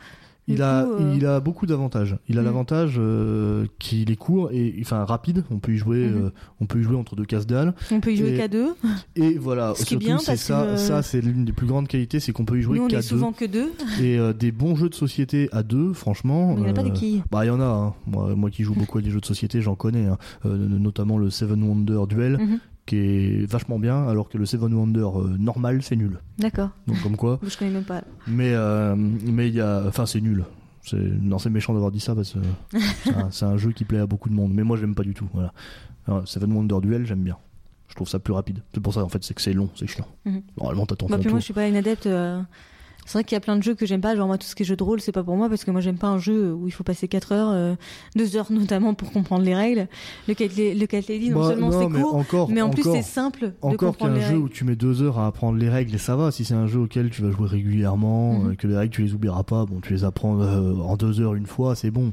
Il 0.47 0.61
a, 0.63 0.85
euh, 0.87 1.13
il 1.17 1.25
a 1.27 1.41
beaucoup 1.41 1.67
d'avantages. 1.67 2.17
Il 2.29 2.39
a 2.39 2.43
Mm. 2.43 2.45
l'avantage 2.45 2.95
euh, 2.99 3.67
qu'il 3.79 4.11
est 4.11 4.17
court 4.17 4.51
et, 4.53 4.75
enfin, 4.81 5.05
rapide. 5.05 5.45
On 5.51 5.59
peut 5.59 5.73
y 5.73 5.77
jouer, 5.77 6.07
Mhm. 6.07 6.25
euh, 6.27 6.31
on 6.61 6.67
peut 6.67 6.81
y 6.81 6.83
jouer 6.83 6.97
entre 6.97 7.17
deux 7.17 7.25
casse 7.25 7.47
dalles. 7.47 7.75
On 7.91 8.01
peut 8.01 8.13
y 8.13 8.17
jouer 8.17 8.37
qu'à 8.37 8.49
deux. 8.49 8.75
Et 9.17 9.39
voilà. 9.39 9.73
Ce 9.75 9.85
qui 9.85 9.95
est 9.95 9.99
surtout, 9.99 10.07
bien 10.07 10.19
c'est 10.19 10.37
ça, 10.37 10.67
que- 10.73 10.77
ça, 10.77 11.03
c'est 11.03 11.21
l'une 11.21 11.45
des 11.45 11.53
plus 11.53 11.67
grandes 11.67 11.89
qualités, 11.89 12.21
c'est 12.21 12.33
qu'on 12.33 12.45
peut 12.45 12.59
y 12.59 12.63
jouer 12.63 12.79
qu'à 12.89 12.97
deux. 12.97 13.03
souvent 13.03 13.33
que 13.33 13.45
deux. 13.47 13.73
Et 14.01 14.19
euh, 14.19 14.33
des 14.33 14.53
bons 14.53 14.77
jeux 14.77 14.89
de 14.89 14.95
société 14.95 15.49
à 15.53 15.63
deux, 15.63 15.93
franchement. 15.93 16.55
Il 16.57 16.63
n'y 16.63 16.67
en 16.67 16.71
a 16.71 16.75
pas 16.75 16.83
euh, 16.83 16.85
des 16.85 16.93
quilles. 16.93 17.23
Bah, 17.31 17.45
il 17.45 17.49
y 17.49 17.51
en 17.51 17.61
a. 17.61 17.65
Hein. 17.65 17.95
Moi, 18.07 18.35
moi 18.35 18.51
qui 18.51 18.63
joue 18.65 18.75
beaucoup 18.75 18.99
à 18.99 19.03
des 19.03 19.11
jeux 19.11 19.21
de 19.21 19.27
société, 19.27 19.61
j'en 19.63 19.75
connais. 19.77 20.07
hein. 20.07 20.19
Euh, 20.45 20.57
notamment 20.57 21.17
le 21.19 21.31
Seven 21.31 21.63
Wonder 21.63 22.01
Duel, 22.09 22.37
Mhm. 22.39 22.59
Qui 22.87 22.97
est 22.97 23.51
vachement 23.51 23.79
bien, 23.79 24.07
alors 24.09 24.29
que 24.29 24.37
le 24.39 24.47
Seven 24.47 24.73
Wonder 24.75 25.01
euh, 25.17 25.37
normal, 25.39 25.83
c'est 25.83 25.97
nul. 25.97 26.19
D'accord. 26.39 26.71
Donc 26.87 27.01
comme 27.03 27.17
quoi. 27.17 27.41
Je 27.43 27.57
connais 27.57 27.71
même 27.71 27.85
pas. 27.85 28.03
Mais 28.27 28.53
euh, 28.55 28.95
mais 28.97 29.49
il 29.49 29.55
y 29.55 29.61
a, 29.61 29.85
enfin 29.87 30.07
c'est 30.07 30.21
nul. 30.21 30.45
C'est 30.83 30.99
non 30.99 31.39
c'est 31.39 31.49
méchant 31.51 31.73
d'avoir 31.73 31.91
dit 31.91 32.01
ça 32.01 32.15
parce 32.15 32.35
que 32.35 32.39
c'est 33.05 33.15
un, 33.15 33.31
c'est 33.31 33.45
un 33.47 33.57
jeu 33.57 33.73
qui 33.73 33.85
plaît 33.85 34.01
à 34.01 34.07
beaucoup 34.07 34.29
de 34.29 34.35
monde. 34.35 34.53
Mais 34.53 34.65
moi 34.65 34.77
j'aime 34.77 34.95
pas 34.95 35.03
du 35.03 35.15
tout. 35.15 35.27
Voilà. 35.33 35.53
Alors, 36.07 36.29
Seven 36.29 36.53
Wonder 36.53 36.77
Duel 36.83 37.07
j'aime 37.07 37.23
bien. 37.23 37.39
Je 37.89 37.95
trouve 37.95 38.09
ça 38.09 38.19
plus 38.19 38.33
rapide. 38.35 38.61
C'est 38.75 38.81
pour 38.81 38.93
ça 38.93 39.03
en 39.03 39.09
fait 39.09 39.25
c'est 39.25 39.33
que 39.35 39.41
c'est 39.41 39.55
long, 39.55 39.71
c'est 39.77 39.87
chiant. 39.87 40.07
Mhm. 40.27 40.43
Normalement 40.59 40.85
t'attends 40.85 41.07
Bah, 41.07 41.13
ton 41.17 41.21
puis 41.21 41.25
tour. 41.25 41.33
moi, 41.33 41.41
je 41.41 41.45
suis 41.45 41.55
pas 41.55 41.67
une 41.69 41.77
adepte. 41.77 42.07
euh, 42.07 42.43
C'est 43.07 43.13
vrai 43.19 43.25
qu'il 43.25 43.35
y 43.35 43.37
a 43.37 43.41
plein 43.41 43.57
de 43.57 43.63
jeux 43.63 43.75
que 43.75 43.85
j'aime 43.87 44.01
pas, 44.01 44.17
genre 44.17 44.27
moi 44.27 44.39
tout 44.39 44.47
ce 44.47 44.55
qui 44.55 44.63
est 44.63 44.67
jeu 44.67 44.77
de 44.77 44.83
rôle 44.83 45.01
c'est 45.01 45.13
pas 45.13 45.23
pour 45.23 45.37
moi 45.37 45.49
parce 45.51 45.65
que 45.65 45.71
moi 45.71 45.81
j'aime 45.83 45.99
pas 45.99 46.07
un 46.09 46.19
jeu 46.19 46.53
où 46.55 46.67
il 46.69 46.71
faut 46.71 46.85
passer 46.85 47.07
4 47.07 47.33
heures, 47.33 47.51
euh, 47.53 47.75
2 48.17 48.37
heures 48.37 48.51
notamment 48.53 48.95
pour 48.95 49.13
comprendre 49.13 49.45
les 49.45 49.55
règles. 49.55 49.89
Le 50.27 50.35
Cat, 50.35 51.01
Lady 51.09 51.31
non 51.31 51.41
Bah, 51.41 51.49
seulement 51.51 51.71
c'est 51.71 51.89
mais 51.89 52.01
court, 52.01 52.15
encore, 52.17 52.49
mais 52.51 52.63
en 52.63 52.71
plus 52.71 52.83
c'est 52.83 53.03
simple 53.03 53.53
Encore 53.63 53.97
qu'un 53.97 54.19
jeu 54.21 54.37
où 54.39 54.49
tu 54.49 54.65
mets 54.65 54.77
deux 54.77 55.03
heures 55.03 55.19
à 55.19 55.27
apprendre 55.27 55.59
les 55.59 55.69
règles 55.69 55.95
et 55.95 55.99
ça 55.99 56.17
va. 56.17 56.31
Si 56.31 56.45
c'est 56.45 56.55
un 56.55 56.67
jeu 56.67 56.81
auquel 56.81 57.11
tu 57.11 57.23
vas 57.23 57.31
jouer 57.31 57.47
régulièrement, 57.49 58.39
Mhm. 58.39 58.51
euh, 58.51 58.55
que 58.55 58.67
les 58.67 58.77
règles 58.77 58.95
tu 58.95 59.03
les 59.03 59.13
oublieras 59.15 59.43
pas, 59.43 59.65
bon 59.67 59.81
tu 59.81 59.93
les 59.93 60.05
apprends 60.05 60.41
euh, 60.41 60.75
en 60.77 60.97
deux 60.97 61.21
heures 61.21 61.35
une 61.35 61.47
fois, 61.47 61.75
c'est 61.75 61.91
bon. 61.91 62.13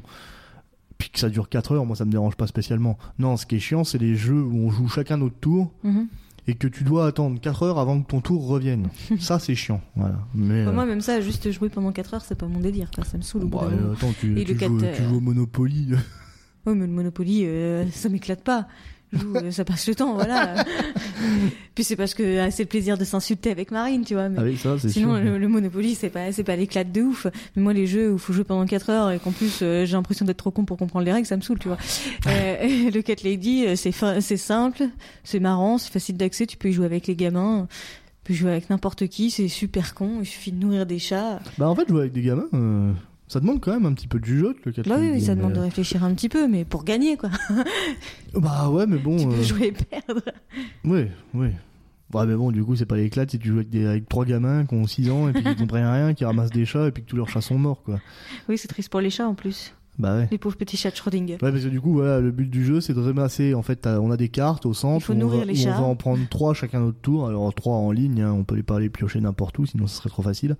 Puis 0.98 1.10
que 1.10 1.18
ça 1.18 1.28
dure 1.30 1.48
quatre 1.48 1.72
heures, 1.72 1.84
moi 1.86 1.96
ça 1.96 2.04
me 2.04 2.10
dérange 2.12 2.36
pas 2.36 2.46
spécialement. 2.46 2.96
Non, 3.18 3.36
ce 3.36 3.46
qui 3.46 3.56
est 3.56 3.60
chiant, 3.60 3.82
c'est 3.82 3.98
les 3.98 4.14
jeux 4.14 4.42
où 4.42 4.54
on 4.66 4.70
joue 4.70 4.88
chacun 4.88 5.16
notre 5.16 5.34
tour 5.36 5.72
Mhm. 5.82 6.06
Et 6.48 6.54
que 6.54 6.66
tu 6.66 6.84
dois 6.84 7.06
attendre 7.06 7.40
4 7.40 7.62
heures 7.62 7.78
avant 7.78 8.00
que 8.02 8.08
ton 8.08 8.20
tour 8.20 8.46
revienne. 8.46 8.88
ça, 9.20 9.38
c'est 9.38 9.54
chiant. 9.54 9.80
Voilà. 9.96 10.16
Mais, 10.34 10.64
Bah, 10.64 10.70
euh, 10.70 10.74
moi 10.74 10.86
même 10.86 11.00
ça, 11.00 11.20
juste 11.20 11.50
jouer 11.50 11.68
pendant 11.68 11.92
4 11.92 12.14
heures 12.14 12.24
c'est 12.24 12.34
pas 12.34 12.46
mon 12.46 12.60
délire, 12.60 12.90
quoi. 12.94 13.04
ça 13.04 13.16
me 13.16 13.22
saoule 13.22 13.44
au 13.44 13.48
bout 13.48 13.58
bah, 13.58 13.68
euh, 13.72 13.92
attends, 13.92 14.12
tu, 14.18 14.34
tu 14.34 14.44
le 14.44 14.46
joues, 14.46 14.78
quatre, 14.78 14.96
tu 14.96 15.02
joues 15.04 15.16
au 15.16 15.20
Monopoly. 15.20 15.88
Ouais, 16.64 16.76
mais 16.76 16.86
le 16.86 16.92
Monopoly, 16.92 17.44
euh, 17.44 17.90
ça 17.90 18.08
m'éclate 18.08 18.44
pas. 18.44 18.68
Joue, 19.12 19.36
euh, 19.36 19.50
ça 19.50 19.64
passe 19.64 19.86
le 19.88 19.94
temps, 19.94 20.14
voilà. 20.14 20.54
Puis 21.74 21.84
c'est 21.84 21.96
parce 21.96 22.14
que 22.14 22.40
ah, 22.40 22.50
c'est 22.50 22.64
le 22.64 22.68
plaisir 22.68 22.98
de 22.98 23.04
s'insulter 23.04 23.50
avec 23.50 23.70
Marine, 23.70 24.04
tu 24.04 24.14
vois. 24.14 24.28
Mais... 24.28 24.38
Avec 24.38 24.58
ça, 24.58 24.78
c'est 24.78 24.88
Sinon, 24.88 25.18
le, 25.18 25.38
le 25.38 25.48
Monopoly, 25.48 25.94
c'est 25.94 26.10
pas, 26.10 26.32
c'est 26.32 26.44
pas 26.44 26.56
l'éclat 26.56 26.84
de 26.84 27.02
ouf. 27.02 27.26
Mais 27.56 27.62
moi, 27.62 27.72
les 27.72 27.86
jeux 27.86 28.12
où 28.12 28.18
faut 28.18 28.32
jouer 28.32 28.44
pendant 28.44 28.66
4 28.66 28.90
heures 28.90 29.10
et 29.10 29.18
qu'en 29.18 29.32
plus, 29.32 29.60
euh, 29.62 29.84
j'ai 29.84 29.92
l'impression 29.92 30.24
d'être 30.24 30.38
trop 30.38 30.50
con 30.50 30.64
pour 30.64 30.76
comprendre 30.76 31.04
les 31.04 31.12
règles, 31.12 31.26
ça 31.26 31.36
me 31.36 31.42
saoule, 31.42 31.58
tu 31.58 31.68
vois. 31.68 31.78
Euh, 32.26 32.90
le 32.90 33.00
Cat 33.02 33.16
Lady, 33.24 33.66
euh, 33.66 33.76
c'est, 33.76 33.92
c'est 34.20 34.36
simple, 34.36 34.84
c'est 35.24 35.40
marrant, 35.40 35.78
c'est 35.78 35.92
facile 35.92 36.16
d'accès, 36.16 36.46
tu 36.46 36.56
peux 36.56 36.68
y 36.68 36.72
jouer 36.72 36.86
avec 36.86 37.06
les 37.06 37.16
gamins. 37.16 37.66
Tu 38.24 38.32
peux 38.32 38.34
jouer 38.34 38.50
avec 38.52 38.70
n'importe 38.70 39.08
qui, 39.08 39.30
c'est 39.30 39.48
super 39.48 39.94
con, 39.94 40.18
il 40.20 40.26
suffit 40.26 40.52
de 40.52 40.58
nourrir 40.58 40.86
des 40.86 40.98
chats. 40.98 41.40
Bah, 41.58 41.68
en 41.68 41.74
fait, 41.74 41.88
jouer 41.88 42.02
avec 42.02 42.12
des 42.12 42.22
gamins, 42.22 42.48
euh, 42.54 42.92
ça 43.32 43.40
demande 43.40 43.60
quand 43.60 43.72
même 43.72 43.86
un 43.86 43.94
petit 43.94 44.08
peu 44.08 44.20
de 44.20 44.26
jugeote, 44.26 44.58
le 44.64 44.72
4 44.72 44.86
Bah 44.86 44.96
oui, 44.98 45.08
oui, 45.10 45.20
ça 45.22 45.34
demande 45.34 45.54
de 45.54 45.60
réfléchir 45.60 46.04
un 46.04 46.12
petit 46.12 46.28
peu, 46.28 46.48
mais 46.48 46.66
pour 46.66 46.84
gagner, 46.84 47.16
quoi. 47.16 47.30
Bah 48.34 48.68
ouais, 48.68 48.86
mais 48.86 48.98
bon. 48.98 49.16
tu 49.16 49.26
peux 49.26 49.34
euh, 49.34 49.42
jouer 49.42 49.66
et 49.68 49.72
perdre. 49.72 50.20
Ouais, 50.84 51.10
ouais. 51.32 51.52
Ouais, 52.12 52.26
mais 52.26 52.34
bon, 52.34 52.50
du 52.50 52.62
coup, 52.62 52.76
c'est 52.76 52.84
pas 52.84 52.96
l'éclat 52.96 53.24
si 53.26 53.38
tu 53.38 53.48
joues 53.48 53.56
avec, 53.56 53.70
des, 53.70 53.86
avec 53.86 54.06
trois 54.06 54.26
gamins 54.26 54.66
qui 54.66 54.74
ont 54.74 54.86
6 54.86 55.10
ans 55.10 55.28
et 55.30 55.32
puis 55.32 55.42
qui 55.42 55.56
comprennent 55.56 55.86
rien, 55.86 56.12
qui 56.12 56.26
ramassent 56.26 56.50
des 56.50 56.66
chats 56.66 56.88
et 56.88 56.90
puis 56.90 57.02
que 57.02 57.08
tous 57.08 57.16
leurs 57.16 57.30
chats 57.30 57.40
sont 57.40 57.56
morts, 57.56 57.82
quoi. 57.82 58.00
Oui, 58.50 58.58
c'est 58.58 58.68
triste 58.68 58.90
pour 58.90 59.00
les 59.00 59.08
chats, 59.08 59.26
en 59.26 59.34
plus. 59.34 59.74
Bah 59.98 60.16
ouais. 60.16 60.28
Les 60.30 60.38
pauvres 60.38 60.56
petits 60.56 60.76
chats 60.76 60.90
de 60.90 60.96
Schrödinger. 60.96 61.34
Ouais, 61.34 61.50
parce 61.52 61.62
que 61.62 61.68
du 61.68 61.80
coup, 61.80 61.92
voilà, 61.92 62.20
le 62.20 62.30
but 62.30 62.48
du 62.50 62.64
jeu, 62.64 62.82
c'est 62.82 62.92
de 62.94 63.00
ramasser. 63.00 63.54
En 63.54 63.62
fait, 63.62 63.86
on 63.86 64.10
a 64.10 64.16
des 64.18 64.28
cartes 64.28 64.66
au 64.66 64.74
centre. 64.74 65.00
Il 65.00 65.04
faut 65.04 65.12
où 65.12 65.16
on 65.16 65.20
nourrir 65.20 65.40
va, 65.40 65.46
les 65.46 65.58
où 65.58 65.64
chats. 65.64 65.76
On 65.78 65.82
va 65.82 65.86
en 65.86 65.96
prendre 65.96 66.26
trois 66.28 66.52
chacun 66.54 66.80
notre 66.80 67.00
tour. 67.00 67.28
Alors 67.28 67.54
trois 67.54 67.76
en 67.76 67.92
ligne, 67.92 68.22
hein, 68.22 68.32
on 68.32 68.44
peut 68.44 68.56
les 68.56 68.62
pas 68.62 68.80
les 68.80 68.90
piocher 68.90 69.20
n'importe 69.20 69.58
où, 69.58 69.66
sinon 69.66 69.86
ce 69.86 69.96
serait 69.96 70.10
trop 70.10 70.22
facile. 70.22 70.56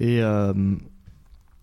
Et 0.00 0.22
euh, 0.22 0.54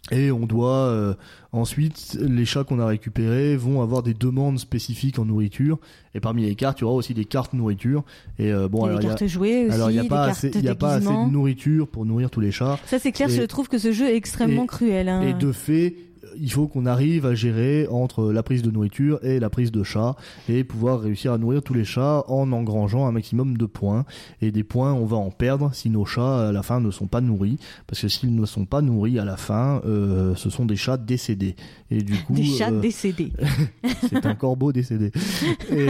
et 0.09 0.31
on 0.31 0.47
doit 0.47 0.87
euh, 0.87 1.13
ensuite 1.51 2.17
les 2.19 2.43
chats 2.45 2.63
qu'on 2.63 2.79
a 2.79 2.85
récupérés 2.87 3.55
vont 3.55 3.81
avoir 3.81 4.01
des 4.01 4.15
demandes 4.15 4.57
spécifiques 4.57 5.19
en 5.19 5.25
nourriture. 5.25 5.77
Et 6.15 6.19
parmi 6.19 6.41
les 6.41 6.55
cartes, 6.55 6.79
il 6.79 6.81
y 6.81 6.85
aura 6.85 6.95
aussi 6.95 7.13
des 7.13 7.25
cartes 7.25 7.53
nourriture. 7.53 8.03
Et 8.39 8.51
euh, 8.51 8.67
bon, 8.67 8.79
il 8.79 8.81
y 8.81 8.83
a 8.83 8.87
alors 8.87 8.99
des 8.99 9.05
il 9.05 9.07
y 9.07 9.11
a, 9.11 9.15
cartes 9.15 9.27
jouées 9.29 9.65
aussi, 9.65 9.75
alors 9.75 9.91
il 9.91 9.95
y 9.97 9.99
a 9.99 10.03
pas 10.05 10.23
assez, 10.23 10.51
il 10.55 10.63
y 10.63 10.69
a 10.69 10.75
pas 10.75 10.95
assez 10.95 11.05
de 11.07 11.31
nourriture 11.31 11.87
pour 11.87 12.05
nourrir 12.05 12.31
tous 12.31 12.41
les 12.41 12.51
chats. 12.51 12.79
Ça, 12.87 12.97
c'est 12.97 13.11
clair, 13.11 13.29
Et- 13.29 13.35
je 13.35 13.43
trouve 13.43 13.69
que 13.69 13.77
ce 13.77 13.91
jeu 13.91 14.07
est 14.07 14.15
extrêmement 14.15 14.63
et- 14.63 14.67
cruel. 14.67 15.07
Hein. 15.07 15.21
Et 15.21 15.33
de 15.33 15.51
fait, 15.51 15.95
il 16.39 16.51
faut 16.51 16.67
qu'on 16.67 16.85
arrive 16.85 17.25
à 17.25 17.35
gérer 17.35 17.87
entre 17.89 18.31
la 18.31 18.43
prise 18.43 18.61
de 18.61 18.71
nourriture 18.71 19.19
et 19.23 19.39
la 19.39 19.49
prise 19.49 19.71
de 19.71 19.83
chat 19.83 20.15
et 20.49 20.63
pouvoir 20.63 21.01
réussir 21.01 21.33
à 21.33 21.37
nourrir 21.37 21.61
tous 21.61 21.73
les 21.73 21.83
chats 21.83 22.23
en 22.27 22.51
engrangeant 22.51 23.07
un 23.07 23.11
maximum 23.11 23.57
de 23.57 23.65
points. 23.65 24.05
Et 24.41 24.51
des 24.51 24.63
points, 24.63 24.93
on 24.93 25.05
va 25.05 25.17
en 25.17 25.31
perdre 25.31 25.71
si 25.73 25.89
nos 25.89 26.05
chats 26.05 26.49
à 26.49 26.51
la 26.51 26.63
fin 26.63 26.79
ne 26.79 26.91
sont 26.91 27.07
pas 27.07 27.21
nourris, 27.21 27.57
parce 27.87 28.01
que 28.01 28.07
s'ils 28.07 28.35
ne 28.35 28.45
sont 28.45 28.65
pas 28.65 28.81
nourris 28.81 29.19
à 29.19 29.25
la 29.25 29.37
fin, 29.37 29.81
euh, 29.85 30.35
ce 30.35 30.49
sont 30.49 30.65
des 30.65 30.75
chats 30.75 30.97
décédés. 30.97 31.55
Et 31.89 32.01
du 32.01 32.17
coup, 32.23 32.33
Des 32.33 32.43
chats 32.43 32.71
euh, 32.71 32.79
décédés. 32.79 33.33
c'est 34.09 34.25
un 34.25 34.35
corbeau 34.35 34.71
décédé. 34.71 35.11
Et, 35.71 35.87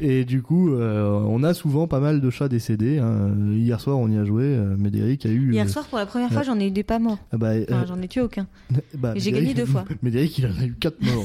et 0.00 0.24
du 0.24 0.42
coup, 0.42 0.72
euh, 0.74 1.10
on 1.28 1.42
a 1.42 1.54
souvent 1.54 1.86
pas 1.86 2.00
mal 2.00 2.20
de 2.20 2.30
chats 2.30 2.48
décédés. 2.48 2.98
hein. 2.98 3.32
Hier 3.52 3.80
soir, 3.80 3.98
on 3.98 4.08
y 4.08 4.16
a 4.18 4.24
joué. 4.24 4.44
euh, 4.44 4.76
Médéric 4.76 5.26
a 5.26 5.28
eu. 5.28 5.52
Hier 5.52 5.66
euh, 5.66 5.68
soir, 5.68 5.84
pour 5.86 5.98
la 5.98 6.06
première 6.06 6.32
fois, 6.32 6.42
j'en 6.42 6.58
ai 6.58 6.66
eu 6.66 6.70
des 6.70 6.82
pas 6.82 6.98
morts. 6.98 7.18
ah 7.32 7.36
bah, 7.36 7.52
Enfin, 7.70 7.84
j'en 7.86 8.00
ai 8.02 8.08
tué 8.08 8.20
aucun. 8.20 8.46
bah, 8.98 9.12
j'ai 9.16 9.32
gagné 9.32 9.54
deux 9.54 9.66
fois. 9.66 9.84
Médéric, 10.02 10.38
il 10.38 10.46
en 10.46 10.50
a 10.60 10.64
eu 10.64 10.74
4 10.78 11.00
morts. 11.02 11.24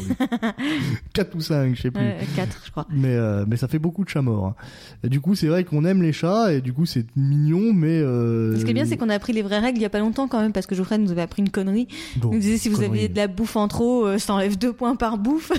4 1.13 1.36
ou 1.36 1.41
5, 1.41 1.76
je 1.76 1.82
sais 1.82 1.91
plus. 1.91 2.03
Quatre, 2.36 2.61
je 2.65 2.72
crois. 2.72 2.86
Mais, 2.91 3.17
mais 3.47 3.57
ça 3.57 3.67
fait 3.67 3.80
beaucoup 3.80 4.03
de 4.03 4.09
chats 4.09 4.22
morts. 4.22 4.45
hein. 4.47 4.55
Et 5.03 5.09
du 5.09 5.20
coup, 5.22 5.36
c'est 5.36 5.47
vrai 5.47 5.63
qu'on 5.63 5.86
aime 5.86 6.01
les 6.01 6.13
chats, 6.13 6.53
et 6.53 6.61
du 6.61 6.74
coup, 6.74 6.86
c'est 6.86 7.05
mignon, 7.15 7.74
mais... 7.74 7.99
Ce 8.01 8.63
qui 8.63 8.72
est 8.72 8.74
bien, 8.74 8.86
c'est 8.86 8.97
qu'on 8.97 9.09
a 9.09 9.15
appris 9.15 9.34
les 9.34 9.41
vraies 9.41 9.59
règles 9.59 9.80
il 9.80 9.82
y 9.82 9.86
a 9.86 9.89
pas 9.89 9.99
longtemps 9.99 10.28
quand 10.28 10.39
même, 10.41 10.51
parce 10.53 10.65
que 10.67 10.76
Geoffrey 10.76 10.97
nous 10.97 11.11
avait 11.11 11.22
appris 11.22 11.41
une 11.41 11.49
connerie. 11.49 11.88
Bon, 12.17 12.30
Il 12.32 12.36
nous 12.36 12.41
disait 12.41 12.57
si 12.57 12.70
vous 12.70 12.82
aviez 12.84 13.07
de 13.07 13.15
la 13.17 13.28
bouffe 13.28 13.55
en 13.55 13.67
trop, 13.67 14.17
ça 14.17 14.34
enlève 14.34 14.57
deux 14.57 14.74
points 14.74 14.95
par 14.95 15.17
bouffe. 15.17 15.51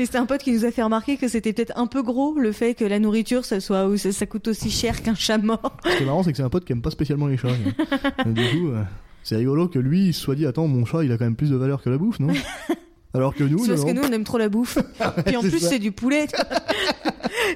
Et 0.00 0.04
c'était 0.04 0.18
un 0.18 0.26
pote 0.26 0.42
qui 0.42 0.52
nous 0.52 0.64
a 0.64 0.70
fait 0.72 0.82
remarquer 0.82 1.16
que 1.16 1.28
c'était 1.28 1.52
peut-être 1.52 1.72
un 1.78 1.86
peu 1.86 2.02
gros 2.08 2.34
le 2.38 2.50
fait 2.52 2.74
que 2.74 2.84
la 2.84 2.98
nourriture, 2.98 3.44
ça 3.44 3.60
soit, 3.60 3.86
ou 3.86 3.96
ça, 3.96 4.10
ça 4.12 4.26
coûte 4.26 4.48
aussi 4.48 4.70
cher 4.70 5.02
qu'un 5.02 5.14
chat 5.14 5.38
mort. 5.38 5.76
Ce 5.84 5.96
qui 5.96 6.02
est 6.02 6.06
marrant, 6.06 6.22
c'est 6.22 6.32
que 6.32 6.36
c'est 6.36 6.42
un 6.42 6.50
pote 6.50 6.64
qui 6.64 6.72
aime 6.72 6.82
pas 6.82 6.90
spécialement 6.90 7.26
les 7.28 7.36
chats. 7.36 7.48
du 8.26 8.42
coup, 8.50 8.68
euh, 8.70 8.82
c'est 9.22 9.36
rigolo 9.36 9.68
que 9.68 9.78
lui, 9.78 10.06
il 10.08 10.14
se 10.14 10.20
soit 10.20 10.34
dit, 10.34 10.46
attends, 10.46 10.66
mon 10.66 10.84
chat, 10.84 11.04
il 11.04 11.12
a 11.12 11.18
quand 11.18 11.24
même 11.24 11.36
plus 11.36 11.50
de 11.50 11.56
valeur 11.56 11.82
que 11.82 11.90
la 11.90 11.98
bouffe, 11.98 12.18
non? 12.20 12.32
Alors 13.14 13.34
que 13.34 13.42
nous, 13.44 13.58
C'est 13.64 13.68
parce 13.70 13.80
non. 13.82 13.86
que 13.88 13.92
nous, 13.92 14.02
on 14.02 14.12
aime 14.12 14.24
trop 14.24 14.36
la 14.38 14.48
bouffe. 14.50 14.78
Puis 15.26 15.36
en 15.36 15.40
plus, 15.40 15.60
c'est 15.60 15.78
du 15.78 15.92
poulet. 15.92 16.26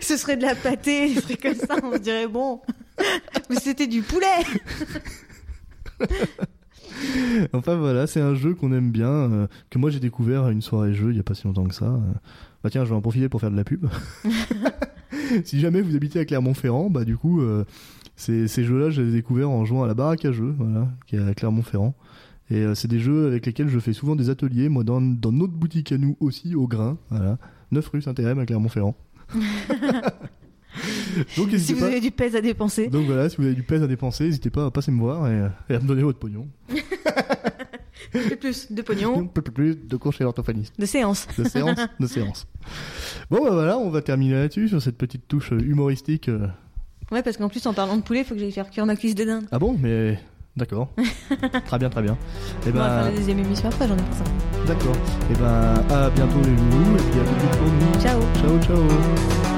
Ce 0.01 0.17
serait 0.17 0.37
de 0.37 0.43
la 0.43 0.55
pâtée, 0.55 1.15
des 1.15 1.21
trucs 1.21 1.43
comme 1.43 1.55
ça. 1.55 1.77
On 1.83 1.93
se 1.93 1.99
dirait, 1.99 2.27
bon. 2.27 2.61
Mais 3.51 3.57
c'était 3.57 3.87
du 3.87 4.01
poulet. 4.03 4.27
Enfin 7.53 7.77
voilà, 7.77 8.07
c'est 8.07 8.21
un 8.21 8.35
jeu 8.35 8.55
qu'on 8.55 8.73
aime 8.73 8.91
bien, 8.91 9.09
euh, 9.09 9.47
que 9.71 9.79
moi 9.79 9.91
j'ai 9.91 10.01
découvert 10.01 10.45
à 10.45 10.53
une 10.53 10.63
soirée 10.63 10.95
jeu 10.95 11.11
il 11.11 11.17
y 11.17 11.21
a 11.21 11.23
pas 11.23 11.35
si 11.35 11.47
longtemps 11.47 11.65
que 11.65 11.75
ça. 11.75 11.87
euh. 11.87 11.99
Bah 12.63 12.71
tiens, 12.71 12.85
je 12.85 12.91
vais 12.91 12.95
en 12.97 13.01
profiter 13.01 13.29
pour 13.29 13.41
faire 13.41 13.51
de 13.51 13.57
la 13.57 13.65
pub. 13.65 13.87
si 15.45 15.61
jamais 15.61 15.81
vous 15.83 15.95
habitez 15.97 16.21
à 16.21 16.25
Clermont-Ferrand, 16.25 16.91
bah 16.91 17.05
du 17.05 17.17
coup, 17.17 17.41
euh, 17.41 17.65
ces, 18.17 18.49
ces 18.49 18.65
jeux-là, 18.65 18.91
je 18.91 19.03
les 19.03 19.09
ai 19.11 19.13
découverts 19.13 19.51
en 19.51 19.65
jouant 19.65 19.83
à 19.85 19.87
la 19.87 19.95
baraque 19.95 20.25
à 20.25 20.33
jeux, 20.33 20.55
voilà, 20.59 20.89
qui 21.07 21.17
est 21.17 21.21
à 21.29 21.35
Clermont-Ferrand. 21.35 21.95
Et 22.51 22.57
euh, 22.57 22.75
c'est 22.75 22.89
des 22.89 22.99
jeux 23.01 23.27
avec 23.29 23.47
lesquels 23.47 23.69
je 23.69 23.79
fais 23.79 23.93
souvent 23.93 24.17
des 24.17 24.29
ateliers, 24.31 24.69
moi 24.69 24.85
dans, 24.85 25.01
dans 25.01 25.33
notre 25.33 25.53
boutique 25.55 25.93
à 25.93 25.99
nous 25.99 26.17
aussi, 26.21 26.55
au 26.55 26.67
grain, 26.67 26.99
voilà, 27.11 27.39
9 27.71 27.89
rue 27.89 28.03
Saint-Hérem 28.03 28.39
à 28.39 28.47
Clermont-Ferrand. 28.47 28.95
Donc 31.37 31.51
Si 31.59 31.75
vous 31.75 31.81
pas. 31.81 31.87
avez 31.87 32.01
du 32.01 32.11
pèse 32.11 32.35
à 32.35 32.41
dépenser. 32.41 32.89
Donc 32.89 33.05
voilà, 33.07 33.29
si 33.29 33.37
vous 33.37 33.45
avez 33.45 33.55
du 33.55 33.63
pèse 33.63 33.83
à 33.83 33.87
dépenser, 33.87 34.25
n'hésitez 34.25 34.49
pas 34.51 34.67
à 34.67 34.71
passer 34.71 34.91
me 34.91 34.99
voir 35.01 35.31
et, 35.31 35.47
et 35.69 35.75
à 35.75 35.81
me 35.81 35.87
donner 35.87 36.03
votre 36.03 36.19
pognon. 36.19 36.49
Et 38.15 38.37
plus 38.37 38.71
de 38.73 38.83
pognon, 38.83 39.21
Un 39.23 39.27
peu 39.27 39.43
plus 39.43 39.77
de 39.77 39.97
cours 39.97 40.13
chez 40.13 40.25
l'orthophoniste. 40.25 40.79
de 40.79 40.87
séance. 40.87 41.27
De 41.39 41.45
séance, 41.45 41.79
de 41.99 42.07
séance. 42.07 42.47
Bon 43.31 43.43
bah 43.45 43.51
voilà, 43.51 43.79
on 43.79 43.91
va 43.91 44.03
terminer 44.03 44.35
là-dessus 44.35 44.69
sur 44.69 44.83
cette 44.83 44.99
petite 44.99 45.27
touche 45.29 45.53
euh, 45.53 45.59
humoristique. 45.61 46.29
euh. 46.29 46.47
Ouais, 47.11 47.23
parce 47.23 47.37
qu'en 47.37 47.49
plus, 47.49 47.67
en 47.67 47.75
parlant 47.75 47.97
de 47.97 48.03
poulet, 48.03 48.25
faut 48.25 48.35
que 48.35 48.41
j'aille 48.41 48.53
faire 48.53 48.71
cuire 48.71 48.87
ma 48.87 48.97
cuisse 48.97 49.15
de 49.15 49.25
dinde. 49.25 49.45
Ah 49.53 49.59
bon, 49.59 49.77
mais 49.81 50.19
d'accord. 50.57 50.89
très 51.67 51.79
bien, 51.79 51.91
très 51.91 52.03
bien. 52.03 52.17
Et 52.67 52.71
On 52.71 52.73
va 52.73 52.89
faire 52.89 53.05
ben 53.05 53.11
la 53.11 53.17
deuxième 53.17 53.39
émission 53.39 53.69
après, 53.69 53.87
j'en 53.89 53.97
ai 53.97 54.03
pour 54.03 54.15
ça. 54.15 54.25
d'accord. 54.67 54.97
Et 55.31 55.35
ben 55.35 55.95
à 55.95 56.11
bientôt 56.11 56.41
les 56.43 56.51
loulous 56.51 56.97
et 56.97 57.11
puis 57.11 57.21
à 57.21 57.27
suite 57.27 57.59
pour 57.59 57.67
nous. 57.67 58.01
Ciao 58.01 58.21
Ciao 58.41 58.63
ciao. 58.63 59.52